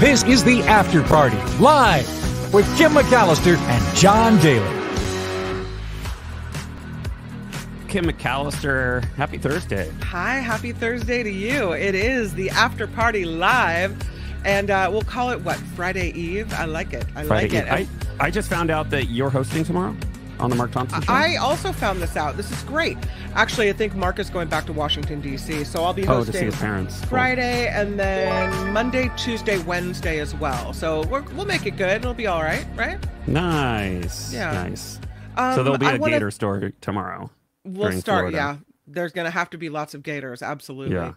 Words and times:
This 0.00 0.24
is 0.24 0.42
the 0.42 0.62
After 0.62 1.02
Party, 1.02 1.36
live 1.58 2.06
with 2.54 2.64
Kim 2.78 2.92
McAllister 2.92 3.58
and 3.58 3.96
John 3.98 4.38
Daly. 4.38 4.64
Kim 7.86 8.06
McAllister, 8.06 9.04
happy 9.16 9.36
Thursday. 9.36 9.92
Hi, 10.04 10.36
happy 10.36 10.72
Thursday 10.72 11.22
to 11.22 11.30
you. 11.30 11.72
It 11.72 11.94
is 11.94 12.32
the 12.34 12.48
After 12.48 12.86
Party 12.86 13.26
live, 13.26 13.94
and 14.46 14.70
uh, 14.70 14.88
we'll 14.90 15.02
call 15.02 15.32
it 15.32 15.42
what 15.42 15.56
Friday 15.56 16.12
Eve. 16.12 16.50
I 16.54 16.64
like 16.64 16.94
it. 16.94 17.04
I 17.14 17.24
Friday 17.24 17.60
like 17.60 17.80
it. 17.80 17.88
I, 18.18 18.24
I 18.24 18.30
just 18.30 18.48
found 18.48 18.70
out 18.70 18.88
that 18.88 19.10
you're 19.10 19.28
hosting 19.28 19.64
tomorrow 19.64 19.94
on 20.40 20.50
the 20.50 20.56
Mark 20.56 20.72
Thompson 20.72 21.02
show. 21.02 21.12
I 21.12 21.36
also 21.36 21.72
found 21.72 22.00
this 22.00 22.16
out. 22.16 22.36
This 22.36 22.50
is 22.50 22.62
great. 22.64 22.98
Actually, 23.34 23.68
I 23.68 23.72
think 23.72 23.94
Mark 23.94 24.18
is 24.18 24.30
going 24.30 24.48
back 24.48 24.66
to 24.66 24.72
Washington 24.72 25.20
D.C., 25.20 25.64
so 25.64 25.84
I'll 25.84 25.92
be 25.92 26.06
oh, 26.06 26.24
to 26.24 26.32
see 26.32 26.32
hosting 26.32 26.44
his 26.46 26.56
parents. 26.56 26.98
Cool. 27.00 27.08
Friday 27.08 27.68
and 27.68 27.98
then 27.98 28.72
Monday, 28.72 29.10
Tuesday, 29.16 29.58
Wednesday 29.58 30.18
as 30.18 30.34
well. 30.34 30.72
So 30.72 31.02
we're, 31.04 31.22
we'll 31.32 31.46
make 31.46 31.66
it 31.66 31.76
good. 31.76 31.90
It'll 31.90 32.14
be 32.14 32.26
all 32.26 32.42
right, 32.42 32.66
right? 32.74 32.98
Nice. 33.26 34.32
Yeah. 34.32 34.52
Nice. 34.52 34.98
Um, 35.36 35.54
so 35.54 35.62
there'll 35.62 35.78
be 35.78 35.86
a 35.86 35.96
wanna- 35.96 36.16
Gator 36.16 36.30
story 36.30 36.72
tomorrow. 36.80 37.30
We'll 37.64 37.92
start. 37.92 38.30
Florida. 38.30 38.36
Yeah, 38.36 38.56
there's 38.86 39.12
going 39.12 39.26
to 39.26 39.30
have 39.30 39.50
to 39.50 39.58
be 39.58 39.68
lots 39.68 39.94
of 39.94 40.02
gators. 40.02 40.42
Absolutely. 40.42 40.96
Yeah. 40.96 41.12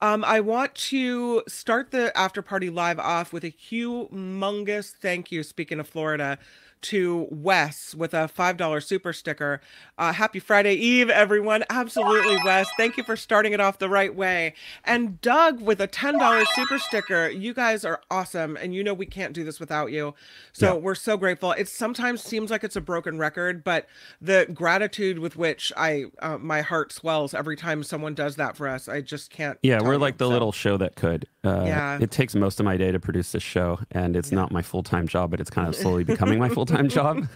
Um, 0.00 0.24
I 0.24 0.40
want 0.40 0.74
to 0.74 1.44
start 1.46 1.92
the 1.92 2.16
after 2.18 2.42
party 2.42 2.70
live 2.70 2.98
off 2.98 3.32
with 3.32 3.44
a 3.44 3.52
humongous 3.52 4.90
thank 4.90 5.30
you. 5.30 5.44
Speaking 5.44 5.78
of 5.78 5.88
Florida, 5.88 6.38
to 6.82 7.26
Wes 7.30 7.94
with 7.94 8.14
a 8.14 8.28
five 8.28 8.56
dollar 8.56 8.80
super 8.80 9.12
sticker. 9.12 9.60
Uh, 9.98 10.12
happy 10.12 10.38
Friday 10.38 10.74
Eve, 10.74 11.10
everyone! 11.10 11.64
Absolutely, 11.70 12.36
Wes. 12.44 12.68
Thank 12.76 12.96
you 12.96 13.04
for 13.04 13.16
starting 13.16 13.52
it 13.52 13.60
off 13.60 13.78
the 13.78 13.88
right 13.88 14.14
way. 14.14 14.54
And 14.84 15.20
Doug 15.20 15.60
with 15.60 15.80
a 15.80 15.86
ten 15.86 16.18
dollar 16.18 16.44
super 16.54 16.78
sticker. 16.78 17.28
You 17.28 17.54
guys 17.54 17.84
are 17.84 18.00
awesome, 18.10 18.56
and 18.56 18.74
you 18.74 18.82
know 18.84 18.94
we 18.94 19.06
can't 19.06 19.32
do 19.32 19.44
this 19.44 19.60
without 19.60 19.92
you. 19.92 20.14
So 20.52 20.74
Yeah. 20.74 20.80
we're 20.80 20.94
so 20.94 21.16
grateful. 21.16 21.52
It 21.52 21.68
sometimes 21.68 22.22
seems 22.22 22.50
like 22.50 22.64
it's 22.64 22.76
a 22.76 22.80
broken 22.80 23.18
record, 23.18 23.64
but 23.64 23.86
the 24.20 24.46
gratitude 24.52 25.18
with 25.18 25.36
which 25.36 25.72
I 25.76 26.06
uh, 26.20 26.38
my 26.38 26.62
heart 26.62 26.92
swells 26.92 27.34
every 27.34 27.56
time 27.56 27.82
someone 27.82 28.14
does 28.14 28.36
that 28.36 28.56
for 28.56 28.68
us, 28.68 28.88
I 28.88 29.00
just 29.00 29.30
can't. 29.30 29.58
Yeah, 29.62 29.80
we're 29.82 29.92
you. 29.94 29.98
like 29.98 30.18
the 30.18 30.26
So- 30.26 30.30
little 30.30 30.52
show 30.52 30.76
that 30.78 30.94
could. 30.96 31.26
Uh, 31.44 31.64
Yeah. 31.66 31.98
It 32.00 32.10
takes 32.10 32.34
most 32.34 32.60
of 32.60 32.64
my 32.64 32.76
day 32.76 32.92
to 32.92 33.00
produce 33.00 33.32
this 33.32 33.42
show, 33.42 33.80
and 33.90 34.16
it's 34.16 34.30
not 34.32 34.52
my 34.52 34.62
full 34.62 34.82
time 34.82 35.08
job, 35.08 35.30
but 35.30 35.40
it's 35.40 35.50
kind 35.50 35.68
of 35.68 35.74
slowly 35.74 36.04
becoming 36.04 36.38
my 36.38 36.48
full 36.48 36.66
time 36.66 36.88
job. 36.98 37.26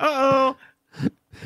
Uh-oh. 0.00 0.56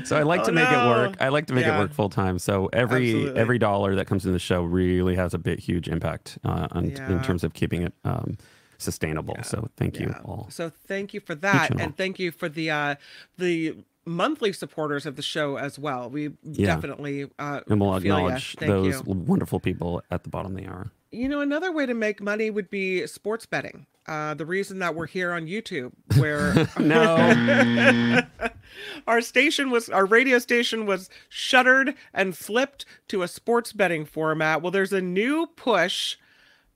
So 0.04 0.16
I 0.16 0.22
like 0.22 0.42
Oh, 0.42 0.44
to 0.44 0.52
make 0.52 0.70
no. 0.70 0.84
it 0.84 0.88
work. 0.88 1.16
I 1.20 1.30
like 1.30 1.46
to 1.46 1.52
make 1.52 1.66
Yeah. 1.66 1.74
it 1.76 1.80
work 1.80 1.92
full 1.92 2.10
time. 2.10 2.38
So 2.38 2.68
every 2.72 3.08
Absolutely. 3.10 3.40
every 3.40 3.58
dollar 3.58 3.96
that 3.96 4.06
comes 4.06 4.24
in 4.24 4.32
the 4.32 4.38
show 4.38 4.62
really 4.62 5.16
has 5.16 5.34
a 5.34 5.38
big, 5.38 5.58
huge 5.58 5.88
impact 5.88 6.38
uh, 6.44 6.68
on, 6.70 6.90
Yeah. 6.90 7.10
in 7.10 7.20
terms 7.24 7.42
of 7.42 7.54
keeping 7.54 7.82
it 7.82 7.92
um, 8.04 8.38
sustainable. 8.78 9.36
So 9.42 9.68
thank 9.76 9.98
you 9.98 10.06
Yeah. 10.10 10.20
all. 10.24 10.46
So 10.48 10.70
thank 10.86 11.12
you 11.12 11.18
for 11.18 11.34
that, 11.34 11.72
and 11.80 11.96
thank 11.96 12.20
you 12.20 12.30
for 12.30 12.48
the 12.48 12.70
uh, 12.70 12.94
the 13.36 13.78
monthly 14.06 14.52
supporters 14.52 15.06
of 15.06 15.16
the 15.16 15.22
show 15.22 15.56
as 15.56 15.76
well. 15.76 16.08
We 16.08 16.30
Yeah. 16.44 16.66
definitely 16.66 17.28
uh, 17.40 17.62
And 17.68 17.80
we'll 17.80 17.96
acknowledge 17.96 18.54
those 18.60 18.94
you. 19.04 19.12
wonderful 19.12 19.58
people 19.58 20.04
at 20.08 20.22
the 20.22 20.28
bottom 20.30 20.52
of 20.56 20.62
the 20.62 20.68
hour. 20.68 20.92
You 21.10 21.28
know, 21.28 21.40
another 21.40 21.72
way 21.72 21.86
to 21.86 21.94
make 21.94 22.22
money 22.22 22.50
would 22.50 22.70
be 22.70 23.06
sports 23.06 23.46
betting. 23.46 23.86
Uh, 24.06 24.34
the 24.34 24.46
reason 24.46 24.78
that 24.78 24.94
we're 24.94 25.06
here 25.06 25.32
on 25.32 25.46
YouTube, 25.46 25.92
where 26.18 26.68
No. 26.78 28.20
our 29.06 29.20
station 29.20 29.70
was, 29.70 29.88
our 29.88 30.06
radio 30.06 30.38
station 30.38 30.86
was 30.86 31.10
shuttered 31.28 31.94
and 32.14 32.36
flipped 32.36 32.86
to 33.08 33.22
a 33.22 33.28
sports 33.28 33.72
betting 33.72 34.04
format. 34.04 34.62
Well, 34.62 34.70
there's 34.70 34.92
a 34.92 35.00
new 35.00 35.46
push 35.56 36.16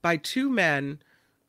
by 0.01 0.17
two 0.17 0.49
men 0.49 0.99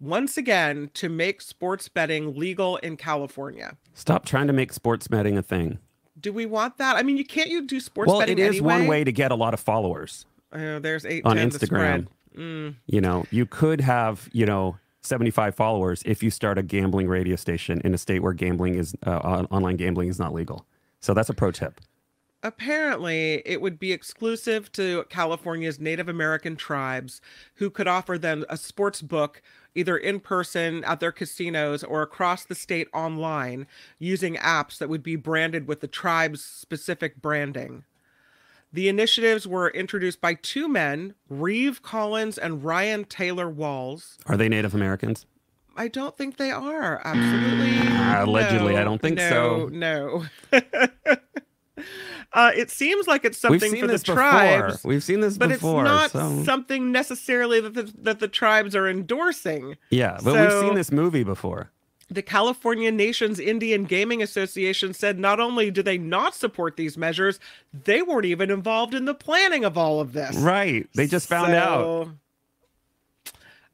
once 0.01 0.37
again 0.37 0.91
to 0.95 1.09
make 1.09 1.41
sports 1.41 1.89
betting 1.89 2.39
legal 2.39 2.77
in 2.79 2.97
California. 2.97 3.77
Stop 3.95 4.25
trying 4.25 4.47
to 4.47 4.53
make 4.53 4.73
sports 4.73 5.09
betting 5.09 5.37
a 5.39 5.43
thing. 5.43 5.79
Do 6.19 6.33
we 6.33 6.47
want 6.47 6.79
that? 6.79 6.97
I 6.97 7.03
mean, 7.03 7.17
you 7.17 7.25
can't 7.25 7.51
you 7.51 7.63
do 7.63 7.81
sports 7.81 8.09
Well, 8.09 8.21
betting 8.21 8.39
Well, 8.39 8.47
it 8.47 8.55
is 8.57 8.63
one 8.63 8.87
way 8.87 9.05
to 9.05 9.13
get 9.13 9.31
a 9.31 9.35
lot 9.35 9.55
of 9.55 9.61
followers 9.61 10.27
Uh, 10.53 10.79
there's 10.79 11.05
eight 11.05 11.25
on 11.25 11.37
Instagram. 11.37 12.07
Mm. 12.37 12.77
You 12.87 13.01
know, 13.01 13.27
you 13.31 13.47
could 13.47 13.81
have, 13.81 14.29
you 14.33 14.47
know, 14.47 14.77
75 15.03 15.55
followers 15.55 16.03
if 16.05 16.23
you 16.23 16.31
start 16.31 16.59
a 16.59 16.63
gambling 16.63 17.09
radio 17.09 17.37
station 17.37 17.81
in 17.85 17.95
a 17.95 17.99
state 17.99 18.21
where 18.21 18.33
gambling 18.33 18.75
is 18.75 18.95
uh, 19.07 19.47
online 19.51 19.77
gambling 19.77 20.09
is 20.09 20.19
not 20.19 20.35
legal. 20.35 20.67
So 21.01 21.15
that's 21.15 21.29
a 21.29 21.35
pro 21.35 21.51
tip. 21.51 21.81
Apparently, 22.43 23.43
it 23.45 23.61
would 23.61 23.79
be 23.79 23.93
exclusive 23.93 24.71
to 24.73 25.05
California's 25.09 25.81
Native 25.81 26.09
American 26.09 26.55
tribes 26.55 27.21
who 27.55 27.71
could 27.71 27.89
offer 27.89 28.19
them 28.19 28.45
a 28.49 28.57
sports 28.57 29.03
book 29.03 29.43
either 29.75 29.97
in 29.97 30.21
person 30.21 30.85
at 30.85 31.01
their 31.01 31.13
casinos 31.13 31.83
or 31.83 32.03
across 32.03 32.45
the 32.45 32.55
state 32.55 32.89
online 32.93 33.67
using 33.99 34.37
apps 34.37 34.79
that 34.79 34.89
would 34.89 35.03
be 35.03 35.17
branded 35.17 35.67
with 35.67 35.81
the 35.81 35.89
tribe's 35.89 36.45
specific 36.45 37.21
branding. 37.21 37.85
The 38.73 38.89
initiatives 38.89 39.47
were 39.47 39.71
introduced 39.71 40.21
by 40.21 40.35
two 40.35 40.69
men, 40.69 41.15
Reeve 41.29 41.83
Collins 41.83 42.37
and 42.37 42.65
Ryan 42.65 43.05
Taylor 43.05 43.49
Walls. 43.49 44.19
Are 44.27 44.37
they 44.37 44.49
Native 44.49 44.75
Americans? 44.75 45.25
I 45.77 45.89
don't 45.89 46.17
think 46.17 46.37
they 46.37 46.51
are. 46.51 47.01
Absolutely. 47.05 47.79
Allegedly, 47.89 48.77
I 48.77 48.85
don't 48.85 49.01
think 49.01 49.17
no, 49.17 49.29
so. 49.29 49.69
No. 49.69 50.25
uh, 52.33 52.53
it 52.57 52.71
seems 52.71 53.07
like 53.07 53.25
it's 53.25 53.43
We've 53.43 53.61
something 53.61 53.73
seen 53.73 53.81
for 53.83 53.87
this 53.87 54.03
the 54.03 54.15
before. 54.15 54.79
We've 54.85 55.05
seen 55.05 55.21
this 55.21 55.37
but 55.37 55.51
before. 55.51 55.83
it's 55.83 55.89
not 55.89 56.11
so- 56.13 56.45
something 56.45 56.93
necessarily 56.93 57.61
that 57.61 57.75
the, 57.75 57.93
that 57.99 58.21
the 58.21 58.29
tribes 58.29 58.75
are 58.75 58.89
endorsing. 58.89 59.77
yeah, 59.91 60.19
but 60.25 60.35
we've 60.35 60.61
seen 60.61 60.75
this 60.75 60.91
movie 60.91 61.25
before. 61.25 61.71
The 62.09 62.23
California 62.23 62.93
Nations 62.93 63.41
Indian 63.41 63.85
Gaming 63.85 64.23
Association 64.23 64.95
said 64.95 65.19
not 65.19 65.41
only 65.41 65.71
do 65.73 65.83
they 65.83 65.99
not 65.99 66.35
support 66.37 66.77
these 66.77 66.97
measures, 66.97 67.41
they 67.73 68.01
weren't 68.01 68.27
even 68.27 68.51
involved 68.51 68.95
in 68.95 69.07
the 69.07 69.15
planning 69.15 69.65
of 69.65 69.77
all 69.77 70.01
of 70.01 70.13
this. 70.13 70.37
Right. 70.37 70.89
They 70.95 71.09
just 71.09 71.29
found 71.29 71.53
out. 71.53 72.09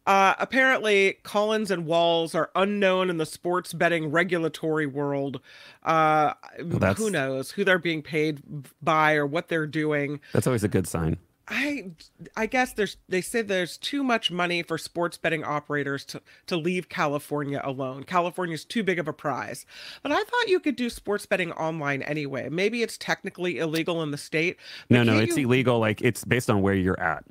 Uh, 0.05 0.35
apparently, 0.39 1.19
Collins 1.23 1.71
and 1.71 1.87
Walls 1.87 2.35
are 2.35 2.51
unknown 2.57 3.09
in 3.09 3.19
the 3.19 3.27
sports 3.27 3.73
betting 3.73 4.11
regulatory 4.11 4.87
world. 4.87 5.41
Uh, 5.85 6.33
that's- 6.59 6.99
who 6.99 7.09
knows 7.11 7.53
who 7.53 7.65
they're 7.65 7.79
being 7.79 8.03
paid 8.03 8.41
by 8.83 9.15
or 9.15 9.27
what 9.27 9.47
they're 9.49 9.67
doing. 9.67 10.21
That's 10.33 10.47
always 10.49 10.65
a 10.65 10.69
good 10.69 10.89
sign. 10.89 11.19
I, 11.49 11.91
I 12.37 12.47
guess 12.47 12.73
there's. 12.73 12.97
They 13.09 13.21
say 13.21 13.43
there's 13.43 13.77
too 13.77 14.05
much 14.05 14.31
money 14.31 14.63
for 14.63 14.79
sports 14.79 15.19
betting 15.19 15.43
operators 15.45 16.05
to 16.07 16.23
to 16.47 16.57
leave 16.57 16.89
California 16.89 17.61
alone. 17.65 18.05
California's 18.05 18.65
too 18.65 18.83
big 18.83 18.99
of 18.99 19.09
a 19.09 19.13
prize. 19.13 19.67
But 20.03 20.13
I 20.13 20.17
thought 20.23 20.49
you 20.49 20.61
could 20.61 20.77
do 20.77 20.89
sports 20.89 21.27
betting 21.27 21.51
online 21.53 22.03
anyway. 22.03 22.49
Maybe 22.49 22.83
it's 22.83 22.97
technically 22.97 23.59
illegal 23.59 24.03
in 24.03 24.13
the 24.13 24.19
state. 24.19 24.57
No, 24.89 25.03
no, 25.03 25.19
it's 25.19 25.37
you- 25.37 25.47
illegal. 25.47 25.79
Like 25.81 26.01
it's 26.01 26.25
based 26.25 26.49
on 26.49 26.63
where 26.63 26.75
you're 26.75 27.01
at. 27.01 27.25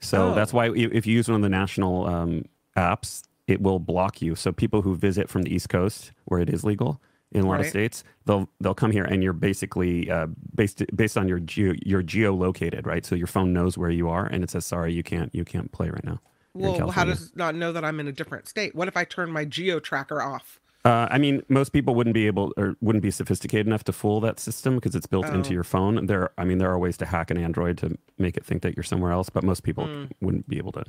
So 0.00 0.30
Oh. 0.30 0.34
that's 0.34 0.52
why 0.52 0.70
if 0.70 1.06
you 1.06 1.14
use 1.14 1.28
one 1.28 1.36
of 1.36 1.42
the 1.42 1.48
national 1.48 2.06
um, 2.06 2.44
apps, 2.76 3.22
it 3.46 3.62
will 3.62 3.78
block 3.78 4.20
you. 4.20 4.34
So 4.34 4.52
people 4.52 4.82
who 4.82 4.94
visit 4.94 5.28
from 5.28 5.42
the 5.42 5.54
East 5.54 5.68
Coast, 5.68 6.12
where 6.26 6.40
it 6.40 6.50
is 6.50 6.64
legal 6.64 7.00
in 7.32 7.44
a 7.44 7.48
lot 7.48 7.60
of 7.60 7.66
states, 7.66 8.04
they'll 8.26 8.48
they'll 8.60 8.74
come 8.74 8.90
here, 8.92 9.04
and 9.04 9.22
you're 9.22 9.32
basically 9.32 10.10
uh, 10.10 10.26
based 10.54 10.82
based 10.94 11.16
on 11.18 11.28
your 11.28 11.40
geo 11.40 11.74
you're 11.84 12.02
geolocated, 12.02 12.86
right? 12.86 13.04
So 13.04 13.14
your 13.14 13.26
phone 13.26 13.52
knows 13.52 13.76
where 13.76 13.90
you 13.90 14.08
are, 14.08 14.26
and 14.26 14.44
it 14.44 14.50
says, 14.50 14.64
"Sorry, 14.66 14.92
you 14.92 15.02
can't 15.02 15.34
you 15.34 15.44
can't 15.44 15.70
play 15.72 15.88
right 15.90 16.04
now." 16.04 16.20
You're 16.54 16.72
Well, 16.72 16.90
how 16.90 17.04
does 17.04 17.28
it 17.28 17.36
not 17.36 17.54
know 17.54 17.72
that 17.72 17.84
I'm 17.84 17.98
in 18.00 18.08
a 18.08 18.12
different 18.12 18.46
state? 18.48 18.74
What 18.74 18.86
if 18.88 18.96
I 18.96 19.04
turn 19.04 19.30
my 19.30 19.44
geo 19.44 19.80
tracker 19.80 20.20
off? 20.22 20.60
Uh, 20.84 21.06
I 21.10 21.16
mean, 21.18 21.42
most 21.48 21.72
people 21.72 21.94
wouldn't 21.94 22.12
be 22.12 22.26
able 22.26 22.52
or 22.56 22.76
wouldn't 22.80 23.02
be 23.04 23.10
sophisticated 23.12 23.68
enough 23.68 23.84
to 23.84 23.92
fool 23.92 24.20
that 24.20 24.40
system 24.40 24.74
because 24.74 24.94
it's 24.96 25.06
built 25.06 25.28
into 25.28 25.50
Oh. 25.50 25.52
your 25.54 25.62
phone. 25.64 26.06
There, 26.06 26.30
I 26.36 26.44
mean, 26.44 26.58
there 26.58 26.70
are 26.70 26.78
ways 26.78 26.96
to 26.98 27.06
hack 27.06 27.30
an 27.30 27.38
Android 27.38 27.78
to 27.78 27.96
make 28.18 28.36
it 28.36 28.44
think 28.44 28.62
that 28.62 28.76
you're 28.76 28.82
somewhere 28.82 29.12
else, 29.12 29.30
but 29.30 29.44
most 29.44 29.62
people 29.62 29.86
Hmm. 29.86 30.04
wouldn't 30.20 30.48
be 30.48 30.58
able 30.58 30.72
to 30.72 30.84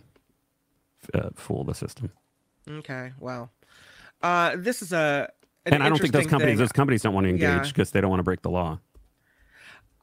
uh, 1.13 1.29
fool 1.35 1.63
the 1.63 1.75
system. 1.75 2.11
Okay, 2.67 3.11
well, 3.19 3.51
uh, 4.21 4.55
this 4.57 4.81
is 4.81 4.93
a. 4.93 5.29
An 5.65 5.73
and 5.73 5.83
I 5.83 5.89
don't 5.89 5.99
think 5.99 6.13
those 6.13 6.27
companies, 6.27 6.53
thing. 6.53 6.57
those 6.59 6.71
companies 6.71 7.01
don't 7.03 7.13
want 7.13 7.25
to 7.25 7.29
engage 7.29 7.41
Yeah. 7.41 7.63
because 7.63 7.91
they 7.91 8.01
don't 8.01 8.09
want 8.09 8.19
to 8.19 8.23
break 8.23 8.41
the 8.41 8.49
law. 8.49 8.79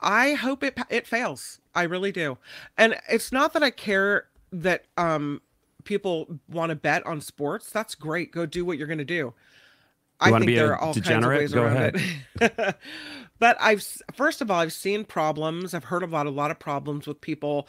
I 0.00 0.32
hope 0.32 0.62
it 0.62 0.78
it 0.88 1.06
fails. 1.06 1.60
I 1.74 1.82
really 1.82 2.12
do. 2.12 2.38
And 2.78 2.96
it's 3.08 3.32
not 3.32 3.52
that 3.52 3.62
I 3.62 3.70
care 3.70 4.28
that 4.52 4.84
um 4.96 5.42
people 5.84 6.38
want 6.48 6.70
to 6.70 6.76
bet 6.76 7.04
on 7.06 7.20
sports. 7.20 7.70
That's 7.70 7.94
great. 7.94 8.32
Go 8.32 8.46
do 8.46 8.64
what 8.64 8.78
you're 8.78 8.86
going 8.86 8.98
to 8.98 9.04
do. 9.04 9.34
I 10.20 10.30
think 10.30 10.46
there 10.46 10.72
are 10.72 10.78
all 10.78 10.92
degenerate? 10.92 11.40
kinds 11.40 11.52
of 11.52 11.58
Go 11.58 11.64
ways 11.64 11.74
around 11.74 12.60
it. 12.60 12.76
but 13.38 13.56
I've 13.60 13.86
first 14.14 14.40
of 14.40 14.50
all, 14.50 14.60
I've 14.60 14.72
seen 14.72 15.04
problems. 15.04 15.72
I've 15.74 15.84
heard 15.84 16.02
about 16.02 16.26
a 16.26 16.30
lot 16.30 16.50
of 16.50 16.58
problems 16.58 17.06
with 17.06 17.20
people 17.20 17.68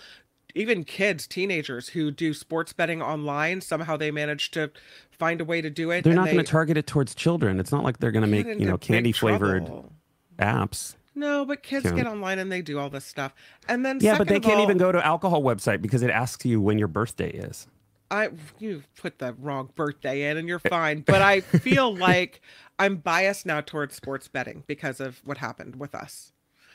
even 0.55 0.83
kids, 0.83 1.27
teenagers 1.27 1.89
who 1.89 2.11
do 2.11 2.33
sports 2.33 2.73
betting 2.73 3.01
online. 3.01 3.61
Somehow 3.61 3.97
they 3.97 4.11
manage 4.11 4.51
to 4.51 4.71
find 5.11 5.41
a 5.41 5.45
way 5.45 5.61
to 5.61 5.69
do 5.69 5.91
it. 5.91 6.03
They're 6.03 6.13
not 6.13 6.25
going 6.25 6.37
to 6.37 6.43
target 6.43 6.77
it 6.77 6.87
towards 6.87 7.15
children. 7.15 7.59
It's 7.59 7.71
not 7.71 7.83
like 7.83 7.99
they're 7.99 8.11
going 8.11 8.25
to 8.25 8.27
make 8.27 8.45
you 8.47 8.65
know 8.65 8.77
candy 8.77 9.11
flavored 9.11 9.65
trouble. 9.65 9.91
apps. 10.39 10.95
No, 11.13 11.43
but 11.45 11.61
kids 11.61 11.83
Can't. 11.83 11.97
get 11.97 12.07
online 12.07 12.39
and 12.39 12.49
they 12.51 12.61
do 12.61 12.79
all 12.79 12.89
this 12.89 13.03
stuff. 13.05 13.33
And 13.67 13.85
then 13.85 13.99
Yeah, 14.01 14.17
but 14.17 14.27
they 14.29 14.39
can't 14.39 14.57
all- 14.57 14.63
even 14.63 14.77
go 14.77 14.91
to 14.91 15.05
alcohol 15.05 15.41
website 15.43 15.81
because 15.81 16.01
it 16.03 16.09
asks 16.09 16.45
you 16.45 16.61
when 16.61 16.77
your 16.79 16.87
birthday 16.87 17.29
is. 17.31 17.67
I 18.09 18.29
you 18.59 18.83
put 18.97 19.19
the 19.19 19.33
wrong 19.33 19.69
birthday 19.75 20.29
in 20.29 20.37
and 20.37 20.47
you're 20.47 20.61
eh. 20.65 20.69
fine, 20.69 21.01
but 21.01 21.21
I 21.21 21.39
feel 21.41 21.95
like 21.95 22.41
I'm 22.79 22.97
biased 22.97 23.45
now 23.45 23.61
towards 23.61 23.95
sports 23.95 24.27
betting 24.27 24.63
because 24.67 24.99
of 24.99 25.21
what 25.25 25.37
happened 25.37 25.77
with 25.77 25.93
us. 25.95 26.31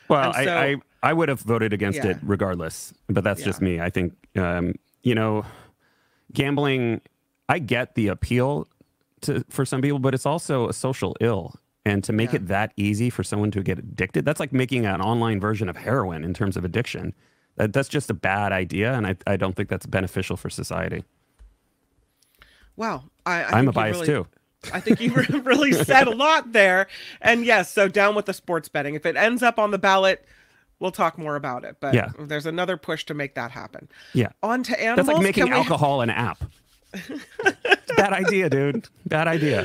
Well, 0.09 0.33
so- 0.33 0.39
I, 0.39 0.65
I 0.71 0.75
I 1.03 1.13
would 1.13 1.29
have 1.29 1.41
voted 1.41 1.73
against 1.73 1.97
Yeah. 2.03 2.11
it 2.11 2.17
regardless, 2.23 2.93
but 3.07 3.23
that's 3.23 3.43
just 3.43 3.61
me. 3.61 3.79
I 3.79 3.89
think 3.89 4.13
um, 4.35 4.73
you 5.03 5.13
know, 5.15 5.45
gambling. 6.33 7.01
I 7.49 7.59
get 7.59 7.95
the 7.95 8.07
appeal 8.09 8.67
to 9.21 9.43
for 9.49 9.65
some 9.65 9.81
people, 9.81 9.99
but 9.99 10.13
it's 10.13 10.25
also 10.25 10.67
a 10.69 10.73
social 10.73 11.15
ill. 11.21 11.55
And 11.85 12.03
to 12.03 12.11
make 12.11 12.31
Yeah. 12.31 12.37
it 12.37 12.47
that 12.47 12.73
easy 12.75 13.09
for 13.09 13.23
someone 13.23 13.49
to 13.51 13.63
get 13.63 13.79
addicted, 13.79 14.25
that's 14.25 14.39
like 14.41 14.51
making 14.51 14.85
an 14.85 14.99
online 15.01 15.39
version 15.39 15.69
of 15.69 15.77
heroin 15.77 16.23
in 16.25 16.33
terms 16.33 16.57
of 16.57 16.65
addiction. 16.65 17.13
That, 17.55 17.71
that's 17.73 17.87
just 17.87 18.09
a 18.09 18.13
bad 18.13 18.51
idea, 18.51 18.93
and 18.93 19.07
I, 19.07 19.15
I 19.25 19.37
don't 19.37 19.55
think 19.55 19.69
that's 19.69 19.85
beneficial 19.85 20.35
for 20.35 20.49
society. 20.49 21.03
Wow, 22.75 23.05
I, 23.25 23.43
I 23.43 23.45
I'm 23.45 23.65
think 23.65 23.69
a 23.69 23.71
bias 23.71 23.95
really- 23.95 24.07
too. 24.07 24.27
I 24.73 24.79
think 24.79 24.99
you 24.99 25.13
really 25.43 25.71
said 25.71 26.07
a 26.07 26.11
lot 26.15 26.51
there. 26.53 26.87
And 27.21 27.45
yes, 27.45 27.71
so 27.71 27.87
down 27.87 28.15
with 28.15 28.25
the 28.25 28.33
sports 28.33 28.69
betting. 28.69 28.95
If 28.95 29.05
it 29.05 29.15
ends 29.15 29.43
up 29.43 29.59
on 29.59 29.71
the 29.71 29.77
ballot, 29.77 30.25
we'll 30.79 30.91
talk 30.91 31.17
more 31.17 31.35
about 31.35 31.63
it. 31.63 31.77
But 31.79 31.93
Yeah. 31.93 32.09
there's 32.19 32.45
another 32.45 32.77
push 32.77 33.05
to 33.05 33.13
make 33.13 33.35
that 33.35 33.51
happen. 33.51 33.87
Yeah. 34.13 34.29
On 34.43 34.63
to 34.63 34.79
animals. 34.79 35.07
That's 35.07 35.15
like 35.17 35.23
making 35.23 35.43
Can 35.45 35.53
we- 35.53 35.57
alcohol 35.59 36.01
an 36.01 36.09
app. 36.09 36.43
Bad 37.97 38.13
idea, 38.13 38.49
dude. 38.49 38.87
Bad 39.05 39.27
idea. 39.27 39.63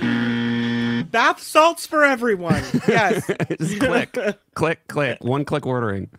bath 1.10 1.40
salts 1.42 1.86
for 1.86 2.04
everyone. 2.04 2.62
Yes. 2.88 3.26
Just 3.60 3.78
click, 3.80 4.16
click, 4.54 4.86
click. 4.88 5.22
One 5.22 5.44
click 5.44 5.66
ordering. 5.66 6.10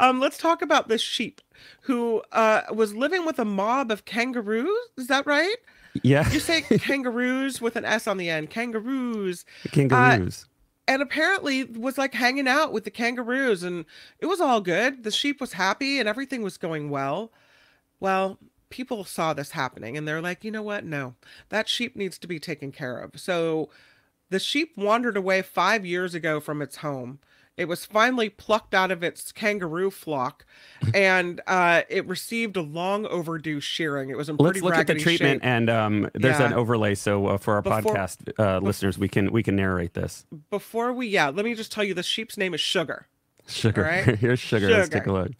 um, 0.00 0.20
let's 0.20 0.38
talk 0.38 0.62
about 0.62 0.88
this 0.88 1.00
sheep 1.02 1.40
who 1.82 2.22
uh, 2.32 2.62
was 2.72 2.94
living 2.94 3.26
with 3.26 3.38
a 3.38 3.44
mob 3.44 3.90
of 3.90 4.04
kangaroos. 4.04 4.68
Is 4.96 5.06
that 5.08 5.26
right? 5.26 5.56
Yeah. 6.02 6.28
You 6.30 6.40
say 6.40 6.60
kangaroos 6.78 7.60
with 7.60 7.76
an 7.76 7.84
S 7.84 8.06
on 8.06 8.16
the 8.16 8.28
end. 8.28 8.50
Kangaroos. 8.50 9.44
Kangaroos. 9.70 10.46
and 10.88 11.00
apparently 11.02 11.64
was 11.64 11.96
like 11.98 12.14
hanging 12.14 12.48
out 12.48 12.72
with 12.72 12.84
the 12.84 12.90
kangaroos 12.90 13.62
and 13.62 13.84
it 14.18 14.26
was 14.26 14.40
all 14.40 14.60
good 14.60 15.02
the 15.04 15.10
sheep 15.10 15.40
was 15.40 15.54
happy 15.54 15.98
and 15.98 16.08
everything 16.08 16.42
was 16.42 16.58
going 16.58 16.90
well 16.90 17.32
well 18.00 18.38
people 18.68 19.02
saw 19.04 19.32
this 19.32 19.52
happening 19.52 19.96
and 19.96 20.06
they're 20.06 20.20
like 20.20 20.44
you 20.44 20.50
know 20.50 20.62
what 20.62 20.84
no 20.84 21.14
that 21.48 21.68
sheep 21.68 21.96
needs 21.96 22.18
to 22.18 22.26
be 22.26 22.38
taken 22.38 22.70
care 22.70 22.98
of 22.98 23.18
so 23.18 23.70
the 24.30 24.38
sheep 24.38 24.76
wandered 24.76 25.16
away 25.16 25.40
five 25.40 25.86
years 25.86 26.14
ago 26.14 26.38
from 26.40 26.60
its 26.60 26.76
home 26.76 27.18
it 27.56 27.66
was 27.66 27.84
finally 27.84 28.28
plucked 28.28 28.74
out 28.74 28.90
of 28.90 29.02
its 29.04 29.30
kangaroo 29.32 29.90
flock 29.90 30.44
and 30.94 31.40
uh, 31.46 31.82
it 31.88 32.06
received 32.06 32.56
a 32.56 32.62
long 32.62 33.06
overdue 33.06 33.60
shearing 33.60 34.10
it 34.10 34.16
was 34.16 34.28
in 34.28 34.36
pretty 34.36 34.60
Let's 34.60 34.64
look 34.64 34.74
at 34.76 34.86
the 34.88 34.94
treatment, 35.00 35.42
shape. 35.42 35.46
and 35.48 35.70
um, 35.70 36.10
there's 36.14 36.40
an 36.40 36.52
overlay. 36.52 36.94
So 36.94 37.26
uh, 37.28 37.38
for 37.38 37.54
our 37.54 37.62
Before- 37.62 37.80
podcast 37.94 38.38
uh, 38.38 38.58
listeners, 38.58 38.98
we 38.98 39.08
can 39.08 39.30
we 39.32 39.42
can 39.42 39.56
narrate 39.56 39.94
this. 39.94 40.26
before 40.50 40.92
we 40.92 41.06
yeah 41.08 41.28
let 41.28 41.44
me 41.44 41.54
just 41.54 41.70
tell 41.72 41.84
you 41.84 41.94
the 41.94 42.02
sheep's 42.02 42.36
name 42.36 42.54
is 42.54 42.60
sugar 42.60 43.06
Sugar. 43.46 43.82
right. 43.82 44.18
Here's 44.18 44.40
sugar. 44.40 44.68
Let's 44.70 44.88
take 44.88 45.06
a 45.06 45.12
look. 45.12 45.32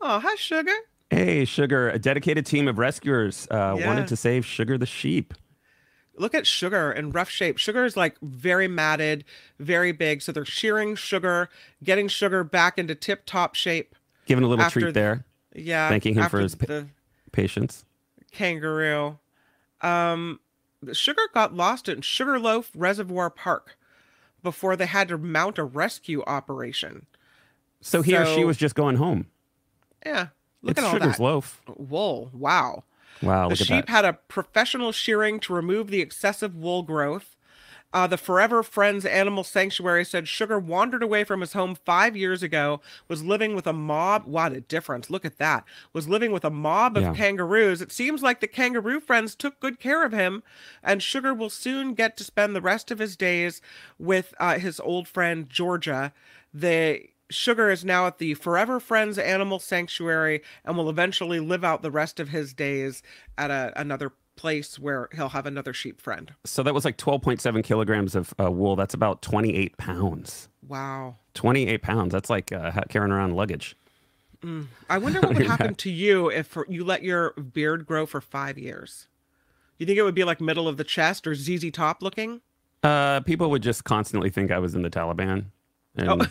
oh 0.00 0.18
hi 0.20 0.34
sugar 0.36 0.72
Hey, 1.10 1.44
Sugar, 1.44 1.90
a 1.90 1.98
dedicated 1.98 2.44
team 2.44 2.66
of 2.66 2.78
rescuers 2.78 3.46
uh, 3.50 3.76
Yeah. 3.78 3.86
wanted 3.86 4.08
to 4.08 4.16
save 4.16 4.44
Sugar 4.44 4.76
the 4.78 4.86
sheep. 4.86 5.32
Look 6.16 6.34
at 6.34 6.46
sugar 6.46 6.92
in 6.92 7.10
rough 7.10 7.28
shape 7.30 7.58
sugar 7.58 7.84
is 7.84 7.96
like 7.96 8.16
very 8.22 8.68
matted 8.68 9.24
very 9.58 9.92
big 9.92 10.22
so 10.22 10.30
they're 10.32 10.44
shearing 10.44 10.94
sugar 10.94 11.48
getting 11.82 12.06
sugar 12.08 12.44
back 12.44 12.78
into 12.78 12.94
tip 12.94 13.24
top 13.26 13.54
shape 13.54 13.94
Giving 14.26 14.44
a 14.44 14.48
little 14.48 14.68
treat 14.70 14.84
th- 14.84 14.94
there. 14.94 15.24
yeah 15.54 15.88
Thanking 15.88 16.14
him 16.14 16.28
for 16.28 16.40
his 16.40 16.54
pa- 16.54 16.84
Patience. 17.32 17.84
kangaroo 18.32 19.18
um 19.80 20.38
sugar 20.92 21.22
got 21.32 21.54
lost 21.54 21.88
in 21.88 22.00
sugarloaf 22.00 22.70
reservoir 22.74 23.30
park 23.30 23.76
before 24.42 24.76
they 24.76 24.86
had 24.86 25.08
to 25.08 25.18
mount 25.18 25.58
a 25.58 25.64
rescue 25.64 26.22
operation 26.26 27.06
So 27.80 28.02
he 28.02 28.16
or 28.16 28.24
she 28.26 28.44
was 28.44 28.56
just 28.56 28.74
going 28.74 28.96
home. 28.96 29.26
yeah 30.06 30.28
look 30.62 30.78
it's 30.78 30.78
at 30.78 30.84
all 30.84 30.92
that. 30.92 31.00
Sugar's 31.00 31.16
that 31.16 31.22
loaf. 31.22 31.60
wool 31.76 32.30
wow 32.32 32.84
Wow, 33.22 33.44
the 33.44 33.50
look 33.50 33.60
at 33.60 33.66
sheep 33.66 33.88
had 33.88 34.04
a 34.04 34.14
professional 34.14 34.92
shearing 34.92 35.40
to 35.40 35.54
remove 35.54 35.88
the 35.88 36.00
excessive 36.00 36.54
wool 36.54 36.82
growth. 36.82 37.34
Uh, 37.92 38.08
the 38.08 38.18
Forever 38.18 38.64
Friends 38.64 39.04
Animal 39.06 39.44
Sanctuary 39.44 40.04
said 40.04 40.26
Sugar 40.26 40.58
wandered 40.58 41.04
away 41.04 41.22
from 41.22 41.40
his 41.40 41.52
home 41.52 41.76
five 41.76 42.16
years 42.16 42.42
ago, 42.42 42.80
was 43.06 43.22
living 43.22 43.54
with 43.54 43.68
a 43.68 43.72
mob. 43.72 44.24
What 44.26 44.52
a 44.52 44.60
difference. 44.60 45.10
Look 45.10 45.24
at 45.24 45.38
that. 45.38 45.62
Was 45.92 46.08
living 46.08 46.32
with 46.32 46.44
a 46.44 46.50
mob 46.50 46.96
of 46.96 47.04
Yeah. 47.04 47.14
kangaroos. 47.14 47.80
It 47.80 47.92
seems 47.92 48.20
like 48.20 48.40
the 48.40 48.48
kangaroo 48.48 48.98
friends 48.98 49.36
took 49.36 49.60
good 49.60 49.78
care 49.78 50.04
of 50.04 50.10
him, 50.10 50.42
and 50.82 51.00
Sugar 51.04 51.32
will 51.32 51.50
soon 51.50 51.94
get 51.94 52.16
to 52.16 52.24
spend 52.24 52.56
the 52.56 52.60
rest 52.60 52.90
of 52.90 52.98
his 52.98 53.16
days 53.16 53.60
with 53.96 54.34
uh, 54.40 54.58
his 54.58 54.80
old 54.80 55.06
friend 55.06 55.48
Georgia. 55.48 56.12
The 56.52 57.10
Sugar 57.34 57.70
is 57.70 57.84
now 57.84 58.06
at 58.06 58.18
the 58.18 58.34
Forever 58.34 58.80
Friends 58.80 59.18
Animal 59.18 59.58
Sanctuary 59.58 60.42
and 60.64 60.76
will 60.76 60.88
eventually 60.88 61.40
live 61.40 61.64
out 61.64 61.82
the 61.82 61.90
rest 61.90 62.20
of 62.20 62.28
his 62.30 62.54
days 62.54 63.02
at 63.36 63.50
a, 63.50 63.72
another 63.76 64.12
place 64.36 64.78
where 64.78 65.08
he'll 65.14 65.28
have 65.30 65.46
another 65.46 65.72
sheep 65.72 66.00
friend. 66.00 66.32
So 66.44 66.62
that 66.62 66.74
was 66.74 66.84
like 66.84 66.98
12.7 66.98 67.62
kilograms 67.62 68.14
of 68.14 68.34
uh, 68.40 68.50
wool. 68.50 68.76
That's 68.76 68.94
about 68.94 69.22
28 69.22 69.76
pounds. 69.76 70.48
Wow. 70.66 71.16
28 71.34 71.82
pounds. 71.82 72.12
That's 72.12 72.30
like 72.30 72.52
uh, 72.52 72.72
carrying 72.88 73.12
around 73.12 73.34
luggage. 73.34 73.76
I 74.90 74.98
wonder 74.98 75.20
what 75.20 75.34
would 75.38 75.46
happen 75.46 75.74
to 75.76 75.90
you 75.90 76.30
if 76.30 76.56
you 76.68 76.84
let 76.84 77.02
your 77.02 77.30
beard 77.32 77.86
grow 77.86 78.04
for 78.04 78.20
five 78.20 78.58
years. 78.58 79.08
You 79.78 79.86
think 79.86 79.98
it 79.98 80.02
would 80.02 80.14
be 80.14 80.24
like 80.24 80.40
middle 80.40 80.68
of 80.68 80.76
the 80.76 80.84
chest 80.84 81.26
or 81.26 81.34
ZZ 81.34 81.70
Top 81.72 82.02
looking? 82.02 82.42
Uh, 82.82 83.20
people 83.20 83.50
would 83.50 83.62
just 83.62 83.84
constantly 83.84 84.28
think 84.28 84.50
I 84.50 84.58
was 84.58 84.74
in 84.74 84.82
the 84.82 84.90
Taliban. 84.90 85.46
And 85.96 86.08
Oh. 86.22 86.26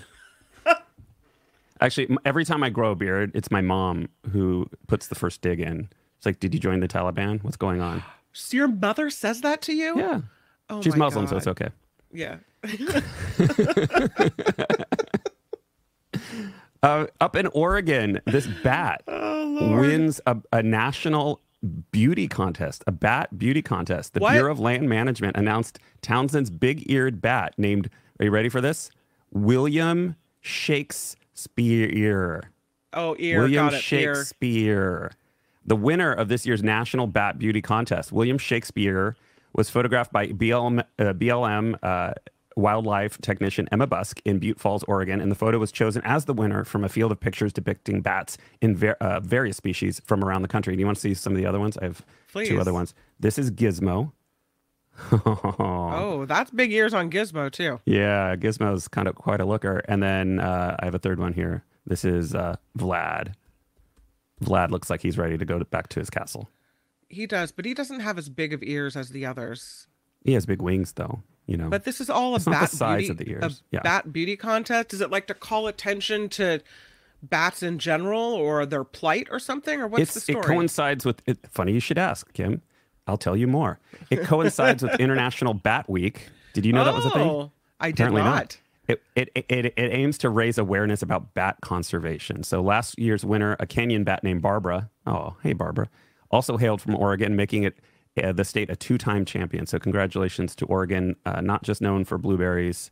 Actually, 1.82 2.16
every 2.26 2.46
time 2.46 2.64
I 2.64 2.70
grow 2.70 2.92
a 2.92 2.96
beard, 2.96 3.32
it's 3.34 3.52
my 3.52 3.62
mom 3.62 4.10
who 4.32 4.68
puts 4.88 5.08
the 5.08 5.16
first 5.16 5.42
dig 5.42 5.60
in. 5.60 5.90
It's 6.18 6.26
like, 6.26 6.40
did 6.40 6.54
you 6.54 6.60
join 6.60 6.80
the 6.80 6.88
Taliban? 6.88 7.44
What's 7.44 7.58
going 7.58 7.82
on? 7.82 8.04
So 8.32 8.58
your 8.58 8.68
mother 8.68 9.10
says 9.10 9.42
that 9.42 9.62
to 9.64 9.74
you? 9.74 9.98
Yeah. 9.98 10.22
Oh 10.70 10.82
She's 10.82 10.96
Muslim, 10.96 11.28
so 11.28 11.38
it's 11.38 11.48
okay. 11.48 11.70
Yeah. 12.12 12.38
Uh, 16.82 17.08
up 17.22 17.38
in 17.38 17.48
Oregon, 17.48 18.20
this 18.26 18.46
bat 18.62 19.02
Oh, 19.08 19.80
wins 19.80 20.20
a, 20.26 20.36
a 20.52 20.62
national 20.62 21.40
beauty 21.92 22.28
contest, 22.28 22.84
a 22.88 22.92
bat 22.92 23.40
beauty 23.40 23.62
contest. 23.62 24.14
The 24.14 24.20
What? 24.20 24.34
Bureau 24.34 24.52
of 24.52 24.60
Land 24.60 24.90
Management 24.90 25.38
announced 25.38 25.80
Townsend's 26.02 26.50
big 26.50 26.90
eared 26.92 27.22
bat 27.22 27.54
named, 27.58 27.90
are 28.20 28.26
you 28.26 28.32
ready 28.32 28.50
for 28.50 28.60
this? 28.60 28.92
William 29.32 30.18
Shakespeare. 31.34 32.44
Oh, 32.94 33.16
ear. 33.18 33.40
William 33.40 33.66
got 33.66 33.74
it. 33.74 33.92
Ear. 33.92 34.16
Shakespeare. 34.16 35.12
The 35.66 35.76
winner 35.76 36.12
of 36.12 36.28
this 36.28 36.46
year's 36.46 36.62
National 36.62 37.08
Bat 37.08 37.40
Beauty 37.40 37.62
Contest, 37.62 38.12
William 38.12 38.38
Shakespeare, 38.38 39.16
was 39.54 39.70
photographed 39.70 40.12
by 40.12 40.28
BLM, 40.28 40.82
uh, 41.00 41.14
BLM 41.14 41.78
uh, 41.82 42.14
wildlife 42.56 43.18
technician 43.20 43.68
Emma 43.72 43.88
Busk 43.88 44.20
in 44.26 44.40
Butte 44.40 44.60
Falls, 44.60 44.84
Oregon. 44.84 45.22
And 45.22 45.32
the 45.32 45.36
photo 45.36 45.58
was 45.60 45.72
chosen 45.72 46.02
as 46.04 46.26
the 46.26 46.34
winner 46.34 46.64
from 46.66 46.84
a 46.84 46.90
field 46.90 47.12
of 47.12 47.20
pictures 47.20 47.54
depicting 47.54 48.02
bats 48.02 48.38
in 48.62 48.76
ver- 48.76 48.98
uh, 49.00 49.22
various 49.22 49.58
species 49.58 50.02
from 50.06 50.24
around 50.24 50.42
the 50.42 50.48
country. 50.48 50.76
Do 50.76 50.80
you 50.82 50.86
want 50.86 50.98
to 50.98 51.02
see 51.02 51.14
some 51.14 51.34
of 51.34 51.38
the 51.38 51.46
other 51.46 51.60
ones? 51.60 51.78
I 51.78 51.86
have 51.86 52.06
Please. 52.32 52.50
two 52.50 52.60
other 52.60 52.74
ones. 52.74 52.94
This 53.20 53.40
is 53.40 53.50
Gizmo. 53.52 54.12
Oh, 55.26 56.26
that's 56.28 56.52
big 56.52 56.72
ears 56.72 56.94
on 56.94 57.10
Gizmo 57.10 57.52
too. 57.52 57.80
Yeah, 57.86 58.36
Gizmo's 58.36 58.88
kind 58.88 59.08
of 59.08 59.16
quite 59.16 59.42
a 59.42 59.46
looker. 59.46 59.82
And 59.88 60.02
then 60.02 60.40
uh, 60.40 60.76
I 60.80 60.86
have 60.86 60.96
a 60.96 61.00
third 61.00 61.20
one 61.20 61.34
here. 61.34 61.64
This 61.86 62.06
is 62.06 62.34
uh, 62.34 62.56
Vlad. 62.78 63.34
Vlad 64.44 64.70
looks 64.72 64.90
like 64.90 65.02
he's 65.02 65.18
ready 65.18 65.38
to 65.38 65.46
go 65.46 65.60
to, 65.60 65.66
back 65.66 65.90
to 65.90 66.00
his 66.00 66.10
castle. 66.10 66.50
He 67.10 67.28
does, 67.28 67.52
but 67.52 67.66
he 67.66 67.74
doesn't 67.74 68.00
have 68.00 68.18
as 68.18 68.30
big 68.30 68.54
of 68.54 68.64
ears 68.64 68.96
as 68.96 69.10
the 69.10 69.26
others. 69.26 69.88
He 70.24 70.34
has 70.34 70.46
big 70.46 70.62
wings, 70.62 70.94
though. 70.94 71.22
You 71.46 71.58
know. 71.58 71.70
But 71.70 71.84
this 71.84 72.00
is 72.00 72.10
all 72.10 72.34
a 72.34 72.36
It's 72.38 72.46
the 72.46 72.52
bat 72.52 72.70
size 72.72 73.08
beauty, 73.08 73.12
of 73.12 73.18
the 73.18 73.26
a 73.26 73.30
ears. 73.46 73.64
Yeah. 73.72 73.82
bat 73.82 74.14
beauty 74.14 74.36
contest. 74.36 74.94
Is 74.94 75.02
it 75.02 75.12
like 75.12 75.28
to 75.28 75.34
call 75.34 75.68
attention 75.68 76.30
to 76.30 76.62
bats 77.22 77.62
in 77.62 77.80
general 77.80 78.22
or 78.22 78.66
their 78.66 78.84
plight 78.84 79.28
or 79.30 79.40
something? 79.40 79.82
Or 79.82 79.88
what's 79.88 80.04
it's 80.04 80.14
the 80.14 80.20
story? 80.22 80.40
it 80.40 80.46
coincides 80.48 81.06
with. 81.06 81.22
It, 81.26 81.40
funny 81.52 81.74
you 81.74 81.80
should 81.82 81.98
ask, 81.98 82.32
Kim. 82.34 82.62
I'll 83.08 83.18
tell 83.18 83.36
you 83.36 83.48
more. 83.48 83.80
It 84.10 84.24
coincides 84.24 84.84
with 84.84 84.94
International 85.00 85.54
Bat 85.54 85.90
Week. 85.90 86.30
Did 86.54 86.66
you 86.66 86.74
know 86.74 86.86
that 86.86 86.94
was 86.94 87.06
a 87.06 87.10
thing? 87.10 87.30
Oh, 87.30 87.52
I 87.80 87.88
did 87.88 87.96
Apparently 87.96 88.22
not. 88.22 88.58
It, 88.88 89.02
it, 89.16 89.30
it, 89.36 89.46
it, 89.50 89.66
it 89.66 89.74
aims 89.78 90.18
to 90.20 90.30
raise 90.30 90.58
awareness 90.58 91.02
about 91.02 91.34
bat 91.34 91.58
conservation. 91.62 92.44
So 92.44 92.62
last 92.62 93.00
year's 93.00 93.24
winner, 93.26 93.56
a 93.60 93.66
canyon 93.66 94.04
bat 94.04 94.24
named 94.24 94.42
Barbara, 94.42 94.90
oh, 95.06 95.38
hey, 95.42 95.54
Barbara, 95.54 95.90
also 96.32 96.58
hailed 96.58 96.82
from 96.82 96.96
Oregon, 96.96 97.36
making 97.36 97.64
it 97.64 97.78
uh, 98.22 98.32
the 98.34 98.44
state 98.44 98.70
a 98.70 98.76
two-time 98.76 99.26
champion. 99.26 99.66
So 99.66 99.80
congratulations 99.80 100.56
to 100.58 100.66
Oregon, 100.66 101.16
uh, 101.26 101.42
not 101.42 101.64
just 101.64 101.82
known 101.82 102.04
for 102.04 102.18
blueberries. 102.18 102.92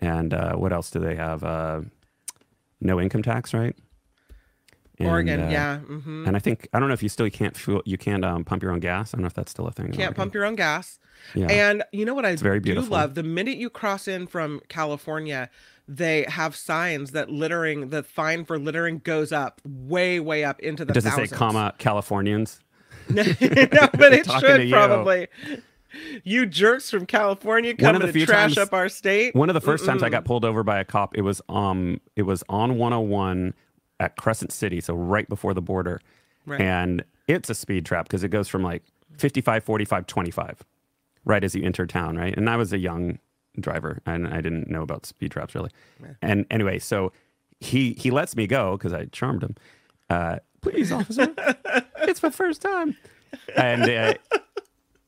And 0.00 0.34
uh, 0.34 0.54
what 0.56 0.72
else 0.72 0.90
do 0.90 0.98
they 0.98 1.14
have? 1.14 1.44
Uh, 1.44 1.82
no 2.80 3.00
income 3.00 3.22
tax, 3.22 3.54
right? 3.54 3.76
And, 4.98 5.08
Oregon, 5.08 5.40
uh, 5.44 5.48
yeah. 5.50 5.78
hmm 5.78 6.26
And 6.26 6.36
I 6.36 6.40
think 6.40 6.68
I 6.72 6.80
don't 6.80 6.88
know 6.88 6.94
if 6.94 7.02
you 7.02 7.08
still 7.08 7.26
you 7.26 7.30
can't 7.32 7.56
fuel, 7.56 7.82
you 7.84 7.96
can't 7.96 8.24
um, 8.24 8.44
pump 8.44 8.62
your 8.62 8.72
own 8.72 8.80
gas. 8.80 9.14
I 9.14 9.16
don't 9.16 9.22
know 9.22 9.28
if 9.28 9.34
that's 9.34 9.50
still 9.50 9.66
a 9.66 9.72
thing. 9.72 9.86
in 9.86 9.92
Can't 9.92 10.16
pump 10.16 10.34
your 10.34 10.44
own 10.44 10.56
gas. 10.56 10.98
Yeah. 11.34 11.46
And 11.46 11.84
you 11.92 12.04
know 12.04 12.14
what 12.14 12.24
I 12.24 12.34
very 12.36 12.58
do 12.58 12.64
beautiful. 12.64 12.90
love? 12.96 13.14
The 13.14 13.22
minute 13.22 13.58
you 13.58 13.70
cross 13.70 14.08
in 14.08 14.26
from 14.26 14.60
California, 14.68 15.50
they 15.86 16.24
have 16.28 16.54
signs 16.56 17.12
that 17.12 17.30
littering, 17.30 17.90
the 17.90 18.02
fine 18.02 18.44
for 18.44 18.58
littering 18.58 18.98
goes 18.98 19.32
up 19.32 19.60
way, 19.64 20.20
way 20.20 20.44
up 20.44 20.60
into 20.60 20.84
the 20.84 20.92
Does 20.92 21.06
it 21.06 21.12
say 21.12 21.26
comma 21.26 21.74
Californians? 21.78 22.60
no, 23.08 23.22
but 23.40 24.12
it 24.12 24.26
should 24.30 24.64
you. 24.68 24.74
probably. 24.74 25.28
You 26.22 26.44
jerks 26.44 26.90
from 26.90 27.06
California 27.06 27.74
coming 27.74 28.02
to 28.02 28.12
trash 28.26 28.54
times- 28.54 28.58
up 28.58 28.74
our 28.74 28.88
state. 28.90 29.34
One 29.34 29.48
of 29.48 29.54
the 29.54 29.60
first 29.60 29.86
times 29.86 30.02
I 30.02 30.10
got 30.10 30.24
pulled 30.24 30.44
over 30.44 30.62
by 30.62 30.78
a 30.78 30.84
cop, 30.84 31.16
it 31.16 31.22
was 31.22 31.40
um 31.48 32.00
it 32.16 32.22
was 32.22 32.44
on 32.48 32.76
101 32.76 33.54
at 34.00 34.16
Crescent 34.16 34.52
City, 34.52 34.80
so 34.80 34.94
right 34.94 35.28
before 35.28 35.54
the 35.54 35.62
border. 35.62 36.00
Right. 36.46 36.60
And 36.60 37.04
it's 37.26 37.50
a 37.50 37.54
speed 37.54 37.84
trap 37.84 38.06
because 38.06 38.24
it 38.24 38.28
goes 38.28 38.48
from 38.48 38.62
like 38.62 38.82
55, 39.18 39.64
45, 39.64 40.06
25 40.06 40.64
right 41.24 41.44
as 41.44 41.54
you 41.54 41.62
enter 41.62 41.86
town, 41.86 42.16
right? 42.16 42.36
And 42.36 42.48
I 42.48 42.56
was 42.56 42.72
a 42.72 42.78
young 42.78 43.18
driver 43.60 44.00
and 44.06 44.26
I 44.26 44.40
didn't 44.40 44.68
know 44.68 44.82
about 44.82 45.06
speed 45.06 45.30
traps 45.30 45.54
really. 45.54 45.70
And 46.22 46.46
anyway, 46.50 46.78
so 46.78 47.12
he 47.60 47.92
he 47.94 48.10
lets 48.10 48.36
me 48.36 48.46
go 48.46 48.76
because 48.76 48.92
I 48.92 49.06
charmed 49.06 49.42
him. 49.42 49.56
Uh, 50.10 50.38
please, 50.60 50.90
officer, 50.92 51.34
it's 52.02 52.22
my 52.22 52.30
first 52.30 52.62
time. 52.62 52.96
And 53.56 53.82
uh, 53.82 54.14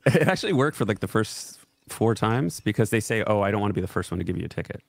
it 0.06 0.28
actually 0.28 0.52
worked 0.52 0.76
for 0.76 0.85
like 0.85 1.00
the 1.00 1.09
first 1.09 1.59
four 1.88 2.14
times 2.14 2.61
because 2.61 2.90
they 2.90 3.00
say, 3.00 3.23
"Oh, 3.26 3.40
I 3.40 3.50
don't 3.50 3.61
want 3.61 3.70
to 3.70 3.75
be 3.75 3.80
the 3.80 3.88
first 3.88 4.11
one 4.11 4.18
to 4.18 4.25
give 4.25 4.37
you 4.37 4.44
a 4.44 4.49
ticket." 4.49 4.82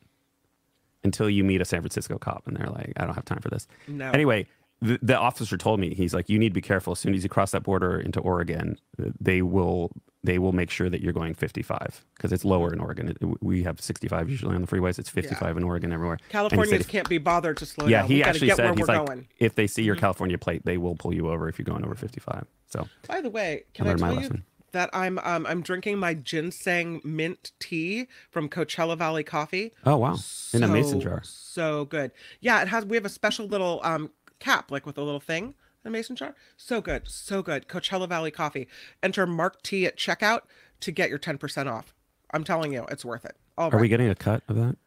Until 1.03 1.29
you 1.29 1.43
meet 1.43 1.61
a 1.61 1.65
San 1.65 1.81
Francisco 1.81 2.17
cop, 2.17 2.47
and 2.47 2.55
they're 2.57 2.67
like, 2.67 2.93
"I 2.97 3.05
don't 3.05 3.15
have 3.15 3.25
time 3.25 3.39
for 3.39 3.49
this." 3.49 3.67
No. 3.87 4.11
Anyway, 4.11 4.45
the, 4.81 4.99
the 5.01 5.17
officer 5.17 5.57
told 5.57 5.79
me 5.79 5.93
he's 5.95 6.13
like, 6.13 6.29
"You 6.29 6.37
need 6.37 6.49
to 6.49 6.53
be 6.53 6.61
careful. 6.61 6.93
As 6.93 6.99
soon 6.99 7.13
as 7.15 7.23
you 7.23 7.29
cross 7.29 7.51
that 7.51 7.63
border 7.63 7.99
into 7.99 8.19
Oregon, 8.19 8.77
they 9.19 9.41
will 9.41 9.91
they 10.23 10.37
will 10.37 10.51
make 10.51 10.69
sure 10.69 10.87
that 10.89 11.01
you're 11.01 11.13
going 11.13 11.33
55 11.33 12.05
because 12.15 12.31
it's 12.31 12.45
lower 12.45 12.71
in 12.71 12.79
Oregon. 12.79 13.09
It, 13.09 13.17
we 13.43 13.63
have 13.63 13.81
65 13.81 14.29
usually 14.29 14.55
on 14.55 14.61
the 14.61 14.67
freeways. 14.67 14.99
It's 14.99 15.09
55 15.09 15.57
in 15.57 15.63
Oregon 15.63 15.91
everywhere. 15.91 16.19
Said 16.21 16.29
Californians 16.31 16.85
can't 16.85 17.09
be 17.09 17.17
bothered 17.17 17.57
to 17.57 17.65
slow 17.65 17.87
yeah, 17.87 18.01
down. 18.01 18.07
he 18.07 18.19
got 18.19 18.25
to 18.25 18.29
actually 18.29 18.47
get 18.47 18.57
said 18.57 18.77
he's 18.77 18.87
like, 18.87 19.05
going. 19.07 19.27
if 19.39 19.55
they 19.55 19.65
see 19.65 19.81
your 19.83 19.95
Mm-hmm. 19.95 20.01
California 20.01 20.37
plate, 20.37 20.63
they 20.63 20.77
will 20.77 20.95
pull 20.95 21.13
you 21.13 21.29
over 21.29 21.49
if 21.49 21.57
you're 21.57 21.65
going 21.65 21.83
over 21.83 21.95
55. 21.95 22.45
So 22.67 22.87
By 23.07 23.21
the 23.21 23.29
way, 23.31 23.63
can 23.73 23.87
I, 23.87 23.89
learned 23.89 24.01
my 24.01 24.07
tell 24.07 24.15
you 24.15 24.21
lesson. 24.21 24.43
That 24.71 24.89
I'm 24.93 25.19
um, 25.19 25.45
I'm 25.45 25.61
drinking 25.61 25.97
my 25.99 26.13
ginseng 26.13 27.01
mint 27.03 27.51
tea 27.59 28.07
from 28.29 28.49
Coachella 28.49 28.97
Valley 28.97 29.23
Coffee. 29.23 29.73
Oh 29.85 29.97
wow, 29.97 30.17
in 30.53 30.63
a 30.63 30.67
mason 30.67 30.99
jar. 30.99 31.21
So 31.23 31.85
good. 31.85 32.11
Yeah, 32.39 32.61
it 32.61 32.67
has. 32.67 32.85
We 32.85 32.97
have 32.97 33.05
a 33.05 33.09
special 33.09 33.45
little 33.45 33.79
um 33.83 34.11
cap, 34.39 34.71
like 34.71 34.85
with 34.85 34.97
a 34.97 35.03
little 35.03 35.19
thing, 35.19 35.55
in 35.83 35.89
a 35.89 35.91
mason 35.91 36.15
jar. 36.15 36.35
So 36.57 36.81
good, 36.81 37.07
so 37.07 37.41
good. 37.41 37.67
Coachella 37.67 38.07
Valley 38.07 38.31
Coffee. 38.31 38.67
Enter 39.03 39.25
Mark 39.25 39.61
T 39.61 39.85
at 39.85 39.97
checkout 39.97 40.41
to 40.81 40.91
get 40.91 41.09
your 41.09 41.19
ten 41.19 41.37
percent 41.37 41.69
off. 41.69 41.93
I'm 42.33 42.43
telling 42.43 42.73
you, 42.73 42.85
it's 42.89 43.05
worth 43.05 43.25
it. 43.25 43.35
All 43.57 43.67
Are 43.67 43.71
right. 43.71 43.81
we 43.81 43.89
getting 43.89 44.09
a 44.09 44.15
cut 44.15 44.43
of 44.47 44.55
that? 44.55 44.77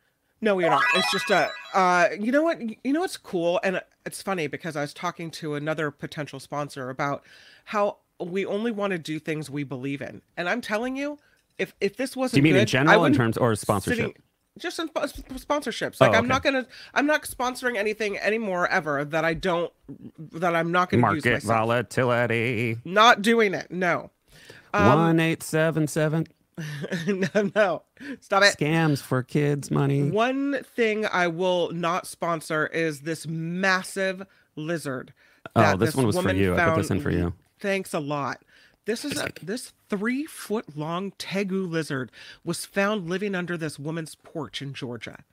No, 0.41 0.59
you're 0.59 0.71
not. 0.71 0.83
It's 0.95 1.11
just 1.11 1.31
a. 1.31 1.51
Uh, 1.73 2.09
you 2.21 2.31
know 2.31 2.43
what? 2.43 2.61
You 2.61 2.93
know 2.93 3.01
what's 3.01 3.17
cool, 3.17 3.61
and 3.65 3.81
it's 4.05 4.21
funny 4.21 4.47
because 4.47 4.77
I 4.77 4.83
was 4.83 4.93
talking 4.93 5.31
to 5.33 5.55
another 5.55 5.91
potential 5.91 6.39
sponsor 6.39 6.91
about 6.91 7.25
how 7.67 7.99
we 8.21 8.47
only 8.47 8.71
want 8.71 8.93
to 8.93 8.99
do 8.99 9.19
things 9.19 9.51
we 9.51 9.65
believe 9.65 10.01
in, 10.03 10.23
and 10.37 10.49
I'm 10.49 10.61
telling 10.61 10.97
you, 10.97 11.19
if 11.59 11.75
if 11.81 11.97
this 11.97 12.17
wasn't 12.17 12.35
Do 12.35 12.39
you 12.41 12.43
mean 12.45 12.53
good, 12.55 12.61
in 12.63 12.67
general, 12.67 13.05
in 13.05 13.15
terms, 13.15 13.37
or 13.37 13.55
sponsorship? 13.55 13.99
sitting- 13.99 14.15
just 14.57 14.79
in 14.79 14.87
sp- 14.87 15.11
sp- 15.11 15.35
sponsorships. 15.35 16.01
Like 16.01 16.13
Oh, 16.13 16.15
I'm 16.15 16.29
not 16.29 16.45
gonna, 16.45 16.65
I'm 16.95 17.07
not 17.07 17.23
sponsoring 17.25 17.77
anything 17.77 18.17
anymore 18.19 18.69
ever 18.69 19.05
that 19.05 19.25
I 19.25 19.35
don't, 19.35 19.73
that 20.31 20.55
I'm 20.55 20.71
not 20.71 20.91
gonna 20.91 21.01
use 21.13 21.25
Market 21.25 21.43
myself. 21.45 21.59
volatility. 21.59 22.79
Not 22.85 23.21
doing 23.21 23.53
it. 23.55 23.73
No, 23.73 24.13
Um, 24.73 24.87
One 24.99 25.19
eight 25.21 25.43
seven 25.43 25.89
seven 25.89 26.29
no, 27.09 27.51
no. 27.57 27.83
Stop 28.21 28.45
it. 28.45 28.57
scams 28.57 29.01
for 29.03 29.25
kids' 29.25 29.73
money. 29.73 30.09
One 30.09 30.63
thing 30.77 31.05
I 31.05 31.27
will 31.27 31.73
not 31.73 32.07
sponsor 32.07 32.69
is 32.69 33.01
this 33.01 33.27
massive 33.27 34.25
lizard. 34.55 35.13
Oh, 35.57 35.63
that 35.63 35.79
this 35.81 35.97
one 35.97 36.07
was 36.07 36.17
for 36.17 36.33
you. 36.33 36.55
I 36.57 36.67
put 36.69 36.77
this 36.77 36.91
in 36.93 37.01
for 37.01 37.11
you. 37.11 37.33
Thanks 37.65 37.95
a 37.95 37.99
lot. 37.99 38.43
This 38.85 39.07
is 39.07 39.19
a, 39.19 39.31
this 39.43 39.73
three 39.89 40.27
foot 40.27 40.77
long 40.77 41.13
tegu 41.13 41.67
lizard 41.67 42.13
was 42.45 42.67
found 42.67 43.09
living 43.09 43.35
under 43.35 43.57
this 43.57 43.79
woman's 43.79 44.17
porch 44.17 44.61
in 44.61 44.75
Georgia. 44.75 45.25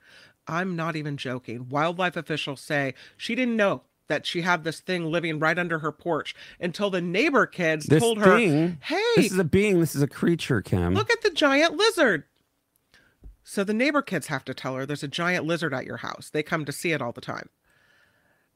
I'm 0.48 0.74
not 0.74 0.96
even 0.96 1.18
joking. 1.18 1.68
Wildlife 1.68 2.16
officials 2.16 2.62
say 2.62 2.94
she 3.18 3.34
didn't 3.34 3.58
know 3.58 3.82
that 4.08 4.24
she 4.24 4.40
had 4.40 4.64
this 4.64 4.80
thing 4.80 5.12
living 5.12 5.40
right 5.40 5.58
under 5.58 5.80
her 5.80 5.92
porch 5.92 6.34
until 6.58 6.88
the 6.88 7.02
neighbor 7.02 7.44
kids 7.44 7.84
This 7.84 8.02
told 8.02 8.16
her, 8.16 8.38
thing. 8.38 8.78
"Hey, 8.80 9.02
This 9.16 9.32
is 9.32 9.38
a 9.38 9.44
being. 9.44 9.80
This 9.80 9.94
is 9.94 10.00
a 10.00 10.08
creature, 10.08 10.62
Kim. 10.62 10.94
Look 10.94 11.10
at 11.10 11.20
the 11.20 11.30
giant 11.30 11.76
lizard. 11.76 12.24
So 13.44 13.62
the 13.62 13.74
neighbor 13.74 14.00
kids 14.00 14.28
have 14.28 14.46
to 14.46 14.54
tell 14.54 14.74
her 14.76 14.86
there's 14.86 15.02
a 15.02 15.08
giant 15.08 15.44
lizard 15.44 15.74
at 15.74 15.84
your 15.84 15.98
house. 15.98 16.30
They 16.30 16.42
come 16.42 16.64
to 16.64 16.72
see 16.72 16.92
it 16.92 17.02
all 17.02 17.12
the 17.12 17.20
time. 17.20 17.50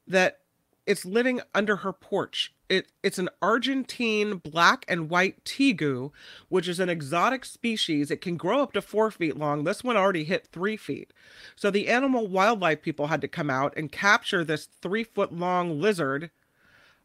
That 0.07 0.39
it's 0.87 1.05
living 1.05 1.41
under 1.53 1.77
her 1.77 1.93
porch. 1.93 2.53
It 2.69 2.91
it's 3.03 3.19
an 3.19 3.29
Argentine 3.41 4.37
black 4.37 4.85
and 4.87 5.09
white 5.09 5.43
tegu, 5.43 6.11
which 6.49 6.67
is 6.67 6.79
an 6.79 6.89
exotic 6.89 7.45
species. 7.45 8.09
It 8.09 8.21
can 8.21 8.37
grow 8.37 8.61
up 8.61 8.73
to 8.73 8.81
four 8.81 9.11
feet 9.11 9.37
long. 9.37 9.63
This 9.63 9.83
one 9.83 9.97
already 9.97 10.23
hit 10.23 10.47
three 10.47 10.77
feet. 10.77 11.13
So 11.55 11.69
the 11.69 11.89
animal 11.89 12.27
wildlife 12.27 12.81
people 12.81 13.07
had 13.07 13.21
to 13.21 13.27
come 13.27 13.49
out 13.49 13.73
and 13.77 13.91
capture 13.91 14.43
this 14.43 14.67
three 14.81 15.03
foot 15.03 15.33
long 15.33 15.79
lizard 15.79 16.31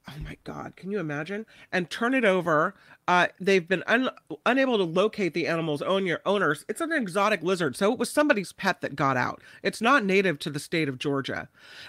oh 0.09 0.14
my 0.25 0.37
god 0.44 0.76
can 0.76 0.90
you 0.90 0.99
imagine? 0.99 1.47
And 1.71 1.90
turn 1.90 2.14
it 2.14 2.25
over 2.25 2.75
uh, 3.09 3.26
they've 3.40 3.66
been 3.66 3.82
un- 3.88 4.11
unable 4.47 4.78
to 4.78 4.85
locate 4.85 5.35
the 5.35 5.49
animal's 5.49 5.82
own- 5.82 6.06
your 6.06 6.21
owners. 6.25 6.64
It's 6.68 6.80
an 6.80 6.92
exotic 6.92 7.42
lizard 7.42 7.76
so 7.76 7.92
it 7.92 7.99
was 7.99 8.11
somebody's 8.11 8.52
pet 8.52 8.80
that 8.80 8.97
got 8.97 9.16
out. 9.16 9.42
It's 9.62 9.80
not 9.80 10.04
native 10.04 10.38
to 10.40 10.50
the 10.50 10.61
state 10.61 10.88
of 10.88 10.99
georgia. 10.99 11.49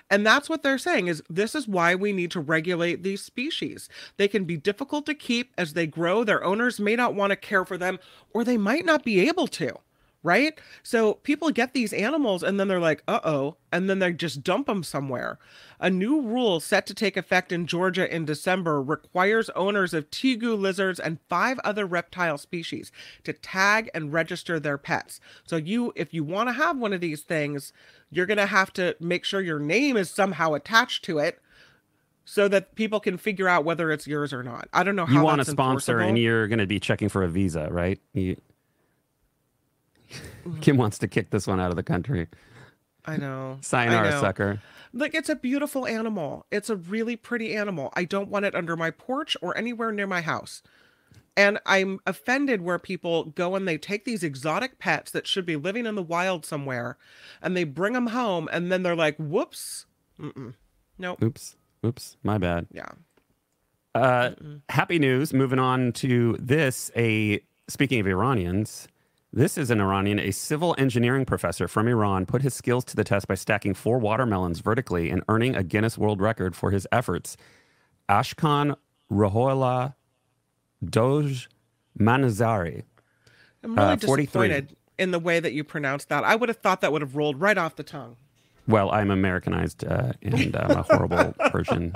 And 0.10 0.25
that's 0.25 0.50
what 0.50 0.63
they're 0.63 0.77
saying 0.77 1.08
is 1.08 1.24
this 1.29 1.55
is 1.55 1.67
why 1.67 1.96
we 1.96 2.13
need 2.13 2.32
to 2.32 2.39
regulate 2.39 3.03
these 3.03 3.22
species. 3.22 3.89
They 4.17 4.27
can 4.27 4.46
be 4.46 4.58
difficult 4.58 5.05
to 5.05 5.13
keep 5.13 5.53
as 5.58 5.74
they 5.74 5.88
grow. 5.88 6.24
Their 6.24 6.43
owners 6.43 6.79
may 6.79 6.96
not 6.96 7.15
want 7.15 7.32
to 7.32 7.36
care 7.36 7.65
for 7.65 7.77
them 7.77 8.00
or 8.34 8.43
they 8.43 8.58
might 8.58 8.86
not 8.86 9.03
be 9.03 9.27
able 9.27 9.48
to 9.48 9.77
right? 10.24 10.58
So 10.82 11.15
people 11.15 11.51
get 11.51 11.74
these 11.74 11.94
animals 11.94 12.42
and 12.44 12.60
then 12.60 12.70
they're 12.70 12.80
like, 12.80 13.03
uh 13.08 13.20
oh, 13.24 13.58
and 13.72 13.89
then 13.89 14.00
they 14.00 14.13
just 14.13 14.42
dump 14.42 14.68
them 14.68 14.82
somewhere. 14.84 15.38
A 15.80 15.89
new 15.89 16.22
rule 16.22 16.62
set 16.62 16.86
to 16.88 16.94
take 16.94 17.18
effect 17.18 17.51
in 17.51 17.68
Georgia 17.68 18.13
in 18.13 18.24
December 18.24 18.82
requires 18.82 19.50
owners 19.50 19.94
of 19.94 20.10
tegu 20.10 20.58
lizards 20.58 21.00
and 21.00 21.20
five 21.27 21.60
other 21.60 21.86
reptile 21.86 22.38
species 22.38 22.92
to 23.25 23.34
tag 23.34 23.89
and 23.94 24.13
register 24.13 24.60
their 24.60 24.77
pets. 24.77 25.20
So 25.46 25.58
you, 25.58 25.92
if 25.96 26.13
you 26.13 26.24
want 26.24 26.48
to 26.50 26.53
have 26.53 26.77
one 26.77 26.94
of 26.94 27.01
these 27.01 27.22
things, 27.22 27.74
you're 28.10 28.25
going 28.25 28.38
to 28.38 28.46
have 28.46 28.72
to 28.74 28.96
make 29.00 29.25
sure 29.25 29.42
your 29.42 29.60
name 29.60 29.98
is 29.98 30.10
somehow 30.10 30.53
attached 30.53 31.03
to 31.06 31.20
it. 31.20 31.39
So 32.25 32.48
that 32.48 32.75
people 32.75 33.01
can 33.01 33.18
figure 33.18 33.50
out 33.50 33.65
whether 33.65 33.92
it's 33.92 34.08
yours 34.08 34.32
or 34.32 34.44
not. 34.44 34.70
I 34.72 34.84
don't 34.84 34.96
know 34.96 35.06
how 35.06 35.13
you 35.13 35.24
want 35.25 35.42
a 35.42 35.46
sponsor, 35.46 36.00
and 36.00 36.18
you're 36.18 36.48
going 36.48 36.60
to 36.60 36.65
be 36.65 36.80
checking 36.80 37.10
for 37.10 37.22
a 37.22 37.27
visa, 37.27 37.68
right? 37.70 38.00
You... 38.13 38.38
Kim 40.62 40.77
wants 40.77 40.98
to 41.00 41.08
kick 41.08 41.29
this 41.29 41.48
one 41.48 41.60
out 41.60 41.70
of 41.70 41.75
the 41.75 41.84
country. 41.84 42.27
I 43.05 43.17
know. 43.17 43.58
I 43.60 43.62
Sayonara, 43.62 44.12
know. 44.12 44.22
sucker. 44.22 44.62
Like 44.93 45.13
it's 45.13 45.29
a 45.29 45.36
beautiful 45.36 45.86
animal. 45.88 46.46
It's 46.51 46.70
a 46.70 46.75
really 46.75 47.15
pretty 47.15 47.55
animal. 47.55 47.91
I 47.96 48.05
don't 48.05 48.29
want 48.29 48.46
it 48.46 48.55
under 48.55 48.75
my 48.75 48.91
porch 48.91 49.36
or 49.41 49.58
anywhere 49.58 49.91
near 49.91 50.08
my 50.08 50.22
house. 50.22 50.62
And 51.36 51.60
I'm 51.65 52.00
offended 52.05 52.62
where 52.62 52.77
people 52.77 53.25
go 53.25 53.55
and 53.55 53.67
they 53.67 53.77
take 53.77 54.05
these 54.05 54.24
exotic 54.24 54.77
pets 54.77 55.10
that 55.12 55.25
should 55.25 55.48
be 55.48 55.55
living 55.55 55.88
in 55.88 55.96
the 55.96 56.03
wild 56.03 56.46
somewhere 56.46 56.98
and 57.41 57.58
they 57.58 57.63
bring 57.63 57.93
them 57.93 58.08
home 58.08 58.48
and 58.51 58.72
then 58.72 58.84
they're 58.84 58.96
like, 58.96 59.17
whoops. 59.17 59.88
Mm-mm. 60.20 60.53
Nope. 61.00 61.24
Oops. 61.24 61.55
Oops. 61.84 62.17
My 62.24 62.38
bad. 62.38 62.67
Yeah. 62.72 62.89
Uh, 63.96 64.32
happy 64.70 65.00
news. 65.00 65.34
Moving 65.34 65.60
on 65.60 65.91
to 65.93 66.38
this. 66.39 66.91
A 66.96 67.41
speaking 67.67 68.00
of 68.00 68.08
Iranians, 68.08 68.88
this 69.34 69.58
is 69.58 69.72
an 69.72 69.82
Iranian, 69.82 70.20
a 70.20 70.32
civil 70.32 70.75
engineering 70.78 71.25
professor 71.25 71.68
from 71.68 71.88
Iran, 71.88 72.25
put 72.25 72.42
his 72.44 72.54
skills 72.54 72.84
to 72.86 72.96
the 72.96 73.04
test 73.04 73.28
by 73.28 73.36
stacking 73.36 73.74
four 73.74 73.98
watermelons 73.98 74.60
vertically 74.60 75.10
and 75.10 75.24
earning 75.28 75.56
a 75.56 75.63
Guinness 75.63 75.98
World 75.98 76.22
Record 76.22 76.56
for 76.56 76.70
his 76.72 76.88
efforts. 76.92 77.36
Ashkan 78.08 78.75
Rohola 79.12 79.96
Doj 80.86 81.48
Manazari. 82.00 82.84
I'm 83.63 83.75
really 83.75 83.88
Uh, 83.94 83.98
43. 83.98 84.25
disappointed 84.50 84.75
in 85.00 85.12
the 85.12 85.20
way 85.20 85.40
that 85.40 85.54
you 85.54 85.63
pronounced 85.63 86.10
that. 86.10 86.24
I 86.24 86.36
would 86.36 86.50
have 86.50 86.58
thought 86.60 86.82
that 86.82 86.92
would 86.92 87.02
have 87.02 87.16
rolled 87.16 87.40
right 87.42 87.58
off 87.58 87.75
the 87.75 87.84
tongue. 87.84 88.18
Well, 88.68 88.92
I'm 88.92 89.10
Americanized 89.12 89.84
uh, 89.84 90.13
and 90.22 90.56
I'm 90.56 90.72
a 90.72 90.84
horrible 90.84 91.34
Persian. 91.52 91.94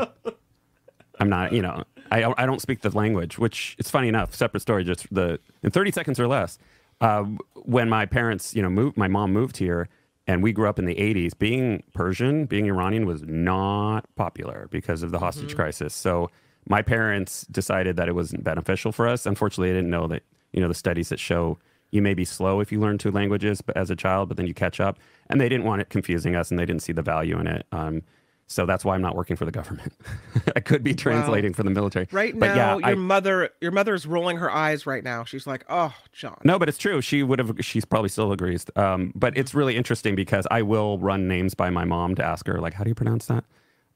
I'm 1.20 1.29
not, 1.29 1.53
you 1.53 1.62
know, 1.62 1.84
I, 2.12 2.34
I 2.38 2.46
don't 2.46 2.62
speak 2.62 2.82
the 2.82 2.89
language, 2.96 3.38
which 3.38 3.75
it's 3.79 3.89
funny 3.89 4.08
enough, 4.08 4.34
separate 4.36 4.62
story, 4.62 4.84
just 4.84 5.12
the, 5.13 5.39
in 5.63 5.72
30 5.72 5.91
seconds 5.91 6.20
or 6.20 6.27
less. 6.27 6.58
Uh, 7.00 7.24
when 7.56 7.89
my 7.89 8.06
parents, 8.06 8.56
you 8.56 8.62
know, 8.62 8.70
moved, 8.70 8.98
my 8.98 9.08
mom 9.08 9.32
moved 9.34 9.58
here, 9.58 9.88
And 10.30 10.44
we 10.44 10.51
grew 10.51 10.68
up 10.68 10.77
in 10.77 10.86
the 10.86 10.96
80s. 10.96 11.38
Being 11.38 11.84
Persian, 11.94 12.46
being 12.48 12.68
Iranian 12.68 13.06
was 13.06 13.22
not 13.24 14.06
popular 14.16 14.68
because 14.72 15.01
of 15.04 15.12
the 15.12 15.20
hostage 15.20 15.56
crisis. 15.56 15.94
So 15.94 16.30
my 16.68 16.82
parents 16.82 17.46
decided 17.50 17.96
that 17.96 18.10
it 18.10 18.16
wasn't 18.16 18.44
beneficial 18.44 18.92
for 18.92 19.08
us. 19.08 19.25
Unfortunately, 19.25 19.70
I 19.70 19.74
didn't 19.74 19.89
know 19.89 20.08
that, 20.08 20.24
you 20.51 20.60
know, 20.60 20.68
the 20.68 20.74
studies 20.74 21.10
that 21.10 21.20
show 21.20 21.58
you 21.92 22.01
may 22.01 22.13
be 22.13 22.25
slow 22.25 22.60
if 22.60 22.72
you 22.74 22.82
learn 22.82 22.98
two 22.98 23.12
languages 23.12 23.62
but 23.62 23.77
as 23.77 23.89
a 23.89 23.96
child, 23.96 24.27
but 24.27 24.36
then 24.36 24.48
you 24.48 24.54
catch 24.54 24.82
up. 24.82 25.00
And 25.30 25.39
they 25.39 25.48
didn't 25.48 25.66
want 25.66 25.82
it 25.82 25.89
confusing 25.89 26.36
us 26.36 26.51
and 26.51 26.60
they 26.60 26.66
didn't 26.66 26.82
see 26.82 26.92
the 26.94 27.01
value 27.01 27.39
in 27.39 27.48
it. 27.48 27.66
Um, 27.72 28.01
so 28.48 28.66
that's 28.66 28.86
why 28.86 28.96
I'm 28.96 29.01
not 29.01 29.16
working 29.16 29.36
for 29.36 29.44
the 29.44 29.51
government. 29.51 29.94
I 30.56 30.62
could 30.62 30.82
be 30.82 30.94
translating 30.96 31.54
for 31.54 31.63
the 31.63 31.70
military. 31.70 32.08
Right 32.12 32.38
but 32.38 32.48
now, 32.48 32.56
yeah, 32.56 32.77
your 32.77 32.86
I, 32.86 32.96
mother, 32.96 33.50
your 33.60 33.72
mother's 33.72 34.08
rolling 34.08 34.38
her 34.38 34.50
eyes 34.50 34.86
right 34.86 35.04
now. 35.04 35.25
She's 35.25 35.46
like, 35.46 35.66
"Oh, 35.70 35.94
John." 36.13 36.38
No, 36.46 36.58
but 36.58 36.70
it's 36.70 36.77
true. 36.77 37.01
She 37.01 37.24
would 37.24 37.39
have. 37.39 37.54
She's 37.60 37.84
probably 37.84 38.10
still 38.10 38.32
agrees. 38.32 38.66
Um, 38.77 39.12
but 39.16 39.38
it's 39.38 39.54
really 39.54 39.75
interesting 39.75 40.16
because 40.16 40.48
I 40.50 40.62
will 40.62 40.98
run 40.98 41.27
names 41.27 41.56
by 41.56 41.70
my 41.70 41.84
mom 41.84 42.16
to 42.16 42.24
ask 42.24 42.48
her, 42.48 42.60
like, 42.60 42.74
how 42.74 42.86
do 42.86 42.89
you 42.89 42.96
pronounce 42.96 43.25
that? 43.25 43.44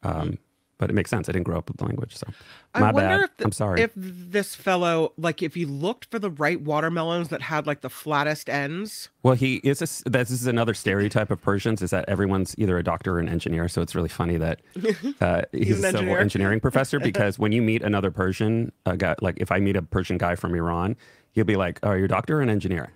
Um, 0.03 0.37
but 0.81 0.89
it 0.89 0.93
makes 0.93 1.11
sense. 1.11 1.29
I 1.29 1.31
didn't 1.31 1.45
grow 1.45 1.59
up 1.59 1.69
with 1.69 1.77
the 1.77 1.85
language, 1.85 2.15
so 2.17 2.25
my 2.73 2.89
I 2.89 2.91
wonder 2.91 2.99
bad. 3.01 3.19
if 3.21 3.37
th- 3.37 3.45
I'm 3.45 3.51
sorry. 3.51 3.81
if 3.81 3.91
this 3.95 4.55
fellow, 4.55 5.13
like, 5.15 5.43
if 5.43 5.55
you 5.55 5.67
looked 5.67 6.05
for 6.05 6.17
the 6.17 6.31
right 6.31 6.59
watermelons 6.59 7.27
that 7.29 7.43
had 7.43 7.67
like 7.67 7.81
the 7.81 7.89
flattest 7.89 8.49
ends. 8.49 9.09
well, 9.21 9.35
he 9.35 9.57
is. 9.57 9.79
A, 9.79 10.09
this 10.09 10.31
is 10.31 10.47
another 10.47 10.73
stereotype 10.73 11.29
of 11.29 11.39
Persians 11.39 11.83
is 11.83 11.91
that 11.91 12.09
everyone's 12.09 12.55
either 12.57 12.79
a 12.79 12.83
doctor 12.83 13.17
or 13.17 13.19
an 13.19 13.29
engineer. 13.29 13.67
So 13.67 13.83
it's 13.83 13.93
really 13.93 14.09
funny 14.09 14.37
that 14.37 14.59
uh, 15.21 15.43
he's, 15.51 15.77
an 15.77 15.85
a 15.85 15.91
civil 15.91 15.99
engineer. 15.99 16.19
engineering 16.19 16.59
professor 16.67 16.99
because 16.99 17.37
when 17.37 17.51
you 17.51 17.61
meet 17.61 17.83
another 17.83 18.09
Persian, 18.09 18.71
guy, 18.97 19.15
like 19.21 19.37
if 19.39 19.51
I 19.51 19.59
meet 19.59 19.75
a 19.75 19.83
Persian 19.83 20.17
guy 20.17 20.33
from 20.33 20.55
Iran, 20.55 20.95
he'll 21.33 21.45
be 21.45 21.57
like, 21.57 21.79
"Oh, 21.83 21.93
you're 21.93 22.05
a 22.05 22.07
doctor 22.09 22.39
or 22.39 22.41
an 22.41 22.49
engineer?" 22.49 22.91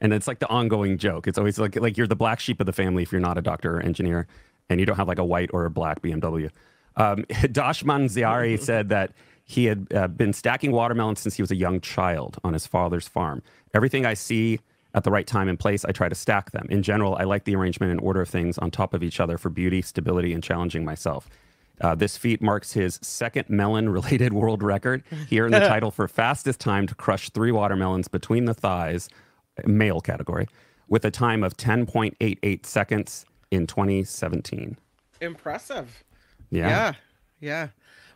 And 0.00 0.12
it's 0.12 0.26
like 0.26 0.40
the 0.40 0.48
ongoing 0.48 0.98
joke. 0.98 1.28
It's 1.28 1.38
always 1.38 1.56
like 1.60 1.76
like 1.76 1.96
you're 1.96 2.08
the 2.08 2.16
black 2.16 2.40
sheep 2.40 2.58
of 2.58 2.66
the 2.66 2.72
family 2.72 3.04
if 3.04 3.12
you're 3.12 3.20
not 3.20 3.38
a 3.38 3.42
doctor 3.42 3.76
or 3.76 3.80
engineer, 3.80 4.26
and 4.68 4.80
you 4.80 4.86
don't 4.86 4.96
have 4.96 5.08
like 5.08 5.20
a 5.20 5.24
white 5.24 5.50
or 5.52 5.64
a 5.66 5.70
black 5.70 6.02
BMW. 6.02 6.50
Um, 6.96 7.24
Dashman 7.28 8.06
Ziari 8.06 8.60
said 8.60 8.88
that 8.88 9.12
he 9.44 9.66
had 9.66 9.86
uh, 9.94 10.08
been 10.08 10.32
stacking 10.32 10.72
watermelons 10.72 11.20
since 11.20 11.36
he 11.36 11.42
was 11.42 11.50
a 11.50 11.56
young 11.56 11.80
child 11.80 12.38
on 12.42 12.52
his 12.52 12.66
father's 12.66 13.06
farm. 13.06 13.42
Everything 13.74 14.04
I 14.04 14.14
see 14.14 14.58
at 14.94 15.04
the 15.04 15.10
right 15.10 15.26
time 15.26 15.48
and 15.48 15.58
place, 15.58 15.84
I 15.84 15.92
try 15.92 16.08
to 16.08 16.14
stack 16.14 16.50
them. 16.52 16.66
In 16.70 16.82
general, 16.82 17.16
I 17.16 17.24
like 17.24 17.44
the 17.44 17.54
arrangement 17.54 17.92
and 17.92 18.00
order 18.00 18.22
of 18.22 18.28
things 18.28 18.58
on 18.58 18.70
top 18.70 18.94
of 18.94 19.02
each 19.02 19.20
other 19.20 19.38
for 19.38 19.50
beauty, 19.50 19.82
stability, 19.82 20.32
and 20.32 20.42
challenging 20.42 20.84
myself. 20.84 21.28
Uh, 21.80 21.94
this 21.94 22.16
feat 22.16 22.40
marks 22.40 22.72
his 22.72 22.98
second 23.02 23.48
melon 23.48 23.90
related 23.90 24.32
world 24.32 24.62
record. 24.62 25.04
He 25.28 25.38
earned 25.38 25.54
the 25.54 25.60
title 25.60 25.90
for 25.90 26.08
fastest 26.08 26.58
time 26.58 26.86
to 26.86 26.94
crush 26.94 27.28
three 27.30 27.52
watermelons 27.52 28.08
between 28.08 28.46
the 28.46 28.54
thighs, 28.54 29.10
male 29.66 30.00
category, 30.00 30.48
with 30.88 31.04
a 31.04 31.10
time 31.10 31.44
of 31.44 31.56
10.88 31.56 32.64
seconds 32.64 33.26
in 33.50 33.66
2017. 33.66 34.78
Impressive. 35.20 36.04
Yeah. 36.50 36.68
Yeah. 36.68 36.92
Yeah. 37.40 37.68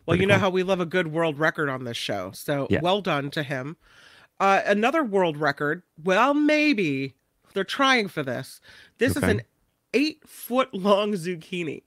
Well, 0.07 0.15
Pretty 0.17 0.23
you 0.23 0.27
know 0.27 0.35
cool. 0.35 0.41
how 0.41 0.51
we 0.51 0.63
love 0.63 0.81
a 0.81 0.87
good 0.87 1.09
world 1.09 1.39
record 1.39 1.69
on 1.69 1.85
this 1.85 1.97
show. 1.97 2.31
So 2.33 2.67
Yeah. 2.71 2.81
well 2.83 3.01
done 3.01 3.31
to 3.33 3.43
him. 3.43 3.77
Uh, 4.39 4.63
another 4.65 5.05
world 5.05 5.37
record. 5.37 5.83
Well, 6.03 6.33
maybe 6.35 7.15
they're 7.53 7.65
trying 7.65 8.09
for 8.09 8.23
this. 8.23 8.61
This 8.99 9.17
is 9.17 9.23
an 9.23 9.43
eight 9.93 10.27
foot 10.27 10.73
long 10.75 11.13
zucchini. 11.13 11.83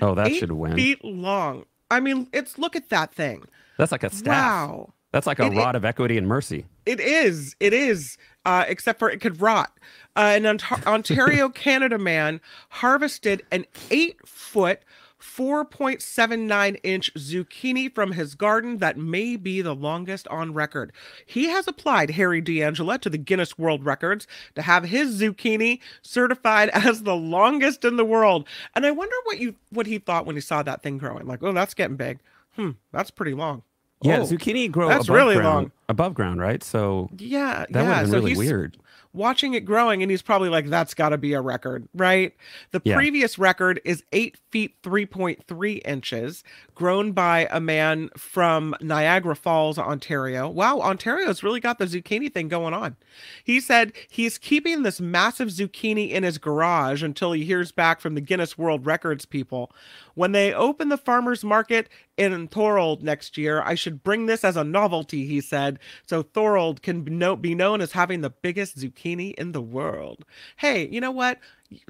Oh, 0.00 0.14
that 0.14 0.28
eight 0.28 0.38
should 0.38 0.52
win. 0.52 0.74
feet 0.74 1.04
long. 1.04 1.64
I 1.90 2.00
mean, 2.00 2.28
it's 2.32 2.58
look 2.58 2.74
at 2.74 2.88
that 2.88 3.12
thing. 3.12 3.44
That's 3.76 3.92
like 3.92 4.02
a 4.02 4.10
staff. 4.10 4.68
Wow. 4.68 4.94
That's 5.12 5.26
like 5.26 5.38
a 5.38 5.44
It- 5.46 5.52
it- 5.52 5.56
rod 5.58 5.76
of 5.76 5.84
equity 5.84 6.18
and 6.18 6.26
mercy. 6.26 6.66
It 6.86 7.00
is. 7.00 7.54
It 7.60 7.72
is. 7.72 8.16
Uh, 8.44 8.64
except 8.66 8.98
for 8.98 9.10
it 9.10 9.20
could 9.20 9.40
rot. 9.40 9.72
Uh, 10.16 10.32
an 10.36 10.46
Ont- 10.46 10.72
Ontario, 10.86 11.48
Canada 11.50 11.98
man 11.98 12.40
harvested 12.70 13.42
an 13.52 13.66
eight 13.90 14.16
foot, 14.26 14.80
4.79 15.20 16.78
inch 16.82 17.12
zucchini 17.14 17.92
from 17.94 18.12
his 18.12 18.34
garden 18.34 18.78
that 18.78 18.96
may 18.96 19.36
be 19.36 19.60
the 19.62 19.74
longest 19.74 20.28
on 20.28 20.52
record. 20.54 20.92
He 21.26 21.48
has 21.48 21.66
applied 21.68 22.10
Harry 22.10 22.40
D'Angela 22.40 22.98
to 23.00 23.10
the 23.10 23.18
Guinness 23.18 23.58
World 23.58 23.84
Records 23.84 24.26
to 24.54 24.62
have 24.62 24.84
his 24.84 25.20
zucchini 25.20 25.80
certified 26.02 26.68
as 26.72 27.02
the 27.02 27.16
longest 27.16 27.84
in 27.84 27.96
the 27.96 28.04
world. 28.04 28.46
And 28.74 28.84
I 28.86 28.90
wonder 28.90 29.14
what 29.24 29.38
you 29.38 29.54
what 29.70 29.86
he 29.86 29.98
thought 29.98 30.26
when 30.26 30.36
he 30.36 30.40
saw 30.40 30.62
that 30.62 30.82
thing 30.82 30.98
growing. 30.98 31.26
Like, 31.26 31.42
oh, 31.42 31.52
that's 31.52 31.74
getting 31.74 31.96
big. 31.96 32.18
Hmm, 32.56 32.70
that's 32.92 33.10
pretty 33.10 33.34
long. 33.34 33.62
Yeah, 34.02 34.20
Oh, 34.20 34.24
zucchini 34.24 34.70
grow 34.70 34.88
that's 34.88 35.06
above 35.08 35.16
really 35.16 35.34
ground, 35.34 35.54
long. 35.54 35.72
above 35.88 36.14
ground, 36.14 36.40
right? 36.40 36.62
So 36.62 37.10
Yeah, 37.18 37.66
that 37.70 37.72
would 37.72 37.74
yeah. 37.74 37.94
have 37.94 38.04
been 38.04 38.10
so 38.12 38.18
really 38.18 38.36
weird. 38.36 38.76
Watching 39.12 39.54
it 39.54 39.60
growing 39.64 40.02
and 40.02 40.10
he's 40.10 40.22
probably 40.22 40.48
like 40.48 40.66
that's 40.66 40.94
got 40.94 41.08
to 41.10 41.18
be 41.18 41.32
a 41.32 41.40
record 41.40 41.88
right? 41.94 42.34
The 42.72 42.80
Yeah. 42.84 42.94
previous 42.94 43.38
record 43.38 43.80
is 43.84 44.02
8 44.12 44.36
feet 44.50 44.74
3.3 44.82 45.80
inches 45.84 46.44
grown 46.74 47.12
by 47.12 47.48
a 47.50 47.60
man 47.60 48.10
from 48.16 48.74
niagara 48.80 49.34
falls 49.34 49.78
ontario. 49.78 50.48
Wow 50.48 50.80
ontario's 50.80 51.42
really 51.42 51.60
got 51.60 51.78
the 51.78 51.86
zucchini 51.86 52.32
thing 52.32 52.48
going 52.48 52.74
on. 52.74 52.96
He 53.42 53.60
said 53.60 53.92
he's 54.08 54.38
keeping 54.38 54.82
this 54.82 55.00
massive 55.00 55.48
zucchini 55.48 56.10
in 56.10 56.22
his 56.22 56.38
garage 56.38 57.02
until 57.02 57.32
he 57.32 57.44
hears 57.44 57.72
back 57.72 58.00
from 58.00 58.14
the 58.14 58.20
guinness 58.20 58.56
world 58.58 58.86
records 58.86 59.24
people 59.24 59.72
when 60.18 60.32
they 60.32 60.52
open 60.52 60.88
the 60.88 60.98
farmers 60.98 61.44
market 61.44 61.88
in 62.16 62.48
Thorold 62.48 63.04
next 63.04 63.38
year, 63.38 63.62
I 63.62 63.76
should 63.76 64.02
bring 64.02 64.26
this 64.26 64.42
as 64.42 64.56
a 64.56 64.64
novelty, 64.64 65.24
he 65.26 65.40
said, 65.40 65.78
so 66.08 66.22
Thorold 66.22 66.82
can 66.82 67.02
be, 67.02 67.54
known 67.54 67.80
as 67.80 67.92
having 67.92 68.20
the 68.22 68.30
biggest 68.30 68.78
zucchini 68.78 69.32
in 69.34 69.52
the 69.52 69.62
world. 69.62 70.24
Hey, 70.56 70.88
you 70.88 71.00
know 71.00 71.12
what? 71.12 71.38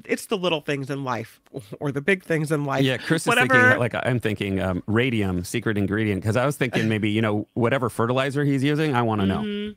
It's 0.05 0.27
the 0.27 0.37
little 0.37 0.61
things 0.61 0.91
in 0.91 1.05
life, 1.05 1.41
or 1.81 1.91
the 1.91 2.03
big 2.03 2.23
things 2.23 2.53
in 2.53 2.67
life. 2.67 2.85
Yeah, 2.85 2.99
Chris 2.99 3.23
is 3.23 3.29
Whatever. 3.29 3.55
thinking 3.55 3.79
like 3.79 3.95
I'm 3.95 4.21
thinking 4.21 4.61
um, 4.61 4.83
radium, 4.87 5.43
secret 5.43 5.79
ingredient, 5.79 6.21
because 6.21 6.37
I 6.37 6.45
was 6.45 6.59
thinking 6.59 6.87
maybe 6.91 7.09
you 7.09 7.23
know 7.23 7.49
whatever 7.55 7.89
fertilizer 7.89 8.45
he's 8.45 8.63
using. 8.63 8.95
I 8.95 9.01
want 9.01 9.23
to 9.23 9.27
know. 9.27 9.73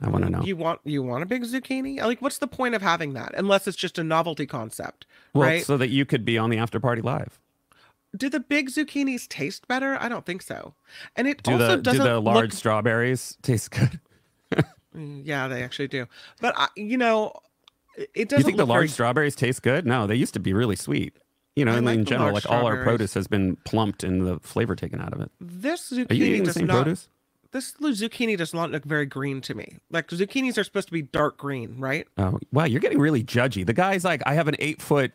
I 0.00 0.08
want 0.08 0.24
to 0.24 0.30
know. 0.30 0.38
Mm-hmm. 0.38 0.46
You 0.46 0.56
want 0.56 0.80
you 0.84 1.02
want 1.02 1.24
a 1.24 1.26
big 1.26 1.42
zucchini? 1.42 2.00
Like, 2.00 2.22
what's 2.22 2.38
the 2.38 2.46
point 2.46 2.74
of 2.74 2.80
having 2.80 3.12
that? 3.14 3.34
Unless 3.36 3.66
it's 3.66 3.76
just 3.76 3.98
a 3.98 4.04
novelty 4.04 4.46
concept, 4.46 5.04
well, 5.34 5.48
right? 5.48 5.64
so 5.64 5.76
that 5.76 5.88
you 5.88 6.06
could 6.06 6.24
be 6.24 6.38
on 6.38 6.48
the 6.48 6.56
after 6.56 6.80
party 6.80 7.02
live. 7.02 7.38
Do 8.16 8.28
the 8.28 8.40
big 8.40 8.70
zucchinis 8.70 9.28
taste 9.28 9.68
better? 9.68 9.96
I 10.00 10.08
don't 10.08 10.26
think 10.26 10.42
so. 10.42 10.74
And 11.16 11.28
it 11.28 11.42
Do 11.42 11.52
also 11.52 11.68
the 11.68 11.76
do 11.76 11.82
doesn't 11.82 12.04
the 12.04 12.20
large 12.20 12.50
look 12.50 12.52
strawberries 12.52 13.36
taste 13.42 13.70
good? 13.70 14.00
Mm, 14.96 15.22
Yeah, 15.24 15.46
they 15.46 15.62
actually 15.62 15.86
do. 15.86 16.06
But 16.40 16.54
I, 16.58 16.66
you 16.74 16.96
know, 16.98 17.32
it- 17.96 18.28
doesn't 18.28 18.40
you 18.40 18.44
think 18.44 18.56
the 18.58 18.66
large 18.66 18.80
very 18.80 18.88
strawberries 18.88 19.36
taste 19.36 19.62
good? 19.62 19.86
No, 19.86 20.08
they 20.08 20.16
used 20.16 20.34
to 20.34 20.40
be 20.40 20.52
really 20.52 20.74
sweet. 20.74 21.16
You 21.54 21.64
know, 21.64 21.72
I 21.72 21.76
and 21.76 21.86
like 21.86 21.98
in 21.98 22.04
general, 22.04 22.32
like 22.32 22.50
all 22.50 22.66
our 22.66 22.82
produce 22.82 23.14
has 23.14 23.28
been 23.28 23.54
plumped 23.64 24.02
and 24.02 24.26
the 24.26 24.40
flavor 24.40 24.74
taken 24.74 25.00
out 25.00 25.12
of 25.12 25.20
it. 25.20 25.30
This 25.40 25.92
Are 25.92 25.96
you 25.96 26.06
zucchini 26.06 26.14
eating 26.20 26.40
the 26.42 26.46
does 26.46 26.54
same 26.56 26.66
not. 26.66 26.82
produce? 26.82 27.08
This 27.52 27.72
zucchini 27.74 28.36
does 28.36 28.52
not 28.54 28.70
look 28.72 28.84
very 28.84 29.06
green 29.06 29.40
to 29.42 29.54
me. 29.54 29.78
Like 29.90 30.08
zucchinis 30.08 30.58
are 30.58 30.64
supposed 30.64 30.88
to 30.88 30.92
be 30.92 31.02
dark 31.02 31.36
green, 31.38 31.78
right? 31.78 32.08
Oh, 32.18 32.38
wow, 32.52 32.64
you're 32.64 32.80
getting 32.80 32.98
really 33.00 33.22
judgy. 33.24 33.64
The 33.66 33.72
guy's 33.72 34.04
like, 34.04 34.22
I 34.26 34.34
have 34.34 34.48
an 34.48 34.56
eight 34.58 34.80
foot 34.82 35.14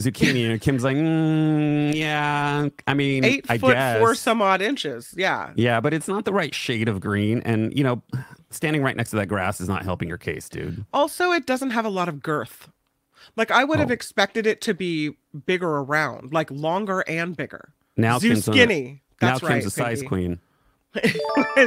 zucchini, 0.00 0.50
and 0.50 0.60
Kim's 0.60 0.84
like, 0.84 0.96
mm, 0.96 1.94
yeah, 1.94 2.68
I 2.86 2.94
mean, 2.94 3.24
Eight 3.24 3.46
I 3.48 3.58
foot 3.58 3.74
guess. 3.74 3.98
four 3.98 4.14
some 4.14 4.42
odd 4.42 4.60
inches. 4.62 5.14
Yeah. 5.16 5.52
Yeah, 5.56 5.80
but 5.80 5.94
it's 5.94 6.08
not 6.08 6.24
the 6.24 6.32
right 6.32 6.54
shade 6.54 6.88
of 6.88 7.00
green, 7.00 7.40
and 7.44 7.76
you 7.76 7.82
know, 7.84 8.02
standing 8.50 8.82
right 8.82 8.96
next 8.96 9.10
to 9.10 9.16
that 9.16 9.26
grass 9.26 9.60
is 9.60 9.68
not 9.68 9.82
helping 9.84 10.08
your 10.08 10.18
case, 10.18 10.48
dude. 10.48 10.84
Also, 10.92 11.32
it 11.32 11.46
doesn't 11.46 11.70
have 11.70 11.84
a 11.84 11.90
lot 11.90 12.08
of 12.08 12.22
girth. 12.22 12.68
Like 13.36 13.50
I 13.50 13.64
would 13.64 13.78
have 13.78 13.90
Oh. 13.90 13.94
expected 13.94 14.46
it 14.46 14.60
to 14.62 14.74
be 14.74 15.16
bigger 15.46 15.68
around, 15.78 16.32
like 16.32 16.50
longer 16.50 17.00
and 17.08 17.36
bigger. 17.36 17.70
Now 17.96 18.18
Kim's 18.18 18.46
a- 18.46 18.50
Zucchini. 18.52 19.00
That's 19.20 19.42
now 19.42 19.48
right. 19.48 19.54
Kim's 19.60 19.66
a 19.66 19.70
size 19.70 19.98
Pinky. 20.02 20.08
queen. 20.08 20.38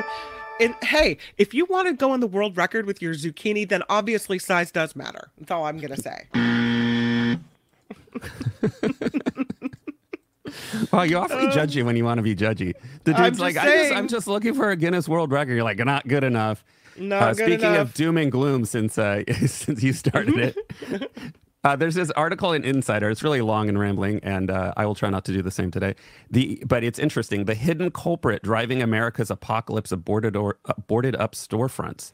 and 0.59 0.75
hey, 0.81 1.17
if 1.37 1.53
you 1.53 1.65
want 1.65 1.87
to 1.87 1.93
go 1.93 2.11
on 2.11 2.19
the 2.19 2.27
world 2.27 2.57
record 2.57 2.85
with 2.85 3.01
your 3.01 3.13
zucchini, 3.13 3.67
then 3.67 3.83
obviously 3.89 4.39
size 4.39 4.71
does 4.71 4.95
matter. 4.95 5.29
That's 5.37 5.51
all 5.51 5.65
I'm 5.65 5.77
gonna 5.79 5.97
say. 5.97 6.27
Wow, 10.91 11.03
you're 11.03 11.19
awfully 11.21 11.45
judgy 11.47 11.83
when 11.83 11.95
you 11.95 12.03
want 12.03 12.17
to 12.17 12.23
be 12.23 12.35
judgy. 12.35 12.73
The 13.03 13.13
I'm 13.15 13.25
dude's 13.25 13.39
like, 13.39 13.53
just 13.53 13.67
I 13.67 13.77
just, 13.77 13.93
I'm 13.93 14.07
just 14.07 14.27
looking 14.27 14.55
for 14.55 14.71
a 14.71 14.75
Guinness 14.75 15.07
World 15.07 15.31
Record. 15.31 15.53
You're 15.53 15.63
like, 15.63 15.77
not 15.77 16.07
good 16.07 16.23
enough. 16.23 16.63
Not 16.97 17.21
Uh, 17.21 17.33
good 17.33 17.45
speaking 17.45 17.69
enough. 17.75 17.89
of 17.89 17.93
doom 17.93 18.17
and 18.17 18.31
gloom, 18.31 18.65
since 18.65 18.97
uh, 18.97 19.23
since 19.45 19.83
you 19.83 19.93
started 19.93 20.37
it, 20.37 21.11
uh, 21.63 21.75
there's 21.75 21.93
this 21.93 22.09
article 22.11 22.51
in 22.53 22.63
Insider. 22.63 23.11
It's 23.11 23.21
really 23.21 23.41
long 23.41 23.69
and 23.69 23.77
rambling, 23.79 24.21
and 24.23 24.49
uh, 24.49 24.73
I 24.75 24.85
will 24.87 24.95
try 24.95 25.09
not 25.11 25.23
to 25.25 25.33
do 25.33 25.43
the 25.43 25.51
same 25.51 25.69
today. 25.69 25.93
The 26.31 26.63
but 26.65 26.83
it's 26.83 26.97
interesting. 26.97 27.45
The 27.45 27.55
hidden 27.55 27.91
culprit 27.91 28.41
driving 28.41 28.81
America's 28.81 29.29
apocalypse 29.29 29.91
of 29.91 30.03
boarded 30.03 30.35
or 30.35 30.57
uh, 30.65 30.73
boarded 30.87 31.15
up 31.15 31.33
storefronts. 31.35 32.11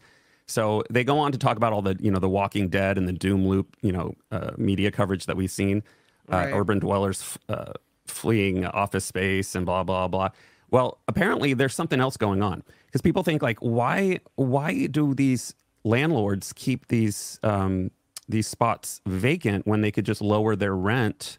So 0.47 0.83
they 0.89 1.03
go 1.03 1.17
on 1.19 1.31
to 1.31 1.37
talk 1.37 1.57
about 1.57 1.73
all 1.73 1.81
the 1.81 1.97
you 1.99 2.11
know 2.11 2.19
the 2.19 2.29
Walking 2.29 2.69
Dead 2.69 2.97
and 2.97 3.07
the 3.07 3.13
doom 3.13 3.47
loop 3.47 3.75
you 3.81 3.91
know 3.91 4.15
uh, 4.31 4.51
media 4.57 4.91
coverage 4.91 5.25
that 5.25 5.35
we've 5.35 5.51
seen, 5.51 5.83
uh, 6.29 6.47
urban 6.51 6.79
dwellers 6.79 7.37
uh, 7.49 7.73
fleeing 8.05 8.65
office 8.65 9.05
space 9.05 9.55
and 9.55 9.65
blah 9.65 9.83
blah 9.83 10.07
blah. 10.07 10.29
Well, 10.71 10.99
apparently 11.07 11.53
there's 11.53 11.75
something 11.75 11.99
else 11.99 12.17
going 12.17 12.41
on 12.41 12.63
because 12.85 13.01
people 13.01 13.23
think 13.23 13.41
like 13.41 13.59
why 13.59 14.19
why 14.35 14.87
do 14.87 15.13
these 15.13 15.55
landlords 15.83 16.53
keep 16.53 16.87
these 16.87 17.39
um, 17.43 17.91
these 18.27 18.47
spots 18.47 19.01
vacant 19.05 19.65
when 19.65 19.81
they 19.81 19.91
could 19.91 20.05
just 20.05 20.21
lower 20.21 20.55
their 20.55 20.75
rent, 20.75 21.37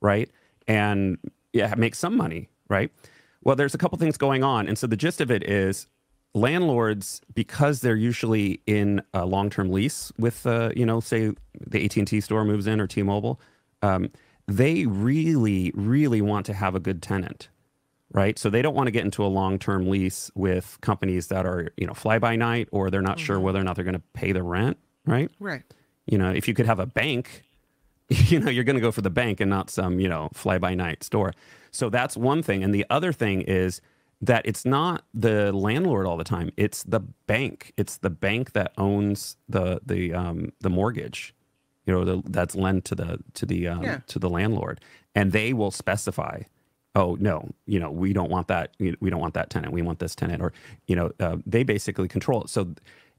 right? 0.00 0.30
And 0.66 1.18
yeah, 1.52 1.74
make 1.76 1.94
some 1.94 2.16
money, 2.16 2.48
right? 2.68 2.90
Well, 3.42 3.56
there's 3.56 3.74
a 3.74 3.78
couple 3.78 3.98
things 3.98 4.16
going 4.16 4.44
on. 4.44 4.68
And 4.68 4.78
so 4.78 4.86
the 4.86 4.96
gist 4.96 5.20
of 5.20 5.30
it 5.30 5.42
is 5.42 5.86
landlords, 6.34 7.20
because 7.34 7.80
they're 7.80 7.96
usually 7.96 8.60
in 8.66 9.02
a 9.12 9.26
long-term 9.26 9.70
lease 9.70 10.12
with, 10.18 10.46
uh, 10.46 10.70
you 10.76 10.86
know, 10.86 11.00
say 11.00 11.32
the 11.66 11.84
AT&T 11.84 12.20
store 12.20 12.44
moves 12.44 12.66
in 12.66 12.80
or 12.80 12.86
T-Mobile, 12.86 13.40
um, 13.82 14.10
they 14.46 14.86
really, 14.86 15.72
really 15.74 16.20
want 16.20 16.46
to 16.46 16.54
have 16.54 16.74
a 16.74 16.80
good 16.80 17.02
tenant, 17.02 17.48
right? 18.12 18.38
So 18.38 18.50
they 18.50 18.62
don't 18.62 18.74
want 18.74 18.86
to 18.88 18.90
get 18.90 19.04
into 19.04 19.24
a 19.24 19.28
long-term 19.28 19.88
lease 19.88 20.30
with 20.34 20.78
companies 20.80 21.28
that 21.28 21.46
are, 21.46 21.72
you 21.76 21.86
know, 21.86 21.94
fly-by-night 21.94 22.68
or 22.72 22.90
they're 22.90 23.02
not 23.02 23.16
mm-hmm. 23.16 23.26
sure 23.26 23.40
whether 23.40 23.60
or 23.60 23.64
not 23.64 23.76
they're 23.76 23.84
going 23.84 23.94
to 23.94 24.02
pay 24.12 24.32
the 24.32 24.42
rent, 24.42 24.78
right? 25.06 25.30
Right. 25.38 25.62
You 26.06 26.18
know, 26.18 26.30
if 26.30 26.48
you 26.48 26.54
could 26.54 26.66
have 26.66 26.80
a 26.80 26.86
bank, 26.86 27.42
you 28.08 28.40
know, 28.40 28.50
you're 28.50 28.64
going 28.64 28.76
to 28.76 28.80
go 28.80 28.92
for 28.92 29.02
the 29.02 29.10
bank 29.10 29.40
and 29.40 29.50
not 29.50 29.70
some, 29.70 30.00
you 30.00 30.08
know, 30.08 30.28
fly-by-night 30.34 31.04
store. 31.04 31.32
So 31.70 31.88
that's 31.88 32.16
one 32.16 32.42
thing. 32.42 32.64
And 32.64 32.74
the 32.74 32.84
other 32.90 33.12
thing 33.12 33.42
is 33.42 33.80
that 34.20 34.46
it's 34.46 34.64
not 34.64 35.04
the 35.14 35.52
landlord 35.52 36.06
all 36.06 36.16
the 36.16 36.24
time. 36.24 36.50
It's 36.56 36.82
the 36.82 37.00
bank. 37.00 37.72
It's 37.76 37.98
the 37.98 38.10
bank 38.10 38.52
that 38.52 38.72
owns 38.76 39.36
the 39.48 39.80
the 39.84 40.12
um, 40.14 40.52
the 40.60 40.70
mortgage. 40.70 41.34
You 41.86 41.94
know, 41.94 42.04
the, 42.04 42.22
that's 42.26 42.54
lent 42.54 42.84
to 42.86 42.94
the 42.94 43.18
to 43.34 43.46
the 43.46 43.68
um, 43.68 43.82
yeah. 43.82 44.00
to 44.08 44.18
the 44.18 44.28
landlord, 44.28 44.80
and 45.14 45.32
they 45.32 45.52
will 45.52 45.70
specify. 45.70 46.42
Oh 46.94 47.16
no, 47.20 47.48
you 47.66 47.80
know 47.80 47.90
we 47.90 48.12
don't 48.12 48.30
want 48.30 48.48
that. 48.48 48.74
We 48.78 49.10
don't 49.10 49.20
want 49.20 49.34
that 49.34 49.48
tenant. 49.48 49.72
We 49.72 49.82
want 49.82 50.00
this 50.00 50.14
tenant, 50.14 50.42
or 50.42 50.52
you 50.86 50.96
know, 50.96 51.12
uh, 51.18 51.36
they 51.46 51.62
basically 51.62 52.08
control 52.08 52.42
it. 52.42 52.50
So 52.50 52.74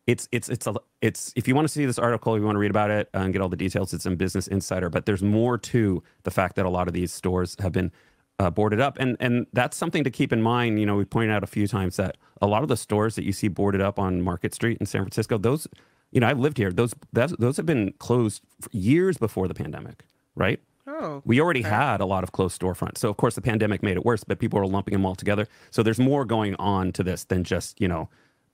it's 0.07 0.27
it's 0.31 0.49
it's 0.49 0.67
a 0.67 0.75
it's 1.01 1.33
if 1.35 1.47
you 1.47 1.55
want 1.55 1.67
to 1.67 1.73
see 1.73 1.85
this 1.85 1.99
article, 1.99 2.37
you 2.37 2.43
want 2.43 2.55
to 2.55 2.59
read 2.59 2.71
about 2.71 2.91
it 2.91 3.09
and 3.13 3.33
get 3.33 3.41
all 3.41 3.49
the 3.49 3.55
details. 3.55 3.93
It's 3.93 4.05
in 4.05 4.15
Business 4.15 4.47
Insider, 4.47 4.89
but 4.89 5.05
there's 5.05 5.23
more 5.23 5.57
to 5.57 6.03
the 6.23 6.31
fact 6.31 6.55
that 6.55 6.65
a 6.65 6.69
lot 6.69 6.87
of 6.87 6.93
these 6.93 7.11
stores 7.11 7.55
have 7.59 7.71
been 7.71 7.91
uh, 8.41 8.49
boarded 8.49 8.81
up, 8.81 8.97
and 8.99 9.15
and 9.19 9.45
that's 9.53 9.77
something 9.77 10.03
to 10.03 10.09
keep 10.09 10.33
in 10.33 10.41
mind. 10.41 10.79
You 10.79 10.85
know, 10.85 10.95
we 10.95 11.05
pointed 11.05 11.31
out 11.31 11.43
a 11.43 11.47
few 11.47 11.67
times 11.67 11.97
that 11.97 12.17
a 12.41 12.47
lot 12.47 12.63
of 12.63 12.69
the 12.69 12.77
stores 12.77 13.15
that 13.15 13.23
you 13.23 13.31
see 13.31 13.47
boarded 13.47 13.81
up 13.81 13.99
on 13.99 14.21
Market 14.21 14.55
Street 14.55 14.79
in 14.79 14.87
San 14.87 15.03
Francisco, 15.03 15.37
those, 15.37 15.67
you 16.11 16.19
know, 16.19 16.27
I've 16.27 16.39
lived 16.39 16.57
here. 16.57 16.71
Those 16.71 16.95
those 17.13 17.57
have 17.57 17.67
been 17.67 17.93
closed 17.99 18.41
years 18.71 19.17
before 19.17 19.47
the 19.47 19.53
pandemic, 19.53 20.05
right? 20.35 20.59
Oh, 20.87 21.21
we 21.23 21.39
already 21.39 21.59
okay. 21.59 21.69
had 21.69 22.01
a 22.01 22.05
lot 22.05 22.23
of 22.23 22.31
closed 22.31 22.59
storefronts. 22.59 22.97
So 22.97 23.09
of 23.09 23.17
course 23.17 23.35
the 23.35 23.41
pandemic 23.41 23.83
made 23.83 23.95
it 23.95 24.03
worse, 24.03 24.23
but 24.23 24.39
people 24.39 24.59
are 24.59 24.65
lumping 24.65 24.93
them 24.93 25.05
all 25.05 25.15
together. 25.15 25.47
So 25.69 25.83
there's 25.83 25.99
more 25.99 26.25
going 26.25 26.55
on 26.55 26.91
to 26.93 27.03
this 27.03 27.23
than 27.25 27.43
just 27.43 27.79
you 27.79 27.87
know 27.87 28.09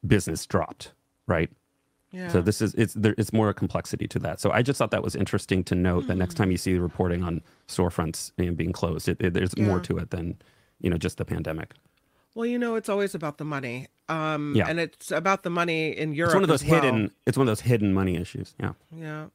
business 0.05 0.45
dropped, 0.45 0.91
right? 1.27 1.49
Yeah. 2.17 2.29
So 2.29 2.41
this 2.41 2.63
is 2.63 2.73
it's 2.73 2.95
there, 2.95 3.13
it's 3.15 3.31
more 3.31 3.49
a 3.49 3.53
complexity 3.53 4.07
to 4.07 4.19
that. 4.19 4.39
So 4.39 4.51
I 4.51 4.63
just 4.63 4.79
thought 4.79 4.89
that 4.89 5.03
was 5.03 5.15
interesting 5.15 5.63
to 5.65 5.75
note 5.75 6.05
mm. 6.05 6.07
that 6.07 6.15
next 6.15 6.33
time 6.33 6.49
you 6.49 6.57
see 6.57 6.73
the 6.73 6.81
reporting 6.81 7.23
on 7.23 7.43
storefronts 7.67 8.31
you 8.37 8.47
know, 8.47 8.53
being 8.53 8.73
closed, 8.73 9.07
it, 9.07 9.17
it, 9.21 9.33
there's 9.35 9.53
yeah. 9.55 9.65
more 9.65 9.79
to 9.81 9.97
it 9.99 10.09
than 10.09 10.35
you 10.81 10.89
know 10.89 10.97
just 10.97 11.17
the 11.17 11.25
pandemic. 11.25 11.75
Well, 12.33 12.47
you 12.47 12.57
know, 12.57 12.73
it's 12.73 12.89
always 12.89 13.13
about 13.13 13.37
the 13.37 13.45
money. 13.45 13.87
Um, 14.09 14.53
yeah. 14.55 14.67
and 14.67 14.79
it's 14.79 15.11
about 15.11 15.43
the 15.43 15.49
money 15.51 15.89
in 15.89 16.13
Europe. 16.13 16.29
It's 16.29 16.35
one 16.35 16.43
of 16.43 16.49
those 16.49 16.63
well. 16.63 16.81
hidden. 16.81 17.11
It's 17.27 17.37
one 17.37 17.47
of 17.47 17.51
those 17.51 17.61
hidden 17.61 17.93
money 17.93 18.15
issues. 18.15 18.55
Yeah. 18.59 18.73
Yeah. 18.95 19.25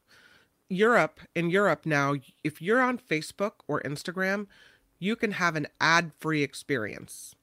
Europe 0.68 1.20
in 1.36 1.50
Europe 1.50 1.86
now, 1.86 2.14
if 2.42 2.60
you're 2.60 2.80
on 2.80 2.98
Facebook 2.98 3.52
or 3.68 3.80
Instagram, 3.82 4.46
you 4.98 5.14
can 5.14 5.32
have 5.32 5.54
an 5.54 5.68
ad-free 5.80 6.42
experience. 6.42 7.34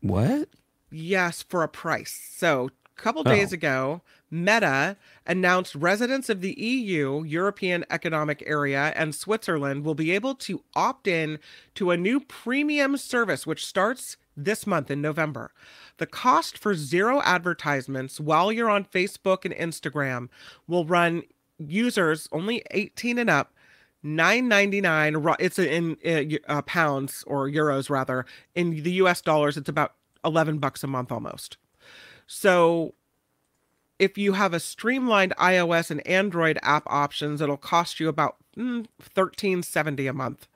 What? 0.00 0.48
Yes, 0.90 1.42
for 1.42 1.62
a 1.62 1.68
price. 1.68 2.32
So 2.36 2.70
a 2.96 3.00
couple 3.00 3.22
oh. 3.26 3.30
days 3.30 3.52
ago, 3.52 4.02
Meta 4.30 4.96
announced 5.26 5.74
residents 5.74 6.28
of 6.28 6.40
the 6.40 6.58
EU, 6.60 7.22
European 7.24 7.84
Economic 7.90 8.42
Area, 8.46 8.92
and 8.94 9.14
Switzerland 9.14 9.84
will 9.84 9.94
be 9.94 10.10
able 10.12 10.34
to 10.34 10.62
opt 10.74 11.06
in 11.06 11.38
to 11.74 11.90
a 11.90 11.96
new 11.96 12.20
premium 12.20 12.96
service 12.96 13.46
which 13.46 13.64
starts 13.64 14.16
this 14.36 14.66
month 14.66 14.90
in 14.90 15.00
November. 15.00 15.50
The 15.96 16.06
cost 16.06 16.58
for 16.58 16.74
zero 16.74 17.20
advertisements 17.22 18.20
while 18.20 18.52
you're 18.52 18.70
on 18.70 18.84
Facebook 18.84 19.44
and 19.44 19.54
Instagram 19.54 20.28
will 20.66 20.84
run 20.84 21.22
users 21.58 22.28
only 22.30 22.62
18 22.70 23.18
and 23.18 23.28
up 23.28 23.52
9.99 24.04 25.36
it's 25.40 25.58
in 25.58 25.96
uh, 26.46 26.62
pounds 26.62 27.24
or 27.26 27.48
euros 27.48 27.90
rather 27.90 28.24
in 28.54 28.82
the 28.84 28.92
US 28.92 29.20
dollars 29.20 29.56
it's 29.56 29.68
about 29.68 29.94
11 30.24 30.58
bucks 30.58 30.84
a 30.84 30.86
month 30.86 31.10
almost 31.10 31.56
so 32.28 32.94
if 33.98 34.16
you 34.16 34.34
have 34.34 34.54
a 34.54 34.60
streamlined 34.60 35.34
iOS 35.36 35.90
and 35.90 36.06
Android 36.06 36.58
app 36.62 36.84
options, 36.86 37.40
it'll 37.40 37.56
cost 37.56 38.00
you 38.00 38.08
about 38.08 38.36
mm, 38.56 38.86
13.70 39.14 40.08
a 40.08 40.12
month. 40.12 40.46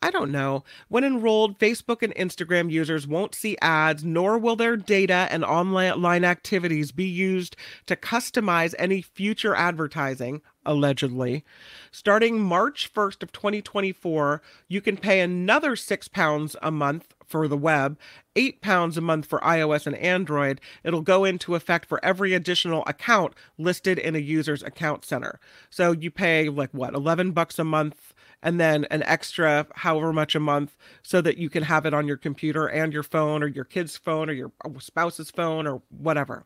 I 0.00 0.12
don't 0.12 0.30
know. 0.30 0.62
When 0.86 1.02
enrolled, 1.02 1.58
Facebook 1.58 2.02
and 2.02 2.14
Instagram 2.14 2.70
users 2.70 3.06
won't 3.06 3.34
see 3.34 3.56
ads, 3.60 4.04
nor 4.04 4.38
will 4.38 4.54
their 4.54 4.76
data 4.76 5.26
and 5.30 5.44
online 5.44 6.24
activities 6.24 6.92
be 6.92 7.06
used 7.06 7.56
to 7.86 7.96
customize 7.96 8.76
any 8.78 9.02
future 9.02 9.56
advertising, 9.56 10.40
allegedly. 10.64 11.44
Starting 11.90 12.40
March 12.40 12.92
1st 12.94 13.24
of 13.24 13.32
2024, 13.32 14.40
you 14.68 14.80
can 14.80 14.96
pay 14.96 15.20
another 15.20 15.74
6 15.74 16.08
pounds 16.08 16.54
a 16.62 16.70
month 16.70 17.14
for 17.28 17.46
the 17.46 17.56
web, 17.56 17.98
eight 18.34 18.60
pounds 18.60 18.96
a 18.96 19.00
month 19.00 19.26
for 19.26 19.38
iOS 19.40 19.86
and 19.86 19.96
Android. 19.96 20.60
It'll 20.82 21.02
go 21.02 21.24
into 21.24 21.54
effect 21.54 21.86
for 21.86 22.02
every 22.04 22.32
additional 22.34 22.82
account 22.86 23.34
listed 23.58 23.98
in 23.98 24.16
a 24.16 24.20
user's 24.20 24.62
account 24.62 25.04
center. 25.04 25.38
So 25.70 25.92
you 25.92 26.10
pay 26.10 26.48
like 26.48 26.70
what, 26.72 26.94
11 26.94 27.32
bucks 27.32 27.58
a 27.58 27.64
month 27.64 28.14
and 28.42 28.60
then 28.60 28.86
an 28.90 29.02
extra 29.02 29.66
however 29.74 30.12
much 30.12 30.34
a 30.34 30.40
month 30.40 30.76
so 31.02 31.20
that 31.20 31.38
you 31.38 31.50
can 31.50 31.64
have 31.64 31.84
it 31.84 31.94
on 31.94 32.06
your 32.06 32.16
computer 32.16 32.66
and 32.66 32.92
your 32.92 33.02
phone 33.02 33.42
or 33.42 33.48
your 33.48 33.64
kid's 33.64 33.96
phone 33.96 34.30
or 34.30 34.32
your 34.32 34.52
spouse's 34.78 35.30
phone 35.30 35.66
or 35.66 35.82
whatever. 35.90 36.44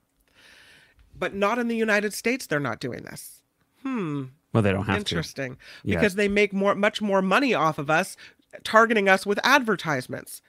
But 1.17 1.35
not 1.35 1.59
in 1.59 1.69
the 1.69 1.77
United 1.77 2.15
States, 2.15 2.47
they're 2.47 2.59
not 2.59 2.81
doing 2.81 3.03
this. 3.03 3.43
Hmm. 3.83 4.25
Well, 4.53 4.63
they 4.63 4.73
don't 4.73 4.87
have 4.87 4.99
Interesting. 4.99 5.45
to. 5.45 5.53
Interesting. 5.53 5.59
Because 5.85 6.15
they 6.15 6.29
make 6.29 6.53
more 6.53 6.75
much 6.75 7.03
more 7.03 7.23
money 7.23 7.55
off 7.55 7.79
of 7.79 7.91
us 7.91 8.17
targeting 8.65 9.09
us 9.09 9.25
with 9.25 9.39
advertisements 9.45 10.43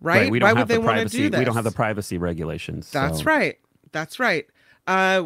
right? 0.00 0.22
right. 0.22 0.30
We 0.30 0.38
don't 0.38 0.46
Why 0.46 0.48
have 0.50 0.68
would 0.68 0.68
the 0.68 0.80
they 0.80 0.84
privacy, 0.84 1.00
want 1.00 1.10
to 1.10 1.16
do 1.16 1.30
this? 1.30 1.38
We 1.38 1.44
don't 1.44 1.54
have 1.54 1.64
the 1.64 1.70
privacy 1.70 2.18
regulations. 2.18 2.90
That's 2.90 3.24
right. 3.24 3.58
That's 3.92 4.18
right. 4.18 4.46
Uh, 4.86 5.24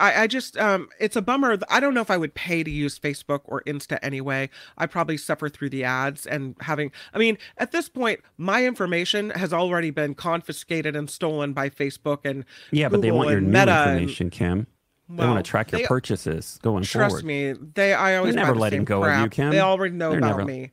I, 0.00 0.22
I 0.22 0.26
just 0.26 0.56
um, 0.56 0.88
it's 0.98 1.14
a 1.14 1.22
bummer. 1.22 1.58
I 1.68 1.78
don't 1.78 1.94
know 1.94 2.00
if 2.00 2.10
I 2.10 2.16
would 2.16 2.34
pay 2.34 2.64
to 2.64 2.70
use 2.70 2.98
Facebook 2.98 3.40
or 3.44 3.62
Insta 3.66 3.98
anyway. 4.02 4.48
I 4.78 4.86
probably 4.86 5.18
suffer 5.18 5.48
through 5.48 5.70
the 5.70 5.84
ads 5.84 6.26
and 6.26 6.56
having. 6.60 6.90
I 7.12 7.18
mean, 7.18 7.36
at 7.58 7.72
this 7.72 7.88
point, 7.88 8.20
my 8.38 8.64
information 8.64 9.30
has 9.30 9.52
already 9.52 9.90
been 9.90 10.14
confiscated 10.14 10.96
and 10.96 11.10
stolen 11.10 11.52
by 11.52 11.68
Facebook 11.68 12.20
and 12.24 12.44
yeah, 12.70 12.88
Google 12.88 12.98
but 12.98 13.02
they 13.02 13.12
want 13.12 13.30
your 13.30 13.40
new 13.40 13.58
information, 13.58 14.26
and, 14.26 14.32
Kim. 14.32 14.66
They 15.10 15.26
want 15.26 15.44
to 15.44 15.48
track 15.48 15.72
your 15.72 15.80
they, 15.80 15.86
purchases 15.86 16.58
going 16.62 16.84
trust 16.84 17.10
forward. 17.10 17.22
Trust 17.22 17.24
me, 17.24 17.52
they. 17.74 17.92
I 17.92 18.16
always 18.16 18.34
They're 18.34 18.44
never 18.44 18.58
letting 18.58 18.84
go 18.84 19.02
crap. 19.02 19.18
of 19.18 19.24
you, 19.24 19.30
Kim. 19.30 19.50
They 19.50 19.60
already 19.60 19.94
know 19.94 20.10
They're 20.10 20.18
about 20.18 20.38
never... 20.38 20.44
me. 20.44 20.70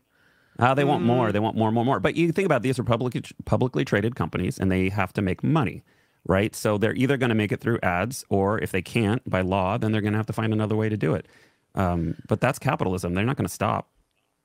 Uh, 0.60 0.74
they 0.74 0.84
want 0.84 1.04
more. 1.04 1.30
Mm. 1.30 1.34
They 1.34 1.39
want 1.39 1.56
more, 1.56 1.72
more, 1.72 1.86
more. 1.86 2.00
But 2.00 2.15
you 2.15 2.32
think 2.32 2.46
about 2.46 2.58
it, 2.58 2.63
these 2.63 2.80
are 2.80 2.84
publicly 2.84 3.24
publicly 3.46 3.86
traded 3.86 4.15
companies, 4.15 4.60
and 4.60 4.72
they 4.72 4.89
have 4.89 5.13
to 5.13 5.22
make 5.22 5.43
money, 5.43 5.84
right? 6.26 6.56
So 6.56 6.78
they're 6.78 6.96
either 6.96 7.17
going 7.17 7.30
to 7.30 7.36
make 7.36 7.52
it 7.52 7.62
through 7.62 7.80
ads, 7.84 8.26
or 8.30 8.60
if 8.60 8.72
they 8.72 8.82
can't 8.82 9.28
by 9.30 9.41
law, 9.41 9.78
then 9.78 9.91
they're 9.91 10.02
going 10.02 10.13
to 10.13 10.17
have 10.20 10.28
to 10.28 10.34
find 10.34 10.54
another 10.54 10.76
way 10.76 10.89
to 10.89 10.98
do 10.98 11.13
it. 11.13 11.28
Um, 11.76 12.15
but 12.28 12.41
that's 12.41 12.58
capitalism. 12.58 13.13
They're 13.13 13.26
not 13.26 13.38
going 13.38 13.48
to 13.48 13.54
stop. 13.54 13.89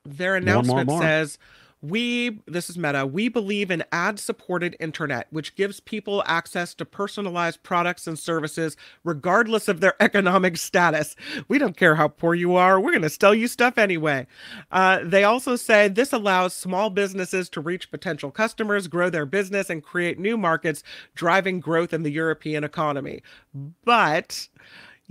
Their 0.04 0.36
announcement 0.36 0.66
more, 0.66 0.84
more, 0.84 0.96
more. 0.96 1.02
says 1.02 1.38
we, 1.82 2.40
this 2.46 2.70
is 2.70 2.78
Meta, 2.78 3.04
we 3.04 3.28
believe 3.28 3.70
in 3.70 3.84
ad 3.90 4.20
supported 4.20 4.76
internet, 4.78 5.26
which 5.30 5.56
gives 5.56 5.80
people 5.80 6.22
access 6.26 6.74
to 6.74 6.84
personalized 6.84 7.62
products 7.64 8.06
and 8.06 8.16
services 8.16 8.76
regardless 9.02 9.66
of 9.66 9.80
their 9.80 9.94
economic 10.00 10.56
status. 10.56 11.16
We 11.48 11.58
don't 11.58 11.76
care 11.76 11.96
how 11.96 12.08
poor 12.08 12.34
you 12.34 12.54
are, 12.54 12.80
we're 12.80 12.92
going 12.92 13.02
to 13.02 13.10
sell 13.10 13.34
you 13.34 13.48
stuff 13.48 13.78
anyway. 13.78 14.28
Uh, 14.70 15.00
they 15.02 15.24
also 15.24 15.56
say 15.56 15.88
this 15.88 16.12
allows 16.12 16.54
small 16.54 16.88
businesses 16.88 17.48
to 17.50 17.60
reach 17.60 17.90
potential 17.90 18.30
customers, 18.30 18.86
grow 18.86 19.10
their 19.10 19.26
business, 19.26 19.68
and 19.68 19.82
create 19.82 20.20
new 20.20 20.36
markets, 20.36 20.84
driving 21.16 21.58
growth 21.58 21.92
in 21.92 22.04
the 22.04 22.12
European 22.12 22.62
economy. 22.62 23.22
But 23.84 24.48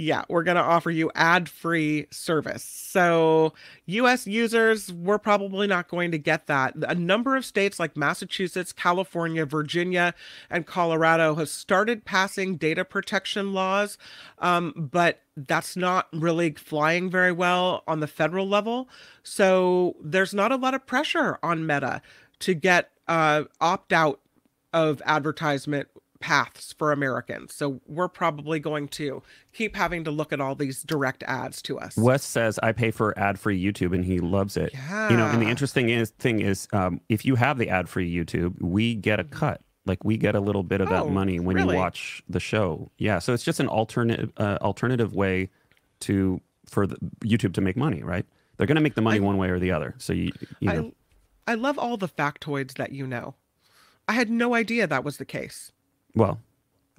yeah, 0.01 0.23
we're 0.29 0.43
going 0.43 0.57
to 0.57 0.63
offer 0.63 0.89
you 0.89 1.11
ad 1.13 1.47
free 1.47 2.07
service. 2.09 2.63
So, 2.63 3.53
US 3.85 4.25
users, 4.25 4.91
we're 4.91 5.19
probably 5.19 5.67
not 5.67 5.87
going 5.87 6.11
to 6.11 6.17
get 6.17 6.47
that. 6.47 6.73
A 6.87 6.95
number 6.95 7.35
of 7.35 7.45
states 7.45 7.79
like 7.79 7.95
Massachusetts, 7.95 8.73
California, 8.73 9.45
Virginia, 9.45 10.15
and 10.49 10.65
Colorado 10.65 11.35
have 11.35 11.49
started 11.49 12.03
passing 12.03 12.55
data 12.55 12.83
protection 12.83 13.53
laws, 13.53 13.97
um, 14.39 14.73
but 14.75 15.21
that's 15.37 15.77
not 15.77 16.07
really 16.11 16.51
flying 16.53 17.09
very 17.09 17.31
well 17.31 17.83
on 17.87 17.99
the 17.99 18.07
federal 18.07 18.47
level. 18.47 18.89
So, 19.21 19.95
there's 20.03 20.33
not 20.33 20.51
a 20.51 20.57
lot 20.57 20.73
of 20.73 20.85
pressure 20.87 21.37
on 21.43 21.67
Meta 21.67 22.01
to 22.39 22.55
get 22.55 22.89
uh, 23.07 23.43
opt 23.59 23.93
out 23.93 24.19
of 24.73 25.01
advertisement 25.05 25.87
paths 26.21 26.73
for 26.77 26.91
Americans. 26.91 27.53
So 27.53 27.81
we're 27.87 28.07
probably 28.07 28.59
going 28.59 28.87
to 28.89 29.21
keep 29.53 29.75
having 29.75 30.03
to 30.05 30.11
look 30.11 30.31
at 30.31 30.39
all 30.39 30.55
these 30.55 30.83
direct 30.83 31.23
ads 31.23 31.61
to 31.63 31.79
us. 31.79 31.97
Wes 31.97 32.23
says 32.23 32.59
I 32.63 32.71
pay 32.71 32.91
for 32.91 33.17
ad-free 33.17 33.61
YouTube 33.61 33.93
and 33.93 34.05
he 34.05 34.19
loves 34.19 34.55
it. 34.55 34.71
Yeah. 34.73 35.09
You 35.09 35.17
know, 35.17 35.25
and 35.25 35.41
the 35.41 35.47
interesting 35.49 35.89
is 35.89 36.11
thing 36.11 36.39
is, 36.39 36.67
um, 36.71 37.01
if 37.09 37.25
you 37.25 37.35
have 37.35 37.57
the 37.57 37.69
ad-free 37.69 38.13
YouTube, 38.13 38.61
we 38.61 38.95
get 38.95 39.19
a 39.19 39.23
cut. 39.23 39.61
Like 39.85 40.03
we 40.03 40.15
get 40.15 40.35
a 40.35 40.39
little 40.39 40.63
bit 40.63 40.79
of 40.79 40.89
that 40.89 41.03
Oh, 41.03 41.09
money 41.09 41.39
when 41.39 41.55
really? 41.55 41.75
you 41.75 41.81
watch 41.81 42.21
the 42.29 42.39
show. 42.39 42.91
Yeah, 42.99 43.17
so 43.19 43.33
it's 43.33 43.43
just 43.43 43.59
an 43.59 43.67
alternative 43.67 44.31
uh, 44.37 44.59
alternative 44.61 45.13
way 45.15 45.49
to 46.01 46.39
for 46.67 46.85
the, 46.85 46.97
YouTube 47.21 47.53
to 47.55 47.61
make 47.61 47.75
money, 47.75 48.03
right? 48.03 48.25
They're 48.57 48.67
going 48.67 48.75
to 48.75 48.81
make 48.81 48.93
the 48.93 49.01
money 49.01 49.19
one 49.19 49.37
way 49.37 49.49
or 49.49 49.57
the 49.57 49.71
other. 49.71 49.95
So 49.97 50.13
you, 50.13 50.31
you 50.59 50.71
know, 50.71 50.91
I 51.47 51.53
I 51.53 51.55
love 51.55 51.79
all 51.79 51.97
the 51.97 52.07
factoids 52.07 52.75
that 52.75 52.91
you 52.91 53.07
know. 53.07 53.33
I 54.07 54.13
had 54.13 54.29
no 54.29 54.53
idea 54.53 54.85
that 54.85 55.03
was 55.03 55.17
the 55.17 55.25
case. 55.25 55.71
Well, 56.15 56.39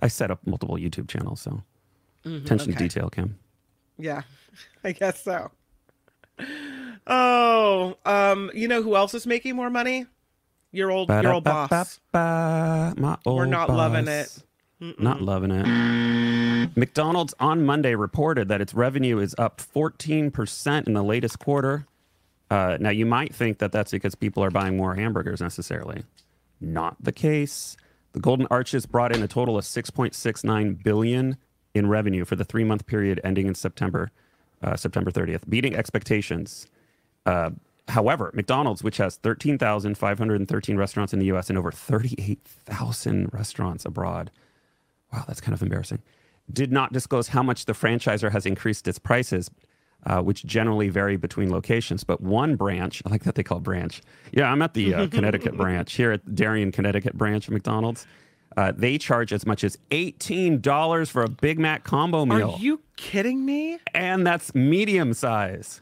I 0.01 0.09
set 0.09 0.31
up 0.31 0.41
multiple 0.47 0.77
YouTube 0.77 1.09
channels, 1.09 1.41
so 1.41 1.63
attention 2.25 2.73
to 2.73 2.79
detail, 2.79 3.11
Kim. 3.11 3.39
Yeah, 3.99 4.23
I 4.85 4.93
guess 4.93 5.23
so. 5.23 5.51
Oh, 7.07 7.97
um, 8.05 8.51
you 8.55 8.69
know 8.69 8.83
who 8.83 8.97
else 8.97 9.15
is 9.15 9.27
making 9.27 9.57
more 9.57 9.71
money? 9.71 10.07
Your 10.73 10.91
old 10.91 11.09
your 11.11 11.35
old 11.35 11.45
boss. 11.45 12.01
Old 12.15 13.39
We're 13.39 13.47
not 13.47 13.69
loving 13.69 14.07
boss. 14.07 14.39
it. 14.39 14.99
Not 14.99 15.23
loving 15.23 15.51
it. 15.53 16.77
McDonald's 16.77 17.35
on 17.39 17.65
Monday 17.65 17.95
reported 17.95 18.49
that 18.49 18.61
its 18.61 18.75
revenue 18.75 19.19
is 19.19 19.35
up 19.39 19.61
14% 19.61 20.87
in 20.87 20.95
the 20.95 21.05
latest 21.05 21.39
quarter. 21.39 21.87
Uh, 22.51 22.79
now, 22.81 22.91
you 22.91 23.07
might 23.07 23.35
think 23.35 23.59
that 23.59 23.71
that's 23.73 23.93
because 23.93 24.15
people 24.15 24.43
are 24.43 24.51
buying 24.51 24.77
more 24.77 24.95
hamburgers 24.95 25.41
necessarily. 25.41 26.03
Not 26.61 26.97
the 27.01 27.13
case. 27.13 27.77
The 28.13 28.21
Golden 28.21 28.47
Arches 28.51 28.87
brought 28.87 29.15
in 29.15 29.23
a 29.23 29.29
total 29.29 29.57
of 29.57 29.65
6.69 29.65 30.83
billion 30.83 31.37
in 31.75 31.89
revenue 31.89 32.25
for 32.25 32.37
the 32.37 32.45
three-month 32.45 32.87
period 32.87 33.21
ending 33.25 33.47
in 33.47 33.55
September, 33.55 34.11
uh, 34.63 34.77
September 34.77 35.11
30th, 35.11 35.49
beating 35.49 35.75
expectations. 35.75 36.67
Uh, 37.25 37.51
however, 37.89 38.31
McDonald's, 38.35 38.83
which 38.83 38.99
has 38.99 39.17
13,513 39.17 40.77
restaurants 40.77 41.13
in 41.13 41.19
the 41.19 41.27
U.S. 41.27 41.49
and 41.49 41.59
over 41.59 41.73
38,000 41.73 43.33
restaurants 43.33 43.85
abroad, 43.87 44.31
wow, 45.13 45.25
that's 45.27 45.41
kind 45.41 45.55
of 45.55 45.63
embarrassing, 45.63 46.03
did 46.53 46.71
not 46.71 46.93
disclose 46.93 47.29
how 47.29 47.43
much 47.43 47.65
the 47.65 47.73
franchisor 47.73 48.31
has 48.31 48.45
increased 48.45 48.87
its 48.87 48.99
prices, 48.99 49.51
uh, 50.07 50.21
which 50.21 50.45
generally 50.45 50.89
vary 50.89 51.17
between 51.17 51.51
locations. 51.51 52.05
But 52.05 52.21
one 52.21 52.57
branch, 52.57 53.03
I 53.07 53.11
like 53.11 53.25
that 53.25 53.35
they 53.35 53.43
call 53.43 53.59
it 53.59 53.65
branch. 53.65 54.03
Yeah, 54.33 54.51
I'm 54.51 54.63
at 54.63 54.75
the 54.75 54.95
uh, 54.95 55.07
Connecticut 55.11 55.57
branch 55.57 55.95
here 55.95 56.13
at 56.13 56.35
Darien, 56.35 56.73
Connecticut 56.73 57.15
branch 57.15 57.47
of 57.49 57.55
McDonald's. 57.55 58.07
Uh, 58.57 58.71
they 58.77 58.99
charge 58.99 59.33
as 59.33 59.47
much 59.47 59.65
as 59.65 59.79
$18 59.93 61.09
for 61.09 61.23
a 61.23 61.29
Big 61.29 61.59
Mac 61.59 61.85
combo 61.85 62.27
meal. 62.27 62.51
Are 62.51 62.59
you 62.59 62.81
kidding 62.97 63.47
me? 63.47 63.79
and 63.95 64.27
that's 64.27 64.55
medium 64.55 65.15
size. 65.15 65.81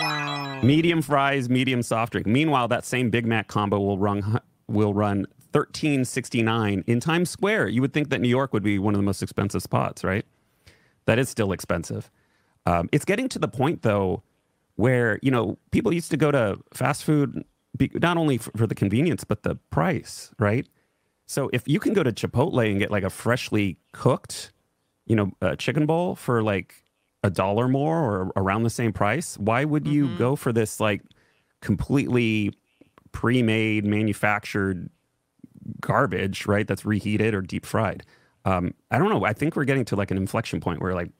Wow. 0.00 0.60
Medium 0.62 1.00
fries, 1.02 1.48
medium 1.48 1.82
soft 1.82 2.12
drink. 2.12 2.26
Meanwhile, 2.26 2.68
that 2.68 2.84
same 2.84 3.10
Big 3.10 3.26
Mac 3.26 3.48
combo 3.48 3.78
will 3.78 3.98
run 3.98 4.40
will 4.68 4.94
run 4.94 5.26
thirteen 5.52 6.04
sixty 6.04 6.42
nine 6.42 6.84
in 6.86 7.00
Times 7.00 7.30
Square. 7.30 7.68
You 7.68 7.80
would 7.80 7.92
think 7.92 8.10
that 8.10 8.20
New 8.20 8.28
York 8.28 8.52
would 8.52 8.62
be 8.62 8.78
one 8.78 8.94
of 8.94 8.98
the 8.98 9.02
most 9.04 9.22
expensive 9.22 9.62
spots, 9.62 10.04
right? 10.04 10.24
That 11.06 11.18
is 11.18 11.28
still 11.28 11.52
expensive. 11.52 12.10
Um, 12.66 12.88
it's 12.92 13.04
getting 13.04 13.28
to 13.30 13.38
the 13.38 13.48
point 13.48 13.82
though 13.82 14.22
where 14.76 15.18
you 15.22 15.30
know 15.30 15.58
people 15.70 15.92
used 15.92 16.10
to 16.10 16.16
go 16.16 16.30
to 16.30 16.58
fast 16.72 17.04
food 17.04 17.44
be, 17.76 17.90
not 17.94 18.16
only 18.16 18.38
for, 18.38 18.50
for 18.56 18.66
the 18.66 18.74
convenience 18.74 19.24
but 19.24 19.42
the 19.42 19.56
price, 19.70 20.32
right? 20.38 20.66
So 21.26 21.48
if 21.52 21.68
you 21.68 21.78
can 21.78 21.92
go 21.92 22.02
to 22.02 22.12
Chipotle 22.12 22.68
and 22.68 22.78
get 22.78 22.90
like 22.90 23.04
a 23.04 23.10
freshly 23.10 23.78
cooked, 23.92 24.52
you 25.06 25.14
know, 25.14 25.30
uh, 25.40 25.54
chicken 25.54 25.86
bowl 25.86 26.16
for 26.16 26.42
like 26.42 26.74
a 27.22 27.30
dollar 27.30 27.68
more 27.68 27.98
or 27.98 28.32
around 28.34 28.64
the 28.64 28.70
same 28.70 28.92
price, 28.92 29.38
why 29.38 29.64
would 29.64 29.86
you 29.86 30.16
go 30.16 30.34
for 30.34 30.52
this 30.52 30.80
like 30.80 31.02
completely 31.60 32.52
pre-made, 33.12 33.84
manufactured 33.84 34.90
garbage, 35.80 36.46
right? 36.46 36.66
That's 36.66 36.84
reheated 36.84 37.34
or 37.34 37.42
deep 37.42 37.66
fried. 37.66 38.02
Um, 38.44 38.74
I 38.90 38.98
don't 38.98 39.10
know. 39.10 39.24
I 39.24 39.32
think 39.32 39.54
we're 39.54 39.64
getting 39.64 39.84
to 39.86 39.96
like 39.96 40.10
an 40.10 40.16
inflection 40.16 40.60
point 40.60 40.80
where 40.80 40.94
like 40.94 41.10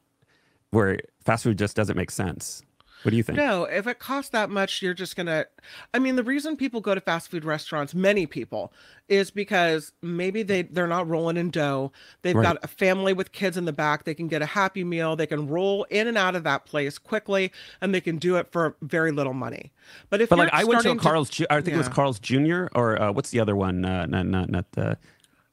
where 0.70 0.98
fast 1.24 1.44
food 1.44 1.58
just 1.58 1.76
doesn't 1.76 1.96
make 1.96 2.10
sense. 2.10 2.62
What 3.02 3.12
do 3.12 3.16
you 3.16 3.22
think? 3.22 3.38
No, 3.38 3.64
if 3.64 3.86
it 3.86 3.98
costs 3.98 4.28
that 4.32 4.50
much, 4.50 4.82
you're 4.82 4.92
just 4.92 5.16
gonna. 5.16 5.46
I 5.94 5.98
mean, 5.98 6.16
the 6.16 6.22
reason 6.22 6.54
people 6.54 6.82
go 6.82 6.94
to 6.94 7.00
fast 7.00 7.30
food 7.30 7.46
restaurants, 7.46 7.94
many 7.94 8.26
people, 8.26 8.74
is 9.08 9.30
because 9.30 9.92
maybe 10.02 10.42
they 10.42 10.62
they're 10.62 10.86
not 10.86 11.08
rolling 11.08 11.38
in 11.38 11.48
dough. 11.48 11.92
They've 12.20 12.36
Right. 12.36 12.42
got 12.42 12.58
a 12.62 12.68
family 12.68 13.14
with 13.14 13.32
kids 13.32 13.56
in 13.56 13.64
the 13.64 13.72
back. 13.72 14.04
They 14.04 14.12
can 14.12 14.28
get 14.28 14.42
a 14.42 14.46
happy 14.46 14.84
meal. 14.84 15.16
They 15.16 15.26
can 15.26 15.48
roll 15.48 15.84
in 15.84 16.08
and 16.08 16.18
out 16.18 16.36
of 16.36 16.44
that 16.44 16.66
place 16.66 16.98
quickly, 16.98 17.52
and 17.80 17.94
they 17.94 18.02
can 18.02 18.18
do 18.18 18.36
it 18.36 18.52
for 18.52 18.76
very 18.82 19.12
little 19.12 19.32
money. 19.32 19.72
But 20.10 20.20
if 20.20 20.28
But 20.28 20.36
you're 20.36 20.44
like 20.44 20.52
I 20.54 20.64
went 20.64 20.82
to 20.82 20.94
Carl's, 20.96 21.30
Ju- 21.30 21.46
I 21.48 21.62
think 21.62 21.74
it 21.76 21.78
was 21.78 21.88
Carl's 21.88 22.18
Jr. 22.18 22.66
or 22.74 23.00
uh, 23.00 23.12
what's 23.12 23.30
the 23.30 23.40
other 23.40 23.56
one? 23.56 23.82
Uh, 23.82 24.04
not 24.04 24.26
not 24.26 24.50
not 24.50 24.72
the 24.72 24.98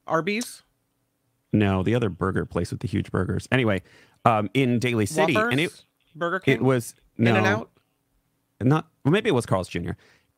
Arby's, 0.05 0.63
no, 1.53 1.81
the 1.81 1.95
other 1.95 2.09
burger 2.09 2.45
place 2.45 2.71
with 2.71 2.81
the 2.81 2.89
huge 2.89 3.09
burgers. 3.09 3.47
Anyway, 3.53 3.83
um, 4.27 4.49
in 4.53 4.79
Daly 4.79 5.05
City, 5.05 5.33
Whoppers, 5.33 5.51
and 5.51 5.59
it 5.61 5.83
Burger 6.15 6.39
King, 6.39 6.55
it 6.55 6.61
was 6.63 6.93
no, 7.17 7.31
In 7.31 7.37
and 7.37 7.47
Out, 7.47 7.69
not 8.61 8.87
well, 9.03 9.11
maybe 9.11 9.29
it 9.29 9.33
was 9.33 9.45
Carl's 9.45 9.67
Jr. 9.69 9.91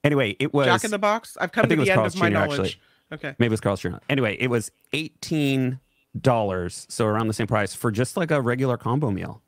Anyway, 0.04 0.36
it 0.40 0.54
was 0.54 0.66
Jack 0.68 0.84
in 0.84 0.92
the 0.92 1.00
Box. 1.00 1.38
I've 1.42 1.52
come 1.52 1.68
to 1.68 1.76
the 1.76 1.82
end 1.82 1.90
Carl's 1.98 2.14
of 2.16 2.20
my 2.22 2.30
Jr. 2.30 2.34
knowledge. 2.34 2.60
actually. 2.60 2.76
Okay. 3.12 3.36
Maybe 3.40 3.48
it 3.48 3.52
was 3.52 3.62
Carl's 3.62 3.82
Jr. 3.82 3.90
Anyway, 4.10 4.38
it 4.40 4.48
was 4.50 4.72
eighteen 4.94 5.80
dollars, 6.20 6.86
so 6.90 7.06
around 7.06 7.28
the 7.28 7.34
same 7.34 7.48
price 7.48 7.74
for 7.74 7.92
just 7.92 8.18
like 8.18 8.32
a 8.32 8.42
regular 8.42 8.78
combo 8.78 9.12
meal 9.12 9.42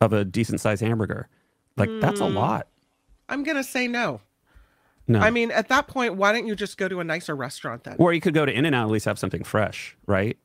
of 0.00 0.12
a 0.12 0.24
decent 0.24 0.60
sized 0.60 0.82
hamburger. 0.82 1.28
Like 1.76 1.90
that's 2.00 2.20
a 2.20 2.28
Hmm. 2.28 2.36
lot. 2.36 2.68
I'm 3.28 3.42
gonna 3.42 3.62
say 3.64 3.86
no. 3.86 4.20
No, 5.08 5.18
I 5.18 5.30
mean, 5.30 5.50
at 5.50 5.68
that 5.68 5.88
point, 5.88 6.14
why 6.16 6.30
don't 6.32 6.46
you 6.46 6.54
just 6.54 6.76
go 6.78 6.86
to 6.86 7.00
a 7.00 7.04
nicer 7.04 7.34
restaurant 7.34 7.82
then? 7.84 7.96
or 7.98 8.12
you 8.12 8.20
could 8.20 8.34
go 8.34 8.44
to 8.46 8.52
In 8.52 8.64
and 8.64 8.74
Out 8.76 8.84
at 8.86 8.90
least 8.92 9.06
have 9.06 9.18
something 9.18 9.42
fresh, 9.42 9.96
right? 10.06 10.36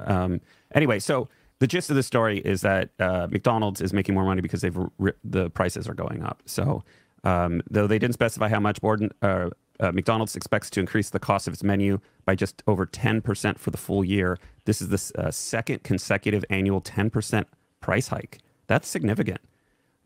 Um, 0.00 0.40
anyway, 0.74 0.98
so 0.98 1.28
the 1.60 1.66
gist 1.66 1.90
of 1.90 1.96
the 1.96 2.02
story 2.02 2.38
is 2.38 2.62
that 2.62 2.90
uh, 2.98 3.28
McDonald's 3.30 3.80
is 3.80 3.92
making 3.92 4.14
more 4.14 4.24
money 4.24 4.40
because 4.40 4.62
they've 4.62 4.76
ri 4.98 5.12
the 5.22 5.50
prices 5.50 5.88
are 5.88 5.94
going 5.94 6.22
up. 6.22 6.42
So 6.46 6.82
um, 7.22 7.62
though 7.70 7.86
they 7.86 7.98
didn't 7.98 8.14
specify 8.14 8.48
how 8.48 8.60
much, 8.60 8.80
Borden, 8.80 9.10
uh, 9.22 9.50
uh, 9.78 9.92
McDonald's 9.92 10.36
expects 10.36 10.70
to 10.70 10.80
increase 10.80 11.10
the 11.10 11.18
cost 11.18 11.46
of 11.46 11.54
its 11.54 11.62
menu 11.62 12.00
by 12.24 12.34
just 12.34 12.62
over 12.66 12.86
10% 12.86 13.58
for 13.58 13.70
the 13.70 13.78
full 13.78 14.04
year. 14.04 14.38
This 14.64 14.82
is 14.82 14.88
the 14.88 15.20
uh, 15.22 15.30
second 15.30 15.82
consecutive 15.82 16.44
annual 16.50 16.80
10% 16.80 17.44
price 17.80 18.08
hike. 18.08 18.38
That's 18.66 18.88
significant. 18.88 19.40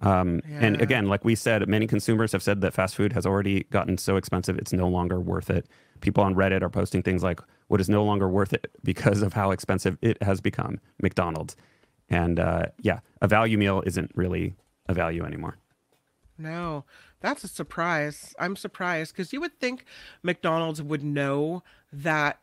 Um, 0.00 0.42
And 0.46 0.80
again, 0.80 1.08
like 1.08 1.24
we 1.24 1.34
said, 1.34 1.66
many 1.68 1.86
consumers 1.86 2.32
have 2.32 2.42
said 2.42 2.60
that 2.60 2.74
fast 2.74 2.94
food 2.94 3.12
has 3.12 3.26
already 3.26 3.64
gotten 3.64 3.96
so 3.96 4.16
expensive 4.16 4.58
it's 4.58 4.72
no 4.72 4.88
longer 4.88 5.20
worth 5.20 5.50
it. 5.50 5.66
People 6.00 6.22
on 6.24 6.34
Reddit 6.34 6.62
are 6.62 6.68
posting 6.70 7.02
things 7.02 7.22
like, 7.22 7.40
"What 7.68 7.80
is 7.80 7.88
no 7.88 8.04
longer 8.04 8.28
worth 8.28 8.52
it 8.52 8.70
because 8.82 9.22
of 9.22 9.32
how 9.32 9.50
expensive 9.50 9.98
it 10.02 10.22
has 10.22 10.40
become." 10.40 10.80
McDonald's, 11.02 11.56
and 12.08 12.38
uh, 12.38 12.66
yeah, 12.80 13.00
a 13.20 13.28
value 13.28 13.58
meal 13.58 13.82
isn't 13.86 14.10
really 14.14 14.54
a 14.86 14.94
value 14.94 15.24
anymore. 15.24 15.56
No, 16.36 16.84
that's 17.20 17.44
a 17.44 17.48
surprise. 17.48 18.34
I'm 18.38 18.56
surprised 18.56 19.14
because 19.14 19.32
you 19.32 19.40
would 19.40 19.58
think 19.58 19.84
McDonald's 20.22 20.82
would 20.82 21.04
know 21.04 21.62
that 21.92 22.40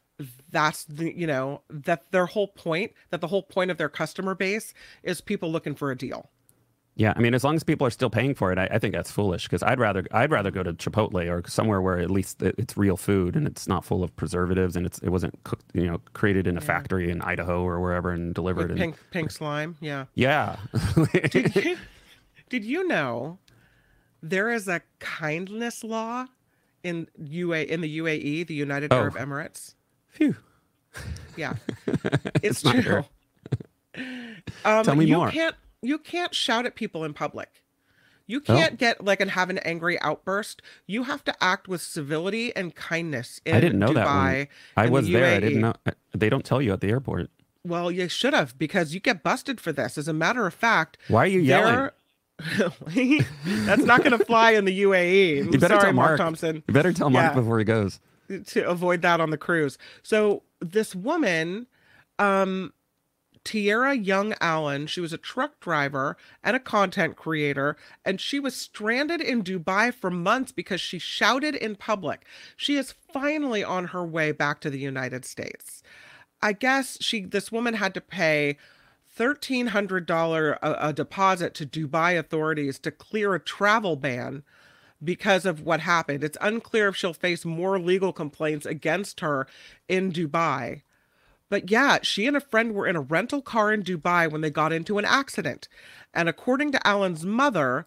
that's 0.50 0.86
the, 0.86 1.16
you 1.18 1.28
know, 1.28 1.62
that 1.70 2.12
their 2.12 2.28
whole 2.28 2.48
point, 2.48 2.94
that 3.10 3.22
the 3.22 3.28
whole 3.28 3.44
point 3.44 3.72
of 3.72 3.78
their 3.78 3.90
customer 3.90 4.36
base 4.36 4.74
is 5.04 5.20
people 5.22 5.52
looking 5.52 5.76
for 5.76 5.92
a 5.92 5.98
deal. 5.98 6.30
Yeah, 6.96 7.14
I 7.16 7.20
mean, 7.20 7.34
as 7.34 7.44
long 7.44 7.56
as 7.56 7.64
people 7.64 7.88
are 7.88 7.92
still 7.92 8.10
paying 8.10 8.36
for 8.36 8.52
it, 8.52 8.60
I, 8.60 8.66
I 8.66 8.78
think 8.78 8.94
that's 8.94 9.10
foolish 9.10 9.44
because 9.46 9.64
I'd 9.64 9.80
rather 9.80 10.06
I'd 10.12 10.30
rather 10.30 10.52
go 10.52 10.62
to 10.62 10.74
Chipotle 10.74 11.26
or 11.32 11.42
somewhere 11.50 11.82
where 11.82 11.98
at 12.00 12.12
least 12.12 12.42
it's 12.44 12.76
real 12.78 12.98
food 12.98 13.36
and 13.36 13.48
it's 13.48 13.66
not 13.68 13.86
full 13.86 14.04
of 14.04 14.14
preservatives 14.18 14.76
and 14.76 14.86
it's 14.86 15.00
it 15.00 15.10
wasn't 15.10 15.42
cooked, 15.46 15.66
you 15.74 15.86
know, 15.88 16.02
created 16.14 16.48
in 16.48 16.58
a 16.58 16.62
factory 16.62 17.10
in 17.10 17.22
Idaho 17.22 17.64
or 17.64 17.80
wherever 17.80 18.12
and 18.12 18.34
delivered. 18.36 18.64
With 18.64 18.72
and, 18.72 18.80
pink 18.80 18.96
pink 19.12 19.32
slime. 19.32 19.78
Yeah. 19.80 20.06
yeah, 20.16 20.58
Did 21.32 21.56
you, 21.66 21.78
did 22.50 22.66
you 22.66 22.86
know 22.88 23.40
there 24.22 24.52
is 24.52 24.68
a 24.68 24.82
kindness 25.00 25.84
law 25.86 26.26
in 26.84 27.08
UA 27.18 27.62
in 27.64 27.80
the 27.82 28.00
UAE, 28.00 28.48
the 28.48 28.54
United 28.54 28.92
Oh. 28.92 28.98
Arab 28.98 29.16
Emirates? 29.16 29.76
Phew. 30.10 30.36
Yeah. 31.38 31.54
It's 32.44 32.64
not 32.66 32.76
true. 32.84 33.06
Um, 34.66 34.84
Tell 34.84 34.96
me 34.96 35.06
you 35.06 35.16
more. 35.18 35.30
can't 35.32 35.56
you 35.82 35.98
can't 35.98 36.34
shout 36.36 36.66
at 36.66 36.76
people 36.76 37.04
in 37.04 37.14
public. 37.14 37.64
You 38.28 38.42
Oh. 38.48 38.56
can't 38.56 38.78
get 38.78 39.04
like 39.04 39.20
and 39.20 39.32
have 39.32 39.50
an 39.50 39.58
angry 39.60 40.00
outburst. 40.02 40.62
You 40.88 41.04
have 41.04 41.24
to 41.26 41.44
act 41.44 41.68
with 41.68 41.82
civility 41.82 42.56
and 42.56 42.74
kindness 42.74 43.42
in 43.46 43.56
I 43.56 43.60
didn't 43.60 43.80
know 43.80 43.90
Dubai. 43.90 43.94
that 43.96 44.06
one. 44.06 44.48
I 44.78 44.90
was 44.90 45.08
the 45.08 45.14
there. 45.14 45.36
I 45.36 45.40
didn't 45.40 45.62
know. 45.62 45.74
They 46.16 46.30
don't 46.30 46.46
tell 46.46 46.62
you 46.62 46.72
at 46.74 46.82
the 46.82 46.88
airport. 46.90 47.30
Well, 47.66 47.92
you 47.92 48.08
should 48.08 48.34
have 48.34 48.58
because 48.58 48.94
you 48.94 49.00
get 49.00 49.22
busted 49.22 49.60
for 49.60 49.72
this. 49.72 49.98
As 49.98 50.08
a 50.08 50.14
matter 50.14 50.48
of 50.48 50.54
fact, 50.54 50.98
Why 51.10 51.24
are 51.24 51.28
you 51.28 51.42
yelling? 51.42 51.90
That's 52.96 53.84
not 53.84 54.04
going 54.04 54.18
to 54.18 54.26
fly 54.26 54.52
in 54.52 54.66
the 54.66 54.82
UAE. 54.82 55.42
I'm 55.48 55.54
You 55.54 55.60
better 55.60 55.76
sorry, 55.76 55.84
tell 55.86 55.94
Mark 55.94 56.10
Mark. 56.12 56.18
Thompson. 56.18 56.64
You 56.68 56.74
better 56.74 56.94
tell 56.94 57.10
Mark 57.10 57.34
Yeah. 57.34 57.40
before 57.42 57.60
he 57.60 57.66
goes. 57.66 58.00
to 58.48 58.68
avoid 58.70 59.02
that 59.02 59.20
on 59.20 59.30
the 59.30 59.38
cruise. 59.38 59.78
So 60.04 60.44
this 60.62 60.96
woman 60.96 61.68
Um, 62.18 62.72
Tierra 63.44 63.96
Young 63.96 64.34
Allen, 64.40 64.88
she 64.88 65.02
was 65.02 65.14
a 65.14 65.18
truck 65.18 65.60
driver 65.60 66.16
and 66.44 66.56
a 66.56 66.60
content 66.60 67.16
creator, 67.16 67.76
and 68.06 68.22
she 68.22 68.40
was 68.40 68.56
stranded 68.56 69.20
in 69.20 69.44
Dubai 69.44 69.94
for 69.94 70.12
months 70.12 70.52
because 70.52 70.80
she 70.80 71.00
shouted 71.00 71.56
in 71.56 71.76
public. 71.76 72.26
She 72.56 72.78
is 72.78 72.94
finally 73.12 73.64
on 73.64 73.86
her 73.86 74.06
way 74.06 74.32
back 74.32 74.60
to 74.62 74.70
the 74.70 74.80
United 74.80 75.26
States. 75.26 75.82
I 76.42 76.54
guess 76.54 76.98
she 77.02 77.26
this 77.26 77.52
woman 77.52 77.76
had 77.76 77.94
to 77.94 78.02
pay 78.02 78.58
$1300 79.18 80.58
a, 80.62 80.88
a 80.88 80.94
deposit 80.94 81.54
to 81.56 81.66
Dubai 81.66 82.18
authorities 82.18 82.80
to 82.80 82.92
clear 82.92 83.36
a 83.36 83.40
travel 83.40 83.96
ban 83.96 84.44
because 85.04 85.46
of 85.46 85.62
what 85.62 85.82
happened. 85.82 86.24
It's 86.24 86.38
unclear 86.42 86.90
if 86.90 86.96
she'll 86.96 87.14
face 87.14 87.44
more 87.44 87.80
legal 87.80 88.14
complaints 88.14 88.66
against 88.66 89.20
her 89.20 89.48
in 89.88 90.12
Dubai. 90.12 90.84
But 91.52 91.70
yeah, 91.70 92.00
she 92.02 92.28
and 92.28 92.38
a 92.38 92.40
friend 92.40 92.74
were 92.74 92.88
in 92.88 92.96
a 92.96 93.02
rental 93.02 93.42
car 93.42 93.74
in 93.74 93.84
Dubai 93.84 94.32
when 94.32 94.40
they 94.40 94.50
got 94.50 94.72
into 94.72 94.98
an 94.98 95.04
accident. 95.04 95.68
And 96.14 96.30
according 96.30 96.72
to 96.72 96.88
Allen's 96.88 97.26
mother, 97.26 97.86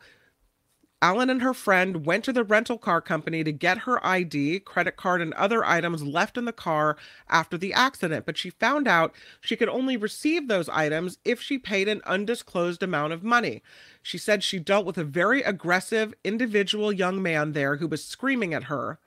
Allen 1.00 1.30
and 1.30 1.40
her 1.40 1.54
friend 1.54 2.04
went 2.04 2.24
to 2.24 2.32
the 2.34 2.44
rental 2.44 2.76
car 2.76 3.00
company 3.00 3.42
to 3.42 3.52
get 3.52 3.78
her 3.78 4.04
ID, 4.06 4.60
credit 4.60 4.96
card, 4.96 5.22
and 5.22 5.32
other 5.32 5.64
items 5.64 6.02
left 6.02 6.36
in 6.36 6.44
the 6.44 6.52
car 6.52 6.98
after 7.30 7.56
the 7.56 7.72
accident. 7.72 8.26
But 8.26 8.36
she 8.36 8.50
found 8.50 8.86
out 8.86 9.14
she 9.40 9.56
could 9.56 9.70
only 9.70 9.96
receive 9.96 10.46
those 10.46 10.68
items 10.68 11.16
if 11.24 11.40
she 11.40 11.56
paid 11.56 11.88
an 11.88 12.02
undisclosed 12.04 12.82
amount 12.82 13.14
of 13.14 13.24
money. 13.24 13.62
She 14.02 14.18
said 14.18 14.44
she 14.44 14.58
dealt 14.58 14.84
with 14.84 14.98
a 14.98 15.04
very 15.04 15.40
aggressive 15.40 16.12
individual 16.22 16.92
young 16.92 17.22
man 17.22 17.52
there 17.52 17.76
who 17.76 17.88
was 17.88 18.04
screaming 18.04 18.52
at 18.52 18.64
her, 18.64 18.98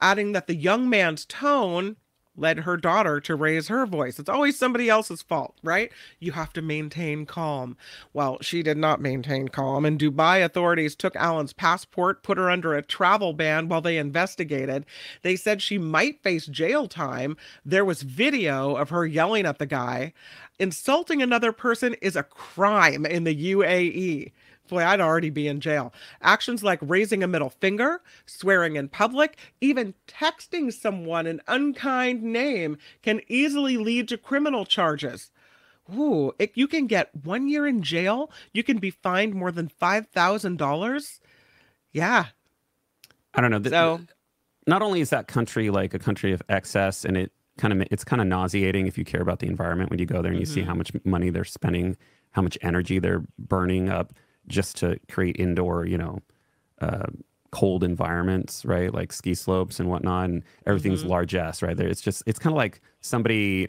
adding 0.00 0.32
that 0.32 0.46
the 0.46 0.56
young 0.56 0.88
man's 0.88 1.26
tone 1.26 1.96
led 2.38 2.60
her 2.60 2.76
daughter 2.76 3.20
to 3.20 3.34
raise 3.34 3.68
her 3.68 3.86
voice. 3.86 4.18
It's 4.18 4.28
always 4.28 4.58
somebody 4.58 4.88
else's 4.88 5.22
fault, 5.22 5.56
right? 5.62 5.90
You 6.20 6.32
have 6.32 6.52
to 6.54 6.62
maintain 6.62 7.26
calm. 7.26 7.76
Well, 8.12 8.38
she 8.40 8.62
did 8.62 8.76
not 8.76 9.00
maintain 9.00 9.48
calm, 9.48 9.84
and 9.84 9.98
Dubai 9.98 10.44
authorities 10.44 10.94
took 10.94 11.16
Allen's 11.16 11.52
passport, 11.52 12.22
put 12.22 12.38
her 12.38 12.50
under 12.50 12.74
a 12.74 12.82
travel 12.82 13.32
ban 13.32 13.68
while 13.68 13.80
they 13.80 13.98
investigated. 13.98 14.86
They 15.22 15.36
said 15.36 15.60
she 15.60 15.78
might 15.78 16.22
face 16.22 16.46
jail 16.46 16.88
time. 16.88 17.36
There 17.64 17.84
was 17.84 18.02
video 18.02 18.76
of 18.76 18.90
her 18.90 19.06
yelling 19.06 19.46
at 19.46 19.58
the 19.58 19.66
guy. 19.66 20.12
Insulting 20.58 21.22
another 21.22 21.52
person 21.52 21.94
is 22.02 22.16
a 22.16 22.22
crime 22.22 23.06
in 23.06 23.24
the 23.24 23.52
UAE. 23.52 24.32
Boy, 24.68 24.84
I'd 24.84 25.00
already 25.00 25.30
be 25.30 25.48
in 25.48 25.60
jail. 25.60 25.92
Actions 26.22 26.62
like 26.62 26.78
raising 26.82 27.22
a 27.22 27.26
middle 27.26 27.50
finger, 27.50 28.00
swearing 28.26 28.76
in 28.76 28.88
public, 28.88 29.38
even 29.60 29.94
texting 30.06 30.72
someone 30.72 31.26
an 31.26 31.40
unkind 31.48 32.22
name 32.22 32.78
can 33.02 33.20
easily 33.28 33.76
lead 33.76 34.08
to 34.08 34.18
criminal 34.18 34.64
charges. 34.64 35.30
Ooh, 35.94 36.32
it, 36.38 36.52
you 36.54 36.68
can 36.68 36.86
get 36.86 37.08
one 37.24 37.48
year 37.48 37.66
in 37.66 37.82
jail. 37.82 38.30
You 38.52 38.62
can 38.62 38.76
be 38.76 38.90
fined 38.90 39.34
more 39.34 39.50
than 39.50 39.70
$5,000. 39.70 41.20
Yeah. 41.92 42.26
I 43.34 43.40
don't 43.40 43.50
know. 43.50 43.70
So, 43.70 44.00
not 44.66 44.82
only 44.82 45.00
is 45.00 45.08
that 45.10 45.28
country 45.28 45.70
like 45.70 45.94
a 45.94 45.98
country 45.98 46.32
of 46.32 46.42
excess 46.50 47.04
and 47.06 47.16
it 47.16 47.32
kind 47.56 47.72
of 47.72 47.88
it's 47.90 48.04
kind 48.04 48.20
of 48.20 48.28
nauseating 48.28 48.86
if 48.86 48.96
you 48.98 49.04
care 49.04 49.22
about 49.22 49.38
the 49.40 49.46
environment 49.46 49.90
when 49.90 49.98
you 49.98 50.06
go 50.06 50.20
there 50.22 50.30
and 50.30 50.38
you 50.38 50.46
see 50.46 50.60
Mhm. 50.60 50.66
how 50.66 50.74
much 50.74 50.92
money 51.04 51.30
they're 51.30 51.44
spending 51.44 51.96
how 52.32 52.42
much 52.42 52.56
energy 52.62 52.98
they're 53.00 53.24
burning 53.38 53.88
up 53.88 54.12
just 54.48 54.76
to 54.76 54.98
create 55.10 55.36
indoor 55.38 55.84
you 55.86 55.98
know 55.98 56.20
uh, 56.80 57.06
cold 57.50 57.82
environments 57.84 58.64
right 58.64 58.92
like 58.92 59.12
ski 59.12 59.34
slopes 59.34 59.80
and 59.80 59.88
whatnot 59.88 60.28
and 60.28 60.42
everything's 60.66 61.02
Mhm. 61.04 61.08
largesse 61.08 61.62
right 61.62 61.76
there 61.76 61.88
it's 61.88 62.00
just 62.00 62.22
it's 62.26 62.38
kind 62.38 62.52
of 62.52 62.56
like 62.58 62.80
somebody 63.00 63.68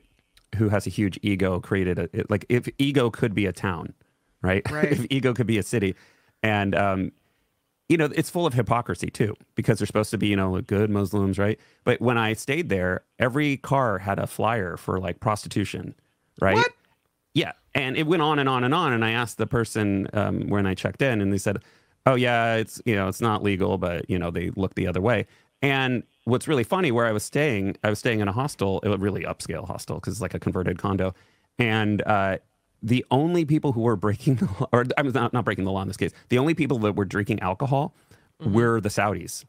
who 0.58 0.70
has 0.70 0.86
a 0.88 0.90
huge 0.90 1.18
ego 1.22 1.60
created 1.60 1.98
a 2.00 2.10
it, 2.14 2.30
like 2.30 2.46
if 2.50 2.68
ego 2.78 3.10
could 3.10 3.34
be 3.34 3.46
a 3.46 3.54
town 3.54 3.94
right, 4.42 4.62
Right. 4.72 4.92
if 4.92 5.06
ego 5.10 5.34
could 5.34 5.48
be 5.48 5.58
a 5.58 5.64
city 5.64 5.96
and 6.44 6.76
um 6.76 7.12
you 7.92 7.98
know, 7.98 8.06
it's 8.14 8.30
full 8.30 8.46
of 8.46 8.54
hypocrisy 8.54 9.10
too, 9.10 9.34
because 9.56 9.80
they're 9.80 9.88
supposed 9.88 10.12
to 10.12 10.18
be, 10.20 10.28
you 10.28 10.36
know, 10.36 10.62
good 10.62 10.92
Muslims, 10.92 11.40
right? 11.40 11.60
But 11.86 12.00
when 12.00 12.20
I 12.20 12.34
stayed 12.34 12.70
there, 12.70 13.02
every 13.18 13.58
car 13.58 13.98
had 13.98 14.20
a 14.20 14.28
flyer 14.28 14.78
for 14.78 15.00
like 15.00 15.20
prostitution, 15.22 15.96
right? 16.40 16.54
What? 16.58 16.72
Yeah. 17.34 17.54
And 17.76 17.96
it 17.96 18.08
went 18.08 18.22
on 18.22 18.40
and 18.40 18.50
on 18.50 18.64
and 18.64 18.74
on. 18.74 18.94
And 18.94 19.06
I 19.06 19.12
asked 19.12 19.38
the 19.38 19.48
person 19.48 20.08
um, 20.14 20.48
when 20.48 20.66
I 20.66 20.74
checked 20.74 21.02
in, 21.02 21.22
and 21.22 21.32
they 21.32 21.38
said, 21.38 21.60
oh, 22.06 22.16
yeah, 22.16 22.56
it's, 22.56 22.82
you 22.86 22.96
know, 22.96 23.08
it's 23.08 23.22
not 23.22 23.44
legal, 23.44 23.78
but, 23.78 24.10
you 24.10 24.18
know, 24.18 24.32
they 24.32 24.50
look 24.56 24.76
the 24.76 24.88
other 24.88 25.02
way. 25.02 25.28
And 25.62 26.04
what's 26.24 26.48
really 26.48 26.64
funny, 26.64 26.92
where 26.92 27.06
I 27.06 27.12
was 27.12 27.24
staying, 27.24 27.78
I 27.84 27.90
was 27.90 28.00
staying 28.00 28.22
in 28.22 28.28
a 28.28 28.32
hostel, 28.32 28.80
a 28.84 28.98
really 28.98 29.24
upscale 29.24 29.68
hostel, 29.68 29.98
because 29.98 30.14
it's 30.14 30.22
like 30.22 30.34
a 30.34 30.40
converted 30.40 30.80
condo. 30.80 31.14
And 31.60 32.02
uh, 32.04 32.38
the 32.82 33.06
only 33.12 33.46
people 33.46 33.74
who 33.74 33.82
were 33.82 33.98
breaking 33.98 34.36
the 34.36 34.46
law, 34.46 34.68
or 34.72 34.86
I 34.98 35.02
was 35.02 35.14
not, 35.14 35.34
not 35.34 35.46
breaking 35.46 35.66
the 35.66 35.72
law 35.72 35.82
in 35.82 35.88
this 35.88 35.98
case, 35.98 36.12
the 36.30 36.40
only 36.40 36.54
people 36.54 36.80
that 36.80 36.96
were 36.96 37.06
drinking 37.06 37.42
alcohol 37.42 37.94
were 38.44 38.80
the 38.80 38.90
Saudis. 38.90 39.44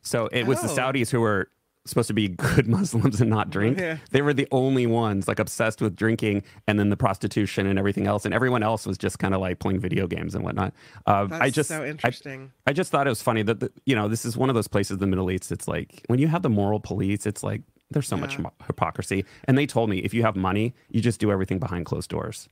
So 0.00 0.28
it 0.28 0.46
was 0.46 0.62
the 0.62 0.68
Oh. 0.68 0.76
Saudis 0.76 1.10
who 1.10 1.20
were 1.20 1.50
supposed 1.90 2.08
to 2.08 2.14
be 2.14 2.28
good 2.28 2.66
Muslims 2.78 3.20
and 3.20 3.28
not 3.28 3.50
drink. 3.50 3.78
Yeah. 3.78 3.98
They 4.10 4.22
were 4.22 4.32
the 4.32 4.48
only 4.52 4.86
ones 4.86 5.28
like 5.28 5.38
obsessed 5.38 5.80
with 5.82 5.94
drinking 5.96 6.42
and 6.66 6.78
then 6.78 6.88
the 6.90 6.96
prostitution 6.96 7.66
and 7.66 7.78
everything 7.78 8.06
else. 8.06 8.24
And 8.24 8.32
everyone 8.32 8.62
else 8.62 8.86
was 8.86 8.96
just 8.96 9.18
kind 9.18 9.34
of 9.34 9.40
like 9.40 9.58
playing 9.58 9.80
video 9.80 10.06
games 10.06 10.34
and 10.34 10.44
whatnot. 10.44 10.72
Uh, 11.06 11.26
that's 11.26 11.42
I 11.42 11.50
just, 11.50 11.68
so 11.68 11.84
interesting. 11.84 12.52
I 12.66 12.72
just 12.72 12.90
thought 12.90 13.06
it 13.06 13.10
was 13.10 13.22
funny 13.22 13.42
that, 13.42 13.60
the, 13.60 13.70
you 13.84 13.94
know, 13.94 14.08
this 14.08 14.24
is 14.24 14.36
one 14.36 14.48
of 14.48 14.54
those 14.54 14.68
places 14.68 14.92
in 14.94 14.98
the 15.00 15.06
Middle 15.06 15.30
East. 15.30 15.52
It's 15.52 15.68
like 15.68 16.02
when 16.06 16.18
you 16.18 16.28
have 16.28 16.42
the 16.42 16.50
moral 16.50 16.80
police, 16.80 17.26
it's 17.26 17.42
like 17.42 17.62
there's 17.90 18.06
so 18.08 18.16
much 18.16 18.34
Yeah. 18.36 18.42
mo- 18.42 18.52
hypocrisy. 18.66 19.24
And 19.44 19.58
they 19.58 19.66
told 19.66 19.90
me 19.90 19.98
if 19.98 20.14
you 20.14 20.22
have 20.22 20.36
money, 20.36 20.74
you 20.90 21.00
just 21.00 21.20
do 21.20 21.30
everything 21.32 21.58
behind 21.58 21.86
closed 21.86 22.08
doors. 22.10 22.48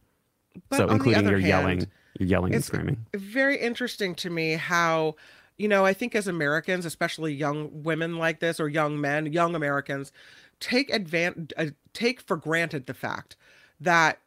But 0.70 0.76
so 0.78 0.88
including 0.88 1.24
your 1.28 1.38
hand, 1.38 1.46
yelling, 1.48 1.86
you're 2.18 2.28
yelling 2.28 2.54
and 2.54 2.64
screaming. 2.64 3.06
very 3.14 3.56
interesting 3.58 4.14
to 4.16 4.30
me 4.30 4.54
how 4.54 5.14
you 5.58 5.68
know 5.68 5.84
i 5.84 5.92
think 5.92 6.14
as 6.14 6.26
americans 6.26 6.84
especially 6.86 7.34
young 7.34 7.70
women 7.82 8.16
like 8.16 8.40
this 8.40 8.58
or 8.60 8.68
young 8.68 9.00
men 9.00 9.26
young 9.26 9.54
americans 9.54 10.12
take 10.60 10.90
advan- 10.90 11.52
uh, 11.56 11.66
take 11.92 12.20
for 12.20 12.36
granted 12.36 12.86
the 12.86 12.94
fact 12.94 13.36
that 13.80 14.20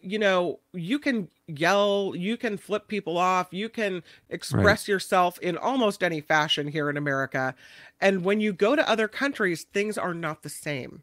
you 0.00 0.18
know 0.18 0.60
you 0.72 0.98
can 0.98 1.28
yell 1.46 2.12
you 2.16 2.36
can 2.36 2.56
flip 2.56 2.88
people 2.88 3.18
off 3.18 3.48
you 3.52 3.68
can 3.68 4.02
express 4.28 4.86
yourself 4.86 5.38
in 5.40 5.56
almost 5.56 6.02
any 6.02 6.20
fashion 6.20 6.68
here 6.68 6.88
in 6.90 6.96
america. 6.96 7.54
And 8.00 8.24
when 8.24 8.40
you 8.40 8.52
go 8.52 8.76
to 8.76 8.88
other 8.88 9.08
countries 9.08 9.64
things 9.64 9.98
are 9.98 10.14
not 10.14 10.42
the 10.42 10.48
same 10.48 11.02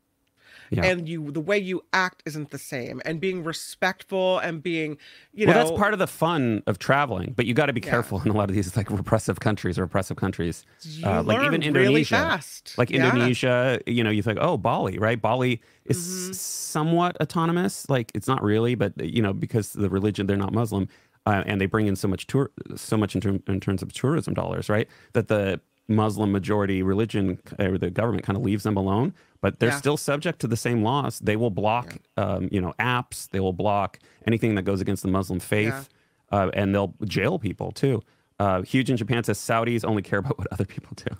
Yeah. 0.71 0.85
and 0.85 1.07
you 1.07 1.31
the 1.31 1.41
way 1.41 1.57
you 1.57 1.83
act 1.93 2.23
isn't 2.25 2.49
the 2.51 2.57
same 2.57 3.01
and 3.05 3.19
being 3.19 3.43
respectful 3.43 4.39
and 4.39 4.61
being 4.63 4.97
you 5.33 5.45
well, 5.47 5.55
know 5.55 5.63
that's 5.63 5.77
part 5.77 5.93
of 5.93 5.99
the 5.99 6.07
fun 6.07 6.63
of 6.67 6.79
traveling, 6.79 7.33
but 7.35 7.45
you 7.45 7.53
got 7.53 7.67
to 7.67 7.73
be 7.73 7.81
Yeah. 7.81 7.89
careful 7.91 8.21
in 8.23 8.29
a 8.29 8.33
lot 8.33 8.49
of 8.49 8.55
these 8.55 8.75
like 8.75 8.89
repressive 8.89 9.39
countries 9.39 9.77
or 9.79 9.83
oppressive 9.83 10.17
countries. 10.17 10.65
uh, 11.03 11.21
like 11.23 11.37
even 11.43 11.61
really 11.61 11.67
Indonesia. 11.67 12.15
fast 12.15 12.77
Like 12.77 12.89
Yeah. 12.89 13.05
Indonesia, 13.05 13.79
you 13.85 14.03
know, 14.03 14.09
you 14.09 14.21
think, 14.23 14.39
oh, 14.41 14.57
Bali, 14.57 14.97
right? 14.97 15.21
Bali 15.21 15.61
is 15.85 15.97
Mhm. 15.97 16.35
somewhat 16.35 17.15
autonomous. 17.21 17.89
Like 17.89 18.11
it's 18.15 18.27
not 18.27 18.41
really, 18.43 18.75
but 18.75 18.93
you 18.99 19.21
know, 19.21 19.33
because 19.33 19.73
the 19.73 19.89
religion, 19.89 20.27
they're 20.27 20.37
not 20.37 20.53
Muslim, 20.53 20.87
uh, 21.25 21.43
and 21.45 21.59
they 21.61 21.65
bring 21.65 21.87
in 21.87 21.95
so 21.95 22.07
much 22.07 22.27
tour, 22.27 22.51
so 22.75 22.97
much 22.97 23.15
in, 23.15 23.21
term, 23.21 23.41
in 23.47 23.59
terms 23.59 23.81
of 23.81 23.91
tourism 23.93 24.33
dollars, 24.33 24.69
right? 24.69 24.87
That 25.13 25.27
the 25.27 25.59
Muslim 25.87 26.31
majority 26.31 26.81
religion 26.81 27.39
or 27.59 27.77
the 27.77 27.91
government 27.91 28.23
kind 28.25 28.35
of 28.37 28.43
leaves 28.43 28.63
them 28.63 28.75
alone, 28.77 29.13
but 29.45 29.59
they're 29.59 29.69
Yeah. 29.69 29.77
still 29.77 29.95
subject 29.97 30.39
to 30.39 30.47
the 30.47 30.57
same 30.57 30.81
laws. 30.81 31.19
They 31.19 31.35
will 31.35 31.51
block, 31.51 31.97
um, 32.17 32.49
you 32.51 32.59
know, 32.59 32.73
apps. 32.79 33.29
They 33.29 33.39
will 33.39 33.53
block 33.53 33.99
anything 34.25 34.55
that 34.55 34.63
goes 34.63 34.81
against 34.81 35.03
the 35.03 35.09
Muslim 35.09 35.39
faith, 35.39 35.87
uh, 36.31 36.49
and 36.55 36.73
they'll 36.73 36.95
jail 37.05 37.37
people 37.37 37.71
too. 37.71 38.01
Uh, 38.39 38.63
huge 38.63 38.89
in 38.89 38.97
Japan 38.97 39.23
says 39.23 39.37
Saudis 39.37 39.85
only 39.85 40.01
care 40.01 40.17
about 40.17 40.37
what 40.39 40.47
other 40.51 40.65
people 40.65 40.93
do. 40.95 41.13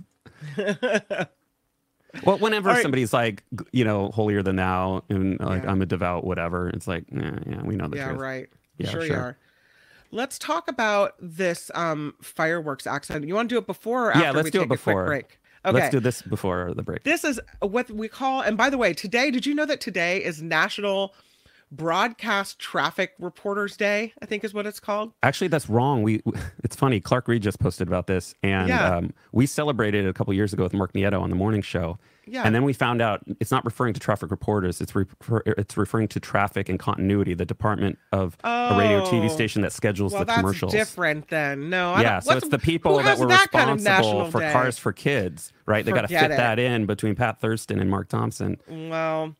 Well, 2.23 2.37
whenever 2.37 2.69
right. 2.69 2.81
somebody's 2.81 3.11
like, 3.11 3.43
you 3.73 3.83
know, 3.83 4.09
holier 4.09 4.41
than 4.41 4.55
thou, 4.55 5.03
and 5.09 5.37
like 5.41 5.63
Yeah. 5.63 5.71
I'm 5.71 5.81
a 5.81 5.85
devout, 5.85 6.23
whatever, 6.23 6.69
it's 6.69 6.87
like, 6.87 7.03
yeah, 7.11 7.37
yeah, 7.45 7.61
we 7.61 7.75
know 7.75 7.89
the 7.89 7.97
yeah, 7.97 8.07
truth. 8.07 8.19
right. 8.21 8.49
Yeah, 8.77 8.89
sure, 8.89 9.03
you 9.05 9.13
are. 9.13 9.37
Let's 10.11 10.39
talk 10.39 10.69
about 10.69 11.15
this 11.19 11.69
um 11.75 12.13
fireworks 12.21 12.87
accident. 12.87 13.27
You 13.27 13.35
want 13.35 13.49
to 13.49 13.55
do 13.55 13.59
it 13.59 13.67
before 13.67 14.05
or 14.07 14.11
after 14.11 14.23
Yeah, 14.23 14.31
let's 14.31 14.45
we 14.45 14.51
do 14.51 14.59
it 14.59 14.61
take 14.61 14.65
a 14.67 14.73
before. 14.75 15.05
quick 15.05 15.27
break? 15.27 15.39
Okay. 15.65 15.79
Let's 15.79 15.91
do 15.91 15.99
this 15.99 16.21
before 16.21 16.73
the 16.75 16.83
break. 16.83 17.03
This 17.03 17.23
is 17.23 17.39
what 17.59 17.89
we 17.89 18.07
call, 18.07 18.41
and 18.41 18.55
by 18.55 18.69
the 18.69 18.77
way, 18.77 18.93
today, 18.93 19.31
did 19.31 19.45
you 19.45 19.55
know 19.55 19.65
that 19.65 19.81
today 19.81 20.23
is 20.23 20.41
National 20.41 21.13
Broadcast 21.71 22.59
Traffic 22.59 23.13
Reporters 23.19 23.75
Day? 23.77 24.13
I 24.21 24.25
think 24.25 24.43
is 24.43 24.53
what 24.53 24.65
it's 24.65 24.79
called. 24.79 25.11
Actually, 25.23 25.47
that's 25.49 25.69
wrong. 25.69 26.03
We, 26.03 26.21
it's 26.63 26.75
funny. 26.75 26.99
Clark 26.99 27.27
Reed 27.27 27.41
just 27.43 27.59
posted 27.59 27.87
about 27.87 28.07
this, 28.07 28.33
and 28.43 28.69
Yeah. 28.69 28.95
um, 28.97 29.13
we 29.31 29.45
celebrated 29.45 30.05
it 30.05 30.09
a 30.09 30.13
couple 30.13 30.33
years 30.33 30.53
ago 30.53 30.63
with 30.63 30.73
Mark 30.73 30.93
Nieto 30.93 31.21
on 31.21 31.29
the 31.29 31.35
morning 31.35 31.61
show. 31.61 31.97
Yeah. 32.27 32.41
And 32.43 32.55
then 32.55 32.63
we 32.63 32.73
found 32.73 33.03
out 33.03 33.21
it's 33.39 33.51
not 33.51 33.63
referring 33.65 33.93
to 33.93 33.99
traffic 33.99 34.31
reporters. 34.31 34.81
It's 34.81 34.95
refer, 34.95 35.43
it's 35.45 35.77
referring 35.77 36.07
to 36.07 36.19
traffic 36.19 36.69
and 36.69 36.79
continuity, 36.79 37.35
the 37.35 37.45
department 37.45 37.99
of 38.11 38.35
a 38.43 38.75
radio 38.75 39.05
TV 39.05 39.25
Oh. 39.25 39.27
station 39.27 39.61
that 39.61 39.71
schedules 39.71 40.11
well, 40.11 40.21
the 40.21 40.25
that's 40.25 40.39
commercials. 40.39 40.71
different 40.71 41.27
then. 41.27 41.69
No, 41.69 41.91
I 41.93 42.01
yeah, 42.01 42.19
so 42.21 42.35
it's 42.35 42.49
the 42.49 42.57
people 42.57 42.97
that 42.97 43.19
were 43.19 43.27
that 43.27 43.51
kind 43.51 43.69
of 43.69 43.75
responsible 43.75 44.31
for 44.31 44.39
day? 44.39 44.51
Cars 44.51 44.79
for 44.79 44.91
Kids, 44.91 45.53
right? 45.67 45.85
They 45.85 45.91
got 45.91 46.01
to 46.01 46.07
fit 46.07 46.31
it. 46.31 46.37
that 46.37 46.57
in 46.57 46.87
between 46.87 47.13
Pat 47.13 47.39
Thurston 47.39 47.79
and 47.79 47.91
Mark 47.91 48.09
Thompson. 48.09 48.57
Well, 48.67 49.35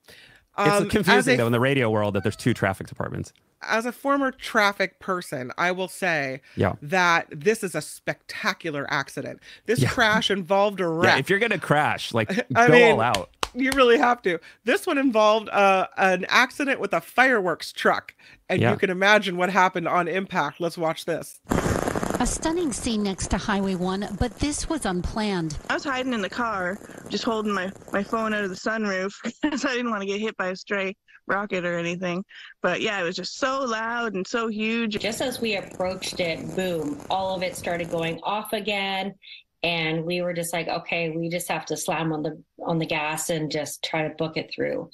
Um, 0.57 0.83
it's 0.83 0.91
confusing 0.91 1.35
a, 1.35 1.37
though 1.37 1.45
in 1.47 1.51
the 1.51 1.59
radio 1.59 1.89
world 1.89 2.13
that 2.15 2.23
there's 2.23 2.35
two 2.35 2.53
traffic 2.53 2.87
departments. 2.87 3.33
As 3.61 3.85
a 3.85 3.91
former 3.91 4.31
traffic 4.31 4.99
person, 4.99 5.51
I 5.57 5.71
will 5.71 5.87
say 5.87 6.41
Yeah. 6.55 6.73
that 6.81 7.27
this 7.31 7.63
is 7.63 7.73
a 7.75 7.81
spectacular 7.81 8.85
accident. 8.89 9.39
This 9.65 9.79
Yeah. 9.81 9.89
crash 9.89 10.29
involved 10.31 10.79
a 10.79 10.87
wreck. 10.87 11.13
Yeah, 11.15 11.19
if 11.19 11.29
you're 11.29 11.39
gonna 11.39 11.59
crash, 11.59 12.13
like 12.13 12.29
I 12.55 12.67
go 12.67 12.73
mean- 12.73 12.91
all 12.93 13.01
out. 13.01 13.29
you 13.53 13.71
really 13.73 13.97
have 13.97 14.21
to. 14.23 14.39
This 14.65 14.85
one 14.85 14.97
involved 14.97 15.49
uh, 15.49 15.87
an 15.97 16.25
accident 16.29 16.79
with 16.79 16.93
a 16.93 17.01
fireworks 17.01 17.71
truck, 17.71 18.13
and 18.49 18.61
you 18.61 18.75
can 18.77 18.89
imagine 18.89 19.37
what 19.37 19.49
happened 19.49 19.87
on 19.87 20.07
impact. 20.07 20.59
Let's 20.59 20.77
watch 20.77 21.05
this. 21.05 21.39
A 22.20 22.26
stunning 22.26 22.72
scene 22.72 23.03
next 23.03 23.28
to 23.32 23.38
Highway 23.38 23.76
1, 23.76 24.16
but 24.18 24.39
this 24.39 24.70
was 24.70 24.86
unplanned. 24.86 25.57
I 25.70 25.74
was 25.74 25.84
hiding 25.84 26.13
in 26.13 26.22
the 26.22 26.30
car, 26.30 26.80
just 27.09 27.26
holding 27.26 27.51
my, 27.51 27.72
my 27.91 28.03
phone 28.03 28.34
out 28.34 28.45
of 28.45 28.49
the 28.49 28.55
sunroof 28.55 29.13
because 29.41 29.66
I 29.66 29.72
didn't 29.72 29.91
want 29.91 30.01
to 30.01 30.07
get 30.07 30.22
hit 30.22 30.38
by 30.38 30.47
a 30.47 30.55
stray 30.55 30.95
rocket 31.28 31.66
or 31.66 31.78
anything. 31.78 32.24
But 32.61 32.82
yeah, 32.82 33.01
it 33.01 33.03
was 33.03 33.18
just 33.18 33.38
so 33.38 33.66
loud 33.66 34.13
and 34.13 34.26
so 34.26 34.47
huge. 34.47 34.97
Just 34.97 35.22
as 35.22 35.41
we 35.41 35.57
approached 35.57 36.22
it, 36.22 36.55
boom, 36.55 37.01
all 37.09 37.36
of 37.36 37.43
it 37.43 37.55
started 37.55 37.91
going 37.91 38.20
off 38.24 38.53
again. 38.53 39.16
And 39.63 40.05
we 40.05 40.22
were 40.22 40.34
just 40.34 40.53
like, 40.53 40.68
okay, 40.68 41.09
we 41.09 41.28
just 41.28 41.49
have 41.49 41.66
to 41.66 41.78
slam 41.78 42.13
on 42.13 42.24
the 42.24 42.41
on 42.66 42.78
the 42.78 42.86
gas 42.86 43.30
and 43.30 43.51
just 43.51 43.84
try 43.84 44.07
to 44.07 44.13
book 44.16 44.38
it 44.38 44.51
through. 44.53 44.89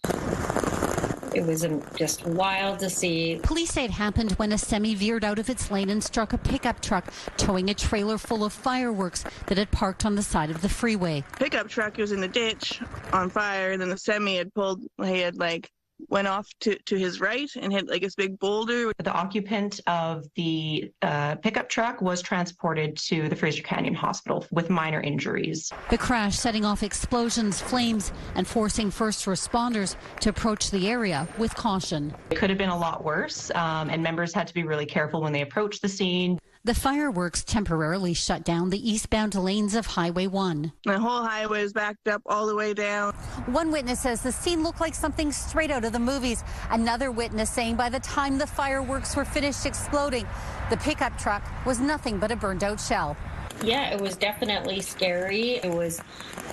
It 1.34 1.46
was 1.46 1.66
just 1.96 2.26
wild 2.26 2.80
to 2.80 2.90
see. 2.90 3.40
Police 3.42 3.72
say 3.72 3.86
it 3.86 3.92
happened 3.92 4.32
when 4.34 4.52
a 4.52 4.58
semi 4.58 4.96
veered 4.96 5.24
out 5.24 5.40
of 5.40 5.50
its 5.50 5.72
lane 5.72 5.90
and 5.90 6.04
struck 6.04 6.34
a 6.34 6.38
pickup 6.38 6.82
truck 6.82 7.12
towing 7.38 7.70
a 7.70 7.74
trailer 7.74 8.18
full 8.18 8.44
of 8.44 8.52
fireworks 8.52 9.24
that 9.48 9.58
had 9.58 9.72
parked 9.72 10.06
on 10.06 10.16
the 10.16 10.24
side 10.24 10.50
of 10.50 10.62
the 10.62 10.70
freeway. 10.70 11.24
Pickup 11.40 11.70
truck 11.70 11.98
was 11.98 12.12
in 12.12 12.20
the 12.20 12.28
ditch 12.28 12.82
on 13.14 13.30
fire, 13.30 13.72
and 13.72 13.82
then 13.82 13.90
the 13.90 13.98
semi 13.98 14.36
had 14.36 14.54
pulled, 14.54 14.84
he 15.04 15.20
had 15.20 15.38
like 15.38 15.70
went 16.10 16.28
off 16.28 16.48
to, 16.62 16.78
to 16.86 16.98
his 16.98 17.20
right 17.20 17.50
and 17.56 17.72
hit 17.72 17.88
like 17.88 18.02
this 18.02 18.16
big 18.16 18.40
boulder. 18.40 18.92
The 18.98 19.12
occupant 19.12 19.80
of 19.88 20.26
the 20.36 20.92
uh, 21.02 21.36
pickup 21.36 21.70
truck 21.70 22.02
was 22.02 22.22
transported 22.22 22.98
to 22.98 23.30
the 23.30 23.36
Fraser 23.36 23.64
Canyon 23.64 23.94
Hospital 23.94 24.46
with 24.52 24.70
minor 24.70 25.02
injuries. 25.02 25.72
The 25.90 25.98
crash 25.98 26.38
setting 26.38 26.66
off 26.66 26.84
explosions, 26.84 27.62
flames, 27.62 28.12
and 28.36 28.48
forcing 28.48 28.92
first 28.92 29.26
responders 29.26 29.96
to 30.22 30.30
approach 30.30 30.72
the 30.72 30.90
area 30.90 31.28
with 31.38 31.56
caution. 31.56 32.14
It 32.30 32.36
could 32.36 32.50
have 32.50 32.60
been 32.60 32.70
a 32.70 32.78
lot 32.78 33.04
worse, 33.04 33.52
um, 33.56 33.90
and 33.90 34.02
members 34.02 34.34
had 34.34 34.48
to 34.48 34.54
be 34.54 34.64
really 34.64 34.86
careful 34.86 35.22
when 35.22 35.34
they 35.34 35.42
approached 35.42 35.82
the 35.82 35.90
scene. 35.90 36.40
The 36.64 36.76
fireworks 36.76 37.44
temporarily 37.44 38.14
shut 38.14 38.44
down 38.44 38.70
the 38.70 38.92
eastbound 38.92 39.34
lanes 39.34 39.74
of 39.74 39.88
Highway 39.88 40.28
1. 40.28 40.72
The 40.86 41.00
whole 41.00 41.24
highway 41.24 41.64
is 41.64 41.74
backed 41.74 42.08
up 42.08 42.22
all 42.28 42.46
the 42.46 42.56
way 42.56 42.76
down. 42.76 43.14
One 43.48 43.72
witness 43.72 44.02
says 44.02 44.22
the 44.22 44.32
scene 44.32 44.62
looked 44.62 44.80
like 44.80 44.94
something 44.94 45.32
straight 45.32 45.72
out 45.72 45.86
of 45.86 45.92
the 45.92 45.98
movies. 45.98 46.44
Another 46.70 47.10
witness 47.10 47.50
saying 47.50 47.78
by 47.78 47.90
the 47.90 48.00
time 48.02 48.38
the 48.38 48.46
fireworks 48.46 49.16
were 49.16 49.26
finished 49.26 49.66
exploding, 49.66 50.28
the 50.70 50.78
pickup 50.78 51.18
truck 51.18 51.42
was 51.66 51.80
nothing 51.80 52.20
but 52.20 52.32
a 52.32 52.36
burned 52.36 52.64
out 52.64 52.80
shell. 52.80 53.18
Yeah, 53.64 53.90
it 53.90 54.00
was 54.00 54.16
definitely 54.16 54.82
scary. 54.82 55.54
It 55.64 55.72
was 55.72 56.00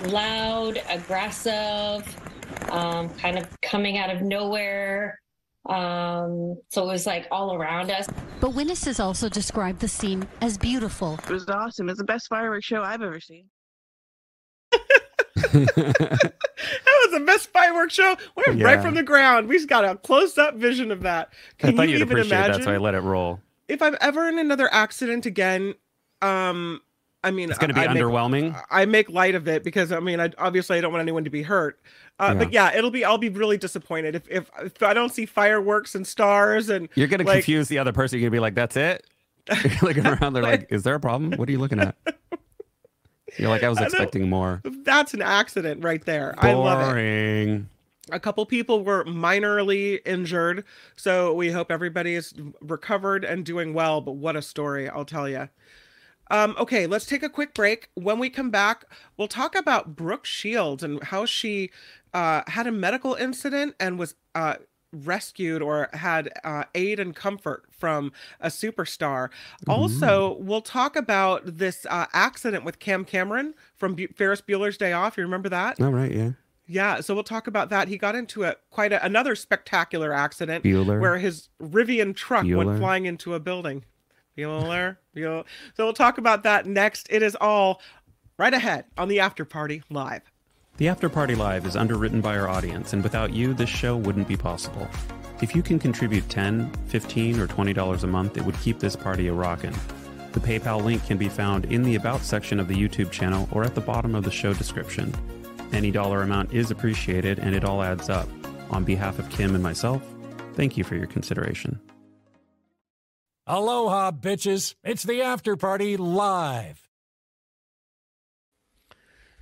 loud, 0.07 0.81
aggressive, 0.89 2.03
um, 2.71 3.11
kind 3.11 3.37
of 3.37 3.47
coming 3.61 3.99
out 3.99 4.09
of 4.09 4.23
nowhere. 4.23 5.19
Um, 5.67 6.57
so 6.71 6.85
it 6.85 6.87
was 6.87 7.07
like 7.07 7.27
all 7.31 7.55
around 7.55 7.91
us. 7.91 8.07
But 8.41 8.55
witnesses 8.55 9.01
also 9.01 9.29
described 9.29 9.81
the 9.81 9.89
scene 9.89 10.27
as 10.41 10.57
beautiful. 10.57 11.19
It 11.25 11.31
was 11.31 11.47
awesome. 11.49 11.89
It's 11.89 11.99
the 11.99 12.05
best 12.05 12.29
fireworks 12.29 12.65
show 12.67 12.83
I've 12.83 13.03
ever 13.03 13.21
seen. 13.21 13.47
That 15.53 16.33
was 17.13 17.13
the 17.13 17.25
best 17.25 17.51
fireworks 17.53 17.95
show. 17.95 18.17
We're 18.37 18.55
right 18.65 18.81
from 18.83 18.95
the 18.95 19.03
ground. 19.03 19.49
We 19.49 19.57
just 19.57 19.69
got 19.69 19.85
a 19.85 19.95
close-up 19.97 20.57
vision 20.57 20.91
of 20.91 21.03
that. 21.03 21.29
I 21.63 21.67
Can 21.69 21.77
thought 21.77 21.83
you 21.89 21.93
you'd 21.95 22.01
even 22.03 22.09
appreciate 22.19 22.37
imagine 22.39 22.61
that, 22.61 22.65
so 22.65 22.73
I 22.73 22.79
let 22.79 22.95
it 22.95 23.01
roll. 23.01 23.41
if 23.69 23.81
I'm 23.81 23.97
ever 24.01 24.27
in 24.29 24.39
another 24.39 24.69
accident 24.73 25.27
again? 25.27 25.75
Um, 26.23 26.81
I 27.23 27.31
mean, 27.31 27.51
It's 27.51 27.59
gonna 27.59 27.73
be 27.75 27.81
I, 27.81 27.85
I 27.85 27.95
make- 27.95 28.03
underwhelming. 28.03 28.61
I 28.71 28.85
make 28.87 29.09
light 29.11 29.35
of 29.37 29.47
it 29.49 29.63
because 29.65 29.93
I 29.93 30.01
mean, 30.01 30.21
I, 30.21 30.31
obviously, 30.39 30.77
I 30.79 30.81
don't 30.81 30.93
want 30.93 31.03
anyone 31.03 31.25
to 31.25 31.31
be 31.31 31.43
hurt. 31.43 31.79
Uh, 32.19 32.35
But 32.35 32.53
yeah, 32.53 32.75
it'll 32.77 32.91
be. 32.91 33.05
I'll 33.05 33.19
be 33.19 33.29
really 33.29 33.57
disappointed 33.59 34.15
if, 34.15 34.29
if 34.29 34.51
if 34.63 34.83
I 34.83 34.93
don't 34.93 35.11
see 35.11 35.25
fireworks 35.27 35.95
and 35.95 36.07
stars 36.07 36.69
and 36.69 36.89
You're 36.95 37.07
gonna 37.07 37.25
like, 37.25 37.37
confuse 37.37 37.69
the 37.69 37.79
other 37.79 37.93
person. 37.93 38.19
You're 38.19 38.29
gonna 38.29 38.37
be 38.37 38.41
like, 38.41 38.55
"That's 38.55 38.77
it." 38.77 39.07
You're 39.65 39.73
looking 39.83 40.07
around. 40.07 40.33
They're 40.33 40.43
like, 40.43 40.67
"Is 40.71 40.83
there 40.83 40.95
a 40.95 41.01
problem? 41.01 41.33
What 41.39 41.49
are 41.49 41.53
you 41.53 41.59
looking 41.59 41.79
at?" 41.81 41.95
You're 43.39 43.49
like, 43.49 43.63
"I 43.63 43.69
was 43.69 43.79
I 43.83 43.85
expecting 43.85 44.29
more." 44.29 44.61
That's 44.65 45.15
an 45.15 45.23
accident 45.23 45.85
right 45.85 46.05
there. 46.05 46.35
I 46.39 46.53
love 46.55 46.81
it. 46.81 46.85
Boring. 46.91 47.69
A 48.11 48.19
couple 48.19 48.45
people 48.47 48.85
were 48.85 49.05
minorly 49.05 50.01
injured, 50.07 50.65
so 50.97 51.35
we 51.35 51.51
hope 51.51 51.71
everybody 51.71 52.15
is 52.15 52.33
recovered 52.63 53.25
and 53.25 53.45
doing 53.45 53.75
well. 53.75 54.01
But 54.01 54.13
what 54.13 54.35
a 54.35 54.43
story, 54.43 54.89
I'll 54.89 55.05
tell 55.05 55.29
you. 55.29 55.49
Um, 56.31 56.55
okay, 56.59 56.87
let's 56.87 57.07
take 57.07 57.23
a 57.23 57.29
quick 57.29 57.55
break. 57.55 57.89
When 57.95 58.19
we 58.19 58.31
come 58.31 58.51
back, 58.51 58.85
we'll 59.17 59.29
talk 59.29 59.55
about 59.55 59.97
Brooke 59.97 60.27
Shields 60.27 60.83
and 60.83 61.03
how 61.03 61.25
she 61.25 61.71
uh, 62.15 62.43
had 62.47 62.67
a 62.67 62.73
medical 62.73 63.15
incident 63.15 63.75
and 63.81 63.99
was 63.99 64.15
uh, 64.35 64.57
rescued 64.93 65.63
or 65.63 65.89
had 65.93 66.31
uh, 66.45 66.65
aid 66.75 66.99
and 67.01 67.15
comfort 67.15 67.65
from 67.71 68.13
a 68.41 68.49
superstar. 68.49 69.29
Also, 69.69 70.37
we'll 70.41 70.63
talk 70.63 70.97
about 70.97 71.59
this 71.59 71.87
uh, 71.91 72.07
accident 72.13 72.65
with 72.65 72.79
Cam 72.79 73.05
Cameron 73.05 73.55
from 73.77 73.95
Bu- 73.95 74.09
Ferris 74.17 74.41
Bueller's 74.41 74.77
Day 74.77 74.93
Off. 74.93 75.17
You 75.17 75.25
remember 75.25 75.49
that? 75.49 75.81
All 75.81 75.93
right, 75.93 76.13
yeah. 76.13 76.31
Yeah, 76.71 77.01
so 77.01 77.15
we'll 77.15 77.25
talk 77.25 77.47
about 77.47 77.71
that. 77.71 77.89
He 77.89 77.97
got 77.97 78.15
into 78.15 78.45
a 78.45 78.57
quite 78.71 78.93
a, 78.93 79.03
another 79.05 79.35
spectacular 79.35 80.13
accident 80.13 80.63
Bueller. 80.65 81.01
where 81.01 81.17
his 81.17 81.49
Rivian 81.63 82.15
truck 82.15 82.45
went 82.47 82.79
flying 82.79 83.07
into 83.07 83.33
a 83.35 83.41
building. 83.41 83.85
Bueller, 84.39 84.99
Bueller. 85.17 85.45
So 85.77 85.85
we'll 85.85 85.93
talk 85.93 86.19
about 86.19 86.45
that 86.45 86.67
next. 86.67 87.09
It 87.11 87.23
is 87.23 87.37
all 87.41 87.81
right 88.39 88.55
ahead 88.55 88.85
on 88.97 89.09
the 89.09 89.21
After 89.21 89.45
Party 89.45 89.83
Live. 89.91 90.23
The 90.77 90.89
After 90.89 91.09
Party 91.09 91.35
Live 91.35 91.67
is 91.67 91.75
underwritten 91.75 92.21
by 92.21 92.39
our 92.39 92.49
audience, 92.49 92.93
and 92.93 93.03
without 93.03 93.33
you, 93.33 93.53
this 93.53 93.69
show 93.69 93.97
wouldn't 93.97 94.29
be 94.29 94.37
possible. 94.37 94.89
If 95.43 95.57
you 95.57 95.63
can 95.63 95.81
contribute 95.81 96.29
10, 96.29 96.71
15, 96.87 97.41
or 97.41 97.49
$20 97.49 98.03
a 98.03 98.07
month, 98.07 98.37
it 98.37 98.45
would 98.45 98.59
keep 98.61 98.79
this 98.79 98.95
party 98.95 99.27
a 99.27 99.33
rockin'. 99.33 99.75
The 100.33 100.41
PayPal 100.41 100.85
link 100.85 101.05
can 101.05 101.19
be 101.19 101.29
found 101.29 101.65
in 101.65 101.83
the 101.83 101.97
About 101.97 102.21
section 102.21 102.61
of 102.61 102.69
the 102.69 102.77
YouTube 102.77 103.11
channel 103.11 103.49
or 103.51 103.65
at 103.65 103.75
the 103.75 103.81
bottom 103.81 104.15
of 104.15 104.23
the 104.23 104.31
show 104.31 104.55
description. 104.55 105.13
Any 105.73 105.91
dollar 105.91 106.23
amount 106.23 106.53
is 106.53 106.71
appreciated, 106.71 107.41
and 107.41 107.57
it 107.57 107.65
all 107.65 107.83
adds 107.83 108.09
up. 108.09 108.29
On 108.71 108.85
behalf 108.85 109.19
of 109.19 109.29
Kim 109.31 109.55
and 109.55 109.63
myself, 109.63 110.03
thank 110.55 110.77
you 110.77 110.85
for 110.85 110.95
your 110.95 111.07
consideration. 111.07 111.81
Aloha, 113.51 114.11
bitches. 114.13 114.75
It's 114.85 115.05
the 115.05 115.23
after 115.23 115.57
party 115.57 115.97
live. 115.97 116.88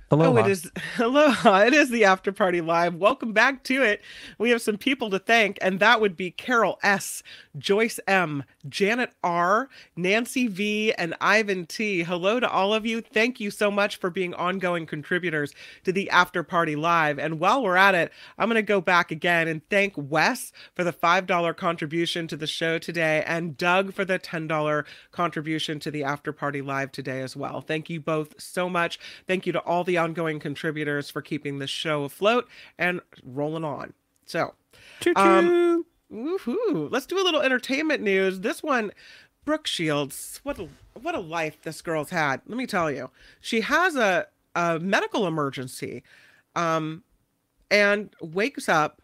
Hello. 0.09 0.37
Oh, 0.37 0.37
it 0.37 0.47
is 0.47 0.71
aloha. 0.99 1.63
It 1.63 1.73
is 1.73 1.89
the 1.89 2.05
After 2.05 2.31
Party 2.31 2.61
Live. 2.61 2.95
Welcome 2.95 3.33
back 3.33 3.65
to 3.65 3.83
it. 3.83 4.01
We 4.37 4.51
have 4.51 4.61
some 4.61 4.77
people 4.77 5.09
to 5.09 5.19
thank, 5.19 5.57
and 5.61 5.81
that 5.81 5.99
would 5.99 6.15
be 6.15 6.31
Carol 6.31 6.79
S, 6.81 7.23
Joyce 7.57 7.99
M, 8.07 8.45
Janet 8.69 9.11
R, 9.21 9.67
Nancy 9.97 10.47
V, 10.47 10.93
and 10.93 11.13
Ivan 11.19 11.65
T. 11.65 12.03
Hello 12.03 12.39
to 12.39 12.49
all 12.49 12.73
of 12.73 12.85
you. 12.85 13.01
Thank 13.01 13.41
you 13.41 13.51
so 13.51 13.69
much 13.69 13.97
for 13.97 14.09
being 14.09 14.33
ongoing 14.35 14.85
contributors 14.85 15.51
to 15.83 15.91
the 15.91 16.09
After 16.09 16.41
Party 16.41 16.77
Live. 16.77 17.19
And 17.19 17.41
while 17.41 17.61
we're 17.61 17.75
at 17.75 17.93
it, 17.93 18.13
I'm 18.37 18.47
going 18.47 18.55
to 18.55 18.61
go 18.61 18.79
back 18.79 19.11
again 19.11 19.49
and 19.49 19.61
thank 19.69 19.91
Wes 19.97 20.53
for 20.73 20.85
the 20.85 20.93
$5 20.93 21.57
contribution 21.57 22.29
to 22.29 22.37
the 22.37 22.47
show 22.47 22.77
today, 22.77 23.25
and 23.27 23.57
Doug 23.57 23.93
for 23.93 24.05
the 24.05 24.19
$10 24.19 24.85
contribution 25.11 25.81
to 25.81 25.91
the 25.91 26.05
After 26.05 26.31
Party 26.31 26.61
Live 26.61 26.93
today 26.93 27.21
as 27.21 27.35
well. 27.35 27.59
Thank 27.59 27.89
you 27.89 27.99
both 27.99 28.39
so 28.41 28.69
much. 28.69 28.97
Thank 29.27 29.45
you 29.45 29.51
to 29.51 29.59
all 29.59 29.83
the 29.83 29.96
ongoing 29.97 30.39
contributors 30.39 31.09
for 31.09 31.21
keeping 31.21 31.59
this 31.59 31.69
show 31.69 32.03
afloat 32.03 32.47
and 32.77 33.01
rolling 33.23 33.63
on. 33.63 33.93
So, 34.25 34.53
um, 35.15 35.85
woohoo! 36.11 36.91
Let's 36.91 37.05
do 37.05 37.19
a 37.19 37.23
little 37.23 37.41
entertainment 37.41 38.01
news. 38.01 38.41
This 38.41 38.61
one, 38.61 38.91
Brooke 39.45 39.67
Shields. 39.67 40.39
What 40.43 40.59
a 40.59 40.67
what 41.01 41.15
a 41.15 41.19
life 41.19 41.61
this 41.63 41.81
girl's 41.81 42.09
had. 42.09 42.41
Let 42.47 42.57
me 42.57 42.67
tell 42.67 42.91
you, 42.91 43.09
she 43.41 43.61
has 43.61 43.95
a 43.95 44.27
a 44.55 44.79
medical 44.79 45.27
emergency, 45.27 46.03
um, 46.55 47.03
and 47.69 48.09
wakes 48.21 48.67
up, 48.67 49.01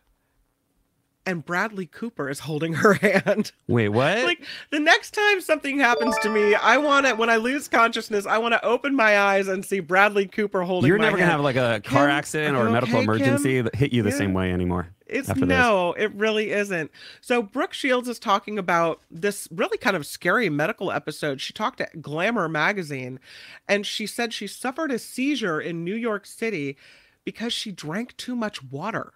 and 1.26 1.46
Bradley 1.46 1.86
Cooper 1.86 2.30
is 2.30 2.40
holding 2.40 2.74
her 2.74 2.94
hand. 3.26 3.52
Wait, 3.68 3.90
what? 3.90 4.24
like 4.26 4.44
the 4.72 4.80
next 4.80 5.12
time 5.12 5.40
something 5.42 5.80
happens 5.80 6.18
to 6.20 6.30
me, 6.30 6.54
I 6.56 6.78
want 6.78 7.06
to 7.06 7.14
when 7.16 7.30
I 7.30 7.38
lose 7.38 7.68
consciousness, 7.68 8.26
I 8.26 8.38
want 8.38 8.54
to 8.54 8.66
open 8.66 8.96
my 8.96 9.18
eyes 9.20 9.48
and 9.48 9.64
see 9.64 9.80
Bradley 9.80 10.28
Cooper 10.28 10.64
holding. 10.64 10.88
You're 10.90 10.98
never 10.98 11.18
gonna 11.18 11.30
have 11.32 11.42
like 11.42 11.56
a 11.56 11.82
car 11.84 12.08
Kim, 12.08 12.12
accident 12.12 12.58
or 12.58 12.68
a 12.68 12.72
medical 12.72 12.98
okay, 12.98 13.06
Kim? 13.06 13.16
emergency 13.16 13.62
that 13.62 13.76
hit 13.76 13.94
you 13.94 14.04
the 14.04 14.10
Yeah. 14.10 14.16
same 14.18 14.34
way 14.34 14.52
anymore. 14.52 14.90
It's 15.06 15.30
after 15.30 15.42
this. 15.42 15.50
no, 15.50 15.94
it 15.94 16.12
really 16.16 16.52
isn't. 16.52 16.90
So 17.22 17.44
Brooke 17.44 17.74
Shields 17.74 18.08
is 18.08 18.18
talking 18.18 18.58
about 18.58 19.02
this 19.12 19.48
really 19.52 19.78
kind 19.78 19.96
of 19.96 20.06
scary 20.08 20.50
medical 20.50 20.92
episode. 20.92 21.40
She 21.40 21.54
talked 21.54 21.78
to 21.78 21.88
Glamour 22.02 22.50
magazine 22.50 23.20
and 23.68 23.86
she 23.86 24.08
said 24.08 24.34
she 24.34 24.48
suffered 24.48 24.92
a 24.92 24.98
seizure 24.98 25.62
in 25.62 25.84
New 25.84 25.96
York 25.96 26.26
City 26.26 26.78
because 27.26 27.54
she 27.54 27.72
drank 27.72 28.18
too 28.18 28.36
much 28.36 28.64
water. 28.64 29.14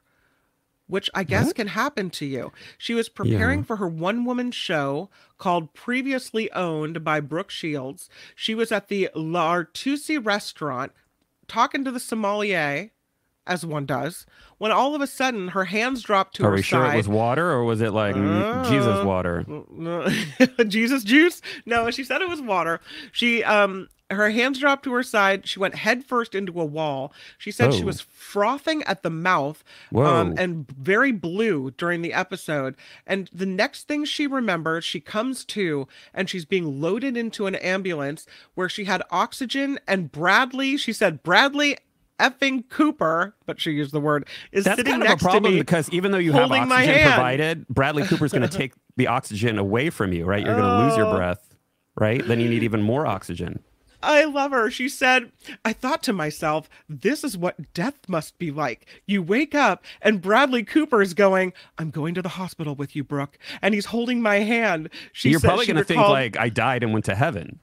Which 0.88 1.10
I 1.14 1.24
guess 1.24 1.48
What? 1.48 1.56
can 1.56 1.68
happen 1.68 2.10
to 2.12 2.26
you. 2.26 2.52
She 2.78 2.94
was 2.94 3.10
preparing 3.10 3.60
Yeah. 3.60 3.66
for 3.66 3.76
her 3.78 3.88
one 3.88 4.26
woman 4.26 4.52
show 4.52 5.10
called 5.38 5.74
Previously 5.74 6.52
Owned 6.54 7.04
by 7.04 7.20
Brooke 7.20 7.52
Shields. 7.52 8.10
She 8.36 8.56
was 8.56 8.72
at 8.72 8.88
the 8.88 9.10
L'Artusi 9.16 10.18
restaurant 10.18 10.92
talking 11.48 11.84
to 11.86 11.92
the 11.92 12.00
sommelier, 12.00 12.92
as 13.46 13.66
one 13.66 13.86
does, 13.86 14.26
when 14.58 14.72
all 14.74 14.94
of 14.96 15.02
a 15.02 15.08
sudden 15.08 15.50
her 15.50 15.66
hands 15.66 16.02
dropped 16.04 16.36
to 16.36 16.44
Are 16.44 16.50
her 16.50 16.56
we 16.56 16.62
sure 16.62 16.86
side. 16.86 16.94
it 16.96 16.98
was 16.98 17.08
water 17.08 17.50
or 17.52 17.64
was 17.64 17.80
it 17.82 17.92
like 17.94 18.16
mm, 18.16 18.68
Jesus 18.68 18.88
Uh, 18.98 19.04
water? 19.06 19.46
Jesus 20.68 21.04
juice? 21.04 21.42
No, 21.66 21.90
she 21.92 22.04
said 22.04 22.22
it 22.22 22.28
was 22.30 22.42
water. 22.42 22.82
She 23.12 23.44
um 23.44 23.88
her 24.10 24.30
hands 24.30 24.60
dropped 24.60 24.84
to 24.86 24.94
her 24.94 25.04
side. 25.04 25.46
She 25.48 25.60
went 25.60 25.76
headfirst 25.76 26.34
into 26.34 26.60
a 26.62 26.66
wall. 26.66 27.12
She 27.38 27.52
said 27.52 27.74
she 27.74 27.84
Oh. 27.84 27.88
was 27.88 28.00
frothing 28.00 28.82
at 28.84 29.04
the 29.04 29.10
mouth 29.10 29.64
um, 29.94 30.34
and 30.38 30.66
very 30.72 31.12
blue 31.12 31.72
during 31.72 32.02
the 32.02 32.14
episode. 32.14 32.76
And 33.06 33.30
the 33.34 33.46
next 33.46 33.88
thing 33.88 34.06
she 34.06 34.26
remembers, 34.26 34.86
she 34.86 35.00
comes 35.02 35.44
to 35.46 35.88
and 36.14 36.30
she's 36.30 36.46
being 36.46 36.80
loaded 36.80 37.18
into 37.18 37.48
an 37.48 37.56
ambulance 37.56 38.26
where 38.56 38.70
she 38.70 38.86
had 38.86 39.04
oxygen 39.12 39.78
and 39.88 40.12
Bradley, 40.12 40.78
she 40.78 40.94
said, 40.94 41.22
Bradley 41.24 41.78
effing 42.20 42.68
Cooper, 42.70 43.36
but 43.46 43.60
she 43.60 43.72
used 43.72 43.92
the 43.92 44.00
word, 44.00 44.26
is 44.52 44.64
That's 44.66 44.78
sitting 44.78 44.92
kind 44.94 45.04
of 45.04 45.08
a 45.08 45.10
next 45.10 45.22
to 45.24 45.30
problem 45.30 45.54
me. 45.54 45.60
because 45.60 45.90
even 45.90 46.12
though 46.12 46.18
you 46.18 46.32
have 46.32 46.52
oxygen 46.52 47.04
provided, 47.04 47.68
Bradley 47.68 48.04
Cooper's 48.08 48.32
going 48.32 48.42
to 48.50 48.58
take 48.58 48.74
the 48.96 49.08
oxygen 49.08 49.58
away 49.60 49.90
from 49.90 50.14
you, 50.14 50.26
right? 50.26 50.44
You're 50.46 50.56
going 50.56 50.66
to 50.80 50.86
lose 50.88 50.98
your 50.98 51.08
Oh. 51.08 51.16
breath, 51.16 51.56
right? 52.00 52.26
Then 52.26 52.40
you 52.40 52.50
need 52.50 52.64
even 52.64 52.82
more 52.82 53.06
oxygen. 53.06 53.60
I 54.02 54.26
love 54.26 54.52
her. 54.52 54.70
She 54.70 54.90
said, 54.90 55.32
I 55.66 55.74
thought 55.74 56.04
to 56.04 56.14
myself, 56.14 56.70
this 56.88 57.24
is 57.24 57.38
what 57.38 57.74
death 57.74 57.98
must 58.08 58.38
be 58.38 58.52
like. 58.52 58.86
You 59.06 59.24
wake 59.24 59.56
up 59.56 59.84
and 60.02 60.22
Bradley 60.22 60.64
Cooper 60.64 61.02
is 61.02 61.14
going, 61.14 61.54
I'm 61.78 61.90
going 61.90 62.14
to 62.16 62.22
the 62.22 62.30
hospital 62.30 62.76
with 62.76 62.96
you, 62.96 63.04
Brooke. 63.04 63.38
And 63.62 63.74
he's 63.74 63.88
holding 63.88 64.22
my 64.22 64.40
hand. 64.40 64.90
She 65.14 65.30
You're 65.30 65.40
probably 65.40 65.66
going 65.66 65.78
to 65.78 65.84
think 65.84 66.02
like 66.02 66.38
I 66.38 66.50
died 66.50 66.84
and 66.84 66.94
went 66.94 67.06
to 67.06 67.16
heaven. 67.16 67.60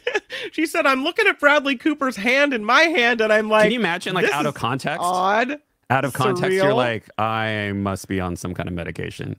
she 0.52 0.66
said, 0.66 0.86
I'm 0.86 1.04
looking 1.04 1.26
at 1.26 1.40
Bradley 1.40 1.76
Cooper's 1.76 2.16
hand 2.16 2.54
in 2.54 2.64
my 2.64 2.82
hand, 2.82 3.20
and 3.20 3.32
I'm 3.32 3.48
like, 3.48 3.64
Can 3.64 3.72
you 3.72 3.80
imagine 3.80 4.14
like 4.14 4.30
out 4.30 4.46
of 4.46 4.54
context? 4.54 5.00
Odd. 5.02 5.58
Out 5.90 6.04
of 6.04 6.12
context, 6.12 6.52
you're 6.52 6.74
like, 6.74 7.08
I 7.18 7.72
must 7.72 8.08
be 8.08 8.20
on 8.20 8.36
some 8.36 8.52
kind 8.52 8.68
of 8.68 8.74
medication. 8.74 9.36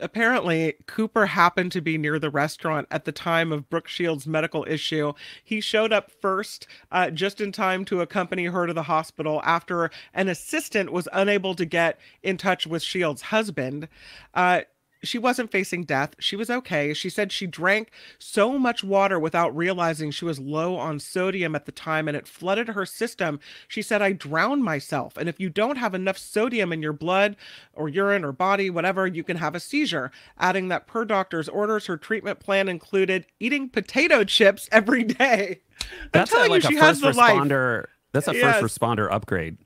Apparently, 0.00 0.74
Cooper 0.86 1.26
happened 1.26 1.72
to 1.72 1.80
be 1.80 1.98
near 1.98 2.18
the 2.18 2.30
restaurant 2.30 2.86
at 2.90 3.04
the 3.04 3.12
time 3.12 3.52
of 3.52 3.68
Brooke 3.68 3.88
Shields' 3.88 4.26
medical 4.26 4.64
issue. 4.68 5.12
He 5.42 5.60
showed 5.60 5.92
up 5.92 6.10
first, 6.10 6.66
uh, 6.90 7.10
just 7.10 7.40
in 7.40 7.52
time 7.52 7.84
to 7.86 8.00
accompany 8.00 8.46
her 8.46 8.66
to 8.66 8.72
the 8.72 8.84
hospital 8.84 9.40
after 9.44 9.90
an 10.14 10.28
assistant 10.28 10.92
was 10.92 11.08
unable 11.12 11.54
to 11.54 11.64
get 11.64 11.98
in 12.22 12.36
touch 12.36 12.66
with 12.66 12.82
Shields' 12.82 13.22
husband. 13.22 13.88
Uh, 14.34 14.62
she 15.02 15.18
wasn't 15.18 15.50
facing 15.50 15.84
death. 15.84 16.14
She 16.18 16.36
was 16.36 16.50
okay. 16.50 16.92
She 16.94 17.08
said 17.08 17.32
she 17.32 17.46
drank 17.46 17.90
so 18.18 18.58
much 18.58 18.84
water 18.84 19.18
without 19.18 19.56
realizing 19.56 20.10
she 20.10 20.24
was 20.24 20.38
low 20.38 20.76
on 20.76 20.98
sodium 21.00 21.54
at 21.54 21.64
the 21.66 21.72
time 21.72 22.06
and 22.08 22.16
it 22.16 22.26
flooded 22.26 22.68
her 22.68 22.84
system. 22.84 23.40
She 23.66 23.82
said, 23.82 24.02
I 24.02 24.12
drowned 24.12 24.62
myself. 24.62 25.16
And 25.16 25.28
if 25.28 25.40
you 25.40 25.48
don't 25.48 25.76
have 25.78 25.94
enough 25.94 26.18
sodium 26.18 26.72
in 26.72 26.82
your 26.82 26.92
blood 26.92 27.36
or 27.72 27.88
urine 27.88 28.24
or 28.24 28.32
body, 28.32 28.68
whatever, 28.70 29.06
you 29.06 29.24
can 29.24 29.38
have 29.38 29.54
a 29.54 29.60
seizure. 29.60 30.10
Adding 30.38 30.68
that 30.68 30.86
per 30.86 31.04
doctor's 31.04 31.48
orders, 31.48 31.86
her 31.86 31.96
treatment 31.96 32.40
plan 32.40 32.68
included 32.68 33.26
eating 33.40 33.68
potato 33.68 34.24
chips 34.24 34.68
every 34.70 35.04
day. 35.04 35.60
I'm 35.80 36.08
That's 36.12 36.30
a, 36.30 36.34
telling 36.34 36.50
like 36.50 36.62
you, 36.64 36.68
a 36.68 36.72
she 36.72 36.76
has 36.78 37.00
first 37.00 37.14
the 37.16 37.20
life. 37.20 37.36
responder. 37.36 37.84
That's 38.12 38.28
a 38.28 38.34
Yes. 38.34 38.60
first 38.60 38.78
responder 38.78 39.10
upgrade. 39.10 39.56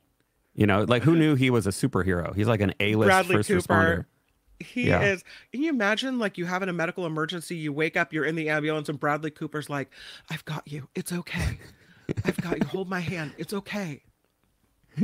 You 0.54 0.66
know, 0.66 0.84
like 0.84 1.02
who 1.02 1.16
knew 1.16 1.34
he 1.34 1.50
was 1.50 1.66
a 1.66 1.70
superhero? 1.70 2.32
He's 2.36 2.46
like 2.46 2.60
an 2.60 2.74
A-list 2.78 3.08
Bradley 3.08 3.34
first 3.36 3.48
Cooper. 3.48 3.60
responder. 3.60 4.04
He 4.60 4.86
Yeah. 4.88 5.02
is. 5.02 5.24
Can 5.52 5.62
you 5.62 5.70
imagine, 5.70 6.18
like, 6.18 6.38
you 6.38 6.46
have 6.46 6.62
in 6.62 6.68
a 6.68 6.72
medical 6.72 7.06
emergency, 7.06 7.56
you 7.56 7.72
wake 7.72 7.96
up, 7.96 8.12
you're 8.12 8.24
in 8.24 8.34
the 8.36 8.48
ambulance, 8.48 8.88
and 8.88 8.98
Bradley 9.00 9.30
Cooper's 9.30 9.68
like, 9.68 9.90
I've 10.30 10.44
got 10.44 10.66
you. 10.66 10.88
It's 10.94 11.12
okay. 11.12 11.58
I've 12.24 12.36
got 12.36 12.58
you. 12.60 12.66
Hold 12.68 12.88
my 12.88 13.00
hand. 13.00 13.32
It's 13.38 13.52
okay. 13.52 14.02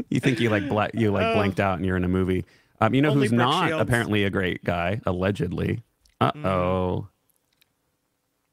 You 0.08 0.20
think 0.20 0.38
you 0.38 0.50
like 0.50 0.68
bla- 0.68 0.90
you 0.94 1.10
like 1.10 1.24
Oh. 1.26 1.34
blanked 1.34 1.58
out 1.58 1.76
and 1.78 1.84
you're 1.86 1.96
in 1.96 2.04
a 2.04 2.08
movie. 2.08 2.44
Um, 2.80 2.94
you 2.94 3.02
know 3.02 3.10
Only 3.10 3.22
who's 3.22 3.30
Brooke 3.30 3.38
not 3.40 3.68
Shields. 3.68 3.82
apparently 3.82 4.24
a 4.24 4.30
great 4.30 4.62
guy, 4.64 5.00
allegedly. 5.04 5.82
Uh 6.20 6.30
oh. 6.44 7.08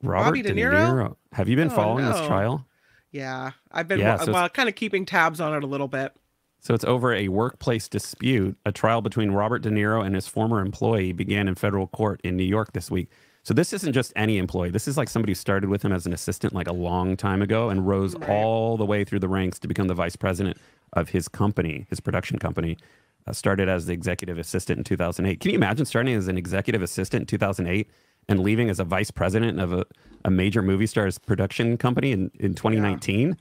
Robert 0.01 0.25
Robbie 0.25 0.41
De 0.41 0.53
Niro? 0.53 1.15
Have 1.33 1.47
you 1.49 1.55
been 1.55 1.71
Oh, 1.71 1.75
following 1.75 2.05
this 2.05 2.25
trial? 2.27 2.65
Yeah. 3.11 3.51
I've 3.71 3.87
been, 3.87 3.99
Yeah, 3.99 4.15
wa- 4.17 4.23
so 4.25 4.31
well, 4.33 4.49
kind 4.49 4.67
of 4.69 4.75
keeping 4.75 5.05
tabs 5.05 5.39
on 5.39 5.53
it 5.53 5.63
a 5.63 5.67
little 5.67 5.87
bit. 5.87 6.13
So 6.59 6.73
it's 6.73 6.83
over 6.85 7.13
a 7.13 7.27
workplace 7.29 7.87
dispute. 7.87 8.57
A 8.65 8.71
trial 8.71 9.01
between 9.01 9.31
Robert 9.31 9.61
De 9.61 9.69
Niro 9.69 10.05
and 10.05 10.15
his 10.15 10.27
former 10.27 10.59
employee 10.59 11.11
began 11.13 11.47
in 11.47 11.55
federal 11.55 11.87
court 11.87 12.19
in 12.23 12.35
New 12.35 12.43
York 12.43 12.73
this 12.73 12.91
week. 12.91 13.09
So 13.43 13.53
this 13.53 13.71
isn't 13.71 13.93
just 13.93 14.11
any 14.17 14.37
employee. 14.37 14.71
This 14.71 14.87
is 14.87 14.97
like 14.97 15.07
somebody 15.07 15.31
who 15.31 15.35
started 15.35 15.69
with 15.69 15.81
him 15.83 15.93
as 15.93 16.05
an 16.05 16.11
assistant 16.11 16.53
like 16.53 16.67
a 16.67 16.73
long 16.73 17.15
time 17.15 17.41
ago 17.41 17.69
and 17.69 17.87
rose 17.87 18.15
Right. 18.15 18.29
all 18.29 18.75
the 18.75 18.85
way 18.85 19.05
through 19.05 19.19
the 19.19 19.29
ranks 19.29 19.59
to 19.59 19.67
become 19.69 19.87
the 19.87 19.93
vice 19.93 20.17
president 20.17 20.57
of 20.93 21.09
his 21.09 21.27
company, 21.29 21.85
his 21.89 21.99
production 22.01 22.39
company. 22.39 22.77
Uh, 23.25 23.33
started 23.33 23.67
as 23.67 23.85
the 23.87 23.93
executive 23.93 24.37
assistant 24.37 24.77
in 24.77 24.83
2008. 24.85 25.41
Can 25.41 25.51
you 25.51 25.57
imagine 25.57 25.85
starting 25.85 26.15
as 26.15 26.29
an 26.29 26.37
executive 26.37 26.81
assistant 26.81 27.23
in 27.23 27.27
2008 27.27 27.89
and 28.29 28.39
leaving 28.39 28.69
as 28.69 28.79
a 28.79 28.85
vice 28.85 29.11
president 29.11 29.59
of 29.59 29.73
a, 29.73 29.85
a 30.23 30.31
major 30.31 30.61
movie 30.61 30.85
star's 30.87 31.17
production 31.17 31.75
company 31.77 32.13
in, 32.13 32.31
in 32.39 32.53
2019? 32.53 33.35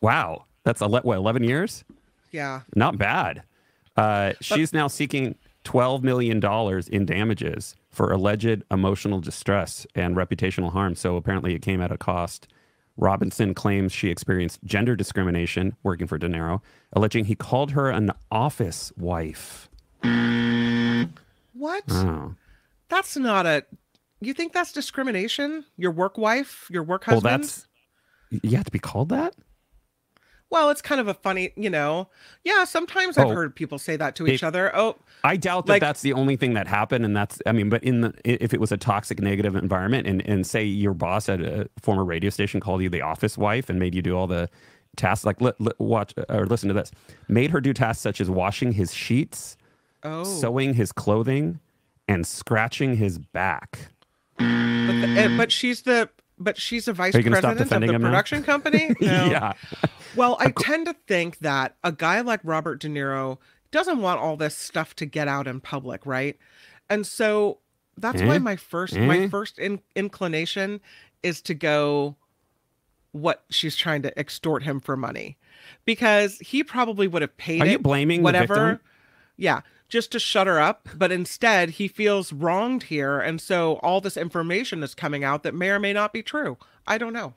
Wow. 0.00 0.46
That's 0.64 0.80
ele- 0.80 1.00
what, 1.02 1.16
11 1.16 1.44
years? 1.44 1.84
Yeah. 2.30 2.62
Not 2.74 2.98
bad. 2.98 3.42
Uh, 3.96 4.32
she's 4.40 4.72
now 4.72 4.86
seeking 4.88 5.34
$12 5.64 6.02
million 6.02 6.42
in 6.92 7.04
damages 7.06 7.74
for 7.90 8.12
alleged 8.12 8.62
emotional 8.70 9.20
distress 9.20 9.86
and 9.94 10.16
reputational 10.16 10.72
harm. 10.72 10.94
So 10.94 11.16
apparently 11.16 11.54
it 11.54 11.62
came 11.62 11.80
at 11.80 11.90
a 11.90 11.98
cost. 11.98 12.48
Robinson 12.96 13.54
claims 13.54 13.92
she 13.92 14.08
experienced 14.08 14.58
gender 14.64 14.96
discrimination 14.96 15.76
working 15.82 16.06
for 16.06 16.18
De 16.18 16.28
Niro, 16.28 16.60
alleging 16.92 17.24
he 17.26 17.34
called 17.34 17.70
her 17.72 17.90
an 17.90 18.12
office 18.30 18.92
wife. 18.96 19.68
What? 21.52 21.84
Oh. 21.90 22.34
That's 22.88 23.16
not 23.16 23.46
a. 23.46 23.64
You 24.20 24.32
think 24.34 24.52
that's 24.52 24.72
discrimination? 24.72 25.64
Your 25.76 25.90
work 25.92 26.18
wife? 26.18 26.68
Your 26.70 26.82
work 26.82 27.06
Well, 27.06 27.16
husband? 27.16 27.44
that's. 27.44 27.66
You 28.30 28.56
have 28.56 28.64
to 28.66 28.72
be 28.72 28.78
called 28.78 29.08
that? 29.10 29.34
Well, 30.50 30.70
it's 30.70 30.80
kind 30.80 30.98
of 31.00 31.08
a 31.08 31.14
funny, 31.14 31.52
you 31.56 31.68
know. 31.68 32.08
Yeah, 32.42 32.64
sometimes 32.64 33.18
I've 33.18 33.26
Oh. 33.26 33.34
heard 33.34 33.54
people 33.54 33.78
say 33.78 33.96
that 33.96 34.16
to 34.16 34.26
It- 34.26 34.32
each 34.32 34.42
other. 34.42 34.74
Oh, 34.74 34.96
I 35.22 35.36
doubt 35.36 35.66
that 35.66 35.72
Like- 35.74 35.80
that's 35.82 36.00
the 36.00 36.14
only 36.14 36.36
thing 36.36 36.54
that 36.54 36.66
happened, 36.66 37.04
and 37.04 37.14
that's 37.14 37.38
I 37.44 37.52
mean, 37.52 37.68
but 37.68 37.84
in 37.84 38.00
the 38.00 38.14
if 38.24 38.54
it 38.54 38.60
was 38.60 38.72
a 38.72 38.76
toxic 38.78 39.20
negative 39.20 39.54
environment, 39.56 40.06
and 40.06 40.26
and 40.26 40.46
say 40.46 40.64
your 40.64 40.94
boss 40.94 41.28
at 41.28 41.40
a 41.42 41.68
former 41.82 42.04
radio 42.04 42.30
station 42.30 42.60
called 42.60 42.80
you 42.82 42.88
the 42.88 43.02
office 43.02 43.36
wife 43.36 43.68
and 43.68 43.78
made 43.78 43.94
you 43.94 44.00
do 44.02 44.16
all 44.16 44.26
the 44.26 44.48
tasks, 44.96 45.26
like 45.26 45.40
li- 45.40 45.52
li- 45.58 45.72
watch 45.78 46.14
or 46.30 46.46
listen 46.46 46.68
to 46.68 46.74
this, 46.74 46.90
made 47.28 47.50
her 47.50 47.60
do 47.60 47.72
tasks 47.74 48.02
such 48.02 48.20
as 48.20 48.30
washing 48.30 48.72
his 48.72 48.94
sheets, 48.94 49.56
oh. 50.02 50.24
sewing 50.24 50.74
his 50.74 50.92
clothing, 50.92 51.60
and 52.08 52.26
scratching 52.26 52.96
his 52.96 53.18
back. 53.18 53.90
but, 54.38 54.44
the, 55.00 55.06
eh, 55.18 55.36
but 55.36 55.52
she's 55.52 55.82
the. 55.82 56.08
But 56.40 56.56
she's 56.60 56.86
a 56.88 56.92
vice 56.92 57.14
Are 57.14 57.18
you 57.18 57.24
gonna 57.24 57.36
stop 57.38 57.56
president 57.56 57.84
of 57.84 57.88
the 57.88 57.94
him 57.94 58.02
now? 58.02 58.08
production 58.08 58.42
company. 58.42 58.94
No. 59.00 59.24
yeah, 59.26 59.52
Well, 60.14 60.36
I 60.40 60.50
tend 60.52 60.86
to 60.86 60.94
think 61.06 61.38
that 61.40 61.76
a 61.82 61.92
guy 61.92 62.20
like 62.20 62.40
Robert 62.44 62.80
De 62.80 62.88
Niro 62.88 63.38
doesn't 63.70 64.00
want 64.00 64.20
all 64.20 64.36
this 64.36 64.54
stuff 64.56 64.94
to 64.96 65.06
get 65.06 65.28
out 65.28 65.46
in 65.46 65.60
public, 65.60 66.06
right? 66.06 66.36
And 66.88 67.06
so 67.06 67.58
that's 67.96 68.22
why 68.22 68.36
Eh? 68.36 68.38
my 68.38 68.56
first 68.56 68.94
Eh? 68.96 69.04
my 69.06 69.28
first 69.28 69.58
in, 69.58 69.80
inclination 69.96 70.80
is 71.22 71.42
to 71.42 71.54
go 71.54 72.16
what 73.12 73.44
she's 73.50 73.74
trying 73.76 74.02
to 74.02 74.16
extort 74.18 74.62
him 74.62 74.78
for 74.80 74.96
money. 74.96 75.36
Because 75.84 76.38
he 76.38 76.62
probably 76.62 77.08
would 77.08 77.22
have 77.22 77.36
paid 77.36 77.62
Are 77.62 77.66
it 77.66 77.70
you 77.72 77.78
blaming 77.78 78.22
whatever. 78.22 78.80
Yeah, 79.36 79.60
just 79.88 80.12
to 80.12 80.18
shut 80.18 80.46
her 80.46 80.60
up, 80.60 80.88
but 80.94 81.10
instead 81.12 81.70
he 81.70 81.88
feels 81.88 82.32
wronged 82.32 82.84
here 82.84 83.18
and 83.18 83.40
so 83.40 83.74
all 83.82 84.00
this 84.00 84.16
information 84.16 84.82
is 84.82 84.94
coming 84.94 85.24
out 85.24 85.42
that 85.42 85.54
may 85.54 85.70
or 85.70 85.78
may 85.78 85.92
not 85.92 86.12
be 86.12 86.22
true. 86.22 86.58
I 86.86 86.98
don't 86.98 87.12
know. 87.12 87.34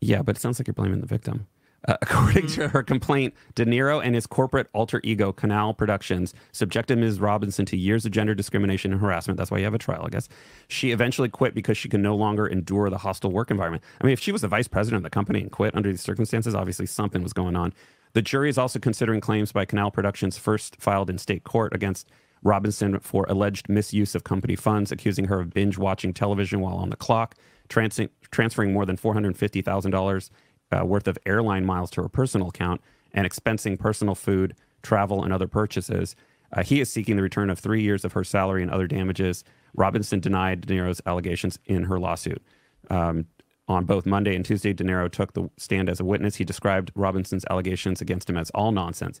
yeah, 0.00 0.22
but 0.22 0.36
it 0.36 0.40
sounds 0.40 0.58
like 0.58 0.66
you're 0.66 0.74
blaming 0.74 1.00
the 1.00 1.06
victim. 1.06 1.46
Uh, 1.88 1.96
according 2.02 2.46
to 2.46 2.68
her 2.68 2.82
complaint, 2.82 3.34
De 3.56 3.64
Niro 3.64 4.00
and 4.04 4.14
his 4.14 4.26
corporate 4.26 4.68
alter 4.72 5.00
ego, 5.02 5.32
Canal 5.32 5.74
Productions, 5.74 6.32
subjected 6.52 6.96
Ms. 6.98 7.18
Robinson 7.18 7.66
to 7.66 7.76
years 7.76 8.06
of 8.06 8.12
gender 8.12 8.34
discrimination 8.34 8.92
and 8.92 9.00
harassment. 9.00 9.36
That's 9.36 9.50
why 9.50 9.58
you 9.58 9.64
have 9.64 9.74
a 9.74 9.78
trial, 9.78 10.04
I 10.06 10.08
guess. 10.10 10.28
She 10.68 10.92
eventually 10.92 11.28
quit 11.28 11.54
because 11.54 11.76
she 11.76 11.88
could 11.88 12.00
no 12.00 12.14
longer 12.14 12.46
endure 12.46 12.88
the 12.88 12.98
hostile 12.98 13.32
work 13.32 13.50
environment. 13.50 13.82
I 14.00 14.04
mean, 14.04 14.12
if 14.12 14.20
she 14.20 14.30
was 14.30 14.42
the 14.42 14.48
vice 14.48 14.68
president 14.68 14.98
of 14.98 15.02
the 15.02 15.10
company 15.10 15.40
and 15.40 15.50
quit 15.50 15.74
under 15.74 15.90
these 15.90 16.02
circumstances, 16.02 16.54
obviously 16.54 16.86
something 16.86 17.22
was 17.22 17.32
going 17.32 17.56
on. 17.56 17.72
The 18.14 18.22
jury 18.22 18.50
is 18.50 18.58
also 18.58 18.78
considering 18.78 19.20
claims 19.20 19.52
by 19.52 19.64
Canal 19.64 19.90
Productions 19.90 20.36
first 20.36 20.76
filed 20.78 21.08
in 21.08 21.18
state 21.18 21.44
court 21.44 21.74
against 21.74 22.08
Robinson 22.42 22.98
for 22.98 23.24
alleged 23.28 23.68
misuse 23.68 24.14
of 24.14 24.24
company 24.24 24.56
funds, 24.56 24.92
accusing 24.92 25.26
her 25.26 25.40
of 25.40 25.50
binge 25.50 25.78
watching 25.78 26.12
television 26.12 26.60
while 26.60 26.76
on 26.76 26.90
the 26.90 26.96
clock, 26.96 27.36
trans- 27.68 28.00
transferring 28.30 28.72
more 28.72 28.84
than 28.84 28.96
$450,000 28.96 30.30
uh, 30.72 30.84
worth 30.84 31.06
of 31.06 31.18
airline 31.24 31.64
miles 31.64 31.90
to 31.92 32.02
her 32.02 32.08
personal 32.08 32.48
account, 32.48 32.80
and 33.14 33.26
expensing 33.26 33.78
personal 33.78 34.14
food, 34.14 34.54
travel, 34.82 35.22
and 35.22 35.32
other 35.32 35.46
purchases. 35.46 36.16
Uh, 36.52 36.62
he 36.62 36.80
is 36.80 36.90
seeking 36.90 37.16
the 37.16 37.22
return 37.22 37.50
of 37.50 37.58
three 37.58 37.82
years 37.82 38.04
of 38.04 38.12
her 38.12 38.24
salary 38.24 38.62
and 38.62 38.70
other 38.70 38.86
damages. 38.86 39.44
Robinson 39.74 40.20
denied 40.20 40.62
De 40.62 40.74
Niro's 40.74 41.00
allegations 41.06 41.58
in 41.66 41.84
her 41.84 41.98
lawsuit. 41.98 42.42
Um, 42.90 43.26
on 43.68 43.84
both 43.84 44.06
Monday 44.06 44.34
and 44.34 44.44
Tuesday, 44.44 44.72
De 44.72 44.84
Niro 44.84 45.10
took 45.10 45.32
the 45.34 45.48
stand 45.56 45.88
as 45.88 46.00
a 46.00 46.04
witness. 46.04 46.36
He 46.36 46.44
described 46.44 46.90
Robinson's 46.94 47.44
allegations 47.50 48.00
against 48.00 48.28
him 48.28 48.36
as 48.36 48.50
all 48.50 48.72
nonsense. 48.72 49.20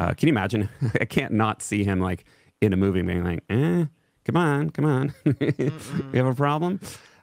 Uh, 0.00 0.14
can 0.14 0.28
you 0.28 0.32
imagine? 0.32 0.68
I 1.00 1.04
can't 1.04 1.34
not 1.34 1.60
see 1.60 1.84
him 1.84 2.00
like 2.00 2.24
in 2.62 2.72
a 2.72 2.76
movie 2.76 3.02
being 3.02 3.24
like, 3.24 3.44
eh, 3.50 3.84
come 4.24 4.36
on, 4.36 4.70
come 4.70 4.86
on. 4.86 5.14
we 5.24 6.18
have 6.18 6.26
a 6.26 6.34
problem. 6.34 6.80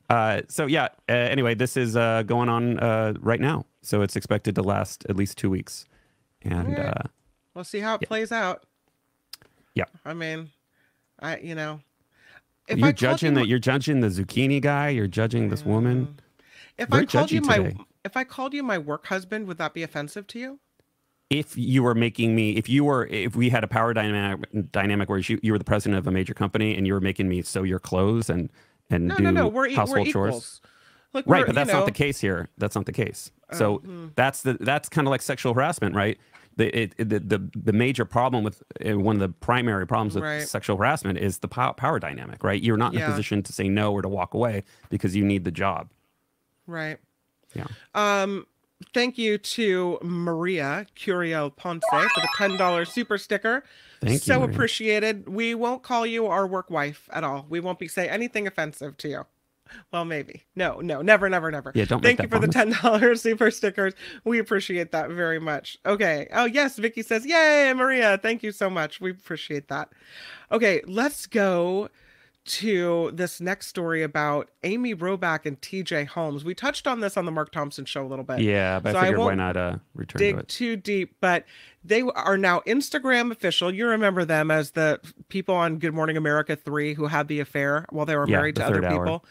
Uh, 0.09 0.41
so, 0.47 0.67
yeah, 0.67 0.89
uh, 1.09 1.13
anyway, 1.13 1.55
this 1.55 1.75
is 1.75 1.95
uh, 1.95 2.21
going 2.23 2.49
on 2.49 2.79
uh, 2.79 3.13
right 3.19 3.39
now. 3.39 3.65
So 3.81 4.03
it's 4.03 4.15
expected 4.15 4.53
to 4.55 4.61
last 4.61 5.03
at 5.09 5.15
least 5.15 5.37
two 5.37 5.49
weeks. 5.49 5.85
And 6.43 6.77
uh, 6.77 6.93
We'll 7.55 7.63
see 7.63 7.79
how 7.79 7.95
it 7.95 8.01
plays 8.07 8.31
out. 8.31 8.65
Yeah. 9.75 9.85
I 10.05 10.13
mean, 10.13 10.49
I 11.19 11.37
you 11.37 11.55
know, 11.55 11.81
if 12.67 12.77
you're 12.77 12.89
I 12.89 12.91
judging 12.91 13.33
that 13.35 13.47
you're 13.47 13.59
judging 13.59 14.01
the 14.01 14.07
zucchini 14.07 14.61
guy, 14.61 14.89
you're 14.89 15.07
judging 15.07 15.49
this 15.49 15.65
woman. 15.65 16.19
If 16.77 16.89
very 16.89 17.03
I 17.03 17.05
called 17.05 17.31
you 17.31 17.41
my 17.41 17.57
today. 17.57 17.77
if 18.05 18.17
I 18.17 18.23
called 18.23 18.53
you 18.53 18.63
my 18.63 18.77
work 18.77 19.07
husband, 19.07 19.47
would 19.47 19.57
that 19.57 19.73
be 19.73 19.83
offensive 19.83 20.27
to 20.27 20.39
you? 20.39 20.59
if 21.29 21.57
you 21.57 21.81
were 21.81 21.95
making 21.95 22.35
me 22.35 22.51
if 22.51 22.69
you 22.69 22.83
were 22.83 23.07
if 23.07 23.35
we 23.35 23.49
had 23.49 23.63
a 23.63 23.67
power 23.67 23.91
dynamic 23.93 24.71
dynamic 24.71 25.09
where 25.09 25.17
you, 25.17 25.39
you 25.41 25.51
were 25.51 25.57
the 25.57 25.63
president 25.63 25.97
of 25.97 26.05
a 26.05 26.11
major 26.11 26.33
company 26.33 26.75
and 26.77 26.85
you 26.85 26.93
were 26.93 26.99
making 27.01 27.27
me 27.27 27.41
sew 27.41 27.63
your 27.63 27.79
clothes 27.79 28.29
and 28.29 28.51
and 28.91 29.07
No, 29.07 29.15
do 29.15 29.23
no, 29.23 29.31
no. 29.31 29.47
We're 29.47 29.71
household 29.73 30.07
we're 30.07 30.13
chores. 30.13 30.61
Look, 31.13 31.25
right 31.25 31.45
but 31.45 31.55
that's 31.55 31.69
you 31.69 31.73
not 31.77 31.85
the 31.85 31.91
case 31.91 32.19
here 32.19 32.49
that's 32.59 32.75
not 32.75 32.85
the 32.85 32.91
case 32.91 33.31
so 33.51 33.77
hmm. 33.77 34.07
that's 34.15 34.43
the 34.43 34.57
that's 34.59 34.89
kind 34.89 35.07
of 35.07 35.11
like 35.11 35.21
sexual 35.23 35.53
harassment 35.55 35.95
right 35.95 36.19
the, 36.55 36.77
it, 36.77 36.93
it- 36.99 37.09
the, 37.09 37.19
the 37.19 37.49
the 37.55 37.73
major 37.73 38.05
problem 38.05 38.43
with 38.43 38.61
uh, 38.85 38.99
one 38.99 39.15
of 39.15 39.19
the 39.21 39.29
primary 39.29 39.87
problems 39.87 40.13
with 40.15 40.23
Right. 40.23 40.47
sexual 40.47 40.77
harassment 40.77 41.17
is 41.17 41.39
the 41.39 41.47
pow- 41.47 41.71
power 41.73 41.99
dynamic 41.99 42.43
right 42.43 42.61
you're 42.61 42.77
not 42.77 42.93
in 42.93 42.99
Yeah. 42.99 43.07
a 43.07 43.09
position 43.11 43.41
to 43.43 43.53
say 43.53 43.69
no 43.69 43.91
or 43.93 44.01
to 44.03 44.09
walk 44.09 44.33
away 44.35 44.63
because 44.89 45.15
you 45.15 45.23
need 45.23 45.45
the 45.45 45.51
job 45.51 45.89
Right. 46.67 46.97
yeah 47.53 47.67
Um, 47.93 48.45
thank 48.93 49.17
you 49.17 49.37
to 49.37 49.99
Maria 50.01 50.85
Curiel 50.95 51.55
Ponce 51.55 51.83
for 51.89 51.99
the 51.99 52.29
ten 52.37 52.57
dollars 52.57 52.89
super 52.91 53.17
sticker. 53.17 53.63
Thank 54.01 54.13
you, 54.13 54.19
so 54.19 54.39
Maria. 54.39 54.53
appreciated. 54.53 55.29
We 55.29 55.55
won't 55.55 55.83
call 55.83 56.05
you 56.05 56.27
our 56.27 56.45
work 56.45 56.69
wife 56.69 57.07
at 57.11 57.23
all. 57.23 57.45
We 57.49 57.59
won't 57.59 57.79
be 57.79 57.87
say 57.87 58.09
anything 58.09 58.47
offensive 58.47 58.97
to 58.97 59.09
you. 59.09 59.25
Well, 59.91 60.05
maybe. 60.05 60.43
No, 60.55 60.81
no, 60.81 61.01
never, 61.01 61.29
never, 61.29 61.49
never. 61.49 61.71
Yeah, 61.73 61.85
don't 61.85 62.01
Thank 62.01 62.21
you 62.21 62.27
for 62.27 62.39
the 62.39 62.47
ten 62.47 62.71
dollars 62.81 63.21
super 63.23 63.49
stickers. 63.49 63.93
We 64.23 64.39
appreciate 64.39 64.91
that 64.91 65.09
very 65.09 65.39
much. 65.39 65.77
Okay. 65.85 66.27
Oh 66.33 66.45
yes, 66.45 66.77
Vicky 66.77 67.01
says, 67.01 67.25
"Yay, 67.25 67.73
Maria! 67.73 68.17
Thank 68.17 68.43
you 68.43 68.51
so 68.51 68.69
much. 68.69 69.01
We 69.01 69.11
appreciate 69.11 69.69
that." 69.69 69.89
Okay, 70.51 70.81
let's 70.85 71.25
go 71.25 71.89
to 72.45 73.11
this 73.13 73.39
next 73.39 73.67
story 73.67 74.03
about 74.03 74.49
Amy 74.63 74.93
Robach 74.93 75.45
and 75.45 75.59
TJ 75.61 76.07
Holmes. 76.07 76.43
We 76.43 76.53
touched 76.53 76.87
on 76.87 76.99
this 76.99 77.15
on 77.15 77.25
the 77.25 77.31
Mark 77.31 77.51
Thompson 77.51 77.85
show 77.85 78.05
a 78.05 78.07
little 78.07 78.25
bit. 78.25 78.41
yeah 78.41 78.79
but 78.79 78.91
so 78.93 78.97
i 78.97 79.01
I 79.01 79.03
figured 79.05 79.19
why 79.19 79.25
won't 79.25 79.37
not 79.37 79.55
uh 79.57 79.77
return 79.95 80.19
to 80.19 80.25
dig 80.25 80.37
it 80.37 80.47
too 80.49 80.75
deep, 80.75 81.15
but 81.21 81.45
they 81.85 82.01
are 82.01 82.37
now 82.37 82.61
Instagram 82.67 83.31
official. 83.31 83.73
You 83.73 83.87
remember 83.87 84.25
them 84.25 84.51
as 84.51 84.71
the 84.71 84.99
people 85.29 85.55
on 85.55 85.79
Good 85.79 85.93
Morning 85.93 86.17
America 86.17 86.55
3 86.55 86.93
who 86.95 87.07
had 87.07 87.27
the 87.27 87.39
affair 87.39 87.85
while 87.91 88.05
they 88.05 88.15
were 88.15 88.27
Yeah, 88.27 88.37
married 88.37 88.55
the 88.55 88.61
to 88.61 88.67
other 88.67 88.85
hour. 88.85 88.91
people. 89.05 89.25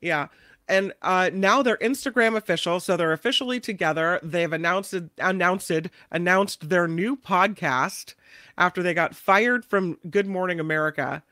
Yeah. 0.00 0.28
And 0.68 0.92
uh, 1.02 1.30
now 1.32 1.62
they're 1.62 1.78
Instagram 1.78 2.36
official, 2.36 2.78
so 2.78 2.96
they're 2.96 3.12
officially 3.12 3.58
together. 3.58 4.20
They've 4.22 4.52
announced 4.52 4.94
announced 5.18 5.72
announced 6.10 6.68
their 6.68 6.86
new 6.86 7.16
podcast 7.16 8.14
after 8.58 8.82
they 8.82 8.92
got 8.92 9.14
fired 9.14 9.64
from 9.64 9.98
Good 10.10 10.26
Morning 10.26 10.60
America. 10.60 11.22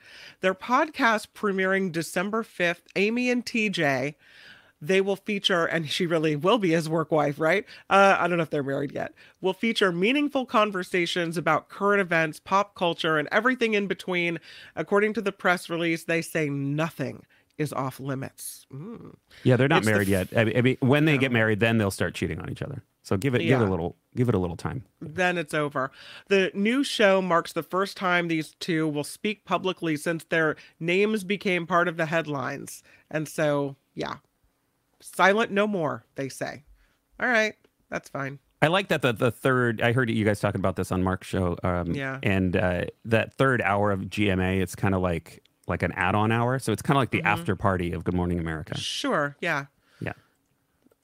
Their 0.40 0.54
podcast 0.54 1.28
premiering 1.34 1.92
December 1.92 2.42
5th, 2.42 2.82
Amy 2.94 3.30
and 3.30 3.44
TJ 3.44 4.14
they 4.80 5.00
will 5.00 5.16
feature, 5.16 5.64
and 5.64 5.88
she 5.90 6.06
really 6.06 6.36
will 6.36 6.58
be 6.58 6.70
his 6.70 6.88
work 6.88 7.10
wife, 7.10 7.38
right? 7.40 7.64
Uh, 7.88 8.16
I 8.18 8.28
don't 8.28 8.36
know 8.36 8.42
if 8.42 8.50
they're 8.50 8.62
married 8.62 8.92
yet. 8.92 9.14
Will 9.40 9.54
feature 9.54 9.90
meaningful 9.90 10.44
conversations 10.44 11.36
about 11.36 11.68
current 11.68 12.00
events, 12.00 12.38
pop 12.38 12.74
culture, 12.74 13.16
and 13.16 13.28
everything 13.32 13.74
in 13.74 13.86
between. 13.86 14.38
According 14.74 15.14
to 15.14 15.22
the 15.22 15.32
press 15.32 15.70
release, 15.70 16.04
they 16.04 16.20
say 16.20 16.48
nothing 16.50 17.24
is 17.58 17.72
off 17.72 17.98
limits. 18.00 18.66
Mm. 18.72 19.14
Yeah, 19.44 19.56
they're 19.56 19.68
not 19.68 19.78
It's 19.78 19.86
the 19.86 19.92
married 19.92 20.08
f- 20.12 20.30
yet. 20.32 20.38
I 20.40 20.44
mean, 20.44 20.56
I 20.56 20.60
mean, 20.62 20.76
when 20.80 21.04
they 21.06 21.14
No. 21.14 21.18
get 21.20 21.32
married, 21.32 21.60
then 21.60 21.78
they'll 21.78 21.90
start 21.90 22.14
cheating 22.14 22.38
on 22.40 22.50
each 22.50 22.62
other. 22.62 22.82
So 23.02 23.16
give 23.16 23.34
it, 23.34 23.38
give 23.42 23.60
it 23.60 23.66
a 23.66 23.70
little, 23.70 23.96
give 24.16 24.28
it 24.28 24.34
a 24.34 24.38
little 24.38 24.56
time. 24.56 24.84
Then 25.00 25.38
it's 25.38 25.54
over. 25.54 25.92
The 26.28 26.50
new 26.54 26.82
show 26.82 27.22
marks 27.22 27.52
the 27.52 27.62
first 27.62 27.96
time 27.96 28.26
these 28.28 28.54
two 28.58 28.88
will 28.88 29.04
speak 29.04 29.44
publicly 29.44 29.96
since 29.96 30.24
their 30.24 30.56
names 30.80 31.22
became 31.22 31.66
part 31.68 31.86
of 31.86 31.96
the 31.96 32.06
headlines. 32.06 32.82
And 33.10 33.28
so, 33.28 33.76
yeah, 33.94 34.16
silent 35.00 35.50
no 35.52 35.66
more, 35.66 36.04
they 36.16 36.28
say. 36.28 36.64
All 37.20 37.28
right, 37.28 37.54
that's 37.90 38.08
fine. 38.08 38.38
I 38.62 38.68
like 38.68 38.88
that 38.88 39.02
the 39.02 39.12
the 39.12 39.30
third. 39.30 39.80
I 39.82 39.92
heard 39.92 40.10
you 40.10 40.24
guys 40.24 40.40
talking 40.40 40.60
about 40.60 40.76
this 40.76 40.90
on 40.90 41.02
Mark's 41.02 41.26
show. 41.28 41.56
Um, 41.62 41.94
Yeah. 41.94 42.18
And 42.22 42.56
uh, 42.56 42.84
that 43.04 43.34
third 43.34 43.60
hour 43.62 43.92
of 43.92 44.00
GMA, 44.10 44.60
it's 44.60 44.74
kind 44.74 44.94
of 44.94 45.02
like 45.02 45.42
like 45.66 45.82
an 45.82 45.92
add-on 45.92 46.30
hour. 46.32 46.58
So 46.58 46.72
it's 46.72 46.82
kind 46.82 46.96
of 46.96 47.00
like 47.00 47.10
the 47.10 47.22
Mhm. 47.22 47.26
after 47.26 47.56
party 47.56 47.92
of 47.92 48.04
Good 48.04 48.14
Morning 48.14 48.38
America. 48.38 48.76
Sure, 48.78 49.36
yeah. 49.40 49.66
Yeah. 50.00 50.12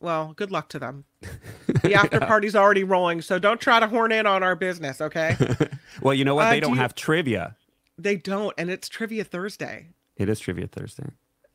Well, 0.01 0.33
good 0.37 0.51
luck 0.51 0.69
to 0.71 0.79
them. 0.79 1.05
The 1.83 1.95
after 1.95 2.21
party's 2.21 2.55
already 2.55 2.85
rolling, 2.85 3.23
so 3.23 3.39
don't 3.41 3.61
try 3.61 3.81
to 3.81 3.89
horn 3.89 4.13
in 4.13 4.25
on 4.27 4.43
our 4.45 4.55
business, 4.55 5.01
okay? 5.01 5.37
Well, 6.01 6.15
you 6.15 6.25
know 6.25 6.35
what? 6.37 6.47
Uh, 6.47 6.51
they 6.51 6.61
do 6.61 6.67
don't 6.67 6.75
you- 6.77 6.81
have 6.81 6.95
trivia. 6.95 7.57
they 7.99 8.17
don't, 8.17 8.55
and 8.57 8.71
it's 8.71 8.89
Trivia 8.89 9.25
Thursday. 9.25 9.89
It 10.17 10.29
is 10.29 10.39
Trivia 10.41 10.67
Thursday. 10.69 11.07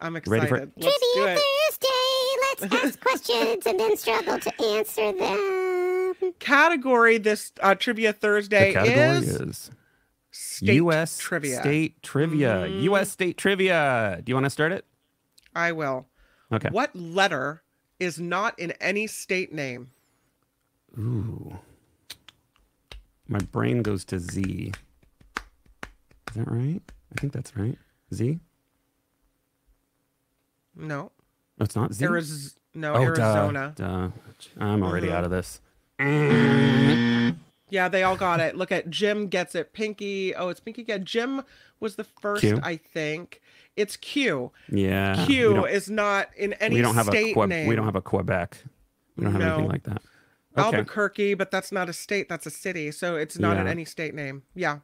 I'm 0.02 0.16
excited. 0.16 0.32
Ready 0.44 0.48
for 0.48 0.58
it? 0.58 0.72
Let's 0.78 0.98
do 0.98 1.04
Trivia 1.16 1.34
it. 1.34 1.40
Thursday. 2.60 2.68
Let's 2.70 2.86
ask 2.86 3.00
questions 3.00 3.66
and 3.66 3.80
then 3.80 3.96
struggle 3.98 4.38
to 4.40 4.62
answer 4.64 5.12
them. 5.14 6.34
Category 6.40 7.18
this 7.18 7.52
uh, 7.62 7.74
Trivia 7.76 8.12
Thursday 8.14 8.70
the 8.74 8.80
category 8.80 9.00
is, 9.28 9.42
is, 9.42 9.72
state 10.38 10.76
U.S. 10.76 11.18
trivia. 11.18 11.60
state 11.62 12.02
trivia. 12.04 12.66
Mhm. 12.68 12.82
U.S. 12.84 13.10
state 13.12 13.38
trivia. 13.38 14.22
Do 14.24 14.30
you 14.32 14.36
want 14.36 14.46
to 14.46 14.50
start 14.50 14.72
it? 14.72 14.86
I 15.56 15.72
will. 15.72 16.06
Okay. 16.52 16.70
What 16.70 16.96
letter 16.96 17.64
is 18.00 18.20
not 18.20 18.58
in 18.60 18.72
any 18.80 19.08
state 19.08 19.52
name? 19.54 19.90
Ooh. 20.98 21.58
My 23.28 23.40
brain 23.40 23.82
goes 23.82 24.06
to 24.06 24.20
Z. 24.20 24.72
Is 26.30 26.36
that 26.36 26.50
right? 26.50 26.82
I 27.16 27.20
think 27.20 27.34
that's 27.34 27.56
right. 27.58 27.78
Z? 28.14 28.40
No. 30.76 31.12
No, 31.58 31.64
it's 31.64 31.76
not 31.76 31.94
Z. 31.94 32.06
Ariz- 32.06 32.56
no, 32.76 32.94
Oh, 32.94 33.00
duh, 33.00 33.02
Arizona. 33.24 33.74
Duh, 33.76 34.10
I'm 34.60 34.84
already 34.84 35.08
Mhm. 35.08 35.12
out 35.14 35.24
of 35.24 35.32
this. 35.32 35.60
Yeah, 37.70 37.90
they 37.90 38.04
all 38.04 38.16
got 38.16 38.40
it. 38.40 38.56
Look 38.56 38.72
at 38.72 38.90
Jim 38.90 39.28
gets 39.28 39.54
it. 39.56 39.74
Pinky. 39.74 40.34
Oh, 40.36 40.50
it's 40.50 40.60
Pinky. 40.60 40.86
Yeah, 40.88 41.00
Jim 41.00 41.44
was 41.80 41.96
the 41.96 42.04
first, 42.06 42.42
Q? 42.42 42.60
I 42.64 42.78
think. 42.78 43.42
It's 43.76 43.96
Q. 43.98 44.52
Yeah. 44.72 45.26
Q 45.26 45.66
is 45.66 45.90
not 45.90 46.30
in 46.38 46.54
any 46.54 46.76
we 46.76 46.82
don't 46.82 46.96
have 46.96 47.08
a 47.08 47.12
state 47.12 47.34
Que- 47.36 47.46
name. 47.48 47.68
we 47.68 47.76
don't 47.76 47.86
have 47.86 47.96
a 47.96 48.02
Quebec. 48.02 48.58
We 49.16 49.24
don't 49.24 49.34
have 49.34 49.42
anything 49.42 49.68
like 49.68 49.84
that. 49.84 50.02
Okay. 50.58 50.78
Albuquerque, 50.78 51.34
but 51.36 51.52
that's 51.52 51.72
not 51.72 51.88
a 51.90 51.94
state. 51.94 52.30
That's 52.30 52.46
a 52.48 52.50
city. 52.50 52.90
So 52.92 53.16
it's 53.16 53.38
not 53.38 53.58
in 53.58 53.68
any 53.68 53.86
state 53.86 54.16
name. 54.16 54.42
Yeah. 54.56 54.80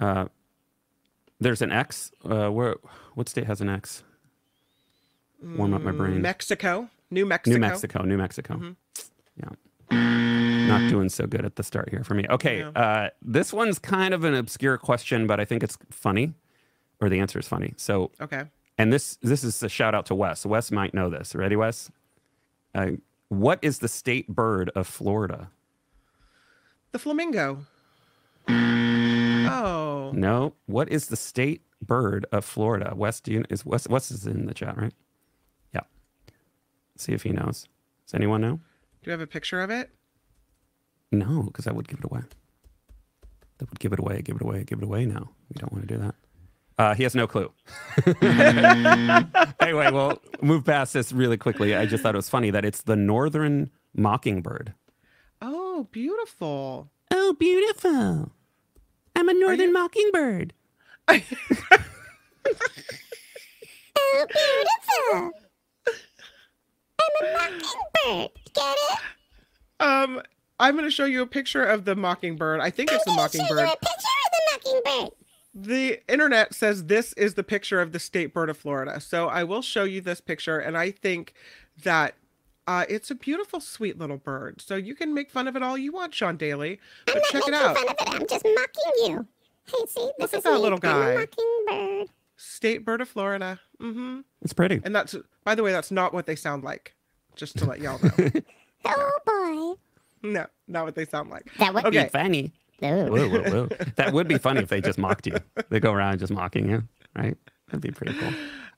Uh, 0.00 0.26
there's 1.40 1.62
an 1.62 1.70
X. 1.70 2.10
Uh, 2.24 2.48
where? 2.48 2.76
What 3.14 3.28
state 3.28 3.46
has 3.46 3.60
an 3.60 3.68
X? 3.68 4.02
Warm 5.40 5.74
up 5.74 5.82
my 5.82 5.92
brain. 5.92 6.20
Mexico. 6.20 6.88
New 7.10 7.24
Mexico. 7.26 7.54
New 7.54 7.60
Mexico. 7.60 8.02
New 8.02 8.16
Mexico. 8.16 8.54
Mhm. 8.54 8.76
Yeah. 9.36 9.50
Not 10.68 10.88
doing 10.90 11.08
so 11.08 11.26
good 11.26 11.44
at 11.44 11.56
the 11.56 11.62
start 11.62 11.88
here 11.90 12.04
for 12.04 12.14
me. 12.14 12.26
Okay. 12.28 12.58
Yeah. 12.60 12.68
Uh, 12.70 13.10
this 13.22 13.52
one's 13.52 13.78
kind 13.78 14.12
of 14.14 14.24
an 14.24 14.34
obscure 14.34 14.78
question, 14.78 15.26
but 15.26 15.40
I 15.40 15.44
think 15.44 15.62
it's 15.62 15.78
funny, 15.90 16.34
or 17.00 17.08
the 17.08 17.18
answer 17.20 17.38
is 17.38 17.48
funny. 17.48 17.74
So, 17.76 18.10
Okay. 18.20 18.44
and 18.76 18.92
this 18.92 19.16
this 19.22 19.42
is 19.44 19.62
a 19.62 19.68
shout 19.68 19.94
out 19.94 20.06
to 20.06 20.14
Wes. 20.14 20.44
Wes 20.46 20.70
might 20.70 20.94
know 20.94 21.08
this. 21.10 21.34
Ready, 21.34 21.56
Wes? 21.56 21.90
Uh, 22.74 22.92
what 23.28 23.58
is 23.62 23.78
the 23.80 23.88
state 23.88 24.28
bird 24.28 24.70
of 24.74 24.86
Florida? 24.86 25.50
The 26.92 26.98
flamingo. 26.98 27.66
Oh. 28.48 30.10
No. 30.14 30.54
What 30.66 30.88
is 30.90 31.06
the 31.08 31.16
state 31.16 31.62
bird 31.82 32.26
of 32.32 32.44
Florida? 32.44 32.92
Wes, 32.96 33.20
do 33.20 33.32
you, 33.32 33.44
is 33.50 33.64
Wes, 33.64 33.86
Wes 33.88 34.10
is 34.10 34.26
in 34.26 34.46
the 34.46 34.54
chat, 34.54 34.76
right? 34.76 34.92
Yeah. 35.74 35.82
See 36.96 37.12
if 37.12 37.22
he 37.22 37.30
knows. 37.30 37.66
Does 38.06 38.14
anyone 38.14 38.40
know? 38.40 38.56
Do 39.02 39.10
you 39.10 39.12
have 39.12 39.20
a 39.20 39.26
picture 39.26 39.60
of 39.60 39.70
it? 39.70 39.90
No, 41.10 41.42
because 41.44 41.64
that 41.64 41.74
would 41.74 41.88
give 41.88 41.98
it 42.00 42.04
away. 42.04 42.20
That 43.58 43.70
would 43.70 43.80
give 43.80 43.92
it 43.92 43.98
away, 43.98 44.22
give 44.22 44.36
it 44.36 44.42
away, 44.42 44.64
give 44.64 44.78
it 44.78 44.84
away 44.84 45.06
now. 45.06 45.30
We 45.52 45.58
don't 45.58 45.72
want 45.72 45.88
to 45.88 45.94
do 45.94 46.00
that. 46.00 46.14
Uh, 46.78 46.94
he 46.94 47.02
has 47.02 47.14
no 47.14 47.26
clue. 47.26 47.50
anyway, 49.60 49.90
we'll 49.90 50.20
move 50.40 50.64
past 50.64 50.92
this 50.92 51.10
really 51.12 51.36
quickly. 51.36 51.74
I 51.74 51.86
just 51.86 52.02
thought 52.02 52.14
it 52.14 52.18
was 52.18 52.28
funny 52.30 52.50
that 52.52 52.64
it's 52.64 52.82
the 52.82 52.94
northern 52.94 53.70
mockingbird. 53.96 54.74
Oh, 55.42 55.88
beautiful. 55.90 56.88
Oh, 57.10 57.34
beautiful. 57.38 58.30
I'm 59.16 59.28
a 59.28 59.34
northern 59.34 59.72
mockingbird. 59.72 60.52
Oh, 64.00 64.26
beautiful. 64.28 65.32
I'm 67.00 67.12
a 67.20 67.32
mockingbird. 67.32 68.30
Get 68.54 68.76
it? 68.78 68.98
Um, 69.80 70.22
I'm 70.60 70.74
going 70.74 70.84
to 70.84 70.90
show 70.90 71.04
you 71.04 71.22
a 71.22 71.26
picture 71.26 71.64
of 71.64 71.84
the 71.84 71.94
mockingbird. 71.96 72.60
I 72.60 72.70
think 72.70 72.90
it's 72.92 73.04
the 73.04 73.10
I'm 73.12 73.16
gonna 73.16 73.28
show 73.30 73.36
you 73.38 73.42
mockingbird. 73.44 73.68
a 73.68 73.76
picture 73.76 73.92
of 74.24 74.32
the 74.32 74.80
mockingbird. 74.84 75.12
The 75.54 76.12
internet 76.12 76.54
says 76.54 76.84
this 76.84 77.12
is 77.14 77.34
the 77.34 77.42
picture 77.42 77.80
of 77.80 77.92
the 77.92 77.98
state 77.98 78.32
bird 78.34 78.50
of 78.50 78.56
Florida. 78.56 79.00
So 79.00 79.28
I 79.28 79.44
will 79.44 79.62
show 79.62 79.84
you 79.84 80.00
this 80.00 80.20
picture, 80.20 80.58
and 80.58 80.76
I 80.76 80.90
think 80.90 81.32
that 81.84 82.14
uh, 82.66 82.84
it's 82.88 83.10
a 83.10 83.14
beautiful, 83.14 83.60
sweet 83.60 83.98
little 83.98 84.18
bird. 84.18 84.60
So 84.60 84.76
you 84.76 84.94
can 84.94 85.14
make 85.14 85.30
fun 85.30 85.48
of 85.48 85.56
it 85.56 85.62
all 85.62 85.78
you 85.78 85.90
want, 85.92 86.14
Sean 86.14 86.36
Daly, 86.36 86.78
I'm 87.08 87.14
not 87.14 87.24
check 87.24 87.42
it 87.46 87.50
making 87.50 87.54
out. 87.54 87.76
fun 87.76 87.88
of 87.88 87.94
it. 88.00 88.08
I'm 88.20 88.26
just 88.28 88.44
mocking 88.44 89.10
you. 89.12 89.26
Hey, 89.66 89.86
see, 89.86 90.10
this 90.18 90.32
Look 90.32 90.34
at 90.34 90.38
is 90.38 90.42
that 90.44 90.52
me. 90.54 90.58
little 90.58 90.76
I'm 90.76 90.80
guy. 90.80 91.10
a 91.10 91.18
mockingbird. 91.18 92.08
State 92.36 92.84
bird 92.84 93.00
of 93.00 93.08
Florida. 93.08 93.58
Mm-hmm. 93.80 94.20
It's 94.42 94.52
pretty. 94.52 94.80
And 94.84 94.94
that's, 94.94 95.16
by 95.44 95.54
the 95.54 95.62
way, 95.62 95.72
that's 95.72 95.90
not 95.90 96.12
what 96.14 96.26
they 96.26 96.36
sound 96.36 96.62
like. 96.62 96.94
Just 97.36 97.56
to 97.58 97.64
let 97.64 97.80
y'all 97.80 97.98
know. 98.02 98.30
Oh 98.84 99.18
boy. 99.26 99.80
no, 100.22 100.46
not 100.66 100.84
what 100.84 100.94
they 100.94 101.06
sound 101.06 101.30
like. 101.30 101.52
That 101.58 101.74
would 101.74 101.86
Okay. 101.86 102.04
Be 102.04 102.08
funny. 102.08 102.52
Whoa, 102.80 103.08
whoa, 103.08 103.28
whoa. 103.28 103.68
that 103.96 104.12
would 104.12 104.28
be 104.28 104.38
funny 104.38 104.60
if 104.60 104.68
they 104.68 104.80
just 104.80 104.98
mocked 104.98 105.26
you. 105.26 105.36
They 105.68 105.80
go 105.80 105.92
around 105.92 106.18
just 106.20 106.32
mocking 106.32 106.70
you, 106.70 106.84
right? 107.16 107.36
That'd 107.66 107.80
be 107.82 107.90
pretty 107.90 108.14
cool. 108.18 108.32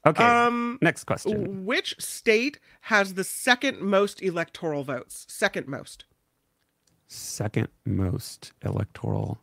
Okay. 0.07 0.24
Um, 0.24 0.78
next 0.80 1.05
question. 1.05 1.66
Which 1.66 1.95
state 1.99 2.59
has 2.82 3.14
the 3.14 3.24
second 3.24 3.80
most 3.80 4.22
electoral 4.22 4.82
votes? 4.82 5.26
Second 5.28 5.68
most. 5.68 6.05
Second 7.07 7.68
most 7.84 8.53
electoral 8.64 9.41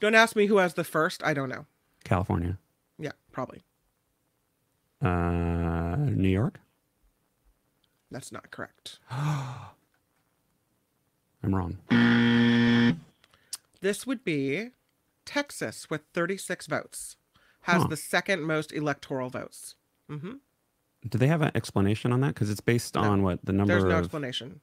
Don't 0.00 0.14
ask 0.14 0.36
me 0.36 0.46
who 0.46 0.58
has 0.58 0.74
the 0.74 0.84
first. 0.84 1.22
I 1.24 1.32
don't 1.32 1.48
know. 1.48 1.64
California. 2.04 2.58
Yeah, 2.98 3.12
probably. 3.32 3.62
Uh, 5.00 5.96
New 5.96 6.28
York. 6.28 6.60
That's 8.10 8.30
not 8.30 8.50
correct. 8.50 8.98
I'm 11.42 11.54
wrong. 11.54 11.78
This 13.80 14.06
would 14.06 14.24
be 14.24 14.70
Texas 15.24 15.88
with 15.90 16.02
36 16.14 16.66
votes. 16.66 17.16
Has 17.62 17.82
Huh. 17.82 17.88
the 17.88 17.96
second 17.96 18.42
most 18.42 18.72
electoral 18.72 19.30
votes. 19.30 19.74
hmm 20.08 20.34
Do 21.08 21.18
they 21.18 21.26
have 21.28 21.42
an 21.42 21.50
explanation 21.54 22.12
on 22.12 22.20
that? 22.22 22.34
Because 22.34 22.50
it's 22.50 22.60
based 22.60 22.96
on 22.96 23.22
what 23.22 23.44
the 23.44 23.52
number 23.52 23.74
There's 23.74 23.84
no 23.84 23.90
of. 23.98 24.04
explanation. 24.04 24.60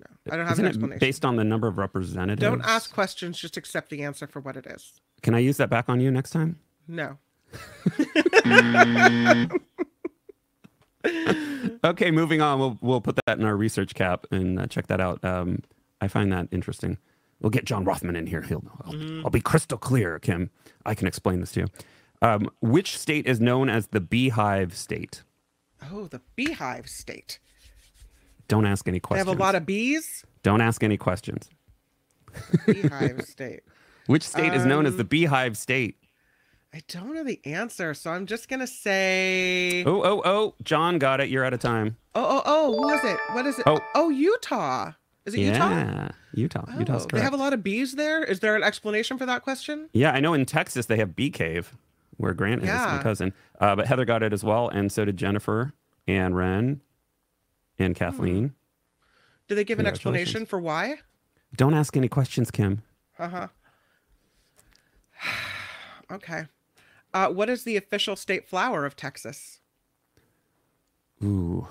No, 0.00 0.06
I 0.32 0.36
don't 0.36 0.46
have 0.46 0.54
Isn't 0.54 0.64
an 0.64 0.68
it 0.68 0.74
explanation. 0.74 0.98
based 0.98 1.24
on 1.24 1.36
the 1.36 1.44
number 1.44 1.68
of 1.68 1.78
representatives? 1.78 2.40
Don't 2.42 2.62
ask 2.62 2.92
questions. 2.92 3.38
Just 3.38 3.56
accept 3.56 3.90
the 3.90 4.02
answer 4.02 4.26
for 4.26 4.40
what 4.40 4.56
it 4.56 4.66
is. 4.66 5.00
Can 5.22 5.34
I 5.34 5.38
use 5.38 5.56
that 5.58 5.70
back 5.70 5.88
on 5.88 6.00
you 6.00 6.10
next 6.10 6.30
time? 6.30 6.58
No. 6.88 7.18
Okay, 11.84 12.10
moving 12.10 12.40
on. 12.40 12.58
We'll 12.58 12.78
we'll 12.80 13.00
put 13.02 13.18
that 13.26 13.38
in 13.38 13.44
our 13.44 13.56
research 13.56 13.94
cap 13.94 14.26
and 14.30 14.58
uh, 14.58 14.66
check 14.66 14.86
that 14.86 15.00
out. 15.00 15.22
Um, 15.22 15.58
I 16.00 16.08
find 16.08 16.32
that 16.32 16.48
interesting. 16.50 16.96
We'll 17.40 17.50
get 17.50 17.66
John 17.66 17.84
Rothman 17.84 18.16
in 18.16 18.26
here. 18.26 18.40
He'll 18.40 18.64
I'll, 18.86 19.24
I'll 19.24 19.30
be 19.30 19.40
crystal 19.42 19.76
clear, 19.76 20.18
Kim. 20.18 20.50
I 20.86 20.94
can 20.94 21.06
explain 21.06 21.40
this 21.40 21.52
to 21.52 21.60
you. 21.60 21.66
Um, 22.22 22.50
which 22.62 22.96
state 22.98 23.26
is 23.26 23.38
known 23.38 23.68
as 23.68 23.88
the 23.88 24.00
Beehive 24.00 24.74
State? 24.74 25.22
Oh, 25.92 26.06
the 26.06 26.22
beehive 26.36 26.88
state. 26.88 27.38
Don't 28.48 28.64
ask 28.64 28.88
any 28.88 28.96
They 28.96 29.00
questions. 29.00 29.28
have 29.28 29.36
a 29.38 29.40
lot 29.42 29.54
of 29.54 29.66
bees. 29.66 30.24
Don't 30.42 30.62
ask 30.62 30.82
any 30.82 30.96
questions. 30.96 31.50
Beehive 32.66 33.22
state. 33.26 33.60
Which 34.06 34.22
state 34.22 34.54
is 34.54 34.64
known 34.66 34.86
as 34.86 34.92
Um, 34.94 34.98
the 34.98 35.04
Beehive 35.04 35.56
State? 35.56 35.96
I 36.74 36.82
don't 36.88 37.14
know 37.14 37.22
the 37.22 37.40
answer, 37.44 37.94
so 37.94 38.10
I'm 38.10 38.26
just 38.26 38.48
gonna 38.48 38.66
say. 38.66 39.84
Oh, 39.84 40.02
oh, 40.02 40.22
oh! 40.24 40.54
John 40.64 40.98
got 40.98 41.20
it. 41.20 41.28
You're 41.28 41.44
out 41.44 41.54
of 41.54 41.60
time. 41.60 41.96
Oh, 42.16 42.24
oh, 42.24 42.42
oh! 42.44 42.76
Who 42.76 42.90
is 42.90 43.04
it? 43.04 43.16
What 43.30 43.46
is 43.46 43.60
it? 43.60 43.64
Oh. 43.68 43.78
oh, 43.94 44.08
Utah. 44.08 44.90
Is 45.24 45.34
it 45.34 45.40
Utah? 45.40 45.70
yeah, 45.70 46.08
Utah. 46.34 46.64
Utah's 46.76 47.04
Oh, 47.04 47.06
correct. 47.06 47.12
they 47.12 47.20
have 47.20 47.32
a 47.32 47.36
lot 47.36 47.52
of 47.52 47.62
bees 47.62 47.94
there. 47.94 48.24
Is 48.24 48.40
there 48.40 48.56
an 48.56 48.64
explanation 48.64 49.18
for 49.18 49.24
that 49.24 49.42
question? 49.42 49.88
Yeah, 49.92 50.10
I 50.10 50.18
know 50.18 50.34
in 50.34 50.46
Texas 50.46 50.86
they 50.86 50.96
have 50.96 51.14
Bee 51.14 51.30
Cave, 51.30 51.76
where 52.16 52.34
Grant 52.34 52.62
is, 52.64 52.68
my 52.68 53.00
cousin. 53.00 53.32
Uh, 53.60 53.76
but 53.76 53.86
Heather 53.86 54.04
got 54.04 54.24
it 54.24 54.32
as 54.32 54.42
well, 54.42 54.68
and 54.68 54.90
so 54.90 55.04
did 55.04 55.16
Jennifer 55.16 55.74
and 56.08 56.36
Ren 56.36 56.80
and 57.78 57.94
Kathleen. 57.94 58.52
Do 59.46 59.54
they 59.54 59.64
give 59.64 59.78
an 59.78 59.86
explanation 59.86 60.44
for 60.44 60.58
why? 60.58 60.96
Don't 61.54 61.74
ask 61.74 61.96
any 61.96 62.08
questions, 62.08 62.50
Kim. 62.50 62.82
Uh 63.16 63.28
huh. 63.28 63.48
okay. 66.10 66.46
Uh, 67.14 67.28
what 67.28 67.48
is 67.48 67.62
the 67.64 67.76
official 67.76 68.16
state 68.16 68.46
flower 68.48 68.84
of 68.84 68.96
Texas? 68.96 69.60
Ooh. 71.22 71.66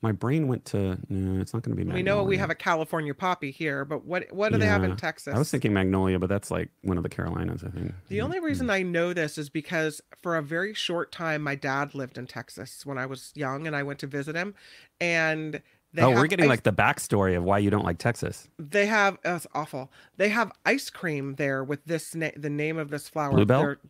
My 0.00 0.12
brain 0.12 0.46
went 0.46 0.64
to 0.66 0.96
no, 1.08 1.40
it's 1.40 1.52
not 1.52 1.64
going 1.64 1.76
to 1.76 1.84
be. 1.84 1.90
We 1.90 2.02
know 2.04 2.22
we 2.22 2.36
have 2.36 2.50
a 2.50 2.54
California 2.54 3.14
poppy 3.14 3.50
here, 3.50 3.84
but 3.84 4.04
what 4.04 4.30
what 4.32 4.52
do 4.52 4.58
they 4.58 4.66
have 4.66 4.84
in 4.84 4.96
Texas? 4.96 5.34
I 5.34 5.38
was 5.38 5.50
thinking 5.50 5.72
Magnolia, 5.72 6.20
but 6.20 6.28
that's 6.28 6.52
like 6.52 6.68
one 6.82 6.96
of 6.98 7.02
the 7.02 7.08
Carolinas, 7.08 7.64
I 7.64 7.70
think. 7.70 7.92
The 8.08 8.20
only 8.20 8.38
reason 8.38 8.70
I 8.70 8.82
know 8.82 9.12
this 9.12 9.38
is 9.38 9.50
because 9.50 10.00
for 10.22 10.36
a 10.36 10.42
very 10.42 10.72
short 10.72 11.10
time, 11.10 11.42
my 11.42 11.56
dad 11.56 11.96
lived 11.96 12.16
in 12.16 12.28
Texas 12.28 12.86
when 12.86 12.96
I 12.96 13.06
was 13.06 13.32
young, 13.34 13.66
and 13.66 13.74
I 13.74 13.82
went 13.82 13.98
to 14.00 14.06
visit 14.06 14.36
him. 14.36 14.54
And 15.00 15.62
they 15.92 16.02
oh, 16.02 16.10
we're 16.10 16.28
getting 16.28 16.44
ice- 16.44 16.50
like 16.50 16.62
the 16.62 16.72
backstory 16.72 17.36
of 17.36 17.42
why 17.42 17.58
you 17.58 17.70
don't 17.70 17.84
like 17.84 17.98
Texas. 17.98 18.46
they 18.56 18.86
have 18.86 19.18
it's 19.24 19.48
awful. 19.52 19.90
They 20.16 20.28
have 20.28 20.52
ice 20.64 20.90
cream 20.90 21.34
there 21.36 21.64
with 21.64 21.84
this 21.86 22.14
na- 22.14 22.30
the 22.36 22.50
name 22.50 22.78
of 22.78 22.90
this 22.90 23.08
flower. 23.08 23.32
Bluebell? 23.32 23.62
They're- 23.62 23.80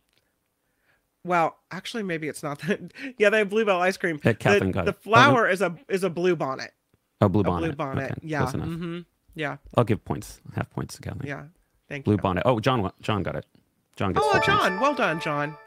Well, 1.25 1.57
actually, 1.71 2.03
maybe 2.03 2.27
it's 2.27 2.41
not 2.43 2.59
that. 2.59 2.79
yeah, 3.17 3.29
they 3.29 3.39
have 3.39 3.49
bluebell 3.49 3.81
ice 3.81 3.97
cream. 3.97 4.19
Yeah, 4.23 4.31
the 4.31 4.37
Catherine 4.37 4.71
got 4.71 4.85
the 4.85 4.91
it. 4.91 4.97
Oh, 4.99 5.03
flower 5.09 5.47
is 5.49 5.61
a 5.61 5.75
is 5.89 6.03
a 6.03 6.09
blue 6.09 6.35
bonnet. 6.35 6.71
Oh, 7.21 7.27
blue 7.29 7.41
A 7.41 7.43
bonnet. 7.43 7.67
blue 7.67 7.75
bonnet. 7.75 8.11
Okay, 8.11 8.21
yeah. 8.23 8.39
close 8.39 8.53
enough. 8.53 8.67
hmm 8.67 8.99
Yeah. 9.35 9.57
I'll 9.75 9.83
give 9.83 10.03
points, 10.05 10.39
half 10.55 10.69
points 10.69 10.95
to 10.95 11.01
Kathleen. 11.01 11.27
Yeah. 11.27 11.43
Thank 11.89 12.05
Blue 12.05 12.13
you. 12.13 12.17
Blue 12.17 12.21
bonnet. 12.23 12.43
Oh, 12.45 12.59
John, 12.61 12.89
John 13.01 13.23
got 13.23 13.35
it. 13.35 13.45
John 13.97 14.13
gets 14.13 14.25
it. 14.25 14.29
Oh, 14.29 14.31
full 14.31 14.41
points. 14.41 14.63
John. 14.63 14.79
Well 14.79 14.93
done, 14.93 15.19
John. 15.19 15.57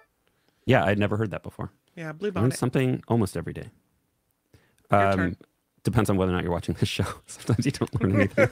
Yeah, 0.64 0.84
I'd 0.84 0.98
never 0.98 1.16
heard 1.16 1.32
that 1.32 1.42
before. 1.42 1.70
Yeah, 1.96 2.12
blue 2.12 2.28
Learn 2.28 2.34
bonnet. 2.44 2.56
something 2.58 3.02
almost 3.08 3.36
every 3.36 3.52
day. 3.52 3.68
Turn. 4.90 5.36
Depends 5.84 6.08
on 6.10 6.16
whether 6.16 6.30
or 6.30 6.36
not 6.36 6.44
you're 6.44 6.52
watching 6.52 6.76
this 6.78 6.88
show. 6.88 7.04
Sometimes 7.26 7.66
you 7.66 7.72
don't 7.72 8.00
learn 8.02 8.14
anything. 8.20 8.48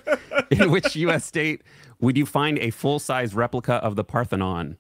In 0.51 0.71
which 0.71 0.97
U.S. 0.97 1.25
state 1.25 1.63
would 2.01 2.17
you 2.17 2.27
find 2.27 2.59
a 2.59 2.71
full-size 2.71 3.35
replica 3.35 3.75
of 3.75 3.95
the 3.95 4.03
Parthenon? 4.05 4.77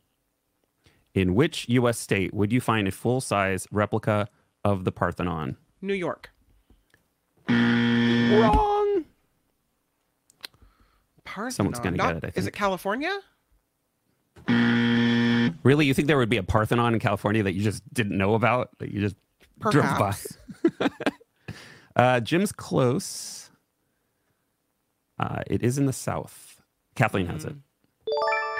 In 1.14 1.34
which 1.34 1.68
U.S. 1.68 1.98
state 1.98 2.32
would 2.32 2.52
you 2.52 2.60
find 2.60 2.86
a 2.86 2.90
full-size 2.90 3.66
replica 3.72 4.28
of 4.64 4.84
the 4.84 4.92
Parthenon? 4.92 5.56
New 5.82 5.94
York. 5.94 6.30
Wrong. 7.48 9.04
Parthenon. 11.24 11.50
Someone's 11.52 11.80
gonna 11.80 11.96
get 11.96 12.16
it, 12.16 12.24
I 12.24 12.32
Is 12.38 12.46
it 12.46 12.52
California? 12.52 13.18
Really, 15.62 15.84
you 15.84 15.94
think 15.94 16.08
there 16.08 16.18
would 16.18 16.28
be 16.28 16.36
a 16.36 16.42
Parthenon 16.42 16.94
in 16.94 17.00
California 17.00 17.42
that 17.42 17.52
you 17.54 17.62
just 17.62 17.82
didn't 17.92 18.16
know 18.16 18.34
about? 18.34 18.70
That 18.78 18.90
you 18.92 19.00
just 19.00 19.16
drove 19.58 19.98
by? 19.98 20.14
Uh, 21.96 22.20
Jim's 22.20 22.52
close. 22.52 23.50
Uh, 25.18 25.42
it 25.48 25.62
is 25.62 25.76
in 25.76 25.84
the 25.84 25.92
south. 25.92 26.62
Kathleen 26.94 27.26
has 27.26 27.44
it. 27.44 27.54